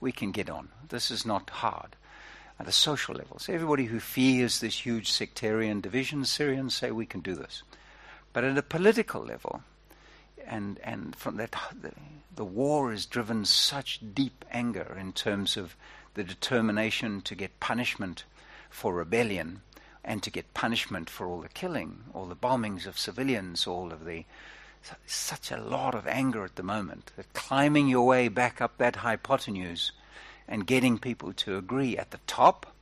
We 0.00 0.12
can 0.12 0.32
get 0.32 0.50
on. 0.50 0.68
This 0.88 1.10
is 1.10 1.24
not 1.24 1.50
hard. 1.50 1.96
At 2.60 2.66
a 2.66 2.72
social 2.72 3.14
level, 3.14 3.38
so 3.38 3.52
everybody 3.52 3.84
who 3.84 4.00
fears 4.00 4.58
this 4.58 4.84
huge 4.84 5.12
sectarian 5.12 5.80
division, 5.80 6.24
Syrians 6.24 6.74
say 6.74 6.90
we 6.90 7.06
can 7.06 7.20
do 7.20 7.36
this. 7.36 7.62
But 8.32 8.42
at 8.42 8.58
a 8.58 8.62
political 8.62 9.22
level, 9.22 9.62
and 10.48 10.80
and 10.82 11.14
from 11.14 11.36
that 11.36 11.54
the, 11.80 11.92
the 12.34 12.44
war 12.44 12.90
has 12.90 13.06
driven 13.06 13.44
such 13.44 14.00
deep 14.14 14.44
anger 14.50 14.96
in 14.98 15.12
terms 15.12 15.56
of 15.56 15.76
the 16.14 16.24
determination 16.24 17.20
to 17.20 17.34
get 17.34 17.60
punishment 17.60 18.24
for 18.70 18.94
rebellion 18.94 19.60
and 20.04 20.22
to 20.22 20.30
get 20.30 20.54
punishment 20.54 21.10
for 21.10 21.26
all 21.26 21.40
the 21.40 21.48
killing, 21.48 22.04
all 22.14 22.26
the 22.26 22.36
bombings 22.36 22.86
of 22.86 22.98
civilians, 22.98 23.66
all 23.66 23.92
of 23.92 24.04
the 24.04 24.24
such 25.06 25.50
a 25.50 25.60
lot 25.60 25.94
of 25.94 26.06
anger 26.06 26.44
at 26.44 26.56
the 26.56 26.62
moment 26.62 27.12
that 27.16 27.32
climbing 27.34 27.88
your 27.88 28.06
way 28.06 28.28
back 28.28 28.60
up 28.60 28.78
that 28.78 28.96
hypotenuse 28.96 29.92
and 30.46 30.66
getting 30.66 30.98
people 30.98 31.32
to 31.32 31.58
agree 31.58 31.96
at 31.96 32.10
the 32.10 32.20
top 32.26 32.74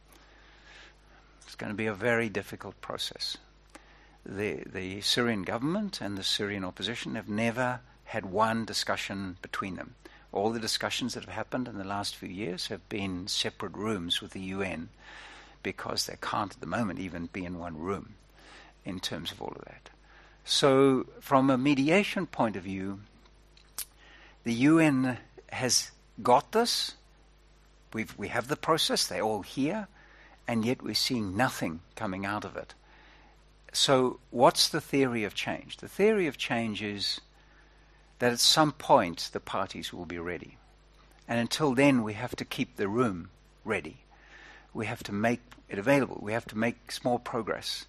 it's 1.46 1.54
going 1.54 1.72
to 1.72 1.76
be 1.76 1.86
a 1.86 1.94
very 1.94 2.28
difficult 2.28 2.78
process. 2.80 3.38
The, 4.28 4.64
the 4.66 5.00
Syrian 5.02 5.42
government 5.42 6.00
and 6.00 6.18
the 6.18 6.24
Syrian 6.24 6.64
opposition 6.64 7.14
have 7.14 7.28
never 7.28 7.80
had 8.06 8.26
one 8.26 8.64
discussion 8.64 9.36
between 9.40 9.76
them. 9.76 9.94
All 10.32 10.50
the 10.50 10.58
discussions 10.58 11.14
that 11.14 11.24
have 11.24 11.34
happened 11.34 11.68
in 11.68 11.78
the 11.78 11.84
last 11.84 12.16
few 12.16 12.28
years 12.28 12.66
have 12.66 12.88
been 12.88 13.28
separate 13.28 13.74
rooms 13.74 14.20
with 14.20 14.32
the 14.32 14.40
UN 14.40 14.88
because 15.62 16.06
they 16.06 16.16
can't 16.20 16.52
at 16.52 16.60
the 16.60 16.66
moment 16.66 16.98
even 16.98 17.28
be 17.32 17.44
in 17.44 17.58
one 17.58 17.78
room 17.78 18.14
in 18.84 19.00
terms 19.00 19.30
of 19.30 19.40
all 19.40 19.52
of 19.54 19.64
that. 19.64 19.90
So, 20.44 21.06
from 21.20 21.48
a 21.48 21.58
mediation 21.58 22.26
point 22.26 22.56
of 22.56 22.64
view, 22.64 23.00
the 24.44 24.54
UN 24.54 25.18
has 25.50 25.90
got 26.22 26.52
this. 26.52 26.94
We've, 27.92 28.16
we 28.18 28.28
have 28.28 28.48
the 28.48 28.56
process, 28.56 29.06
they're 29.06 29.22
all 29.22 29.42
here, 29.42 29.88
and 30.46 30.64
yet 30.64 30.82
we're 30.82 30.94
seeing 30.94 31.36
nothing 31.36 31.80
coming 31.94 32.24
out 32.24 32.44
of 32.44 32.56
it. 32.56 32.74
So, 33.76 34.20
what's 34.30 34.70
the 34.70 34.80
theory 34.80 35.24
of 35.24 35.34
change? 35.34 35.76
The 35.76 35.88
theory 35.88 36.26
of 36.26 36.38
change 36.38 36.82
is 36.82 37.20
that 38.20 38.32
at 38.32 38.40
some 38.40 38.72
point 38.72 39.28
the 39.34 39.38
parties 39.38 39.92
will 39.92 40.06
be 40.06 40.18
ready. 40.18 40.56
And 41.28 41.38
until 41.38 41.74
then, 41.74 42.02
we 42.02 42.14
have 42.14 42.34
to 42.36 42.44
keep 42.46 42.76
the 42.76 42.88
room 42.88 43.28
ready. 43.64 43.98
We 44.72 44.86
have 44.86 45.02
to 45.04 45.12
make 45.12 45.42
it 45.68 45.78
available. 45.78 46.18
We 46.22 46.32
have 46.32 46.46
to 46.46 46.58
make 46.58 46.90
small 46.90 47.18
progress 47.18 47.84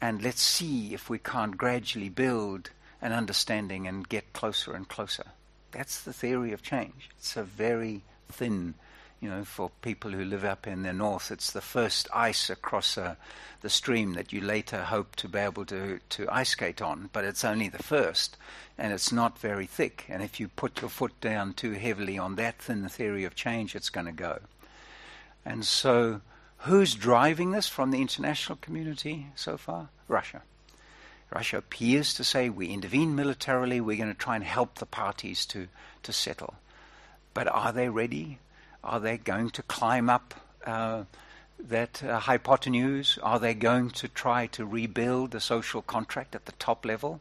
and 0.00 0.22
let's 0.22 0.40
see 0.40 0.94
if 0.94 1.10
we 1.10 1.18
can't 1.18 1.58
gradually 1.58 2.08
build 2.08 2.70
an 3.02 3.12
understanding 3.12 3.86
and 3.86 4.08
get 4.08 4.32
closer 4.32 4.72
and 4.72 4.88
closer. 4.88 5.26
That's 5.72 6.00
the 6.00 6.12
theory 6.12 6.52
of 6.52 6.62
change. 6.62 7.10
It's 7.18 7.36
a 7.36 7.44
very 7.44 8.02
thin, 8.30 8.74
you 9.22 9.30
know, 9.30 9.44
for 9.44 9.70
people 9.80 10.10
who 10.10 10.24
live 10.24 10.44
up 10.44 10.66
in 10.66 10.82
the 10.82 10.92
north, 10.92 11.30
it's 11.30 11.52
the 11.52 11.62
first 11.62 12.08
ice 12.12 12.50
across 12.50 12.98
uh, 12.98 13.14
the 13.62 13.70
stream 13.70 14.12
that 14.14 14.32
you 14.32 14.42
later 14.42 14.82
hope 14.82 15.16
to 15.16 15.28
be 15.28 15.38
able 15.38 15.64
to, 15.66 16.00
to 16.10 16.28
ice 16.28 16.50
skate 16.50 16.82
on, 16.82 17.08
but 17.12 17.24
it's 17.24 17.44
only 17.44 17.68
the 17.68 17.82
first, 17.82 18.36
and 18.76 18.92
it's 18.92 19.12
not 19.12 19.38
very 19.38 19.66
thick. 19.66 20.04
And 20.08 20.22
if 20.22 20.40
you 20.40 20.48
put 20.48 20.80
your 20.82 20.90
foot 20.90 21.18
down 21.20 21.54
too 21.54 21.72
heavily 21.72 22.18
on 22.18 22.34
that 22.36 22.60
thin 22.60 22.88
theory 22.88 23.24
of 23.24 23.34
change, 23.34 23.74
it's 23.74 23.90
going 23.90 24.06
to 24.06 24.12
go. 24.12 24.40
And 25.46 25.64
so 25.64 26.20
Who's 26.62 26.94
driving 26.94 27.50
this 27.50 27.66
from 27.66 27.90
the 27.90 28.00
international 28.00 28.56
community 28.60 29.26
so 29.34 29.56
far? 29.56 29.88
Russia. 30.06 30.42
Russia 31.34 31.58
appears 31.58 32.14
to 32.14 32.22
say 32.22 32.48
we 32.48 32.68
intervene 32.68 33.16
militarily, 33.16 33.80
we're 33.80 33.96
going 33.96 34.12
to 34.12 34.18
try 34.18 34.36
and 34.36 34.44
help 34.44 34.76
the 34.76 34.86
parties 34.86 35.44
to, 35.46 35.66
to 36.04 36.12
settle. 36.12 36.54
But 37.34 37.48
are 37.48 37.72
they 37.72 37.88
ready? 37.88 38.38
Are 38.84 39.00
they 39.00 39.16
going 39.16 39.50
to 39.50 39.62
climb 39.62 40.10
up 40.10 40.34
uh, 40.66 41.04
that 41.58 42.02
uh, 42.02 42.18
hypotenuse? 42.20 43.18
Are 43.22 43.38
they 43.38 43.54
going 43.54 43.90
to 43.90 44.08
try 44.08 44.46
to 44.48 44.66
rebuild 44.66 45.30
the 45.30 45.40
social 45.40 45.82
contract 45.82 46.34
at 46.34 46.46
the 46.46 46.52
top 46.52 46.84
level? 46.84 47.20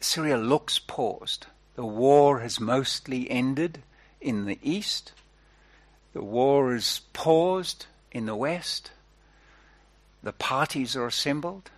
Syria 0.00 0.36
looks 0.36 0.78
paused. 0.78 1.46
The 1.76 1.84
war 1.84 2.40
has 2.40 2.58
mostly 2.58 3.30
ended 3.30 3.82
in 4.20 4.46
the 4.46 4.58
east. 4.62 5.12
The 6.12 6.22
war 6.22 6.74
is 6.74 7.02
paused 7.12 7.86
in 8.10 8.26
the 8.26 8.34
West. 8.34 8.90
The 10.22 10.32
parties 10.32 10.96
are 10.96 11.06
assembled, 11.06 11.70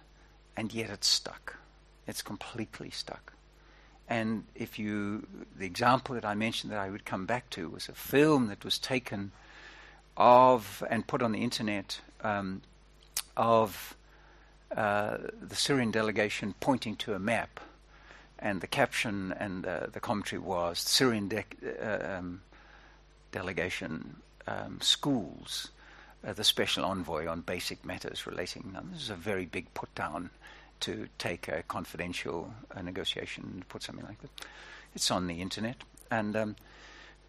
and 0.56 0.72
yet 0.72 0.90
it's 0.90 1.08
stuck. 1.08 1.56
It's 2.06 2.22
completely 2.22 2.90
stuck. 2.90 3.31
And 4.12 4.44
if 4.54 4.78
you, 4.78 5.26
the 5.56 5.64
example 5.64 6.14
that 6.16 6.24
I 6.26 6.34
mentioned 6.34 6.70
that 6.70 6.78
I 6.78 6.90
would 6.90 7.06
come 7.06 7.24
back 7.24 7.48
to 7.50 7.70
was 7.70 7.88
a 7.88 7.94
film 7.94 8.48
that 8.48 8.62
was 8.62 8.78
taken 8.78 9.32
of 10.18 10.84
and 10.90 11.06
put 11.06 11.22
on 11.22 11.32
the 11.32 11.42
internet 11.42 11.98
um, 12.20 12.60
of 13.38 13.96
uh, 14.76 15.16
the 15.40 15.56
Syrian 15.56 15.90
delegation 15.90 16.54
pointing 16.60 16.94
to 16.96 17.14
a 17.14 17.18
map, 17.18 17.58
and 18.38 18.60
the 18.60 18.66
caption 18.66 19.32
and 19.32 19.64
uh, 19.64 19.86
the 19.90 20.00
commentary 20.00 20.40
was 20.40 20.78
Syrian 20.78 21.28
de- 21.28 21.44
uh, 21.82 22.18
um, 22.18 22.42
delegation 23.30 24.16
um, 24.46 24.78
schools 24.82 25.70
uh, 26.22 26.34
the 26.34 26.44
special 26.44 26.84
envoy 26.84 27.26
on 27.26 27.40
basic 27.40 27.82
matters 27.82 28.26
relating. 28.26 28.72
Now, 28.74 28.82
this 28.92 29.04
is 29.04 29.10
a 29.10 29.14
very 29.14 29.46
big 29.46 29.72
put 29.72 29.94
down 29.94 30.28
to 30.82 31.08
take 31.18 31.48
a 31.48 31.62
confidential 31.62 32.52
uh, 32.74 32.82
negotiation 32.82 33.44
and 33.52 33.68
put 33.68 33.82
something 33.82 34.04
like 34.04 34.20
that. 34.20 34.30
It's 34.94 35.10
on 35.10 35.26
the 35.26 35.40
internet. 35.40 35.76
And 36.10 36.36
um, 36.36 36.56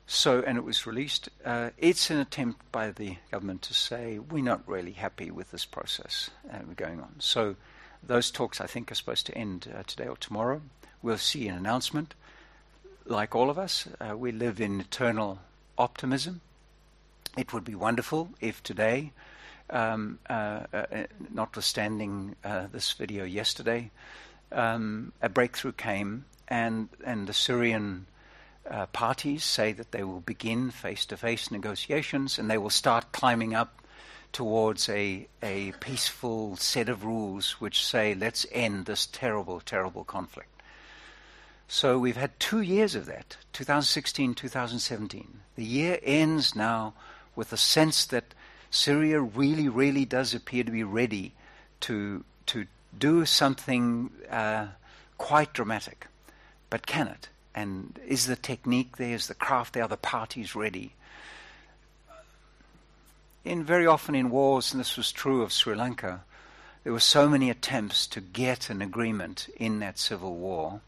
so, 0.05 0.43
and 0.45 0.57
it 0.57 0.63
was 0.63 0.85
released. 0.85 1.29
Uh, 1.45 1.69
it's 1.77 2.09
an 2.09 2.17
attempt 2.17 2.61
by 2.71 2.91
the 2.91 3.17
government 3.31 3.61
to 3.63 3.73
say 3.73 4.19
we're 4.19 4.43
not 4.43 4.67
really 4.67 4.91
happy 4.91 5.31
with 5.31 5.51
this 5.51 5.65
process 5.65 6.29
uh, 6.51 6.59
going 6.75 6.99
on. 6.99 7.15
So, 7.19 7.55
those 8.05 8.31
talks 8.31 8.59
I 8.59 8.67
think 8.67 8.91
are 8.91 8.95
supposed 8.95 9.25
to 9.27 9.37
end 9.37 9.73
uh, 9.73 9.83
today 9.83 10.07
or 10.07 10.17
tomorrow. 10.17 10.61
We'll 11.01 11.17
see 11.17 11.47
an 11.47 11.55
announcement. 11.55 12.15
Like 13.05 13.33
all 13.33 13.49
of 13.49 13.57
us, 13.57 13.87
uh, 13.99 14.17
we 14.17 14.31
live 14.31 14.59
in 14.59 14.81
eternal 14.81 15.39
optimism. 15.77 16.41
It 17.37 17.53
would 17.53 17.63
be 17.63 17.75
wonderful 17.75 18.29
if 18.41 18.61
today, 18.61 19.13
um, 19.69 20.19
uh, 20.29 20.61
uh, 20.73 20.85
notwithstanding 21.33 22.35
uh, 22.43 22.67
this 22.71 22.91
video 22.93 23.23
yesterday, 23.23 23.91
um, 24.51 25.11
a 25.21 25.29
breakthrough 25.29 25.71
came 25.71 26.25
and, 26.47 26.89
and 27.05 27.27
the 27.27 27.33
Syrian 27.33 28.05
uh, 28.69 28.85
parties 28.87 29.43
say 29.43 29.73
that 29.73 29.91
they 29.91 30.03
will 30.03 30.21
begin 30.21 30.71
face 30.71 31.05
to 31.05 31.17
face 31.17 31.51
negotiations 31.51 32.37
and 32.39 32.49
they 32.49 32.57
will 32.57 32.69
start 32.69 33.11
climbing 33.11 33.53
up 33.53 33.81
towards 34.31 34.89
a, 34.89 35.27
a 35.41 35.71
peaceful 35.79 36.55
set 36.57 36.89
of 36.89 37.05
rules 37.05 37.51
which 37.61 37.85
say, 37.85 38.15
let's 38.15 38.45
end 38.51 38.85
this 38.85 39.05
terrible, 39.05 39.59
terrible 39.59 40.03
conflict. 40.03 40.49
So 41.67 41.97
we've 41.97 42.17
had 42.17 42.39
two 42.39 42.61
years 42.61 42.95
of 42.95 43.05
that 43.05 43.37
2016, 43.53 44.33
2017. 44.35 45.39
The 45.55 45.63
year 45.63 45.99
ends 46.03 46.55
now 46.55 46.93
with 47.35 47.53
a 47.53 47.57
sense 47.57 48.05
that 48.07 48.33
Syria 48.73 49.21
really, 49.21 49.69
really 49.69 50.03
does 50.03 50.33
appear 50.33 50.63
to 50.63 50.71
be 50.71 50.83
ready 50.83 51.33
to, 51.81 52.23
to 52.47 52.65
do 52.97 53.23
something 53.23 54.09
uh, 54.31 54.65
quite 55.19 55.53
dramatic. 55.53 56.07
But 56.71 56.87
can 56.87 57.07
it? 57.07 57.29
And 57.53 57.99
is 58.07 58.25
the 58.25 58.35
technique 58.35 58.97
there? 58.97 59.13
Is 59.13 59.27
the 59.27 59.35
craft 59.35 59.73
there? 59.73 59.83
Are 59.83 59.87
the 59.87 59.95
parties 59.95 60.55
ready? 60.55 60.93
In 63.45 63.63
very 63.63 63.85
often 63.85 64.15
in 64.15 64.31
wars, 64.31 64.71
and 64.71 64.79
this 64.79 64.97
was 64.97 65.11
true 65.11 65.43
of 65.43 65.53
Sri 65.53 65.75
Lanka, 65.75 66.23
there 66.83 66.93
were 66.93 66.99
so 66.99 67.29
many 67.29 67.51
attempts 67.51 68.07
to 68.07 68.21
get 68.21 68.71
an 68.71 68.81
agreement 68.81 69.49
in 69.55 69.81
that 69.81 69.99
civil 69.99 70.35
war. 70.35 70.81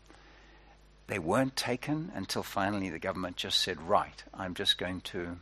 They 1.06 1.20
weren't 1.20 1.56
taken 1.56 2.12
until 2.16 2.42
finally 2.42 2.90
the 2.90 2.98
government 2.98 3.36
just 3.36 3.60
said, 3.60 3.80
right, 3.80 4.24
I'm 4.34 4.56
just 4.56 4.80
going 4.80 5.02
to 5.02 5.38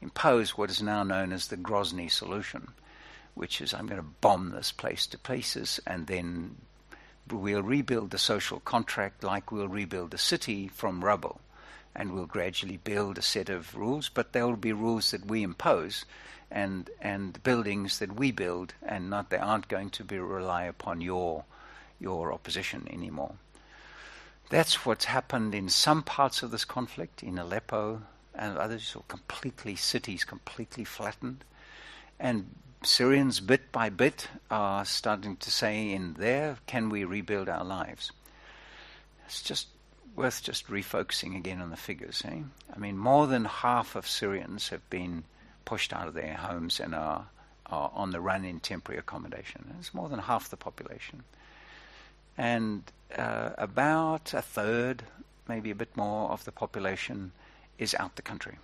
impose 0.00 0.56
what 0.56 0.70
is 0.70 0.82
now 0.82 1.02
known 1.02 1.32
as 1.32 1.48
the 1.48 1.56
Grozny 1.56 2.10
solution, 2.10 2.68
which 3.34 3.60
is 3.60 3.72
I'm 3.72 3.86
going 3.86 4.00
to 4.00 4.06
bomb 4.20 4.50
this 4.50 4.72
place 4.72 5.06
to 5.08 5.18
pieces 5.18 5.80
and 5.86 6.06
then 6.06 6.56
we'll 7.30 7.62
rebuild 7.62 8.10
the 8.10 8.18
social 8.18 8.60
contract 8.60 9.24
like 9.24 9.50
we'll 9.50 9.68
rebuild 9.68 10.10
the 10.10 10.18
city 10.18 10.68
from 10.68 11.04
rubble. 11.04 11.40
And 11.94 12.12
we'll 12.12 12.26
gradually 12.26 12.76
build 12.76 13.16
a 13.16 13.22
set 13.22 13.48
of 13.48 13.74
rules, 13.74 14.10
but 14.10 14.32
there 14.32 14.46
will 14.46 14.56
be 14.56 14.74
rules 14.74 15.12
that 15.12 15.24
we 15.24 15.42
impose 15.42 16.04
and 16.50 16.90
and 17.00 17.42
buildings 17.42 17.98
that 17.98 18.14
we 18.14 18.30
build 18.30 18.74
and 18.82 19.10
not 19.10 19.30
they 19.30 19.38
aren't 19.38 19.66
going 19.68 19.90
to 19.90 20.04
be 20.04 20.18
rely 20.18 20.64
upon 20.64 21.00
your 21.00 21.44
your 21.98 22.32
opposition 22.32 22.86
anymore. 22.90 23.34
That's 24.48 24.86
what's 24.86 25.06
happened 25.06 25.54
in 25.54 25.68
some 25.68 26.02
parts 26.02 26.42
of 26.42 26.52
this 26.52 26.64
conflict, 26.64 27.22
in 27.22 27.36
Aleppo, 27.36 28.02
and 28.38 28.58
others 28.58 28.94
are 28.96 29.02
completely, 29.08 29.76
cities 29.76 30.24
completely 30.24 30.84
flattened. 30.84 31.44
And 32.18 32.54
Syrians, 32.82 33.40
bit 33.40 33.72
by 33.72 33.88
bit, 33.88 34.28
are 34.50 34.84
starting 34.84 35.36
to 35.36 35.50
say 35.50 35.90
in 35.90 36.14
there, 36.14 36.58
can 36.66 36.88
we 36.88 37.04
rebuild 37.04 37.48
our 37.48 37.64
lives? 37.64 38.12
It's 39.26 39.42
just 39.42 39.68
worth 40.14 40.42
just 40.42 40.68
refocusing 40.68 41.36
again 41.36 41.60
on 41.60 41.70
the 41.70 41.76
figures. 41.76 42.22
Eh? 42.24 42.40
I 42.74 42.78
mean, 42.78 42.96
more 42.96 43.26
than 43.26 43.44
half 43.44 43.96
of 43.96 44.06
Syrians 44.06 44.70
have 44.70 44.88
been 44.88 45.24
pushed 45.64 45.92
out 45.92 46.08
of 46.08 46.14
their 46.14 46.34
homes 46.34 46.80
and 46.80 46.94
are, 46.94 47.26
are 47.66 47.90
on 47.94 48.12
the 48.12 48.20
run 48.20 48.44
in 48.44 48.60
temporary 48.60 48.98
accommodation. 48.98 49.74
It's 49.78 49.92
more 49.92 50.08
than 50.08 50.20
half 50.20 50.48
the 50.48 50.56
population. 50.56 51.24
And 52.38 52.82
uh, 53.16 53.50
about 53.58 54.32
a 54.32 54.42
third, 54.42 55.02
maybe 55.48 55.70
a 55.70 55.74
bit 55.74 55.96
more, 55.96 56.30
of 56.30 56.44
the 56.44 56.52
population 56.52 57.32
is 57.78 57.94
out 57.98 58.16
the 58.16 58.22
country. 58.22 58.58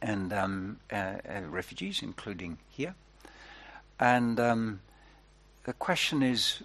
and 0.00 0.32
um, 0.32 0.78
uh, 0.92 1.16
uh, 1.28 1.40
refugees, 1.48 2.02
including 2.02 2.58
here. 2.68 2.94
And 3.98 4.38
um, 4.38 4.80
the 5.64 5.72
question 5.72 6.22
is, 6.22 6.62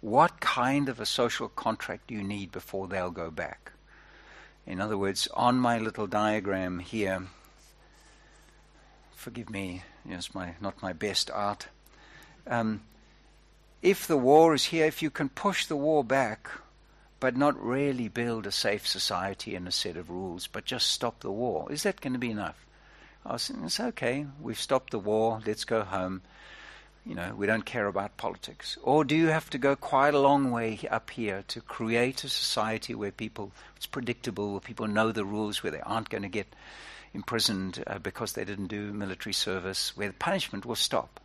what 0.00 0.40
kind 0.40 0.88
of 0.88 1.00
a 1.00 1.06
social 1.06 1.48
contract 1.48 2.06
do 2.06 2.14
you 2.14 2.22
need 2.22 2.52
before 2.52 2.86
they'll 2.86 3.10
go 3.10 3.30
back? 3.30 3.72
In 4.66 4.80
other 4.80 4.96
words, 4.96 5.28
on 5.34 5.56
my 5.56 5.78
little 5.78 6.06
diagram 6.06 6.78
here, 6.78 7.26
forgive 9.16 9.50
me, 9.50 9.82
it's 10.08 10.34
my 10.34 10.54
not 10.60 10.80
my 10.82 10.92
best 10.92 11.30
art. 11.30 11.68
Um, 12.46 12.82
if 13.82 14.06
the 14.06 14.16
war 14.16 14.54
is 14.54 14.64
here, 14.64 14.86
if 14.86 15.02
you 15.02 15.10
can 15.10 15.28
push 15.30 15.66
the 15.66 15.76
war 15.76 16.04
back, 16.04 16.48
but 17.20 17.36
not 17.36 17.60
really 17.62 18.08
build 18.08 18.46
a 18.46 18.52
safe 18.52 18.86
society 18.86 19.54
and 19.54 19.66
a 19.66 19.72
set 19.72 19.96
of 19.96 20.10
rules, 20.10 20.46
but 20.46 20.64
just 20.64 20.90
stop 20.90 21.20
the 21.20 21.30
war, 21.30 21.70
is 21.70 21.82
that 21.82 22.00
going 22.00 22.12
to 22.12 22.18
be 22.18 22.30
enough? 22.30 22.64
I 23.26 23.32
was 23.32 23.42
saying, 23.42 23.64
it's 23.64 23.80
okay, 23.80 24.26
we've 24.40 24.60
stopped 24.60 24.90
the 24.90 24.98
war, 24.98 25.40
let's 25.46 25.64
go 25.64 25.82
home. 25.82 26.22
You 27.04 27.14
know, 27.14 27.34
we 27.34 27.46
don't 27.46 27.64
care 27.64 27.86
about 27.86 28.18
politics. 28.18 28.76
Or 28.82 29.02
do 29.02 29.16
you 29.16 29.28
have 29.28 29.48
to 29.50 29.58
go 29.58 29.74
quite 29.74 30.12
a 30.12 30.20
long 30.20 30.50
way 30.50 30.78
up 30.90 31.10
here 31.10 31.42
to 31.48 31.60
create 31.62 32.22
a 32.22 32.28
society 32.28 32.94
where 32.94 33.10
people, 33.10 33.52
it's 33.76 33.86
predictable, 33.86 34.52
where 34.52 34.60
people 34.60 34.86
know 34.86 35.10
the 35.10 35.24
rules, 35.24 35.62
where 35.62 35.72
they 35.72 35.80
aren't 35.80 36.10
going 36.10 36.22
to 36.22 36.28
get 36.28 36.54
imprisoned 37.14 37.82
uh, 37.86 37.98
because 37.98 38.34
they 38.34 38.44
didn't 38.44 38.66
do 38.66 38.92
military 38.92 39.32
service, 39.32 39.96
where 39.96 40.08
the 40.08 40.14
punishment 40.14 40.66
will 40.66 40.74
stop? 40.74 41.18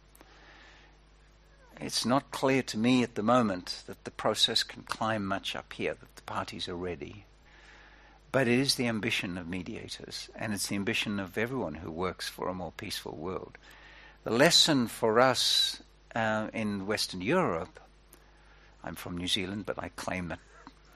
It's 1.80 2.06
not 2.06 2.32
clear 2.32 2.62
to 2.64 2.78
me 2.78 3.04
at 3.04 3.16
the 3.16 3.24
moment 3.24 3.84
that 3.88 4.04
the 4.04 4.12
process 4.12 4.64
can 4.64 4.84
climb 4.84 5.26
much 5.26 5.56
up 5.56 5.74
here, 5.74 5.94
that 5.94 6.16
the 6.16 6.22
parties 6.24 6.68
are 6.68 6.76
ready. 6.76 7.26
But 8.32 8.48
it 8.48 8.58
is 8.60 8.76
the 8.76 8.88
ambition 8.88 9.38
of 9.38 9.48
mediators, 9.48 10.30
and 10.36 10.54
it's 10.54 10.68
the 10.68 10.76
ambition 10.76 11.20
of 11.20 11.38
everyone 11.38 11.76
who 11.76 11.92
works 11.92 12.28
for 12.28 12.48
a 12.48 12.54
more 12.54 12.72
peaceful 12.72 13.16
world. 13.16 13.58
The 14.24 14.32
lesson 14.32 14.88
for 14.88 15.20
us 15.20 15.84
uh, 16.16 16.48
in 16.54 16.88
Western 16.88 17.22
Europe, 17.22 17.80
I'm 18.84 18.96
from 18.96 19.18
New 19.18 19.28
Zealand, 19.28 19.66
but 19.66 19.78
I 19.78 19.90
claim 19.90 20.32
it 20.32 20.40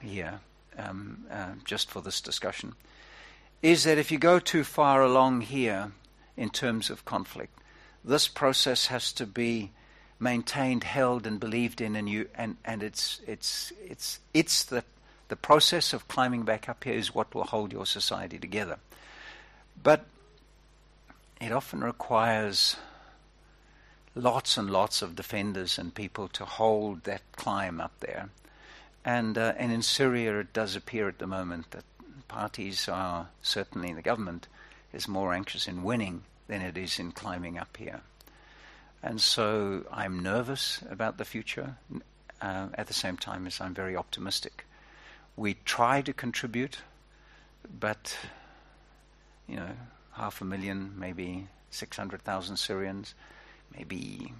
here 0.00 0.40
um, 0.78 1.26
uh, 1.30 1.52
just 1.64 1.90
for 1.90 2.00
this 2.00 2.20
discussion, 2.20 2.74
is 3.62 3.84
that 3.84 3.98
if 3.98 4.10
you 4.10 4.18
go 4.18 4.38
too 4.38 4.64
far 4.64 5.02
along 5.02 5.42
here 5.42 5.92
in 6.36 6.50
terms 6.50 6.90
of 6.90 7.04
conflict, 7.04 7.58
this 8.04 8.28
process 8.28 8.86
has 8.86 9.12
to 9.12 9.26
be 9.26 9.72
maintained, 10.20 10.84
held, 10.84 11.26
and 11.26 11.38
believed 11.38 11.80
in, 11.80 11.96
and 11.96 12.08
you 12.08 12.28
and, 12.34 12.56
and 12.64 12.82
it's 12.82 13.20
it's 13.26 13.72
it's 13.84 14.20
it's 14.34 14.64
the 14.64 14.84
the 15.28 15.36
process 15.36 15.92
of 15.92 16.08
climbing 16.08 16.42
back 16.42 16.68
up 16.68 16.84
here 16.84 16.94
is 16.94 17.14
what 17.14 17.34
will 17.34 17.44
hold 17.44 17.72
your 17.72 17.86
society 17.86 18.38
together. 18.38 18.78
But 19.82 20.06
it 21.40 21.52
often 21.52 21.84
requires 21.84 22.76
lots 24.14 24.56
and 24.56 24.70
lots 24.70 25.02
of 25.02 25.14
defenders 25.14 25.78
and 25.78 25.94
people 25.94 26.28
to 26.28 26.44
hold 26.44 27.04
that 27.04 27.22
climb 27.36 27.80
up 27.80 27.92
there. 28.00 28.30
And, 29.04 29.38
uh, 29.38 29.54
and 29.56 29.72
in 29.72 29.82
Syria, 29.82 30.40
it 30.40 30.52
does 30.52 30.74
appear 30.74 31.08
at 31.08 31.18
the 31.18 31.26
moment 31.26 31.70
that 31.70 31.84
parties 32.26 32.88
are, 32.88 33.28
certainly 33.42 33.92
the 33.92 34.02
government, 34.02 34.48
is 34.92 35.06
more 35.06 35.32
anxious 35.32 35.68
in 35.68 35.82
winning 35.82 36.22
than 36.48 36.62
it 36.62 36.76
is 36.76 36.98
in 36.98 37.12
climbing 37.12 37.58
up 37.58 37.76
here. 37.76 38.00
And 39.02 39.20
so 39.20 39.84
I'm 39.92 40.20
nervous 40.20 40.82
about 40.90 41.18
the 41.18 41.24
future 41.24 41.76
uh, 42.40 42.68
at 42.74 42.86
the 42.86 42.94
same 42.94 43.16
time 43.16 43.46
as 43.46 43.60
I'm 43.60 43.74
very 43.74 43.96
optimistic 43.96 44.64
we 45.38 45.54
try 45.64 46.02
to 46.02 46.12
contribute, 46.12 46.78
but 47.78 48.16
you 49.46 49.56
know, 49.56 49.70
half 50.12 50.40
a 50.40 50.44
million, 50.44 50.92
maybe 50.98 51.46
600,000 51.70 52.56
Syrians, 52.56 53.14
maybe 53.76 54.32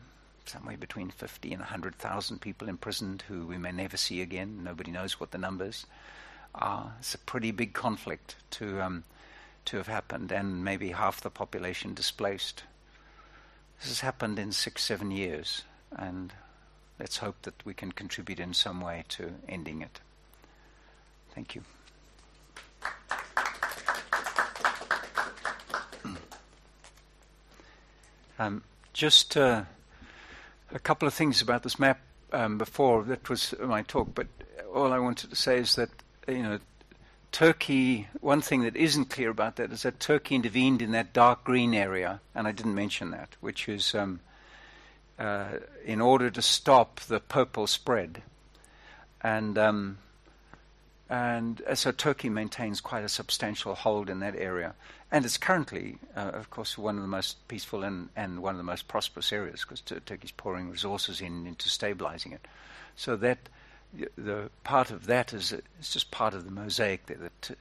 somewhere 0.45 0.77
between 0.77 1.11
50 1.11 1.53
and 1.53 1.61
100,000 1.61 2.41
people 2.41 2.69
imprisoned 2.69 3.23
who 3.29 3.47
we 3.47 3.59
may 3.59 3.71
never 3.71 3.97
see 3.97 4.21
again. 4.21 4.65
Nobody 4.65 4.91
knows 4.91 5.21
what 5.21 5.31
the 5.31 5.39
numbers 5.39 5.87
are. 6.55 6.95
It's 6.99 7.15
a 7.15 7.19
pretty 7.19 7.53
big 7.53 7.75
conflict 7.75 8.35
to 8.53 8.83
um, 8.83 9.05
to 9.67 9.77
have 9.77 9.87
happened, 9.87 10.33
and 10.33 10.65
maybe 10.65 10.91
half 10.91 11.21
the 11.21 11.31
population 11.31 11.93
displaced. 11.93 12.63
This 13.81 13.89
has 13.89 14.01
happened 14.01 14.39
in 14.39 14.53
six, 14.53 14.83
seven 14.83 15.11
years, 15.11 15.63
and 15.97 16.33
let's 16.99 17.19
hope 17.19 17.43
that 17.43 17.55
we 17.65 17.75
can 17.75 17.93
contribute 17.93 18.41
in 18.41 18.55
some 18.55 18.81
way 18.81 19.05
to 19.11 19.33
ending 19.49 19.83
it. 19.83 20.01
Thank 21.35 21.55
you. 21.55 21.63
Hmm. 26.03 26.15
Um, 28.39 28.63
just 28.93 29.37
uh, 29.37 29.63
a 30.73 30.79
couple 30.79 31.07
of 31.07 31.15
things 31.15 31.41
about 31.41 31.63
this 31.63 31.79
map 31.79 32.01
um, 32.33 32.59
before 32.59 33.05
that 33.05 33.29
was 33.29 33.55
my 33.61 33.83
talk, 33.83 34.09
but 34.15 34.27
all 34.75 34.93
I 34.93 34.99
wanted 34.99 35.31
to 35.31 35.37
say 35.37 35.59
is 35.59 35.77
that 35.77 35.91
you 36.27 36.43
know 36.43 36.59
Turkey. 37.33 38.09
One 38.21 38.41
thing 38.41 38.63
that 38.63 38.77
isn't 38.77 39.07
clear 39.07 39.31
about 39.31 39.57
that 39.57 39.73
is 39.73 39.83
that 39.83 40.01
Turkey 40.01 40.35
intervened 40.35 40.83
in 40.83 40.93
that 40.93 41.13
dark 41.13 41.45
green 41.45 41.75
area, 41.75 42.21
and 42.35 42.47
I 42.47 42.53
didn't 42.53 42.75
mention 42.75 43.11
that, 43.11 43.37
which 43.41 43.69
is 43.69 43.95
um, 43.95 44.21
uh, 45.19 45.59
in 45.85 46.01
order 46.01 46.31
to 46.31 46.43
stop 46.43 47.01
the 47.01 47.21
purple 47.21 47.67
spread, 47.67 48.23
and 49.23 49.59
um, 49.59 49.99
and 51.11 51.63
uh, 51.67 51.75
so 51.75 51.91
Turkey 51.91 52.29
maintains 52.29 52.81
quite 52.81 53.05
a 53.05 53.09
substantial 53.09 53.75
hold 53.75 54.11
in 54.11 54.21
that 54.21 54.37
area. 54.37 54.75
And 55.11 55.25
it's 55.25 55.39
currently, 55.39 55.99
uh, 56.15 56.33
of 56.35 56.51
course, 56.51 56.77
one 56.77 56.97
of 56.97 57.03
the 57.03 57.09
most 57.09 57.49
peaceful 57.49 57.83
and, 57.83 58.11
and 58.15 58.43
one 58.43 58.55
of 58.55 58.59
the 58.59 58.65
most 58.65 58.89
prosperous 58.89 59.33
areas 59.33 59.63
because 59.63 59.81
t- 59.81 59.97
Turkey's 60.05 60.33
pouring 60.33 60.71
resources 60.71 61.23
in 61.23 61.47
into 61.47 61.71
stabilizing 61.71 62.33
it. 62.33 62.47
So 62.95 63.17
that 63.17 63.49
the 64.17 64.51
part 64.65 64.91
of 64.91 65.07
that 65.07 65.33
is 65.33 65.53
it's 65.53 65.93
just 65.93 66.11
part 66.11 66.35
of 66.35 66.45
the 66.45 66.51
mosaic 66.51 67.07
that, 67.07 67.21
that 67.21 67.57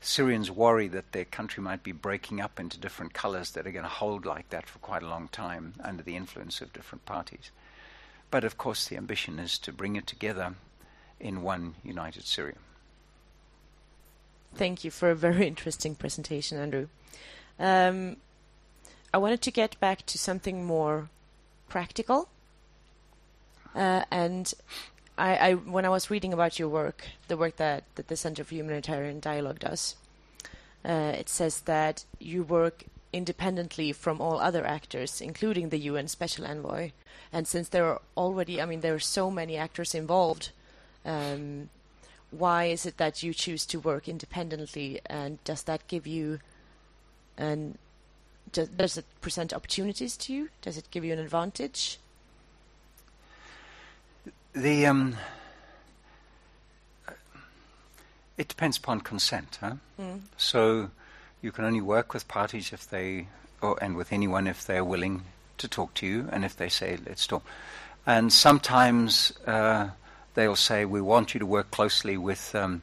Syrians 0.00 0.50
worry 0.50 0.88
that 0.88 1.12
their 1.12 1.26
country 1.26 1.62
might 1.62 1.82
be 1.82 1.92
breaking 1.92 2.40
up 2.40 2.58
into 2.58 2.78
different 2.78 3.12
colors 3.12 3.50
that 3.50 3.66
are 3.66 3.70
going 3.70 3.84
to 3.84 3.88
hold 3.88 4.24
like 4.24 4.48
that 4.50 4.66
for 4.66 4.78
quite 4.78 5.02
a 5.02 5.08
long 5.08 5.28
time 5.28 5.74
under 5.84 6.02
the 6.02 6.16
influence 6.16 6.60
of 6.60 6.72
different 6.72 7.04
parties. 7.04 7.50
But 8.30 8.44
of 8.44 8.56
course, 8.56 8.86
the 8.86 8.96
ambition 8.96 9.38
is 9.38 9.58
to 9.58 9.72
bring 9.72 9.96
it 9.96 10.06
together 10.06 10.54
in 11.18 11.42
one 11.42 11.74
united 11.84 12.24
Syria. 12.24 12.56
Thank 14.54 14.84
you 14.84 14.90
for 14.90 15.10
a 15.10 15.14
very 15.14 15.46
interesting 15.52 15.94
presentation, 15.94 16.58
Andrew. 16.58 16.88
Um, 17.58 18.16
I 19.12 19.18
wanted 19.18 19.42
to 19.42 19.50
get 19.50 19.78
back 19.80 20.06
to 20.06 20.18
something 20.18 20.64
more 20.64 21.10
practical. 21.68 22.28
Uh, 23.74 24.04
and 24.10 24.52
I, 25.20 25.50
I, 25.50 25.54
when 25.54 25.84
I 25.84 25.90
was 25.90 26.10
reading 26.10 26.32
about 26.32 26.58
your 26.58 26.68
work, 26.68 27.04
the 27.28 27.36
work 27.36 27.56
that, 27.56 27.84
that 27.96 28.08
the 28.08 28.16
Center 28.16 28.42
for 28.42 28.54
Humanitarian 28.54 29.20
Dialogue 29.20 29.58
does, 29.58 29.96
uh, 30.82 31.12
it 31.14 31.28
says 31.28 31.60
that 31.62 32.06
you 32.18 32.42
work 32.42 32.84
independently 33.12 33.92
from 33.92 34.20
all 34.20 34.40
other 34.40 34.66
actors, 34.66 35.20
including 35.20 35.68
the 35.68 35.78
UN 35.90 36.08
Special 36.08 36.46
Envoy. 36.46 36.92
And 37.32 37.46
since 37.46 37.68
there 37.68 37.84
are 37.84 38.00
already, 38.16 38.62
I 38.62 38.64
mean, 38.64 38.80
there 38.80 38.94
are 38.94 38.98
so 38.98 39.30
many 39.30 39.58
actors 39.58 39.94
involved, 39.94 40.52
um, 41.04 41.68
why 42.30 42.64
is 42.64 42.86
it 42.86 42.96
that 42.96 43.22
you 43.22 43.34
choose 43.34 43.66
to 43.66 43.78
work 43.78 44.08
independently, 44.08 45.00
and 45.04 45.42
does 45.44 45.64
that 45.64 45.86
give 45.86 46.06
you 46.06 46.38
an 47.36 47.76
does, 48.52 48.68
does 48.68 48.98
it 48.98 49.04
present 49.20 49.52
opportunities 49.52 50.16
to 50.16 50.32
you? 50.32 50.48
Does 50.62 50.76
it 50.76 50.90
give 50.90 51.04
you 51.04 51.12
an 51.12 51.18
advantage? 51.18 51.98
The 54.52 54.86
um, 54.86 55.16
it 58.36 58.48
depends 58.48 58.78
upon 58.78 59.00
consent, 59.02 59.58
huh? 59.60 59.74
Mm. 60.00 60.20
So 60.36 60.90
you 61.40 61.52
can 61.52 61.64
only 61.64 61.80
work 61.80 62.12
with 62.12 62.26
parties 62.26 62.72
if 62.72 62.88
they, 62.88 63.28
or 63.62 63.78
and 63.82 63.96
with 63.96 64.12
anyone 64.12 64.46
if 64.46 64.66
they 64.66 64.78
are 64.78 64.84
willing 64.84 65.22
to 65.58 65.68
talk 65.68 65.94
to 65.94 66.06
you, 66.06 66.28
and 66.32 66.44
if 66.44 66.56
they 66.56 66.68
say 66.68 66.98
let's 67.06 67.26
talk. 67.26 67.44
And 68.06 68.32
sometimes 68.32 69.32
uh, 69.46 69.90
they'll 70.34 70.56
say, 70.56 70.84
We 70.84 71.00
want 71.00 71.34
you 71.34 71.40
to 71.40 71.46
work 71.46 71.70
closely 71.70 72.16
with 72.16 72.54
um, 72.54 72.82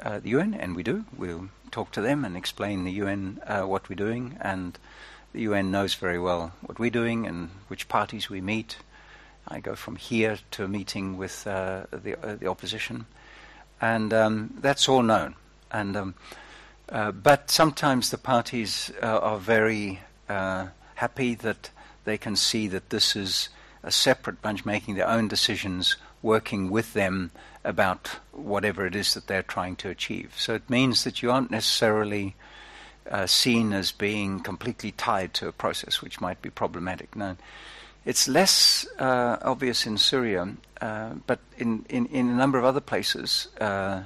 uh, 0.00 0.18
the 0.18 0.30
UN, 0.30 0.54
and 0.54 0.76
we 0.76 0.82
do. 0.82 1.04
We'll 1.16 1.48
talk 1.70 1.92
to 1.92 2.00
them 2.00 2.24
and 2.24 2.36
explain 2.36 2.84
the 2.84 2.92
UN 2.92 3.40
uh, 3.46 3.62
what 3.62 3.88
we're 3.88 3.96
doing, 3.96 4.36
and 4.40 4.78
the 5.32 5.42
UN 5.42 5.70
knows 5.70 5.94
very 5.94 6.18
well 6.18 6.52
what 6.62 6.78
we're 6.78 6.90
doing 6.90 7.26
and 7.26 7.50
which 7.68 7.88
parties 7.88 8.28
we 8.28 8.40
meet. 8.40 8.76
I 9.48 9.60
go 9.60 9.74
from 9.74 9.96
here 9.96 10.38
to 10.52 10.64
a 10.64 10.68
meeting 10.68 11.16
with 11.16 11.46
uh, 11.46 11.84
the, 11.90 12.16
uh, 12.24 12.36
the 12.36 12.48
opposition, 12.48 13.06
and 13.80 14.12
um, 14.12 14.54
that's 14.60 14.88
all 14.88 15.02
known. 15.02 15.36
And 15.70 15.96
um, 15.96 16.14
uh, 16.88 17.12
but 17.12 17.50
sometimes 17.50 18.10
the 18.10 18.18
parties 18.18 18.92
are 19.02 19.38
very 19.38 20.00
happy 20.28 21.34
that 21.34 21.70
they 22.04 22.16
can 22.16 22.36
see 22.36 22.68
that 22.68 22.90
this 22.90 23.16
is 23.16 23.48
a 23.82 23.90
separate 23.90 24.42
bunch 24.42 24.64
making 24.64 24.94
their 24.94 25.08
own 25.08 25.28
decisions 25.28 25.96
working 26.22 26.70
with 26.70 26.92
them 26.92 27.30
about 27.64 28.08
whatever 28.32 28.86
it 28.86 28.94
is 28.94 29.14
that 29.14 29.26
they're 29.26 29.42
trying 29.42 29.76
to 29.76 29.90
achieve. 29.90 30.34
So 30.36 30.54
it 30.54 30.70
means 30.70 31.04
that 31.04 31.22
you 31.22 31.30
aren't 31.30 31.50
necessarily 31.50 32.34
uh, 33.10 33.26
seen 33.26 33.72
as 33.72 33.92
being 33.92 34.40
completely 34.40 34.92
tied 34.92 35.34
to 35.34 35.48
a 35.48 35.52
process 35.52 36.02
which 36.02 36.20
might 36.20 36.42
be 36.42 36.50
problematic. 36.50 37.14
No, 37.14 37.36
it's 38.06 38.28
less 38.28 38.86
uh, 39.00 39.36
obvious 39.42 39.84
in 39.84 39.98
Syria, 39.98 40.48
uh, 40.80 41.10
but 41.26 41.40
in, 41.58 41.84
in, 41.88 42.06
in, 42.06 42.28
a 42.28 42.34
number 42.34 42.56
of 42.56 42.64
other 42.64 42.80
places, 42.80 43.48
uh, 43.60 44.04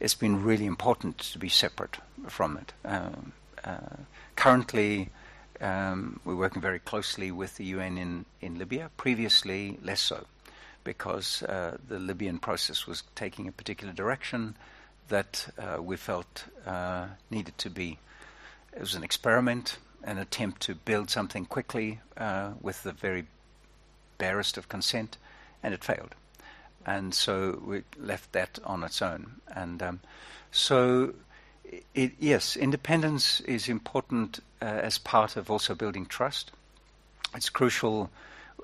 it's 0.00 0.16
been 0.16 0.42
really 0.42 0.66
important 0.66 1.18
to 1.18 1.38
be 1.38 1.48
separate 1.48 1.98
from 2.26 2.56
it. 2.56 2.72
Um, 2.84 3.32
uh, 3.64 3.96
currently, 4.34 5.10
um, 5.60 6.18
we're 6.24 6.34
working 6.34 6.60
very 6.60 6.80
closely 6.80 7.30
with 7.30 7.56
the 7.56 7.66
UN 7.66 7.96
in, 7.96 8.24
in 8.40 8.58
Libya. 8.58 8.90
Previously, 8.96 9.78
less 9.84 10.00
so, 10.00 10.26
because 10.82 11.44
uh, 11.44 11.76
the 11.86 12.00
Libyan 12.00 12.40
process 12.40 12.88
was 12.88 13.04
taking 13.14 13.46
a 13.46 13.52
particular 13.52 13.92
direction 13.92 14.56
that 15.10 15.46
uh, 15.58 15.80
we 15.80 15.96
felt 15.96 16.44
needed 17.30 17.56
to 17.58 17.70
be. 17.70 17.98
It 18.74 18.80
was 18.80 18.96
an 18.96 19.04
experiment, 19.04 19.78
an 20.04 20.18
attempt 20.18 20.62
to 20.62 20.74
build 20.74 21.10
something 21.10 21.44
quickly 21.44 22.00
uh, 22.16 22.52
with 22.60 22.82
the 22.82 22.92
very 22.92 23.26
barest 24.18 24.56
of 24.56 24.68
consent, 24.68 25.16
and 25.62 25.74
it 25.74 25.84
failed. 25.84 26.14
And 26.86 27.14
so 27.14 27.62
we 27.64 27.82
left 27.98 28.32
that 28.32 28.58
on 28.64 28.82
its 28.82 29.02
own. 29.02 29.40
And 29.54 29.82
um, 29.82 30.00
so 30.50 31.14
it, 31.94 32.12
yes, 32.18 32.56
independence 32.56 33.40
is 33.40 33.68
important 33.68 34.40
uh, 34.62 34.64
as 34.64 34.98
part 34.98 35.36
of 35.36 35.50
also 35.50 35.74
building 35.74 36.06
trust. 36.06 36.50
It's 37.34 37.50
crucial. 37.50 38.10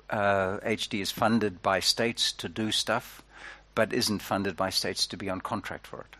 Uh, 0.09 0.57
HD 0.59 1.01
is 1.01 1.11
funded 1.11 1.61
by 1.61 1.79
states 1.79 2.31
to 2.33 2.49
do 2.49 2.71
stuff, 2.71 3.21
but 3.75 3.93
isn't 3.93 4.21
funded 4.21 4.55
by 4.55 4.69
states 4.69 5.05
to 5.07 5.17
be 5.17 5.29
on 5.29 5.41
contract 5.41 5.87
for 5.87 6.01
it. 6.01 6.15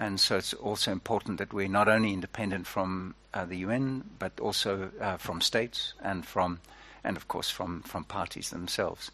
And 0.00 0.18
so 0.18 0.38
it's 0.38 0.54
also 0.54 0.90
important 0.90 1.36
that 1.38 1.52
we're 1.52 1.68
not 1.68 1.86
only 1.86 2.14
independent 2.14 2.66
from 2.66 3.14
uh, 3.34 3.44
the 3.44 3.58
UN, 3.58 4.02
but 4.18 4.40
also 4.40 4.90
uh, 4.98 5.18
from 5.18 5.42
states 5.42 5.92
and 6.02 6.24
from, 6.24 6.60
and 7.04 7.18
of 7.18 7.28
course 7.28 7.50
from, 7.50 7.82
from 7.82 8.04
parties 8.04 8.48
themselves. 8.48 9.10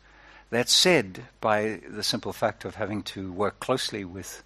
That 0.50 0.68
said, 0.68 1.24
by 1.40 1.80
the 1.88 2.04
simple 2.04 2.32
fact 2.32 2.64
of 2.64 2.76
having 2.76 3.02
to 3.02 3.32
work 3.32 3.58
closely 3.58 4.04
with 4.04 4.44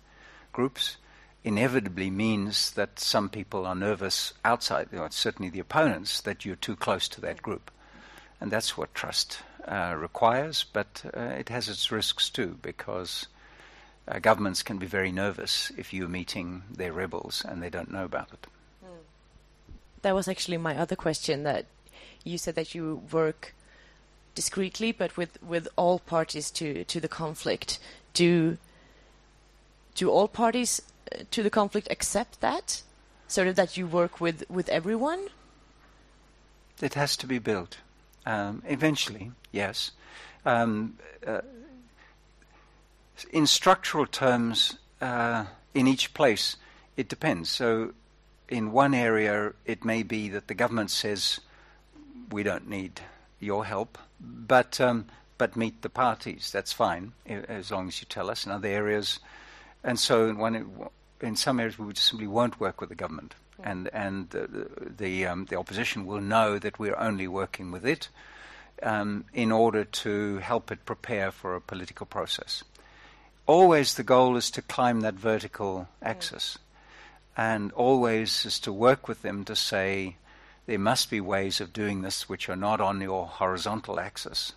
groups, 0.50 0.96
inevitably 1.44 2.10
means 2.10 2.70
that 2.70 2.98
some 2.98 3.28
people 3.28 3.66
are 3.66 3.74
nervous 3.74 4.32
outside, 4.42 4.88
certainly 5.10 5.50
the 5.50 5.60
opponents, 5.60 6.22
that 6.22 6.46
you're 6.46 6.56
too 6.56 6.76
close 6.76 7.06
to 7.08 7.20
that 7.20 7.42
group. 7.42 7.70
And 8.40 8.50
that's 8.50 8.78
what 8.78 8.94
trust 8.94 9.40
uh, 9.68 9.94
requires, 9.94 10.64
but 10.72 11.04
uh, 11.14 11.20
it 11.20 11.50
has 11.50 11.68
its 11.68 11.92
risks 11.92 12.30
too, 12.30 12.58
because 12.62 13.26
uh, 14.10 14.18
governments 14.18 14.62
can 14.62 14.78
be 14.78 14.86
very 14.86 15.12
nervous 15.12 15.70
if 15.76 15.92
you're 15.92 16.08
meeting 16.08 16.62
their 16.70 16.92
rebels 16.92 17.44
and 17.48 17.62
they 17.62 17.70
don't 17.70 17.90
know 17.90 18.04
about 18.04 18.28
it. 18.32 18.46
Mm. 18.84 18.88
That 20.02 20.14
was 20.14 20.28
actually 20.28 20.56
my 20.56 20.76
other 20.76 20.96
question 20.96 21.44
that 21.44 21.66
you 22.24 22.36
said 22.36 22.54
that 22.56 22.74
you 22.74 23.02
work 23.12 23.54
discreetly 24.34 24.92
but 24.92 25.16
with, 25.16 25.42
with 25.42 25.68
all 25.76 25.98
parties 25.98 26.50
to, 26.52 26.84
to 26.84 27.00
the 27.00 27.08
conflict. 27.08 27.78
Do 28.14 28.58
do 29.94 30.08
all 30.08 30.28
parties 30.28 30.80
to 31.30 31.42
the 31.42 31.50
conflict 31.50 31.88
accept 31.90 32.40
that, 32.40 32.82
so 33.28 33.52
that 33.52 33.76
you 33.76 33.86
work 33.86 34.20
with 34.20 34.48
with 34.48 34.68
everyone? 34.68 35.28
It 36.80 36.94
has 36.94 37.16
to 37.18 37.26
be 37.26 37.38
built. 37.38 37.78
Um, 38.26 38.62
eventually, 38.66 39.32
yes. 39.52 39.90
Um, 40.46 40.96
uh, 41.26 41.40
in 43.30 43.46
structural 43.46 44.06
terms, 44.06 44.78
uh, 45.00 45.46
in 45.74 45.86
each 45.86 46.14
place, 46.14 46.56
it 46.96 47.08
depends. 47.08 47.50
So, 47.50 47.92
in 48.48 48.72
one 48.72 48.94
area, 48.94 49.52
it 49.64 49.84
may 49.84 50.02
be 50.02 50.28
that 50.30 50.48
the 50.48 50.54
government 50.54 50.90
says, 50.90 51.40
"We 52.30 52.42
don't 52.42 52.68
need 52.68 53.00
your 53.38 53.64
help," 53.64 53.98
but 54.20 54.80
um, 54.80 55.06
but 55.38 55.56
meet 55.56 55.82
the 55.82 55.88
parties. 55.88 56.50
That's 56.52 56.72
fine 56.72 57.12
as 57.26 57.70
long 57.70 57.88
as 57.88 58.00
you 58.00 58.06
tell 58.08 58.30
us. 58.30 58.44
In 58.44 58.52
other 58.52 58.68
areas, 58.68 59.20
and 59.82 59.98
so 59.98 60.28
in 60.28 60.36
one 60.36 60.88
in 61.20 61.36
some 61.36 61.60
areas 61.60 61.78
we 61.78 61.94
simply 61.94 62.26
won't 62.26 62.60
work 62.60 62.80
with 62.80 62.88
the 62.88 62.94
government, 62.94 63.34
and 63.62 63.88
and 63.92 64.30
the 64.30 64.68
the, 64.98 65.26
um, 65.26 65.46
the, 65.46 65.56
opposition 65.56 66.06
will 66.06 66.20
know 66.20 66.58
that 66.58 66.78
we're 66.78 66.98
only 66.98 67.28
working 67.28 67.70
with 67.70 67.86
it 67.86 68.08
um, 68.82 69.24
in 69.32 69.52
order 69.52 69.84
to 69.84 70.38
help 70.38 70.70
it 70.70 70.84
prepare 70.84 71.30
for 71.30 71.54
a 71.54 71.60
political 71.60 72.06
process. 72.06 72.64
Always 73.46 73.94
the 73.94 74.02
goal 74.02 74.36
is 74.36 74.50
to 74.52 74.62
climb 74.62 75.00
that 75.00 75.14
vertical 75.14 75.88
axis, 76.02 76.58
and 77.36 77.72
always 77.72 78.44
is 78.44 78.60
to 78.60 78.72
work 78.72 79.08
with 79.08 79.22
them 79.22 79.44
to 79.44 79.56
say 79.56 80.16
there 80.66 80.78
must 80.78 81.10
be 81.10 81.20
ways 81.20 81.60
of 81.60 81.72
doing 81.72 82.02
this 82.02 82.28
which 82.28 82.48
are 82.48 82.56
not 82.56 82.80
on 82.80 83.00
your 83.00 83.26
horizontal 83.26 83.98
axis. 83.98 84.52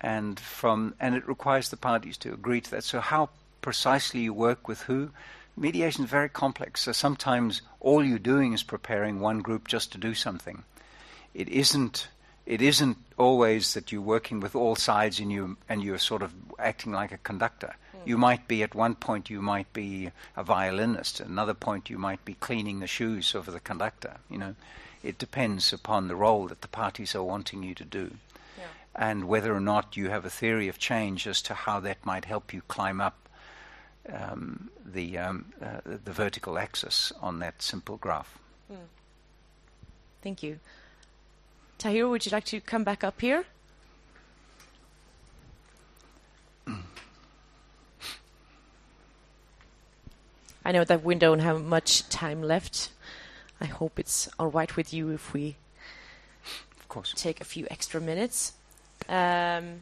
And 0.00 0.38
from 0.38 0.94
and 1.00 1.14
it 1.14 1.26
requires 1.26 1.70
the 1.70 1.78
parties 1.78 2.18
to 2.18 2.34
agree 2.34 2.60
to 2.60 2.70
that. 2.72 2.84
So 2.84 3.00
how 3.00 3.30
precisely 3.62 4.20
you 4.20 4.34
work 4.34 4.68
with 4.68 4.82
who 4.82 5.10
mediation 5.56 6.04
is 6.04 6.10
very 6.10 6.28
complex. 6.28 6.82
So 6.82 6.92
sometimes 6.92 7.62
all 7.80 8.04
you're 8.04 8.18
doing 8.18 8.52
is 8.52 8.62
preparing 8.62 9.20
one 9.20 9.38
group 9.38 9.66
just 9.68 9.92
to 9.92 9.98
do 9.98 10.14
something. 10.14 10.64
It 11.32 11.48
isn't. 11.48 12.08
It 12.46 12.60
isn't 12.60 12.98
always 13.16 13.74
that 13.74 13.90
you're 13.90 14.02
working 14.02 14.40
with 14.40 14.54
all 14.54 14.76
sides 14.76 15.18
and 15.18 15.32
you 15.32 15.56
and 15.68 15.82
you're 15.82 15.98
sort 15.98 16.22
of 16.22 16.34
acting 16.58 16.92
like 16.92 17.12
a 17.12 17.18
conductor. 17.18 17.74
Mm. 17.96 18.06
You 18.06 18.18
might 18.18 18.46
be 18.48 18.62
at 18.62 18.74
one 18.74 18.94
point 18.94 19.30
you 19.30 19.40
might 19.40 19.72
be 19.72 20.10
a 20.36 20.42
violinist, 20.42 21.20
at 21.20 21.26
another 21.26 21.54
point 21.54 21.88
you 21.88 21.98
might 21.98 22.24
be 22.24 22.34
cleaning 22.34 22.80
the 22.80 22.86
shoes 22.86 23.34
of 23.34 23.46
the 23.46 23.60
conductor. 23.60 24.16
You 24.28 24.38
know, 24.38 24.54
it 25.02 25.18
depends 25.18 25.72
upon 25.72 26.08
the 26.08 26.16
role 26.16 26.48
that 26.48 26.60
the 26.60 26.68
parties 26.68 27.14
are 27.14 27.22
wanting 27.22 27.62
you 27.62 27.74
to 27.74 27.84
do, 27.84 28.10
yeah. 28.58 28.64
and 28.94 29.24
whether 29.28 29.54
or 29.54 29.60
not 29.60 29.96
you 29.96 30.10
have 30.10 30.26
a 30.26 30.30
theory 30.30 30.68
of 30.68 30.78
change 30.78 31.26
as 31.26 31.40
to 31.42 31.54
how 31.54 31.80
that 31.80 32.04
might 32.04 32.26
help 32.26 32.52
you 32.52 32.62
climb 32.68 33.00
up 33.00 33.16
um, 34.12 34.70
the, 34.84 35.16
um, 35.16 35.46
uh, 35.62 35.80
the 35.84 36.12
vertical 36.12 36.58
axis 36.58 37.10
on 37.22 37.38
that 37.38 37.62
simple 37.62 37.96
graph. 37.96 38.38
Mm. 38.70 38.76
Thank 40.22 40.42
you. 40.42 40.58
Tahir, 41.78 42.08
would 42.08 42.24
you 42.24 42.32
like 42.32 42.44
to 42.44 42.60
come 42.60 42.84
back 42.84 43.04
up 43.04 43.20
here? 43.20 43.44
I 50.64 50.72
know 50.72 50.84
that 50.84 51.04
we 51.04 51.14
don't 51.14 51.40
have 51.40 51.62
much 51.62 52.08
time 52.08 52.42
left. 52.42 52.88
I 53.60 53.66
hope 53.66 53.98
it's 53.98 54.28
all 54.38 54.48
right 54.48 54.74
with 54.76 54.94
you 54.94 55.10
if 55.10 55.34
we 55.34 55.56
of 56.80 56.88
course. 56.88 57.12
take 57.14 57.40
a 57.40 57.44
few 57.44 57.66
extra 57.70 58.00
minutes. 58.00 58.54
Um, 59.08 59.80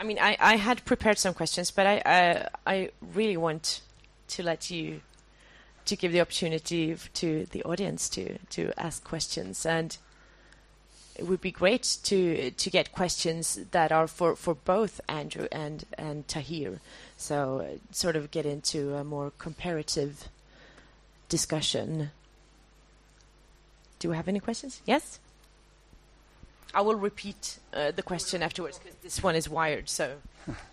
I 0.00 0.02
mean, 0.02 0.18
I, 0.18 0.36
I 0.40 0.56
had 0.56 0.84
prepared 0.84 1.18
some 1.18 1.34
questions, 1.34 1.70
but 1.70 1.86
I, 1.86 2.02
I, 2.04 2.48
I 2.66 2.90
really 3.14 3.36
want 3.36 3.82
to 4.28 4.42
let 4.42 4.70
you 4.70 5.02
to 5.84 5.96
give 5.96 6.12
the 6.12 6.20
opportunity 6.20 6.96
to 7.14 7.46
the 7.50 7.62
audience 7.64 8.08
to 8.10 8.38
to 8.50 8.72
ask 8.76 9.02
questions, 9.04 9.66
and 9.66 9.96
it 11.16 11.26
would 11.26 11.40
be 11.40 11.50
great 11.50 11.98
to 12.04 12.50
to 12.50 12.70
get 12.70 12.92
questions 12.92 13.58
that 13.70 13.92
are 13.92 14.06
for, 14.06 14.36
for 14.36 14.54
both 14.54 15.00
Andrew 15.08 15.46
and 15.52 15.84
and 15.98 16.26
Tahir. 16.28 16.80
So 17.16 17.60
uh, 17.60 17.78
sort 17.92 18.16
of 18.16 18.30
get 18.30 18.46
into 18.46 18.94
a 18.94 19.04
more 19.04 19.32
comparative 19.38 20.28
discussion. 21.28 22.10
Do 23.98 24.08
we 24.08 24.16
have 24.16 24.28
any 24.28 24.40
questions? 24.40 24.80
Yes. 24.86 25.20
I 26.72 26.82
will 26.82 26.94
repeat 26.94 27.58
uh, 27.74 27.90
the 27.90 28.02
question 28.02 28.42
afterwards 28.42 28.78
because 28.78 28.94
this 29.02 29.22
one 29.22 29.34
is 29.34 29.48
wired. 29.48 29.88
So. 29.88 30.16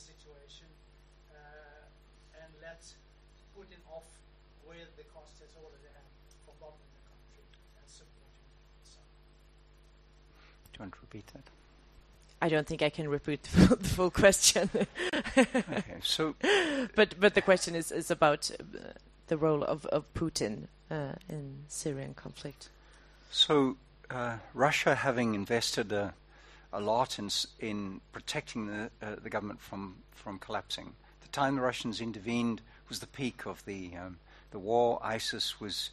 situation 0.00 0.66
uh, 1.30 2.40
and 2.40 2.50
let 2.64 2.80
Putin 3.52 3.80
off 3.92 4.08
with 4.66 4.88
the 4.96 5.04
cost 5.12 5.36
he's 5.38 5.52
already 5.60 5.88
had 5.92 6.08
for 6.46 6.54
bombing 6.60 6.88
the 6.96 7.04
country 7.04 7.44
and 7.76 7.84
supporting 7.84 8.48
Assad. 8.80 9.04
Do 10.72 10.76
you 10.78 10.80
want 10.80 10.92
to 10.94 11.00
repeat 11.04 11.26
that? 11.36 11.46
I 12.42 12.48
don't 12.48 12.66
think 12.66 12.82
I 12.82 12.88
can 12.88 13.08
repeat 13.08 13.42
the 13.46 13.50
full, 13.50 13.76
the 13.76 13.88
full 13.88 14.10
question. 14.10 14.70
okay, 15.36 16.00
so 16.02 16.34
but 16.96 17.14
but 17.20 17.34
the 17.34 17.42
question 17.42 17.74
is 17.74 17.92
is 17.92 18.10
about 18.10 18.50
uh, 18.58 18.96
the 19.28 19.36
role 19.36 19.62
of 19.62 19.84
of 19.86 20.12
Putin 20.14 20.68
uh, 20.90 21.12
in 21.28 21.64
Syrian 21.68 22.14
conflict. 22.14 22.70
So 23.30 23.76
uh, 24.10 24.36
Russia, 24.54 24.94
having 24.94 25.34
invested 25.34 25.92
a, 25.92 26.14
a 26.72 26.80
lot 26.80 27.18
in 27.18 27.30
in 27.58 28.00
protecting 28.12 28.66
the 28.66 28.90
uh, 29.02 29.16
the 29.22 29.30
government 29.30 29.60
from 29.60 29.96
from 30.12 30.38
collapsing, 30.38 30.94
the 31.20 31.28
time 31.28 31.56
the 31.56 31.62
Russians 31.62 32.00
intervened 32.00 32.60
was 32.88 33.00
the 33.00 33.06
peak 33.06 33.46
of 33.46 33.64
the 33.64 33.96
um, 33.96 34.18
the 34.50 34.58
war. 34.58 34.98
ISIS 35.02 35.60
was 35.60 35.90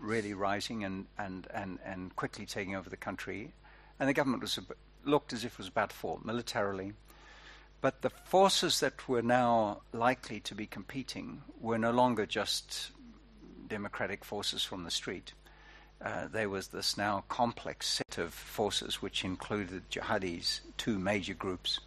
really 0.00 0.34
rising 0.34 0.84
and, 0.84 1.06
and, 1.18 1.46
and, 1.52 1.78
and 1.84 2.14
quickly 2.16 2.46
taking 2.46 2.74
over 2.74 2.88
the 2.88 2.96
country, 2.96 3.52
and 3.98 4.08
the 4.08 4.14
government 4.14 4.42
was 4.42 4.58
looked 5.04 5.32
as 5.32 5.44
if 5.44 5.52
it 5.52 5.58
was 5.58 5.68
about 5.68 5.90
to 5.90 5.96
fall 5.96 6.20
militarily. 6.24 6.92
But 7.80 8.02
the 8.02 8.10
forces 8.10 8.80
that 8.80 9.08
were 9.08 9.22
now 9.22 9.82
likely 9.92 10.40
to 10.40 10.54
be 10.54 10.66
competing 10.66 11.42
were 11.60 11.78
no 11.78 11.90
longer 11.90 12.26
just 12.26 12.90
democratic 13.68 14.24
forces 14.24 14.62
from 14.62 14.84
the 14.84 14.90
street. 14.90 15.34
Uh, 16.02 16.28
there 16.30 16.48
was 16.48 16.68
this 16.68 16.96
now 16.96 17.24
complex 17.28 17.86
set 18.06 18.18
of 18.18 18.32
forces 18.32 19.00
which 19.00 19.24
included 19.24 19.88
jihadis, 19.90 20.60
two 20.76 20.98
major 20.98 21.34
groups, 21.34 21.80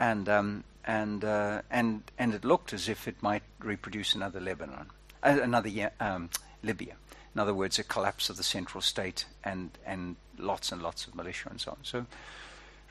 and 0.00 0.28
um, 0.28 0.64
and 0.84 1.24
uh, 1.24 1.62
and 1.70 2.02
and 2.18 2.34
it 2.34 2.44
looked 2.44 2.72
as 2.72 2.88
if 2.88 3.06
it 3.06 3.22
might 3.22 3.44
reproduce 3.60 4.14
another 4.14 4.40
Lebanon, 4.40 4.90
uh, 5.22 5.38
another 5.40 5.70
um, 6.00 6.30
Libya. 6.62 6.94
In 7.34 7.40
other 7.40 7.54
words, 7.54 7.78
a 7.78 7.84
collapse 7.84 8.28
of 8.28 8.36
the 8.36 8.42
central 8.42 8.80
state 8.80 9.24
and 9.44 9.70
and 9.86 10.16
lots 10.36 10.72
and 10.72 10.82
lots 10.82 11.06
of 11.06 11.14
militia 11.14 11.48
and 11.48 11.60
so 11.60 11.72
on. 11.72 11.78
So 11.82 12.06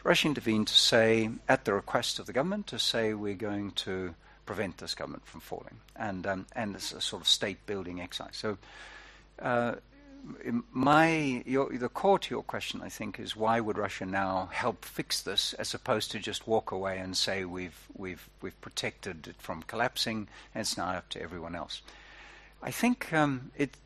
Russia 0.03 0.29
intervened 0.29 0.67
to 0.67 0.75
say, 0.75 1.29
at 1.49 1.65
the 1.65 1.73
request 1.73 2.19
of 2.19 2.25
the 2.25 2.33
government, 2.33 2.67
to 2.67 2.79
say 2.79 3.13
we're 3.13 3.33
going 3.33 3.71
to 3.71 4.15
prevent 4.45 4.77
this 4.77 4.95
government 4.95 5.25
from 5.25 5.41
falling, 5.41 5.79
and 5.93 6.25
um, 6.25 6.45
and 6.55 6.75
it's 6.75 6.93
a 6.93 7.01
sort 7.01 7.21
of 7.21 7.27
state 7.27 7.65
building 7.65 7.99
exercise. 7.99 8.37
So. 8.37 8.57
Uh, 9.39 9.75
my 10.71 11.43
your, 11.45 11.69
the 11.77 11.89
core 11.89 12.19
to 12.19 12.33
your 12.33 12.43
question, 12.43 12.81
I 12.81 12.89
think, 12.89 13.19
is 13.19 13.35
why 13.35 13.59
would 13.59 13.77
Russia 13.77 14.05
now 14.05 14.49
help 14.51 14.85
fix 14.85 15.21
this, 15.21 15.53
as 15.53 15.73
opposed 15.73 16.11
to 16.11 16.19
just 16.19 16.47
walk 16.47 16.71
away 16.71 16.97
and 16.97 17.15
say 17.15 17.45
we've 17.45 17.87
we've 17.95 18.29
we've 18.41 18.59
protected 18.61 19.27
it 19.27 19.35
from 19.39 19.63
collapsing, 19.63 20.27
and 20.53 20.61
it's 20.61 20.77
now 20.77 20.89
up 20.89 21.09
to 21.09 21.21
everyone 21.21 21.55
else. 21.55 21.81
I 22.61 22.71
think 22.71 23.13
um, 23.13 23.51
it 23.57 23.77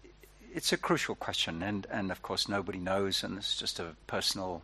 it's 0.54 0.74
a 0.74 0.78
crucial 0.78 1.16
question, 1.16 1.62
and 1.62 1.88
and 1.92 2.12
of 2.12 2.22
course 2.22 2.48
nobody 2.48 2.80
knows, 2.80 3.24
and 3.24 3.38
it's 3.38 3.58
just 3.58 3.80
a 3.80 3.96
personal 4.08 4.64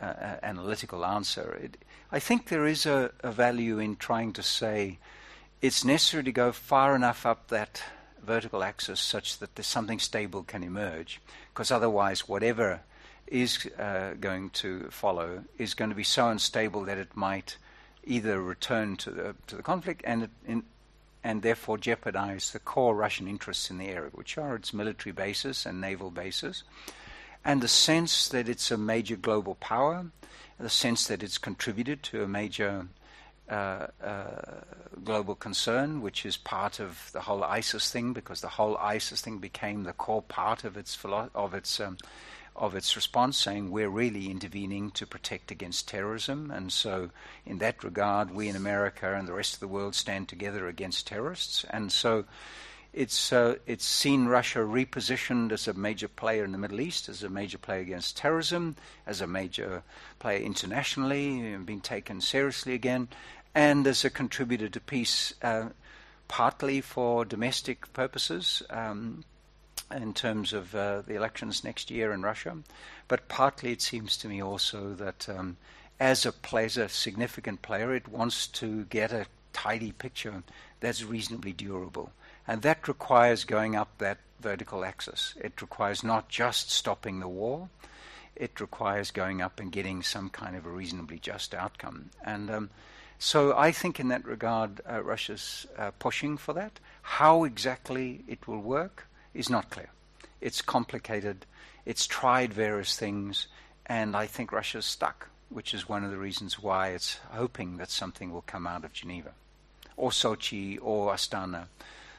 uh, 0.00 0.04
uh, 0.04 0.36
analytical 0.42 1.04
answer. 1.04 1.58
It, 1.62 1.78
I 2.12 2.18
think 2.18 2.48
there 2.48 2.66
is 2.66 2.86
a, 2.86 3.10
a, 3.20 3.32
value 3.32 3.78
in 3.78 3.96
trying 3.96 4.32
to 4.34 4.42
say 4.42 4.98
it's 5.60 5.84
necessary 5.84 6.22
to 6.24 6.32
go 6.32 6.52
far 6.52 6.94
enough 6.94 7.26
up 7.26 7.48
that 7.48 7.82
vertical 8.26 8.62
axis 8.62 9.00
such 9.00 9.38
that 9.38 9.54
there's 9.54 9.66
something 9.66 9.98
stable 9.98 10.42
can 10.42 10.62
emerge, 10.62 11.20
because 11.52 11.70
otherwise, 11.70 12.28
whatever 12.28 12.80
is 13.26 13.66
uh, 13.78 14.14
going 14.20 14.50
to 14.50 14.88
follow 14.90 15.44
is 15.58 15.74
going 15.74 15.90
to 15.90 15.96
be 15.96 16.04
so 16.04 16.28
unstable 16.28 16.84
that 16.84 16.98
it 16.98 17.16
might 17.16 17.56
either 18.04 18.40
return 18.40 18.96
to 18.96 19.10
the 19.10 19.34
to 19.46 19.56
the 19.56 19.62
conflict 19.62 20.02
and 20.04 20.24
it, 20.24 20.30
in, 20.46 20.62
and 21.24 21.42
therefore 21.42 21.76
jeopardize 21.76 22.52
the 22.52 22.60
core 22.60 22.94
Russian 22.94 23.26
interests 23.26 23.70
in 23.70 23.78
the 23.78 23.88
area, 23.88 24.10
which 24.12 24.38
are 24.38 24.54
its 24.54 24.72
military 24.72 25.12
bases 25.12 25.66
and 25.66 25.80
naval 25.80 26.10
bases, 26.10 26.62
and 27.44 27.60
the 27.60 27.68
sense 27.68 28.28
that 28.28 28.48
it's 28.48 28.70
a 28.70 28.76
major 28.76 29.16
global 29.16 29.56
power, 29.56 30.06
the 30.58 30.70
sense 30.70 31.08
that 31.08 31.22
it's 31.22 31.38
contributed 31.38 32.02
to 32.04 32.22
a 32.22 32.28
major 32.28 32.86
uh, 33.48 33.86
uh, 34.02 34.60
global 35.04 35.34
concern, 35.34 36.00
which 36.00 36.26
is 36.26 36.36
part 36.36 36.80
of 36.80 37.10
the 37.12 37.20
whole 37.20 37.44
ISIS 37.44 37.90
thing, 37.90 38.12
because 38.12 38.40
the 38.40 38.48
whole 38.48 38.76
ISIS 38.78 39.20
thing 39.20 39.38
became 39.38 39.84
the 39.84 39.92
core 39.92 40.22
part 40.22 40.64
of 40.64 40.76
its 40.76 40.94
philo- 40.94 41.30
of 41.34 41.54
its 41.54 41.78
um, 41.80 41.96
of 42.56 42.74
its 42.74 42.96
response, 42.96 43.36
saying 43.36 43.70
we're 43.70 43.88
really 43.88 44.30
intervening 44.30 44.90
to 44.92 45.06
protect 45.06 45.50
against 45.50 45.88
terrorism. 45.88 46.50
And 46.50 46.72
so, 46.72 47.10
in 47.44 47.58
that 47.58 47.84
regard, 47.84 48.30
we 48.30 48.48
in 48.48 48.56
America 48.56 49.14
and 49.14 49.28
the 49.28 49.34
rest 49.34 49.54
of 49.54 49.60
the 49.60 49.68
world 49.68 49.94
stand 49.94 50.28
together 50.28 50.66
against 50.66 51.06
terrorists. 51.06 51.64
And 51.70 51.92
so, 51.92 52.24
it's 52.96 53.30
uh, 53.30 53.56
it's 53.66 53.84
seen 53.84 54.24
Russia 54.24 54.60
repositioned 54.60 55.52
as 55.52 55.68
a 55.68 55.74
major 55.74 56.08
player 56.08 56.44
in 56.44 56.52
the 56.52 56.58
Middle 56.58 56.80
East, 56.80 57.10
as 57.10 57.22
a 57.22 57.28
major 57.28 57.58
player 57.58 57.80
against 57.80 58.16
terrorism, 58.16 58.74
as 59.06 59.20
a 59.20 59.26
major 59.26 59.82
player 60.18 60.40
internationally, 60.40 61.52
and 61.52 61.66
being 61.66 61.82
taken 61.82 62.22
seriously 62.22 62.72
again, 62.72 63.08
and 63.54 63.86
as 63.86 64.04
a 64.04 64.10
contributor 64.10 64.70
to 64.70 64.80
peace, 64.80 65.34
uh, 65.42 65.68
partly 66.26 66.80
for 66.80 67.24
domestic 67.24 67.92
purposes. 67.92 68.62
Um, 68.70 69.24
in 69.94 70.12
terms 70.12 70.52
of 70.52 70.74
uh, 70.74 71.02
the 71.02 71.14
elections 71.14 71.62
next 71.62 71.92
year 71.92 72.10
in 72.10 72.20
Russia, 72.20 72.56
but 73.06 73.28
partly 73.28 73.70
it 73.70 73.80
seems 73.80 74.16
to 74.16 74.26
me 74.26 74.42
also 74.42 74.94
that 74.94 75.28
um, 75.28 75.56
as 76.00 76.26
a 76.26 76.32
player, 76.32 76.82
a 76.82 76.88
significant 76.88 77.62
player, 77.62 77.94
it 77.94 78.08
wants 78.08 78.48
to 78.48 78.84
get 78.86 79.12
a 79.12 79.26
tidy 79.52 79.92
picture 79.92 80.42
that's 80.80 81.04
reasonably 81.04 81.52
durable. 81.52 82.10
And 82.48 82.62
that 82.62 82.88
requires 82.88 83.44
going 83.44 83.74
up 83.74 83.98
that 83.98 84.18
vertical 84.40 84.84
axis. 84.84 85.34
It 85.40 85.60
requires 85.60 86.04
not 86.04 86.28
just 86.28 86.70
stopping 86.70 87.20
the 87.20 87.28
war, 87.28 87.68
it 88.36 88.60
requires 88.60 89.10
going 89.10 89.40
up 89.40 89.58
and 89.58 89.72
getting 89.72 90.02
some 90.02 90.28
kind 90.28 90.56
of 90.56 90.66
a 90.66 90.70
reasonably 90.70 91.18
just 91.18 91.54
outcome. 91.54 92.10
And 92.22 92.50
um, 92.50 92.70
so 93.18 93.56
I 93.56 93.72
think 93.72 93.98
in 93.98 94.08
that 94.08 94.26
regard, 94.26 94.80
uh, 94.90 95.02
Russia's 95.02 95.66
uh, 95.78 95.90
pushing 95.98 96.36
for 96.36 96.52
that. 96.52 96.78
How 97.02 97.44
exactly 97.44 98.24
it 98.28 98.46
will 98.46 98.60
work, 98.60 99.08
is 99.32 99.48
not 99.48 99.70
clear. 99.70 99.90
It's 100.40 100.60
complicated. 100.60 101.46
It's 101.84 102.06
tried 102.06 102.52
various 102.52 102.96
things, 102.96 103.46
and 103.86 104.16
I 104.16 104.26
think 104.26 104.52
Russia's 104.52 104.84
stuck, 104.84 105.28
which 105.48 105.72
is 105.72 105.88
one 105.88 106.04
of 106.04 106.10
the 106.10 106.18
reasons 106.18 106.62
why 106.62 106.88
it's 106.88 107.18
hoping 107.30 107.78
that 107.78 107.90
something 107.90 108.32
will 108.32 108.42
come 108.42 108.66
out 108.66 108.84
of 108.84 108.92
Geneva, 108.92 109.32
or 109.96 110.10
Sochi, 110.10 110.78
or 110.82 111.12
Astana. 111.12 111.66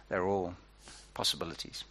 They're 0.10 0.26
all 0.26 0.54
possibilities. 1.14 1.84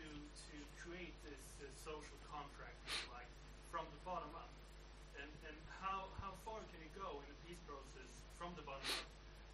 to, 0.00 0.08
to 0.48 0.56
create 0.80 1.12
this, 1.28 1.42
this 1.60 1.74
social 1.84 2.16
contract, 2.32 2.80
like 3.12 3.28
from 3.68 3.84
the 3.92 4.00
bottom 4.08 4.32
up? 4.32 4.48
And, 5.20 5.28
and 5.44 5.56
how, 5.84 6.08
how 6.24 6.32
far 6.48 6.64
can 6.72 6.80
you 6.80 6.88
go 6.96 7.20
in 7.20 7.28
the 7.28 7.38
peace 7.44 7.60
process 7.68 8.08
from 8.40 8.56
the 8.56 8.64
bottom 8.64 8.88
up 8.96 9.08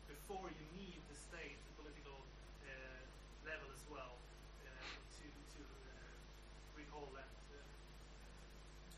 before 0.07 0.47
you 0.47 0.67
need 0.79 1.03
the 1.11 1.19
state, 1.19 1.59
the 1.75 1.83
political 1.83 2.23
uh, 2.63 3.03
level 3.43 3.67
as 3.75 3.83
well, 3.91 4.15
uh, 4.63 4.71
to, 5.19 5.27
to 5.27 5.63
uh, 5.67 6.79
recall 6.79 7.11
that, 7.19 7.31
uh, 7.51 7.59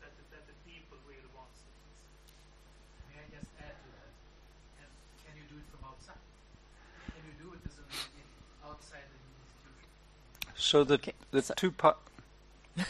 that, 0.05 0.13
the, 0.13 0.23
that 0.37 0.45
the 0.45 0.57
people 0.69 1.01
really 1.09 1.29
want 1.33 1.49
things? 1.57 1.97
May 3.09 3.25
I 3.25 3.27
just 3.33 3.49
add 3.57 3.73
to 3.73 3.89
that? 3.97 4.13
Can 5.25 5.33
you 5.33 5.45
do 5.49 5.57
it 5.57 5.65
from 5.73 5.81
outside? 5.89 6.21
Can 7.09 7.25
you 7.25 7.33
do 7.41 7.49
it 7.57 7.61
as 7.65 7.81
an 7.81 7.89
outside 8.61 9.09
so 10.59 10.83
the 10.83 10.95
okay. 10.95 11.13
the 11.31 11.41
so 11.41 11.53
two 11.55 11.71
part. 11.71 11.97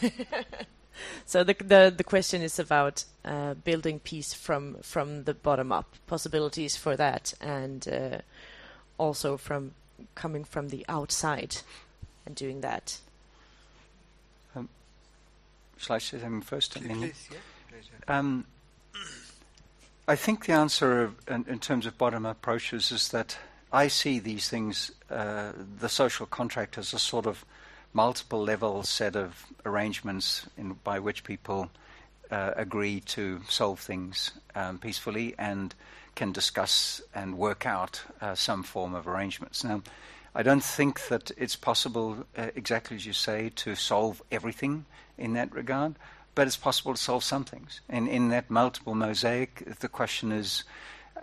so 1.26 1.42
the, 1.44 1.54
the 1.54 1.92
the 1.96 2.04
question 2.04 2.42
is 2.42 2.58
about 2.58 3.04
uh, 3.24 3.54
building 3.54 4.00
peace 4.00 4.34
from 4.34 4.76
from 4.82 5.24
the 5.24 5.34
bottom 5.34 5.72
up, 5.72 5.94
possibilities 6.06 6.76
for 6.76 6.96
that, 6.96 7.32
and 7.40 7.88
uh, 7.88 8.18
also 8.98 9.36
from 9.36 9.72
coming 10.14 10.44
from 10.44 10.68
the 10.68 10.84
outside 10.88 11.58
and 12.26 12.34
doing 12.34 12.60
that? 12.60 13.00
Um, 14.54 14.68
shall 15.76 15.96
I 15.96 15.98
say 15.98 16.18
something 16.18 16.42
first? 16.42 16.72
Please, 16.72 16.80
and 16.82 16.90
then 16.90 17.00
you? 17.00 17.08
please, 17.08 17.28
yeah, 17.30 17.38
please, 17.70 17.90
yeah. 18.08 18.18
Um, 18.18 18.44
I 20.08 20.16
think 20.16 20.46
the 20.46 20.52
answer 20.52 21.12
in, 21.28 21.44
in 21.48 21.58
terms 21.58 21.86
of 21.86 21.96
bottom 21.96 22.26
approaches 22.26 22.90
is 22.90 23.08
that 23.08 23.38
I 23.72 23.88
see 23.88 24.18
these 24.18 24.48
things, 24.48 24.90
uh, 25.10 25.52
the 25.78 25.88
social 25.88 26.26
contract, 26.26 26.76
as 26.78 26.92
a 26.92 26.98
sort 26.98 27.26
of 27.26 27.44
multiple 27.92 28.42
level 28.42 28.82
set 28.82 29.16
of 29.16 29.46
arrangements 29.64 30.46
in, 30.56 30.74
by 30.84 30.98
which 30.98 31.24
people 31.24 31.70
uh, 32.30 32.52
agree 32.56 33.00
to 33.00 33.40
solve 33.48 33.80
things 33.80 34.32
um, 34.54 34.78
peacefully 34.78 35.34
and 35.38 35.74
can 36.14 36.32
discuss 36.32 37.00
and 37.14 37.36
work 37.36 37.66
out 37.66 38.02
uh, 38.20 38.34
some 38.34 38.62
form 38.62 38.94
of 38.94 39.08
arrangements. 39.08 39.64
Now, 39.64 39.82
I 40.34 40.42
don't 40.42 40.62
think 40.62 41.08
that 41.08 41.32
it's 41.36 41.56
possible, 41.56 42.24
uh, 42.36 42.48
exactly 42.54 42.96
as 42.96 43.04
you 43.04 43.12
say, 43.12 43.50
to 43.56 43.74
solve 43.74 44.22
everything 44.30 44.84
in 45.18 45.32
that 45.34 45.52
regard 45.52 45.96
but 46.34 46.46
it's 46.46 46.56
possible 46.56 46.94
to 46.94 47.00
solve 47.00 47.24
some 47.24 47.44
things. 47.44 47.80
And 47.88 48.08
in 48.08 48.28
that 48.28 48.50
multiple 48.50 48.94
mosaic, 48.94 49.78
the 49.80 49.88
question 49.88 50.32
is, 50.32 50.64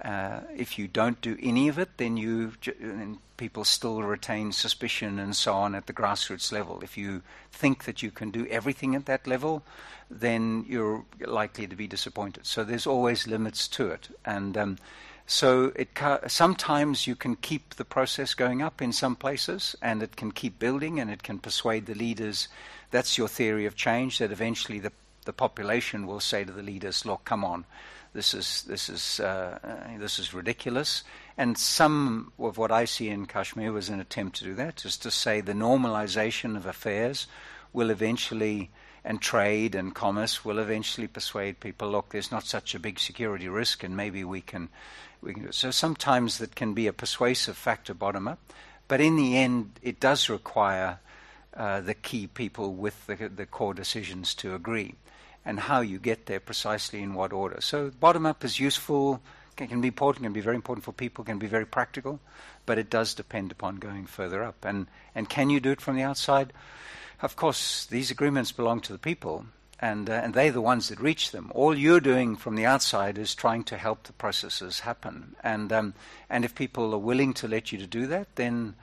uh, 0.03 0.41
if 0.55 0.77
you 0.77 0.88
don't 0.88 1.19
do 1.22 1.38
any 1.41 1.68
of 1.68 1.80
it, 1.80 1.89
then 1.97 2.18
you 2.18 2.53
and 2.80 3.18
people 3.38 3.64
still 3.64 4.01
retain 4.01 4.51
suspicion 4.51 5.19
and 5.19 5.35
so 5.35 5.53
on 5.53 5.76
at 5.76 5.85
the 5.85 5.93
grassroots 5.93 6.51
level. 6.51 6.81
If 6.84 6.97
you 6.97 7.22
think 7.51 7.85
that 7.85 8.01
you 8.01 8.11
can 8.11 8.31
do 8.31 8.47
everything 8.47 8.95
at 8.95 9.05
that 9.05 9.27
level, 9.27 9.64
then 10.09 10.65
you're 10.68 11.05
likely 11.19 11.68
to 11.68 11.76
be 11.76 11.88
disappointed. 11.88 12.45
So 12.45 12.64
there's 12.64 12.88
always 12.88 13.27
limits 13.27 13.68
to 13.69 13.89
it, 13.89 14.09
and 14.26 14.57
um, 14.57 14.77
so 15.26 15.72
it 15.76 15.93
ca- 15.93 16.27
sometimes 16.27 17.05
you 17.05 17.15
can 17.15 17.35
keep 17.35 17.76
the 17.76 17.85
process 17.85 18.34
going 18.34 18.61
up 18.61 18.81
in 18.81 18.93
some 18.93 19.15
places, 19.15 19.76
and 19.81 20.01
it 20.01 20.15
can 20.15 20.31
keep 20.31 20.59
building, 20.59 20.99
and 20.99 21.11
it 21.11 21.23
can 21.23 21.39
persuade 21.39 21.85
the 21.85 21.95
leaders. 21.95 22.47
That's 22.91 23.18
your 23.18 23.27
theory 23.27 23.65
of 23.65 23.76
change. 23.76 24.19
That 24.19 24.31
eventually 24.31 24.80
the 24.80 24.93
the 25.26 25.34
population 25.34 26.07
will 26.07 26.22
say 26.22 26.45
to 26.45 26.51
the 26.53 26.64
leaders, 26.64 27.05
"Look, 27.05 27.26
come 27.26 27.43
on, 27.43 27.65
this 28.18 28.34
is 28.34 28.64
this 28.64 28.89
is 28.89 29.19
uh, 29.19 29.60
this 29.99 30.18
is 30.18 30.34
ridiculous." 30.34 31.03
And 31.38 31.56
some 31.56 32.31
of 32.39 32.57
what 32.57 32.72
I 32.72 32.85
see 32.85 33.10
in 33.10 33.27
Kashmir 33.27 33.72
was 33.72 33.89
an 33.89 33.99
attempt 33.99 34.38
to 34.38 34.44
do 34.44 34.56
that, 34.56 34.77
just 34.77 35.03
to 35.03 35.11
say 35.11 35.39
the 35.39 35.53
normalization 35.53 36.57
of 36.57 36.65
affairs 36.65 37.27
will 37.73 37.91
eventually, 37.91 38.72
and 39.06 39.22
trade 39.22 39.76
and 39.76 39.94
commerce 39.94 40.44
will 40.44 40.57
eventually 40.57 41.07
persuade 41.07 41.60
people, 41.60 41.91
look, 41.91 42.10
there's 42.10 42.31
not 42.31 42.44
such 42.44 42.73
a 42.73 42.80
big 42.80 42.98
security 42.98 43.48
risk, 43.48 43.84
and 43.84 43.95
maybe 43.95 44.23
we 44.23 44.41
can, 44.41 44.69
we 45.22 45.35
can. 45.35 45.52
So 45.53 45.69
sometimes 45.69 46.39
that 46.39 46.56
can 46.56 46.73
be 46.73 46.88
a 46.88 46.94
persuasive 46.94 47.56
factor 47.56 47.94
bottom 47.94 48.27
up, 48.27 48.39
but 48.88 48.99
in 48.99 49.15
the 49.15 49.38
end, 49.38 49.80
it 49.84 49.99
does 49.99 50.27
require 50.27 50.98
uh, 51.56 51.81
the 51.81 51.94
key 51.94 52.26
people 52.26 52.73
with 52.73 53.06
the, 53.06 53.30
the 53.30 53.45
core 53.45 53.76
decisions 53.76 54.34
to 54.35 54.56
agree 54.56 54.95
and 55.47 55.61
how 55.61 55.79
you 55.79 55.97
get 55.97 56.25
there 56.25 56.41
precisely 56.41 57.01
in 57.01 57.13
what 57.13 57.31
order. 57.31 57.61
So 57.61 57.89
bottom 57.89 58.25
up 58.25 58.43
is 58.43 58.59
useful, 58.59 59.21
can, 59.55 59.69
can 59.69 59.79
be 59.79 59.87
important, 59.87 60.23
can 60.25 60.33
be 60.33 60.41
very 60.41 60.57
important 60.57 60.83
for 60.83 60.91
people, 60.91 61.23
can 61.23 61.39
be 61.39 61.47
very 61.47 61.65
practical, 61.65 62.19
but 62.65 62.77
it 62.77 62.89
does 62.89 63.13
depend 63.13 63.53
upon 63.53 63.77
going 63.77 64.05
further 64.07 64.43
up. 64.43 64.65
And 64.65 64.87
and 65.15 65.29
can 65.29 65.49
you 65.49 65.61
do 65.61 65.71
it 65.71 65.81
from 65.81 65.95
the 65.95 66.03
outside? 66.03 66.51
Of 67.21 67.37
course, 67.37 67.85
these 67.85 68.11
agreements 68.11 68.51
belong 68.51 68.81
to 68.81 68.93
the 68.93 68.99
people, 68.99 69.45
and 69.79 70.09
uh, 70.09 70.21
and 70.23 70.33
they're 70.33 70.51
the 70.51 70.59
ones 70.59 70.89
that 70.89 70.99
reach 70.99 71.31
them. 71.31 71.49
All 71.55 71.73
you're 71.73 72.01
doing 72.01 72.35
from 72.35 72.55
the 72.55 72.65
outside 72.65 73.17
is 73.17 73.33
trying 73.33 73.63
to 73.65 73.77
help 73.77 74.03
the 74.03 74.13
processes 74.13 74.81
happen. 74.81 75.37
And 75.43 75.71
um, 75.71 75.93
and 76.29 76.43
if 76.43 76.55
people 76.55 76.93
are 76.93 76.99
willing 76.99 77.33
to 77.35 77.47
let 77.47 77.71
you 77.71 77.77
to 77.79 77.87
do 77.87 78.05
that, 78.07 78.27
then 78.35 78.75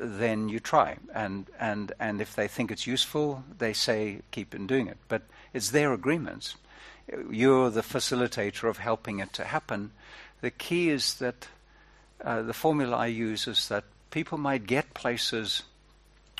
then 0.00 0.48
you 0.48 0.60
try. 0.60 0.96
And 1.14 1.46
and 1.60 1.92
and 2.00 2.22
if 2.22 2.34
they 2.34 2.48
think 2.48 2.70
it's 2.70 2.86
useful, 2.86 3.44
they 3.58 3.74
say 3.74 4.22
keep 4.30 4.54
on 4.54 4.66
doing 4.66 4.88
it. 4.88 4.96
But 5.08 5.22
it's 5.52 5.70
their 5.70 5.92
agreements. 5.92 6.56
You're 7.30 7.70
the 7.70 7.82
facilitator 7.82 8.68
of 8.68 8.78
helping 8.78 9.18
it 9.18 9.32
to 9.34 9.44
happen. 9.44 9.92
The 10.40 10.50
key 10.50 10.90
is 10.90 11.14
that 11.14 11.48
uh, 12.24 12.42
the 12.42 12.54
formula 12.54 12.96
I 12.96 13.06
use 13.06 13.46
is 13.46 13.68
that 13.68 13.84
people 14.10 14.38
might 14.38 14.66
get 14.66 14.94
places 14.94 15.62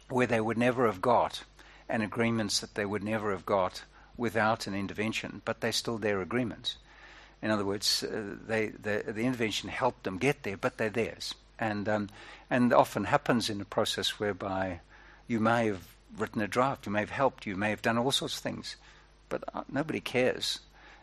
where 0.09 0.27
they 0.27 0.41
would 0.41 0.59
never 0.59 0.87
have 0.87 1.01
got, 1.01 1.45
and 1.89 2.03
agreements 2.03 2.61
that 2.61 2.75
they 2.75 2.85
would 2.85 3.03
never 3.03 3.31
have 3.31 3.47
got 3.47 3.85
without 4.17 4.67
an 4.67 4.75
intervention, 4.75 5.43
but 5.45 5.61
they're 5.61 5.73
still 5.73 5.99
their 5.99 6.21
agreements. 6.21 6.77
In 7.43 7.51
other 7.51 7.65
words, 7.65 8.03
uh, 8.03 8.37
they, 8.47 8.67
the, 8.67 9.05
the 9.07 9.23
intervention 9.23 9.71
helped 9.71 10.05
them 10.05 10.19
get 10.19 10.43
there, 10.43 10.57
but 10.57 10.77
they're 10.77 10.91
theirs. 10.91 11.35
And, 11.59 11.89
um, 11.89 12.11
and 12.51 12.73
often 12.73 13.05
happens 13.05 13.49
in 13.49 13.61
a 13.61 13.65
process 13.65 14.19
whereby 14.21 14.81
you 15.27 15.41
may 15.41 15.67
have 15.67 15.87
written 16.17 16.43
a 16.43 16.49
draft, 16.49 16.87
you 16.87 16.93
may 16.93 17.01
have 17.01 17.11
helped, 17.11 17.47
you 17.47 17.57
may 17.57 17.71
have 17.71 17.83
done 17.83 17.99
all 17.99 18.11
sorts 18.11 18.37
of 18.37 18.43
things, 18.43 18.77
but 19.31 19.43
uh, 19.55 19.63
nobody 19.73 20.01
cares 20.01 20.61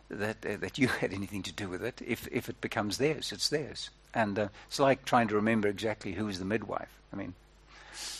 that 0.08 0.36
uh, 0.46 0.56
that 0.58 0.78
you 0.78 0.86
had 1.00 1.12
anything 1.12 1.42
to 1.42 1.52
do 1.52 1.68
with 1.68 1.82
it. 1.82 2.00
If 2.06 2.28
if 2.28 2.48
it 2.48 2.60
becomes 2.60 2.98
theirs, 2.98 3.32
it's 3.32 3.48
theirs. 3.48 3.90
And 4.14 4.38
uh, 4.38 4.48
it's 4.68 4.78
like 4.78 5.04
trying 5.04 5.28
to 5.28 5.34
remember 5.34 5.68
exactly 5.68 6.12
who 6.12 6.28
is 6.28 6.38
the 6.38 6.44
midwife. 6.44 6.88
I 7.12 7.16
mean, 7.16 7.34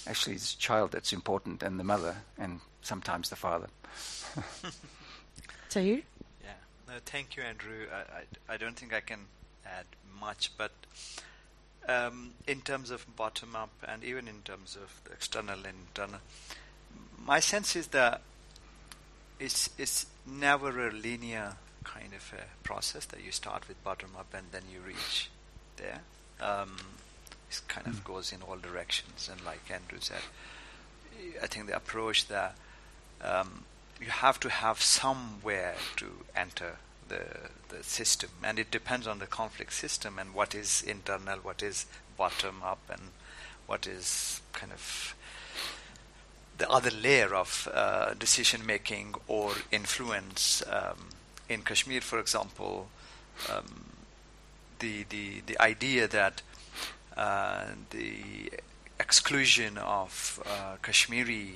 actually, 0.06 0.34
it's 0.34 0.54
the 0.54 0.60
child 0.60 0.92
that's 0.92 1.12
important, 1.12 1.62
and 1.62 1.78
the 1.78 1.84
mother, 1.84 2.16
and 2.36 2.60
sometimes 2.82 3.30
the 3.30 3.36
father. 3.36 3.68
Tahir? 5.70 6.02
Yeah. 6.42 6.50
No, 6.86 6.94
thank 7.06 7.36
you, 7.36 7.42
Andrew. 7.42 7.86
I, 7.92 8.52
I, 8.52 8.54
I 8.54 8.56
don't 8.56 8.76
think 8.76 8.92
I 8.92 9.00
can 9.00 9.20
add 9.64 9.86
much, 10.20 10.52
but 10.58 10.72
um, 11.88 12.32
in 12.46 12.60
terms 12.60 12.90
of 12.90 13.04
bottom 13.16 13.56
up 13.56 13.70
and 13.86 14.04
even 14.04 14.28
in 14.28 14.42
terms 14.44 14.76
of 14.76 15.00
the 15.04 15.12
external 15.12 15.54
and 15.54 15.74
internal, 15.88 16.20
my 17.24 17.40
sense 17.40 17.76
is 17.76 17.88
that 17.88 18.20
it's 19.38 19.70
it's 19.78 20.06
never 20.26 20.88
a 20.88 20.92
linear 20.92 21.56
kind 21.84 22.12
of 22.12 22.32
a 22.38 22.64
process 22.64 23.06
that 23.06 23.24
you 23.24 23.32
start 23.32 23.66
with 23.68 23.82
bottom 23.82 24.10
up 24.18 24.34
and 24.34 24.46
then 24.52 24.62
you 24.72 24.80
reach 24.80 25.30
there. 25.76 26.00
Um, 26.40 26.76
it 27.50 27.60
kind 27.66 27.86
of 27.86 28.04
goes 28.04 28.32
in 28.32 28.42
all 28.42 28.56
directions, 28.56 29.28
and 29.30 29.42
like 29.44 29.70
Andrew 29.70 29.98
said, 30.00 30.22
I 31.42 31.46
think 31.46 31.66
the 31.66 31.76
approach 31.76 32.26
that 32.26 32.56
um, 33.22 33.64
you 34.00 34.08
have 34.08 34.38
to 34.40 34.50
have 34.50 34.82
somewhere 34.82 35.74
to 35.96 36.06
enter 36.36 36.76
the 37.08 37.24
the 37.68 37.82
system, 37.82 38.30
and 38.42 38.58
it 38.58 38.70
depends 38.70 39.06
on 39.06 39.18
the 39.18 39.26
conflict 39.26 39.72
system 39.72 40.18
and 40.18 40.34
what 40.34 40.54
is 40.54 40.82
internal, 40.82 41.38
what 41.38 41.62
is 41.62 41.86
bottom 42.16 42.62
up, 42.62 42.80
and 42.90 43.00
what 43.66 43.86
is 43.86 44.40
kind 44.52 44.72
of 44.72 45.14
the 46.58 46.68
other 46.68 46.90
layer 46.90 47.34
of 47.34 47.68
uh, 47.72 48.14
decision 48.14 48.66
making 48.66 49.14
or 49.26 49.52
influence. 49.70 50.62
Um, 50.70 51.10
in 51.48 51.62
Kashmir, 51.62 52.02
for 52.02 52.18
example, 52.18 52.88
um, 53.50 53.84
the, 54.80 55.04
the, 55.08 55.40
the 55.46 55.60
idea 55.60 56.06
that 56.08 56.42
uh, 57.16 57.66
the 57.90 58.52
exclusion 59.00 59.78
of 59.78 60.42
uh, 60.46 60.76
Kashmiri 60.82 61.54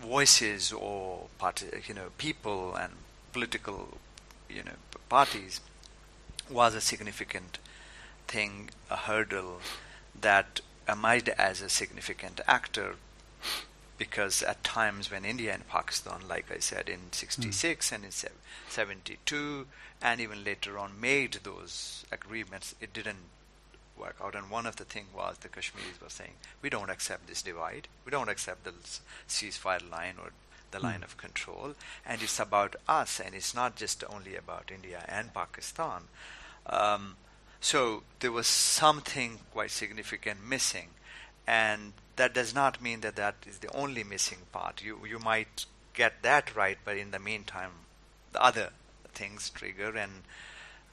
voices 0.00 0.72
or 0.72 1.28
you 1.86 1.94
know 1.94 2.08
people 2.18 2.74
and 2.74 2.92
political 3.32 3.98
you 4.48 4.62
know 4.62 4.72
parties 5.08 5.60
was 6.50 6.74
a 6.74 6.80
significant 6.80 7.58
thing, 8.26 8.70
a 8.90 8.96
hurdle 8.96 9.60
that 10.20 10.60
emerged 10.88 11.28
as 11.30 11.60
a 11.60 11.68
significant 11.68 12.40
actor 12.46 12.96
because 14.02 14.42
at 14.42 14.64
times 14.64 15.12
when 15.12 15.24
India 15.24 15.54
and 15.54 15.68
Pakistan, 15.68 16.22
like 16.28 16.50
I 16.50 16.58
said, 16.58 16.88
in 16.88 17.12
66 17.12 17.88
mm. 17.88 17.94
and 17.94 18.04
in 18.04 18.10
72, 18.68 19.66
and 20.02 20.20
even 20.20 20.42
later 20.42 20.76
on 20.76 21.00
made 21.00 21.34
those 21.44 22.04
agreements, 22.10 22.74
it 22.80 22.92
didn't 22.92 23.30
work 23.96 24.16
out. 24.20 24.34
And 24.34 24.50
one 24.50 24.66
of 24.66 24.74
the 24.74 24.84
things 24.84 25.06
was 25.14 25.36
the 25.38 25.48
Kashmiris 25.48 26.00
were 26.02 26.08
saying, 26.08 26.32
we 26.62 26.68
don't 26.68 26.90
accept 26.90 27.28
this 27.28 27.42
divide, 27.42 27.86
we 28.04 28.10
don't 28.10 28.28
accept 28.28 28.64
the 28.64 28.72
ceasefire 29.28 29.88
line 29.88 30.14
or 30.20 30.30
the 30.72 30.78
mm. 30.78 30.82
line 30.82 31.04
of 31.04 31.16
control, 31.16 31.76
and 32.04 32.20
it's 32.22 32.40
about 32.40 32.74
us, 32.88 33.20
and 33.20 33.36
it's 33.36 33.54
not 33.54 33.76
just 33.76 34.02
only 34.12 34.34
about 34.34 34.72
India 34.74 35.04
and 35.08 35.32
Pakistan. 35.32 36.08
Um, 36.66 37.14
so 37.60 38.02
there 38.18 38.32
was 38.32 38.48
something 38.48 39.38
quite 39.52 39.70
significant 39.70 40.44
missing, 40.44 40.88
and 41.46 41.92
that 42.16 42.34
does 42.34 42.54
not 42.54 42.82
mean 42.82 43.00
that 43.00 43.16
that 43.16 43.36
is 43.46 43.58
the 43.58 43.74
only 43.74 44.04
missing 44.04 44.38
part. 44.52 44.82
You 44.82 44.98
you 45.08 45.18
might 45.18 45.66
get 45.94 46.22
that 46.22 46.54
right, 46.56 46.78
but 46.84 46.96
in 46.96 47.10
the 47.10 47.18
meantime, 47.18 47.70
the 48.32 48.42
other 48.42 48.70
things 49.14 49.50
trigger, 49.50 49.96
and 49.96 50.22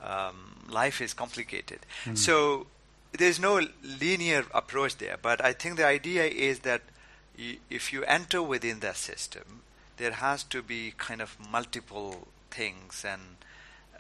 um, 0.02 0.66
life 0.70 1.02
is 1.02 1.14
complicated. 1.14 1.80
Mm. 2.06 2.18
So 2.18 2.68
there's 3.12 3.40
no 3.40 3.62
linear 3.84 4.46
approach 4.54 4.98
there. 4.98 5.18
But 5.22 5.44
I 5.44 5.54
think 5.54 5.78
the 5.78 5.86
idea 5.86 6.26
is 6.26 6.60
that 6.60 6.82
y- 7.38 7.58
if 7.70 7.92
you 7.92 8.04
enter 8.04 8.42
within 8.42 8.80
that 8.82 8.98
system, 8.98 9.62
there 9.98 10.12
has 10.12 10.44
to 10.46 10.62
be 10.62 10.94
kind 10.98 11.22
of 11.22 11.38
multiple 11.52 12.28
things 12.52 13.06
and 13.08 13.22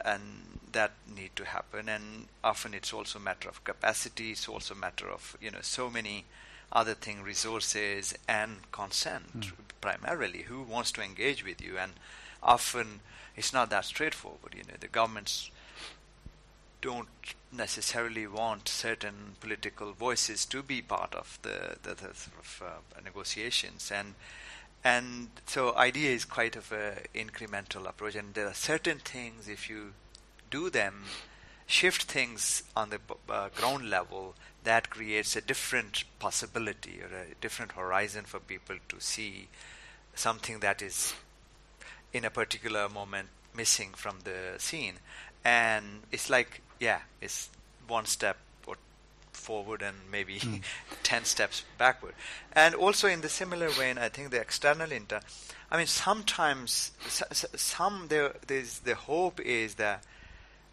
and 0.05 0.21
that 0.71 0.91
need 1.13 1.31
to 1.35 1.43
happen. 1.45 1.89
And 1.89 2.27
often 2.43 2.73
it's 2.73 2.93
also 2.93 3.19
a 3.19 3.21
matter 3.21 3.49
of 3.49 3.61
capacity. 3.65 4.31
It's 4.31 4.47
also 4.47 4.73
a 4.73 4.77
matter 4.77 5.09
of 5.09 5.35
you 5.41 5.51
know 5.51 5.59
so 5.61 5.89
many 5.89 6.25
other 6.71 6.93
thing 6.93 7.23
resources 7.23 8.13
and 8.27 8.71
consent 8.71 9.39
Mm. 9.39 9.51
primarily. 9.81 10.43
Who 10.43 10.61
wants 10.63 10.91
to 10.93 11.01
engage 11.01 11.43
with 11.43 11.61
you? 11.61 11.77
And 11.77 11.93
often 12.43 12.99
it's 13.35 13.53
not 13.53 13.69
that 13.69 13.85
straightforward. 13.85 14.53
You 14.55 14.63
know, 14.63 14.77
the 14.79 14.87
governments 14.87 15.49
don't 16.81 17.09
necessarily 17.51 18.25
want 18.27 18.69
certain 18.69 19.35
political 19.39 19.91
voices 19.93 20.45
to 20.45 20.63
be 20.63 20.81
part 20.81 21.13
of 21.15 21.37
the, 21.41 21.77
the, 21.83 21.95
the 21.95 22.13
sort 22.13 22.37
of 22.39 22.63
uh, 22.65 23.01
negotiations 23.03 23.91
and 23.91 24.15
and 24.81 25.27
so 25.45 25.75
idea 25.75 26.09
is 26.11 26.23
quite 26.23 26.55
of 26.55 26.71
a 26.71 26.99
incremental 27.13 27.85
approach 27.85 28.15
and 28.15 28.33
there 28.33 28.47
are 28.47 28.53
certain 28.53 28.97
things 28.99 29.49
if 29.49 29.69
you 29.69 29.93
do 30.49 30.69
them 30.69 31.03
shift 31.69 32.03
things 32.03 32.63
on 32.75 32.89
the 32.89 32.99
uh, 33.29 33.49
ground 33.55 33.89
level 33.89 34.33
that 34.63 34.89
creates 34.89 35.35
a 35.35 35.41
different 35.41 36.03
possibility 36.17 36.99
or 37.01 37.15
a 37.15 37.35
different 37.41 37.73
horizon 37.73 38.25
for 38.25 38.39
people 38.39 38.75
to 38.89 38.99
see 38.99 39.47
something 40.15 40.59
that 40.59 40.81
is 40.81 41.13
in 42.11 42.25
a 42.25 42.29
particular 42.31 42.89
moment 42.89 43.27
missing 43.55 43.91
from 43.95 44.15
the 44.23 44.55
scene. 44.57 44.95
And 45.45 46.01
it's 46.11 46.29
like 46.29 46.61
yeah 46.79 47.01
it's 47.21 47.49
one 47.87 48.05
step 48.05 48.37
forward 49.31 49.81
and 49.81 49.95
maybe 50.11 50.41
10 51.03 51.23
steps 51.23 51.63
backward. 51.77 52.13
And 52.53 52.75
also 52.75 53.07
in 53.07 53.21
the 53.21 53.29
similar 53.29 53.69
vein 53.69 53.97
i 53.97 54.09
think 54.09 54.31
the 54.31 54.41
external 54.41 54.91
inter 54.91 55.21
i 55.71 55.77
mean 55.77 55.87
sometimes 55.87 56.91
s- 57.05 57.23
s- 57.31 57.45
some 57.55 58.07
there 58.09 58.33
there's 58.47 58.79
the 58.79 58.95
hope 58.95 59.39
is 59.39 59.75
that 59.75 60.03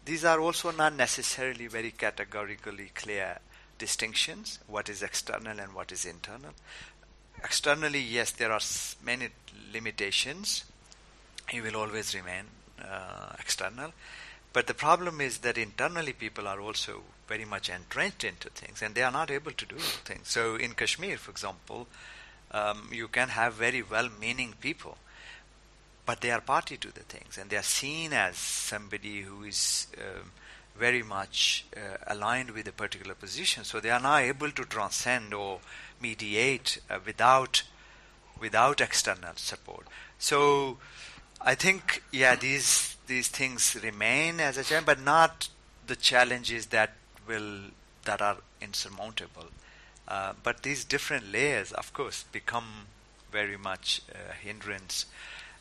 these 0.07 0.25
are 0.25 0.39
also 0.39 0.71
not 0.71 0.95
necessarily 0.95 1.67
very 1.67 1.91
categorically 1.91 2.89
clear 2.95 3.37
distinctions 3.77 4.59
what 4.67 4.89
is 4.89 5.03
external 5.03 5.59
and 5.59 5.73
what 5.73 5.91
is 5.91 6.05
internal 6.05 6.53
externally 7.43 7.99
yes 7.99 8.31
there 8.31 8.51
are 8.51 8.61
many 9.03 9.29
limitations 9.73 10.63
he 11.49 11.61
will 11.61 11.75
always 11.75 12.13
remain 12.13 12.45
uh, 12.83 13.33
external. 13.39 13.93
But 14.53 14.67
the 14.67 14.73
problem 14.73 15.21
is 15.21 15.39
that 15.39 15.57
internally 15.57 16.13
people 16.13 16.47
are 16.47 16.59
also 16.59 17.03
very 17.27 17.45
much 17.45 17.69
entrenched 17.69 18.23
into 18.23 18.49
things 18.49 18.81
and 18.81 18.95
they 18.95 19.03
are 19.03 19.11
not 19.11 19.29
able 19.29 19.51
to 19.51 19.65
do 19.65 19.75
things. 19.77 20.27
So 20.27 20.55
in 20.55 20.73
Kashmir, 20.73 21.17
for 21.17 21.31
example, 21.31 21.87
um, 22.51 22.89
you 22.91 23.07
can 23.07 23.29
have 23.29 23.53
very 23.53 23.81
well 23.81 24.09
meaning 24.19 24.55
people, 24.59 24.97
but 26.07 26.21
they 26.21 26.31
are 26.31 26.41
party 26.41 26.77
to 26.77 26.91
the 26.91 27.01
things 27.01 27.37
and 27.37 27.49
they 27.49 27.57
are 27.57 27.61
seen 27.81 28.13
as 28.13 28.37
somebody 28.37 29.21
who 29.21 29.43
is 29.43 29.87
um, 29.97 30.31
very 30.79 31.03
much 31.03 31.65
uh, 31.75 31.97
aligned 32.07 32.51
with 32.51 32.67
a 32.67 32.71
particular 32.71 33.13
position. 33.13 33.63
So 33.65 33.79
they 33.79 33.89
are 33.89 33.99
not 33.99 34.21
able 34.21 34.51
to 34.51 34.63
transcend 34.63 35.33
or 35.33 35.59
mediate 36.01 36.79
uh, 36.89 36.99
without 37.05 37.63
without 38.39 38.79
external 38.81 39.33
support. 39.35 39.85
So 40.17 40.77
I 41.41 41.55
think 41.55 42.03
yeah 42.11 42.35
these 42.35 42.95
these 43.07 43.27
things 43.27 43.77
remain 43.83 44.39
as 44.39 44.57
a 44.57 44.63
challenge, 44.63 44.85
but 44.85 45.01
not 45.01 45.49
the 45.87 45.95
challenges 45.95 46.67
that 46.67 46.93
will 47.27 47.71
that 48.05 48.21
are 48.21 48.37
insurmountable. 48.61 49.47
Uh, 50.07 50.33
but 50.41 50.63
these 50.63 50.85
different 50.85 51.33
layers, 51.33 51.73
of 51.73 51.91
course, 51.91 52.23
become 52.31 52.87
very 53.29 53.57
much 53.57 54.01
a 54.09 54.33
hindrance. 54.33 55.05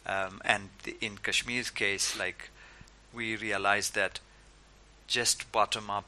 Um, 0.06 0.40
and 0.44 0.68
in 1.00 1.18
Kashmir's 1.18 1.70
case, 1.70 2.16
like 2.18 2.50
we 3.12 3.36
realized 3.36 3.94
that 3.94 4.20
just 5.06 5.50
bottom 5.52 5.90
up 5.90 6.04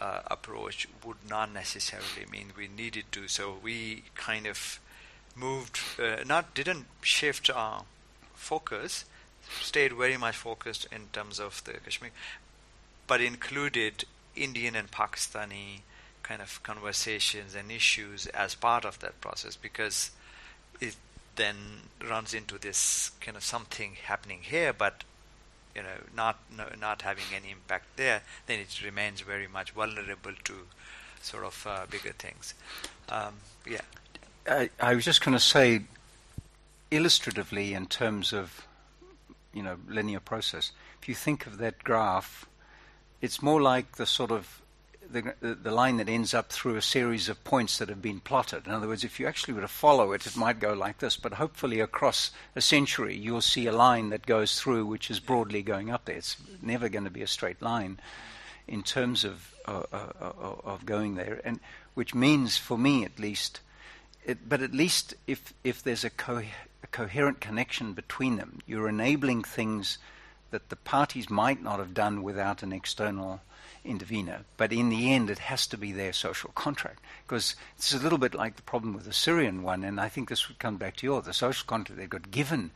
uh, 0.00 0.20
approach 0.26 0.86
would 1.04 1.16
not 1.28 1.52
necessarily 1.52 2.26
mean 2.30 2.52
we 2.56 2.68
needed 2.68 3.04
to. 3.12 3.28
So 3.28 3.56
we 3.62 4.04
kind 4.14 4.46
of 4.46 4.80
moved, 5.34 5.78
uh, 5.98 6.24
not 6.26 6.54
didn't 6.54 6.86
shift 7.02 7.50
our 7.50 7.84
focus, 8.34 9.04
stayed 9.60 9.92
very 9.92 10.16
much 10.16 10.36
focused 10.36 10.86
in 10.92 11.08
terms 11.12 11.40
of 11.40 11.62
the 11.64 11.72
Kashmir, 11.72 12.10
but 13.06 13.20
included 13.20 14.04
Indian 14.36 14.76
and 14.76 14.90
Pakistani 14.90 15.80
kind 16.22 16.42
of 16.42 16.62
conversations 16.62 17.54
and 17.54 17.72
issues 17.72 18.26
as 18.26 18.54
part 18.54 18.84
of 18.84 18.98
that 19.00 19.20
process 19.20 19.56
because 19.56 20.10
it 20.80 20.94
then 21.38 21.56
runs 22.06 22.34
into 22.34 22.58
this 22.58 23.12
kind 23.20 23.36
of 23.36 23.42
something 23.42 23.96
happening 24.04 24.40
here, 24.42 24.72
but 24.72 25.04
you 25.74 25.82
know, 25.82 25.88
not 26.14 26.38
no, 26.54 26.64
not 26.78 27.02
having 27.02 27.24
any 27.34 27.50
impact 27.50 27.96
there, 27.96 28.22
then 28.46 28.58
it 28.58 28.82
remains 28.84 29.20
very 29.20 29.48
much 29.48 29.70
vulnerable 29.70 30.32
to 30.44 30.54
sort 31.22 31.44
of 31.44 31.66
uh, 31.66 31.86
bigger 31.90 32.12
things. 32.12 32.54
Um, 33.08 33.34
yeah. 33.66 33.80
I, 34.46 34.70
I 34.80 34.94
was 34.94 35.04
just 35.04 35.24
going 35.24 35.36
to 35.36 35.42
say, 35.42 35.82
illustratively, 36.90 37.74
in 37.74 37.86
terms 37.86 38.32
of 38.32 38.66
you 39.54 39.62
know 39.62 39.76
linear 39.88 40.20
process, 40.20 40.72
if 41.00 41.08
you 41.08 41.14
think 41.14 41.46
of 41.46 41.58
that 41.58 41.84
graph, 41.84 42.46
it's 43.20 43.42
more 43.42 43.62
like 43.62 43.96
the 43.96 44.06
sort 44.06 44.30
of 44.30 44.60
the, 45.10 45.34
the, 45.54 45.70
line 45.70 45.96
that 45.96 46.08
ends 46.08 46.34
up 46.34 46.50
through 46.50 46.76
a 46.76 46.82
series 46.82 47.28
of 47.28 47.42
points 47.44 47.78
that 47.78 47.88
have 47.88 48.02
been 48.02 48.20
plotted. 48.20 48.66
In 48.66 48.72
other 48.72 48.88
words, 48.88 49.04
if 49.04 49.18
you 49.18 49.26
actually 49.26 49.54
were 49.54 49.60
to 49.60 49.68
follow 49.68 50.12
it, 50.12 50.26
it 50.26 50.36
might 50.36 50.60
go 50.60 50.72
like 50.72 50.98
this, 50.98 51.16
but 51.16 51.34
hopefully 51.34 51.80
across 51.80 52.30
a 52.54 52.60
century, 52.60 53.16
you'll 53.16 53.40
see 53.40 53.66
a 53.66 53.72
line 53.72 54.10
that 54.10 54.26
goes 54.26 54.60
through 54.60 54.86
which 54.86 55.10
is 55.10 55.20
broadly 55.20 55.62
going 55.62 55.90
up 55.90 56.04
there. 56.04 56.16
It's 56.16 56.36
never 56.60 56.88
going 56.88 57.04
to 57.04 57.10
be 57.10 57.22
a 57.22 57.26
straight 57.26 57.62
line 57.62 57.98
in 58.66 58.82
terms 58.82 59.24
of 59.24 59.54
uh, 59.66 59.82
uh, 59.92 60.32
of 60.64 60.86
going 60.86 61.14
there, 61.16 61.40
and 61.44 61.60
which 61.94 62.14
means, 62.14 62.56
for 62.56 62.78
me 62.78 63.04
at 63.04 63.18
least, 63.18 63.60
it, 64.24 64.48
but 64.48 64.62
at 64.62 64.74
least 64.74 65.14
if 65.26 65.52
if 65.64 65.82
there's 65.82 66.04
a, 66.04 66.10
co- 66.10 66.42
a 66.82 66.86
coherent 66.86 67.40
connection 67.40 67.92
between 67.94 68.36
them, 68.36 68.60
you're 68.66 68.88
enabling 68.88 69.42
things 69.42 69.98
that 70.50 70.68
the 70.68 70.76
parties 70.76 71.28
might 71.28 71.62
not 71.62 71.78
have 71.78 71.92
done 71.92 72.22
without 72.22 72.62
an 72.62 72.72
external 72.72 73.40
intervener. 73.88 74.44
But 74.56 74.72
in 74.72 74.90
the 74.90 75.12
end, 75.12 75.30
it 75.30 75.38
has 75.38 75.66
to 75.68 75.78
be 75.78 75.92
their 75.92 76.12
social 76.12 76.50
contract 76.54 77.00
because 77.26 77.56
it's 77.76 77.92
a 77.92 77.98
little 77.98 78.18
bit 78.18 78.34
like 78.34 78.56
the 78.56 78.62
problem 78.62 78.94
with 78.94 79.04
the 79.04 79.12
Syrian 79.12 79.62
one, 79.62 79.84
and 79.84 80.00
I 80.00 80.08
think 80.08 80.28
this 80.28 80.48
would 80.48 80.58
come 80.58 80.76
back 80.76 80.96
to 80.96 81.06
yours. 81.06 81.24
The 81.24 81.32
social 81.32 81.66
contract 81.66 82.00
that 82.00 82.10
got 82.10 82.30
given 82.30 82.70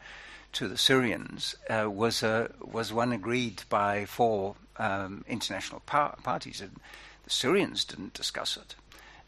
to 0.53 0.69
the 0.69 0.77
Syrians 0.77 1.57
uh, 1.69 1.91
was 1.91 2.23
a, 2.23 2.51
was 2.61 2.93
one 2.93 3.13
agreed 3.13 3.63
by 3.69 4.05
four 4.05 4.57
um, 4.77 5.25
international 5.29 5.81
par- 5.87 6.17
parties, 6.23 6.61
and 6.61 6.77
the 7.25 7.31
Syrians 7.31 7.85
didn't 7.85 8.15
discuss 8.15 8.57
it. 8.57 8.75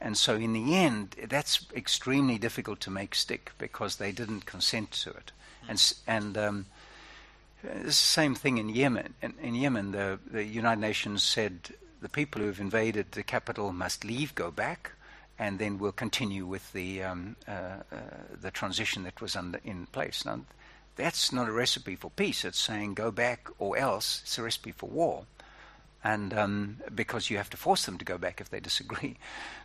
And 0.00 0.18
so, 0.18 0.34
in 0.34 0.52
the 0.52 0.74
end, 0.74 1.16
that's 1.28 1.66
extremely 1.74 2.36
difficult 2.36 2.80
to 2.80 2.90
make 2.90 3.14
stick 3.14 3.52
because 3.58 3.96
they 3.96 4.12
didn't 4.12 4.44
consent 4.44 4.90
to 4.92 5.10
it. 5.10 5.32
And 5.68 5.94
and 6.06 6.36
um, 6.36 6.66
it's 7.64 7.84
the 7.84 7.92
same 7.92 8.34
thing 8.34 8.58
in 8.58 8.68
Yemen. 8.68 9.14
In, 9.22 9.34
in 9.42 9.54
Yemen, 9.54 9.92
the, 9.92 10.18
the 10.30 10.44
United 10.44 10.80
Nations 10.80 11.22
said 11.22 11.70
the 12.00 12.08
people 12.08 12.40
who 12.40 12.48
have 12.48 12.60
invaded 12.60 13.12
the 13.12 13.22
capital 13.22 13.72
must 13.72 14.04
leave, 14.04 14.34
go 14.34 14.50
back, 14.50 14.92
and 15.38 15.58
then 15.58 15.78
we'll 15.78 15.92
continue 15.92 16.46
with 16.46 16.72
the 16.72 17.02
um, 17.02 17.36
uh, 17.48 17.50
uh, 17.50 17.96
the 18.40 18.50
transition 18.50 19.02
that 19.04 19.20
was 19.20 19.34
under, 19.34 19.60
in 19.64 19.86
place. 19.86 20.24
Now, 20.24 20.40
that's 20.96 21.32
not 21.32 21.48
a 21.48 21.52
recipe 21.52 21.96
for 21.96 22.10
peace. 22.10 22.44
It's 22.44 22.58
saying 22.58 22.94
go 22.94 23.10
back 23.10 23.48
or 23.58 23.76
else. 23.76 24.20
It's 24.22 24.38
a 24.38 24.42
recipe 24.42 24.72
for 24.72 24.88
war. 24.88 25.24
And 26.04 26.34
um, 26.34 26.76
because 26.94 27.30
you 27.30 27.38
have 27.38 27.50
to 27.50 27.56
force 27.56 27.86
them 27.86 27.98
to 27.98 28.04
go 28.04 28.18
back 28.18 28.40
if 28.40 28.50
they 28.50 28.60
disagree. 28.70 29.16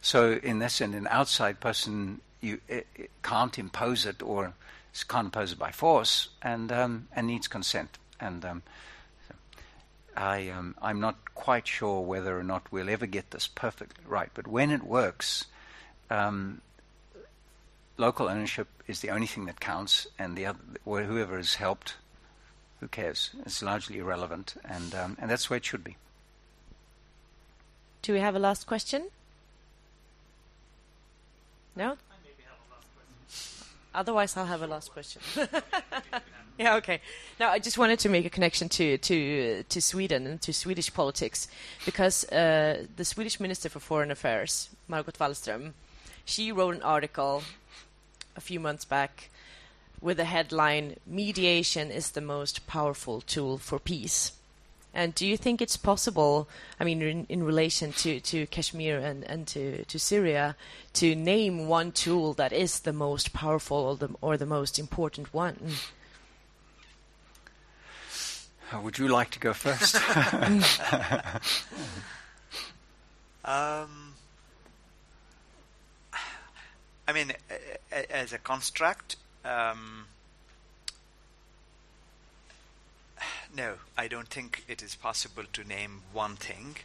So, 0.01 0.39
in 0.41 0.59
that 0.59 0.71
sense, 0.71 0.95
an 0.95 1.07
outside 1.11 1.59
person 1.59 2.21
you 2.41 2.59
it, 2.67 2.87
it 2.95 3.11
can't 3.23 3.57
impose 3.59 4.05
it 4.05 4.21
or 4.21 4.53
can't 5.07 5.25
impose 5.25 5.51
it 5.51 5.59
by 5.59 5.71
force 5.71 6.29
and 6.41 6.71
um, 6.71 7.07
and 7.15 7.27
needs 7.27 7.47
consent. 7.47 7.97
And 8.19 8.43
um, 8.43 8.63
so 9.27 9.35
I 10.17 10.49
um, 10.49 10.75
I'm 10.81 10.99
not 10.99 11.33
quite 11.35 11.67
sure 11.67 12.01
whether 12.01 12.37
or 12.37 12.43
not 12.43 12.71
we'll 12.71 12.89
ever 12.89 13.05
get 13.05 13.31
this 13.31 13.47
perfectly 13.47 14.03
right. 14.07 14.29
But 14.33 14.47
when 14.47 14.71
it 14.71 14.83
works, 14.83 15.45
um, 16.09 16.61
local 17.97 18.27
ownership 18.27 18.67
is 18.87 19.01
the 19.01 19.09
only 19.09 19.27
thing 19.27 19.45
that 19.45 19.59
counts, 19.59 20.07
and 20.17 20.35
the 20.35 20.47
other, 20.47 20.59
whoever 20.83 21.37
has 21.37 21.55
helped, 21.55 21.95
who 22.79 22.87
cares? 22.87 23.31
It's 23.45 23.61
largely 23.61 23.99
irrelevant, 23.99 24.55
and 24.65 24.95
um, 24.95 25.17
and 25.19 25.29
that's 25.29 25.49
where 25.49 25.57
it 25.57 25.65
should 25.65 25.83
be. 25.83 25.97
Do 28.01 28.13
we 28.13 28.19
have 28.19 28.35
a 28.35 28.39
last 28.39 28.65
question? 28.65 29.09
No? 31.75 31.85
I 31.85 32.15
maybe 32.23 32.43
have 32.47 32.57
a 32.57 32.73
last 32.73 32.87
question. 32.95 33.67
Otherwise, 33.99 34.37
I'll 34.37 34.45
have 34.45 34.61
a 34.61 34.67
last 34.67 34.93
question. 34.93 35.21
yeah, 36.57 36.77
okay. 36.77 37.01
Now, 37.37 37.49
I 37.49 37.59
just 37.59 37.77
wanted 37.77 37.99
to 37.99 38.07
make 38.07 38.25
a 38.25 38.29
connection 38.29 38.69
to 38.69 38.97
to 38.97 39.63
to 39.63 39.81
Sweden 39.81 40.25
and 40.25 40.41
to 40.41 40.53
Swedish 40.53 40.93
politics 40.93 41.49
because 41.85 42.23
uh, 42.31 42.85
the 42.95 43.03
Swedish 43.03 43.41
Minister 43.41 43.67
for 43.67 43.81
Foreign 43.81 44.09
Affairs, 44.09 44.69
Margot 44.87 45.11
Wallström, 45.11 45.73
she 46.23 46.53
wrote 46.53 46.75
an 46.75 46.81
article 46.81 47.43
a 48.37 48.41
few 48.41 48.61
months 48.61 48.85
back 48.85 49.29
with 49.99 50.15
the 50.15 50.23
headline 50.23 50.95
"Mediation 51.05 51.91
is 51.91 52.11
the 52.11 52.21
most 52.21 52.67
powerful 52.67 53.19
tool 53.19 53.57
for 53.57 53.79
peace." 53.79 54.38
And 54.99 55.15
do 55.15 55.25
you 55.25 55.37
think 55.37 55.61
it's 55.61 55.77
possible, 55.77 56.49
I 56.77 56.83
mean, 56.83 57.01
in, 57.01 57.25
in 57.29 57.41
relation 57.41 57.93
to, 57.93 58.19
to 58.19 58.45
Kashmir 58.47 58.99
and, 58.99 59.23
and 59.23 59.47
to, 59.47 59.85
to 59.85 59.97
Syria, 59.97 60.57
to 60.95 61.15
name 61.15 61.69
one 61.69 61.93
tool 61.93 62.33
that 62.33 62.51
is 62.51 62.81
the 62.81 62.91
most 62.91 63.31
powerful 63.31 63.77
or 63.77 63.95
the, 63.95 64.09
or 64.19 64.35
the 64.35 64.45
most 64.45 64.77
important 64.77 65.33
one? 65.33 65.55
Uh, 68.73 68.81
would 68.81 68.97
you 68.97 69.07
like 69.07 69.29
to 69.29 69.39
go 69.39 69.53
first? 69.53 69.95
um, 73.45 74.15
I 77.07 77.13
mean, 77.13 77.31
as 78.11 78.33
a 78.33 78.37
construct, 78.37 79.15
um, 79.45 80.07
no, 83.55 83.75
I 83.97 84.07
don't 84.07 84.27
think 84.27 84.63
it 84.67 84.81
is 84.81 84.95
possible 84.95 85.43
to 85.53 85.63
name 85.63 86.01
one 86.13 86.35
thing, 86.35 86.77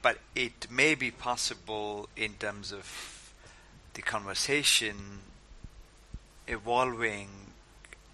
but 0.00 0.18
it 0.34 0.70
may 0.70 0.94
be 0.94 1.10
possible 1.10 2.08
in 2.16 2.34
terms 2.34 2.72
of 2.72 3.32
the 3.94 4.02
conversation 4.02 5.20
evolving 6.48 7.28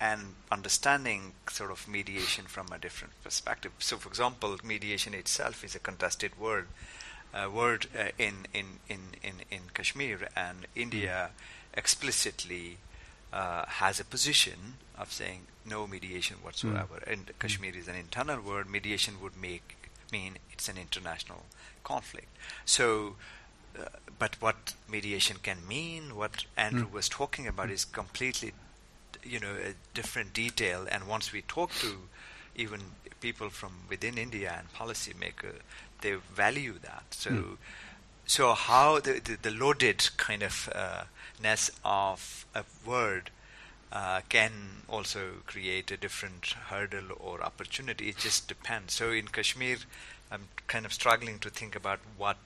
and 0.01 0.35
understanding 0.53 1.33
sort 1.51 1.71
of 1.71 1.89
mediation 1.89 2.45
from 2.45 2.69
a 2.73 2.79
different 2.79 3.13
perspective. 3.25 3.73
So, 3.79 3.97
for 3.97 4.09
example, 4.09 4.57
mediation 4.63 5.15
itself 5.15 5.65
is 5.65 5.75
a 5.75 5.81
contested 5.81 6.39
word. 6.39 6.69
Uh, 7.35 7.49
word 7.51 7.87
uh, 7.99 8.09
in, 8.19 8.47
in, 8.55 8.79
in, 8.89 9.01
in, 9.23 9.35
in 9.51 9.61
Kashmir 9.75 10.29
and 10.35 10.67
India 10.75 11.31
explicitly 11.75 12.79
uh, 13.33 13.65
has 13.67 14.01
a 14.01 14.05
position 14.05 14.75
of 14.97 15.13
saying 15.13 15.43
no 15.65 15.87
mediation 15.87 16.37
whatsoever. 16.43 17.03
Mm. 17.07 17.13
And 17.13 17.31
Kashmir 17.39 17.77
is 17.77 17.89
an 17.89 17.97
internal 17.97 18.41
word. 18.41 18.69
Mediation 18.71 19.15
would 19.23 19.37
make 19.41 19.77
mean 20.11 20.39
it's 20.53 20.69
an 20.69 20.79
international 20.79 21.45
conflict. 21.85 22.29
So, 22.65 23.17
uh, 23.79 23.85
but 24.19 24.37
what 24.41 24.75
mediation 24.91 25.37
can 25.43 25.59
mean, 25.69 26.17
what 26.17 26.45
Andrew 26.57 26.87
mm. 26.87 26.93
was 26.93 27.09
talking 27.09 27.47
about, 27.47 27.71
is 27.71 27.85
completely, 27.85 28.53
you 29.23 29.39
know, 29.39 29.53
a 29.53 29.75
different 29.95 30.33
detail. 30.33 30.87
And 30.91 31.07
once 31.07 31.33
we 31.33 31.43
talk 31.43 31.71
to 31.81 31.97
even 32.57 32.81
people 33.21 33.51
from 33.51 33.73
within 33.89 34.17
India 34.19 34.55
and 34.59 34.73
policymakers, 34.73 35.61
they 36.01 36.15
value 36.35 36.75
that. 36.83 37.05
So, 37.11 37.31
mm. 37.31 37.57
so 38.27 38.55
how 38.55 39.01
the, 39.01 39.21
the, 39.25 39.37
the 39.43 39.51
loaded 39.51 40.09
kind 40.17 40.43
of 40.43 40.69
uh, 40.75 41.05
ness 41.41 41.71
of 41.85 42.47
a 42.55 42.65
word 42.85 43.31
uh, 43.93 44.21
can 44.29 44.53
also 44.89 45.43
create 45.47 45.91
a 45.91 45.97
different 45.97 46.47
hurdle 46.69 47.17
or 47.19 47.43
opportunity. 47.43 48.09
It 48.09 48.19
just 48.19 48.49
depends. 48.49 48.95
So 48.95 49.11
in 49.11 49.29
Kashmir, 49.29 49.79
I'm 50.31 50.49
kind 50.67 50.85
of 50.85 50.93
struggling 50.93 51.39
to 51.41 51.51
think 51.51 51.75
about 51.75 52.01
what 52.17 52.37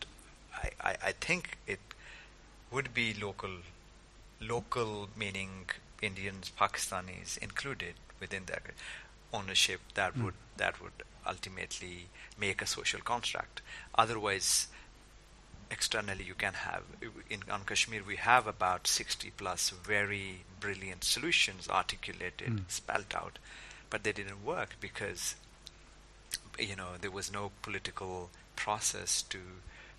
I, 0.54 0.70
I, 0.80 0.96
I 1.06 1.12
think 1.12 1.58
it 1.66 1.80
would 2.70 2.94
be 2.94 3.14
local, 3.14 3.50
local 4.40 5.08
meaning 5.16 5.66
Indians, 6.00 6.50
Pakistanis 6.58 7.38
included 7.38 7.94
within 8.20 8.44
that 8.46 8.62
ownership 9.32 9.80
that 9.94 10.14
mm. 10.14 10.24
would 10.24 10.34
that 10.56 10.82
would 10.82 10.92
ultimately 11.26 12.06
make 12.38 12.60
a 12.60 12.66
social 12.66 13.00
construct. 13.00 13.62
Otherwise, 13.94 14.68
externally 15.72 16.24
you 16.24 16.34
can 16.34 16.52
have 16.52 16.82
in 17.30 17.40
on 17.50 17.62
Kashmir 17.64 18.02
we 18.06 18.16
have 18.16 18.46
about 18.46 18.86
60 18.86 19.32
plus 19.36 19.70
very 19.70 20.40
brilliant 20.60 21.02
solutions 21.02 21.68
articulated 21.68 22.50
mm. 22.50 22.60
spelled 22.68 23.14
out 23.14 23.38
but 23.90 24.04
they 24.04 24.12
didn't 24.12 24.44
work 24.44 24.76
because 24.80 25.34
you 26.58 26.76
know 26.76 26.90
there 27.00 27.10
was 27.10 27.32
no 27.32 27.50
political 27.62 28.30
process 28.56 29.22
to 29.22 29.38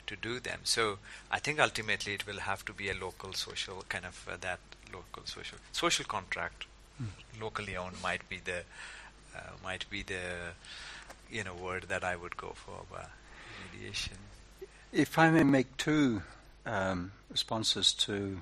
to 0.05 0.15
do 0.15 0.39
them 0.39 0.59
so 0.63 0.97
i 1.31 1.39
think 1.39 1.59
ultimately 1.59 2.13
it 2.13 2.27
will 2.27 2.39
have 2.39 2.63
to 2.65 2.73
be 2.73 2.89
a 2.89 2.93
local 2.93 3.33
social 3.33 3.83
kind 3.89 4.05
of 4.05 4.27
uh, 4.31 4.37
that 4.41 4.59
local 4.93 5.23
social 5.25 5.57
social 5.71 6.05
contract 6.05 6.65
mm. 7.01 7.41
locally 7.41 7.75
owned 7.75 8.01
might 8.01 8.27
be 8.29 8.39
the 8.43 8.59
uh, 9.35 9.53
might 9.63 9.89
be 9.89 10.03
the 10.03 10.23
you 11.31 11.43
know 11.43 11.55
word 11.55 11.85
that 11.87 12.03
i 12.03 12.15
would 12.15 12.37
go 12.37 12.53
for 12.65 12.85
uh, 12.95 13.05
mediation 13.63 14.17
if 14.93 15.17
I 15.17 15.31
may 15.31 15.43
make 15.43 15.75
two 15.77 16.21
um, 16.67 17.13
responses 17.31 17.93
to 17.93 18.41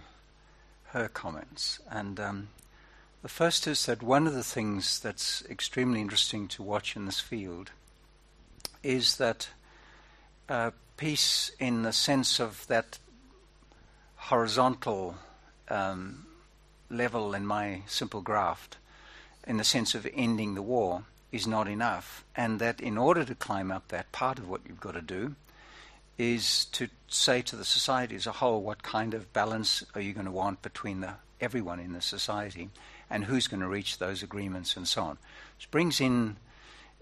her 0.88 1.08
comments, 1.08 1.80
and 1.90 2.20
um, 2.20 2.50
the 3.22 3.30
first 3.30 3.68
is 3.68 3.86
that 3.86 4.04
one 4.04 4.28
of 4.28 4.34
the 4.34 4.44
things 4.44 5.00
that's 5.00 5.46
extremely 5.50 6.02
interesting 6.02 6.50
to 6.50 6.62
watch 6.62 6.98
in 6.98 7.06
this 7.06 7.22
field 7.22 7.72
is 8.84 9.16
that 9.16 9.48
uh, 10.50 10.72
peace, 10.98 11.52
in 11.58 11.84
the 11.84 11.94
sense 11.94 12.42
of 12.42 12.68
that 12.68 13.00
horizontal 14.18 15.16
um, 15.70 16.26
level 16.90 17.34
in 17.34 17.46
my 17.46 17.82
simple 17.88 18.22
graft, 18.22 18.76
in 19.48 19.56
the 19.56 19.64
sense 19.64 19.96
of 19.96 20.06
ending 20.14 20.56
the 20.56 20.62
war, 20.62 21.04
is 21.32 21.48
not 21.48 21.70
enough, 21.70 22.26
and 22.36 22.60
that 22.60 22.82
in 22.82 22.98
order 22.98 23.24
to 23.24 23.36
climb 23.36 23.72
up 23.72 23.88
that, 23.88 24.12
part 24.12 24.38
of 24.38 24.50
what 24.50 24.60
you've 24.68 24.82
got 24.82 24.96
to 24.96 25.02
do 25.02 25.34
is 26.18 26.66
to 26.66 26.88
say 27.08 27.42
to 27.42 27.56
the 27.56 27.66
society 27.66 28.16
as 28.16 28.28
a 28.28 28.32
whole 28.34 28.62
what 28.62 28.84
kind 28.84 29.14
of 29.14 29.32
balance 29.34 29.84
are 29.96 30.02
you 30.02 30.14
going 30.14 30.26
to 30.26 30.32
want 30.32 30.62
between 30.62 31.02
the, 31.02 31.14
everyone 31.40 31.80
in 31.80 31.94
the 31.94 32.02
society 32.02 32.70
and 33.10 33.26
who's 33.26 33.48
going 33.48 33.60
to 33.62 33.68
reach 33.68 33.98
those 33.98 34.24
agreements 34.24 34.78
and 34.78 34.88
so 34.88 35.04
on. 35.04 35.18
Which 35.58 35.72
brings 35.72 36.00
in 36.00 36.38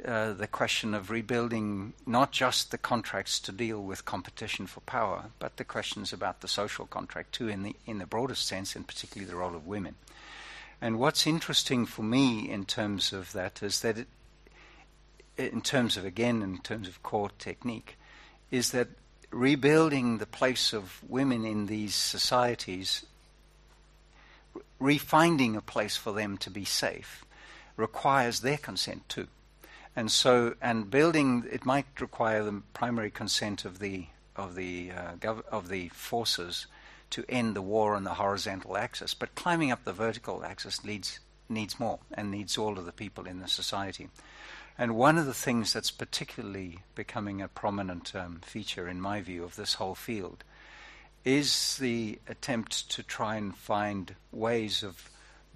uh, 0.05 0.33
the 0.33 0.47
question 0.47 0.93
of 0.93 1.11
rebuilding 1.11 1.93
not 2.05 2.31
just 2.31 2.71
the 2.71 2.77
contracts 2.77 3.39
to 3.41 3.51
deal 3.51 3.83
with 3.83 4.05
competition 4.05 4.65
for 4.65 4.79
power, 4.81 5.25
but 5.39 5.57
the 5.57 5.65
questions 5.65 6.13
about 6.13 6.39
the 6.39 6.47
social 6.47 6.85
contract 6.85 7.33
too, 7.33 7.49
in 7.49 7.63
the 7.63 7.75
in 7.85 7.97
the 7.97 8.05
broadest 8.05 8.47
sense, 8.47 8.77
and 8.77 8.87
particularly 8.87 9.29
the 9.29 9.35
role 9.35 9.55
of 9.55 9.67
women. 9.67 9.95
And 10.81 10.99
what's 10.99 11.27
interesting 11.27 11.85
for 11.85 12.03
me 12.03 12.49
in 12.49 12.63
terms 12.63 13.11
of 13.11 13.33
that 13.33 13.61
is 13.61 13.81
that, 13.81 13.97
it, 13.97 14.07
in 15.37 15.61
terms 15.61 15.97
of 15.97 16.05
again, 16.05 16.41
in 16.41 16.59
terms 16.59 16.87
of 16.87 17.03
core 17.03 17.31
technique, 17.37 17.97
is 18.51 18.71
that 18.71 18.87
rebuilding 19.31 20.17
the 20.17 20.25
place 20.25 20.73
of 20.73 21.01
women 21.07 21.45
in 21.45 21.67
these 21.67 21.95
societies, 21.95 23.05
refinding 24.81 25.55
a 25.55 25.61
place 25.61 25.95
for 25.95 26.13
them 26.13 26.37
to 26.37 26.49
be 26.49 26.65
safe, 26.65 27.25
requires 27.77 28.41
their 28.41 28.57
consent 28.57 29.07
too. 29.07 29.27
And 29.95 30.11
so, 30.11 30.55
and 30.61 30.89
building 30.89 31.45
it 31.51 31.65
might 31.65 31.99
require 31.99 32.43
the 32.43 32.61
primary 32.73 33.11
consent 33.11 33.65
of 33.65 33.79
the 33.79 34.07
of 34.35 34.55
the 34.55 34.91
uh, 34.91 35.15
gov- 35.19 35.45
of 35.51 35.67
the 35.67 35.89
forces 35.89 36.65
to 37.09 37.25
end 37.27 37.55
the 37.55 37.61
war 37.61 37.95
on 37.95 38.03
the 38.03 38.13
horizontal 38.13 38.77
axis, 38.77 39.13
but 39.13 39.35
climbing 39.35 39.71
up 39.71 39.83
the 39.83 39.93
vertical 39.93 40.45
axis 40.45 40.83
needs 40.85 41.19
needs 41.49 41.79
more 41.79 41.99
and 42.13 42.31
needs 42.31 42.57
all 42.57 42.77
of 42.77 42.85
the 42.85 42.91
people 42.91 43.25
in 43.25 43.39
the 43.39 43.47
society. 43.47 44.09
And 44.79 44.95
one 44.95 45.17
of 45.17 45.25
the 45.25 45.33
things 45.33 45.73
that's 45.73 45.91
particularly 45.91 46.79
becoming 46.95 47.41
a 47.41 47.49
prominent 47.49 48.15
um, 48.15 48.39
feature, 48.45 48.87
in 48.87 49.01
my 49.01 49.19
view, 49.19 49.43
of 49.43 49.57
this 49.57 49.73
whole 49.73 49.93
field 49.93 50.45
is 51.25 51.75
the 51.79 52.17
attempt 52.29 52.89
to 52.91 53.03
try 53.03 53.35
and 53.35 53.57
find 53.57 54.15
ways 54.31 54.81
of 54.81 55.09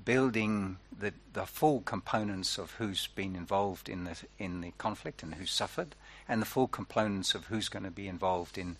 building 0.03 0.75
the, 0.99 1.13
the 1.31 1.45
full 1.45 1.79
components 1.79 2.57
of 2.57 2.71
who's 2.71 3.07
been 3.15 3.33
involved 3.33 3.87
in 3.87 4.03
the, 4.03 4.17
in 4.39 4.59
the 4.59 4.73
conflict 4.77 5.23
and 5.23 5.35
who 5.35 5.45
suffered, 5.45 5.95
and 6.27 6.41
the 6.41 6.45
full 6.45 6.67
components 6.67 7.33
of 7.33 7.45
who's 7.45 7.69
going 7.69 7.85
to 7.85 7.91
be 7.91 8.09
involved 8.09 8.57
in, 8.57 8.75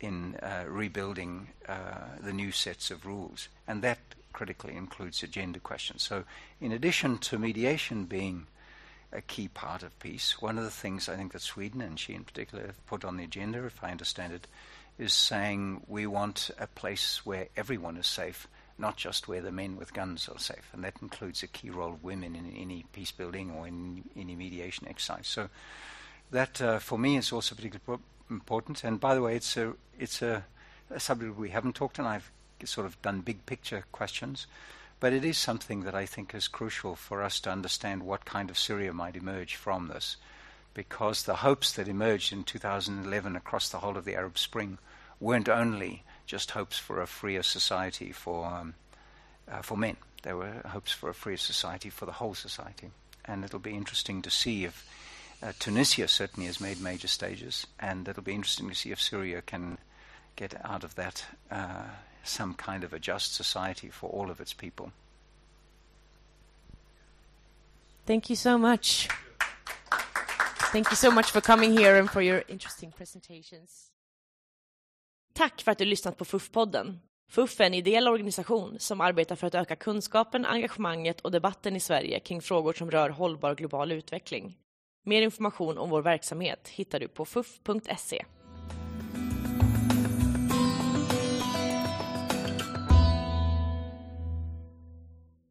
in 0.00 0.36
uh, 0.36 0.64
rebuilding 0.66 1.48
uh, 1.68 2.16
the 2.22 2.32
new 2.32 2.50
sets 2.50 2.90
of 2.90 3.04
rules. 3.04 3.48
And 3.68 3.82
that 3.82 3.98
critically 4.32 4.74
includes 4.74 5.22
a 5.22 5.26
gender 5.26 5.60
question. 5.60 5.98
So, 5.98 6.24
in 6.62 6.72
addition 6.72 7.18
to 7.18 7.38
mediation 7.38 8.06
being 8.06 8.46
a 9.12 9.20
key 9.20 9.48
part 9.48 9.82
of 9.82 9.98
peace. 9.98 10.40
One 10.40 10.58
of 10.58 10.64
the 10.64 10.70
things 10.70 11.08
I 11.08 11.16
think 11.16 11.32
that 11.32 11.42
Sweden 11.42 11.80
and 11.80 11.98
she 11.98 12.14
in 12.14 12.24
particular 12.24 12.66
have 12.66 12.86
put 12.86 13.04
on 13.04 13.16
the 13.16 13.24
agenda, 13.24 13.64
if 13.64 13.82
I 13.82 13.90
understand 13.90 14.32
it, 14.32 14.46
is 14.98 15.12
saying 15.12 15.82
we 15.86 16.06
want 16.06 16.50
a 16.58 16.66
place 16.66 17.24
where 17.24 17.48
everyone 17.56 17.96
is 17.96 18.06
safe, 18.06 18.48
not 18.78 18.96
just 18.96 19.28
where 19.28 19.42
the 19.42 19.52
men 19.52 19.76
with 19.76 19.92
guns 19.94 20.28
are 20.28 20.38
safe. 20.38 20.68
And 20.72 20.82
that 20.84 20.96
includes 21.02 21.42
a 21.42 21.46
key 21.46 21.70
role 21.70 21.92
of 21.92 22.04
women 22.04 22.34
in 22.34 22.50
any 22.56 22.84
peace 22.92 23.12
building 23.12 23.50
or 23.50 23.66
in 23.66 24.04
any 24.16 24.34
mediation 24.34 24.88
exercise. 24.88 25.26
So 25.26 25.48
that, 26.30 26.60
uh, 26.60 26.78
for 26.78 26.98
me, 26.98 27.16
is 27.16 27.32
also 27.32 27.54
particularly 27.54 28.02
important. 28.30 28.84
And 28.84 28.98
by 28.98 29.14
the 29.14 29.22
way, 29.22 29.36
it's 29.36 29.56
a 29.56 29.74
it's 29.98 30.22
a, 30.22 30.44
a 30.90 31.00
subject 31.00 31.36
we 31.36 31.50
haven't 31.50 31.74
talked 31.74 31.98
on. 31.98 32.06
I've 32.06 32.30
sort 32.64 32.86
of 32.86 33.00
done 33.02 33.20
big 33.20 33.44
picture 33.46 33.84
questions. 33.92 34.46
But 34.98 35.12
it 35.12 35.24
is 35.24 35.36
something 35.36 35.82
that 35.82 35.94
I 35.94 36.06
think 36.06 36.34
is 36.34 36.48
crucial 36.48 36.96
for 36.96 37.22
us 37.22 37.40
to 37.40 37.50
understand 37.50 38.02
what 38.02 38.24
kind 38.24 38.50
of 38.50 38.58
Syria 38.58 38.92
might 38.92 39.16
emerge 39.16 39.54
from 39.54 39.88
this. 39.88 40.16
Because 40.74 41.22
the 41.22 41.36
hopes 41.36 41.72
that 41.72 41.88
emerged 41.88 42.32
in 42.32 42.44
2011 42.44 43.36
across 43.36 43.68
the 43.68 43.78
whole 43.78 43.96
of 43.96 44.04
the 44.04 44.14
Arab 44.14 44.38
Spring 44.38 44.78
weren't 45.20 45.48
only 45.48 46.04
just 46.26 46.50
hopes 46.52 46.78
for 46.78 47.00
a 47.00 47.06
freer 47.06 47.42
society 47.42 48.12
for, 48.12 48.46
um, 48.46 48.74
uh, 49.50 49.62
for 49.62 49.76
men, 49.76 49.96
there 50.22 50.36
were 50.36 50.62
hopes 50.66 50.92
for 50.92 51.08
a 51.08 51.14
freer 51.14 51.36
society 51.36 51.88
for 51.88 52.04
the 52.04 52.12
whole 52.12 52.34
society. 52.34 52.90
And 53.24 53.44
it'll 53.44 53.58
be 53.58 53.74
interesting 53.74 54.22
to 54.22 54.30
see 54.30 54.64
if 54.64 54.86
Uh, 55.42 55.52
Tunisia 55.58 56.08
certainly 56.08 56.46
has 56.46 56.60
made 56.60 56.80
major 56.80 57.08
stages, 57.08 57.66
and 57.78 58.08
it'll 58.08 58.22
be 58.22 58.34
interesting 58.34 58.68
to 58.68 58.74
see 58.74 58.90
if 58.90 59.00
Syria 59.00 59.42
can 59.42 59.78
get 60.34 60.54
out 60.64 60.82
of 60.82 60.94
that 60.94 61.26
uh, 61.50 61.84
some 62.26 62.54
kind 62.54 62.84
of 62.84 62.92
a 62.92 62.98
just 63.02 63.34
society 63.34 63.90
for 63.90 64.10
all 64.10 64.30
of 64.30 64.40
its 64.40 64.54
people. 64.54 64.90
Thank 68.06 68.30
you 68.30 68.36
so 68.36 68.58
much. 68.58 69.08
Thank 70.72 70.90
you 70.90 70.96
so 70.96 71.10
much 71.10 71.26
for 71.32 71.40
coming 71.40 71.78
here 71.78 71.98
and 71.98 72.10
for 72.10 72.22
your 72.22 72.42
interesting 72.48 72.92
presentations. 72.92 73.92
Tack 75.32 75.62
för 75.62 75.72
att 75.72 75.78
du 75.78 75.84
lyssnat 75.84 76.16
på 76.16 76.24
FUF-podden. 76.24 76.98
FUF 77.28 77.60
är 77.60 77.64
en 77.64 77.74
ideell 77.74 78.08
organisation 78.08 78.76
som 78.78 79.00
arbetar 79.00 79.36
för 79.36 79.46
att 79.46 79.54
öka 79.54 79.76
kunskapen, 79.76 80.46
engagemanget 80.46 81.20
och 81.20 81.30
debatten 81.30 81.76
i 81.76 81.80
Sverige 81.80 82.20
kring 82.20 82.42
frågor 82.42 82.72
som 82.72 82.90
rör 82.90 83.10
hållbar 83.10 83.54
global 83.54 83.92
utveckling. 83.92 84.58
Mer 85.02 85.22
information 85.22 85.78
om 85.78 85.90
vår 85.90 86.02
verksamhet 86.02 86.68
hittar 86.68 87.00
du 87.00 87.08
på 87.08 87.24
fuf.se. 87.24 88.24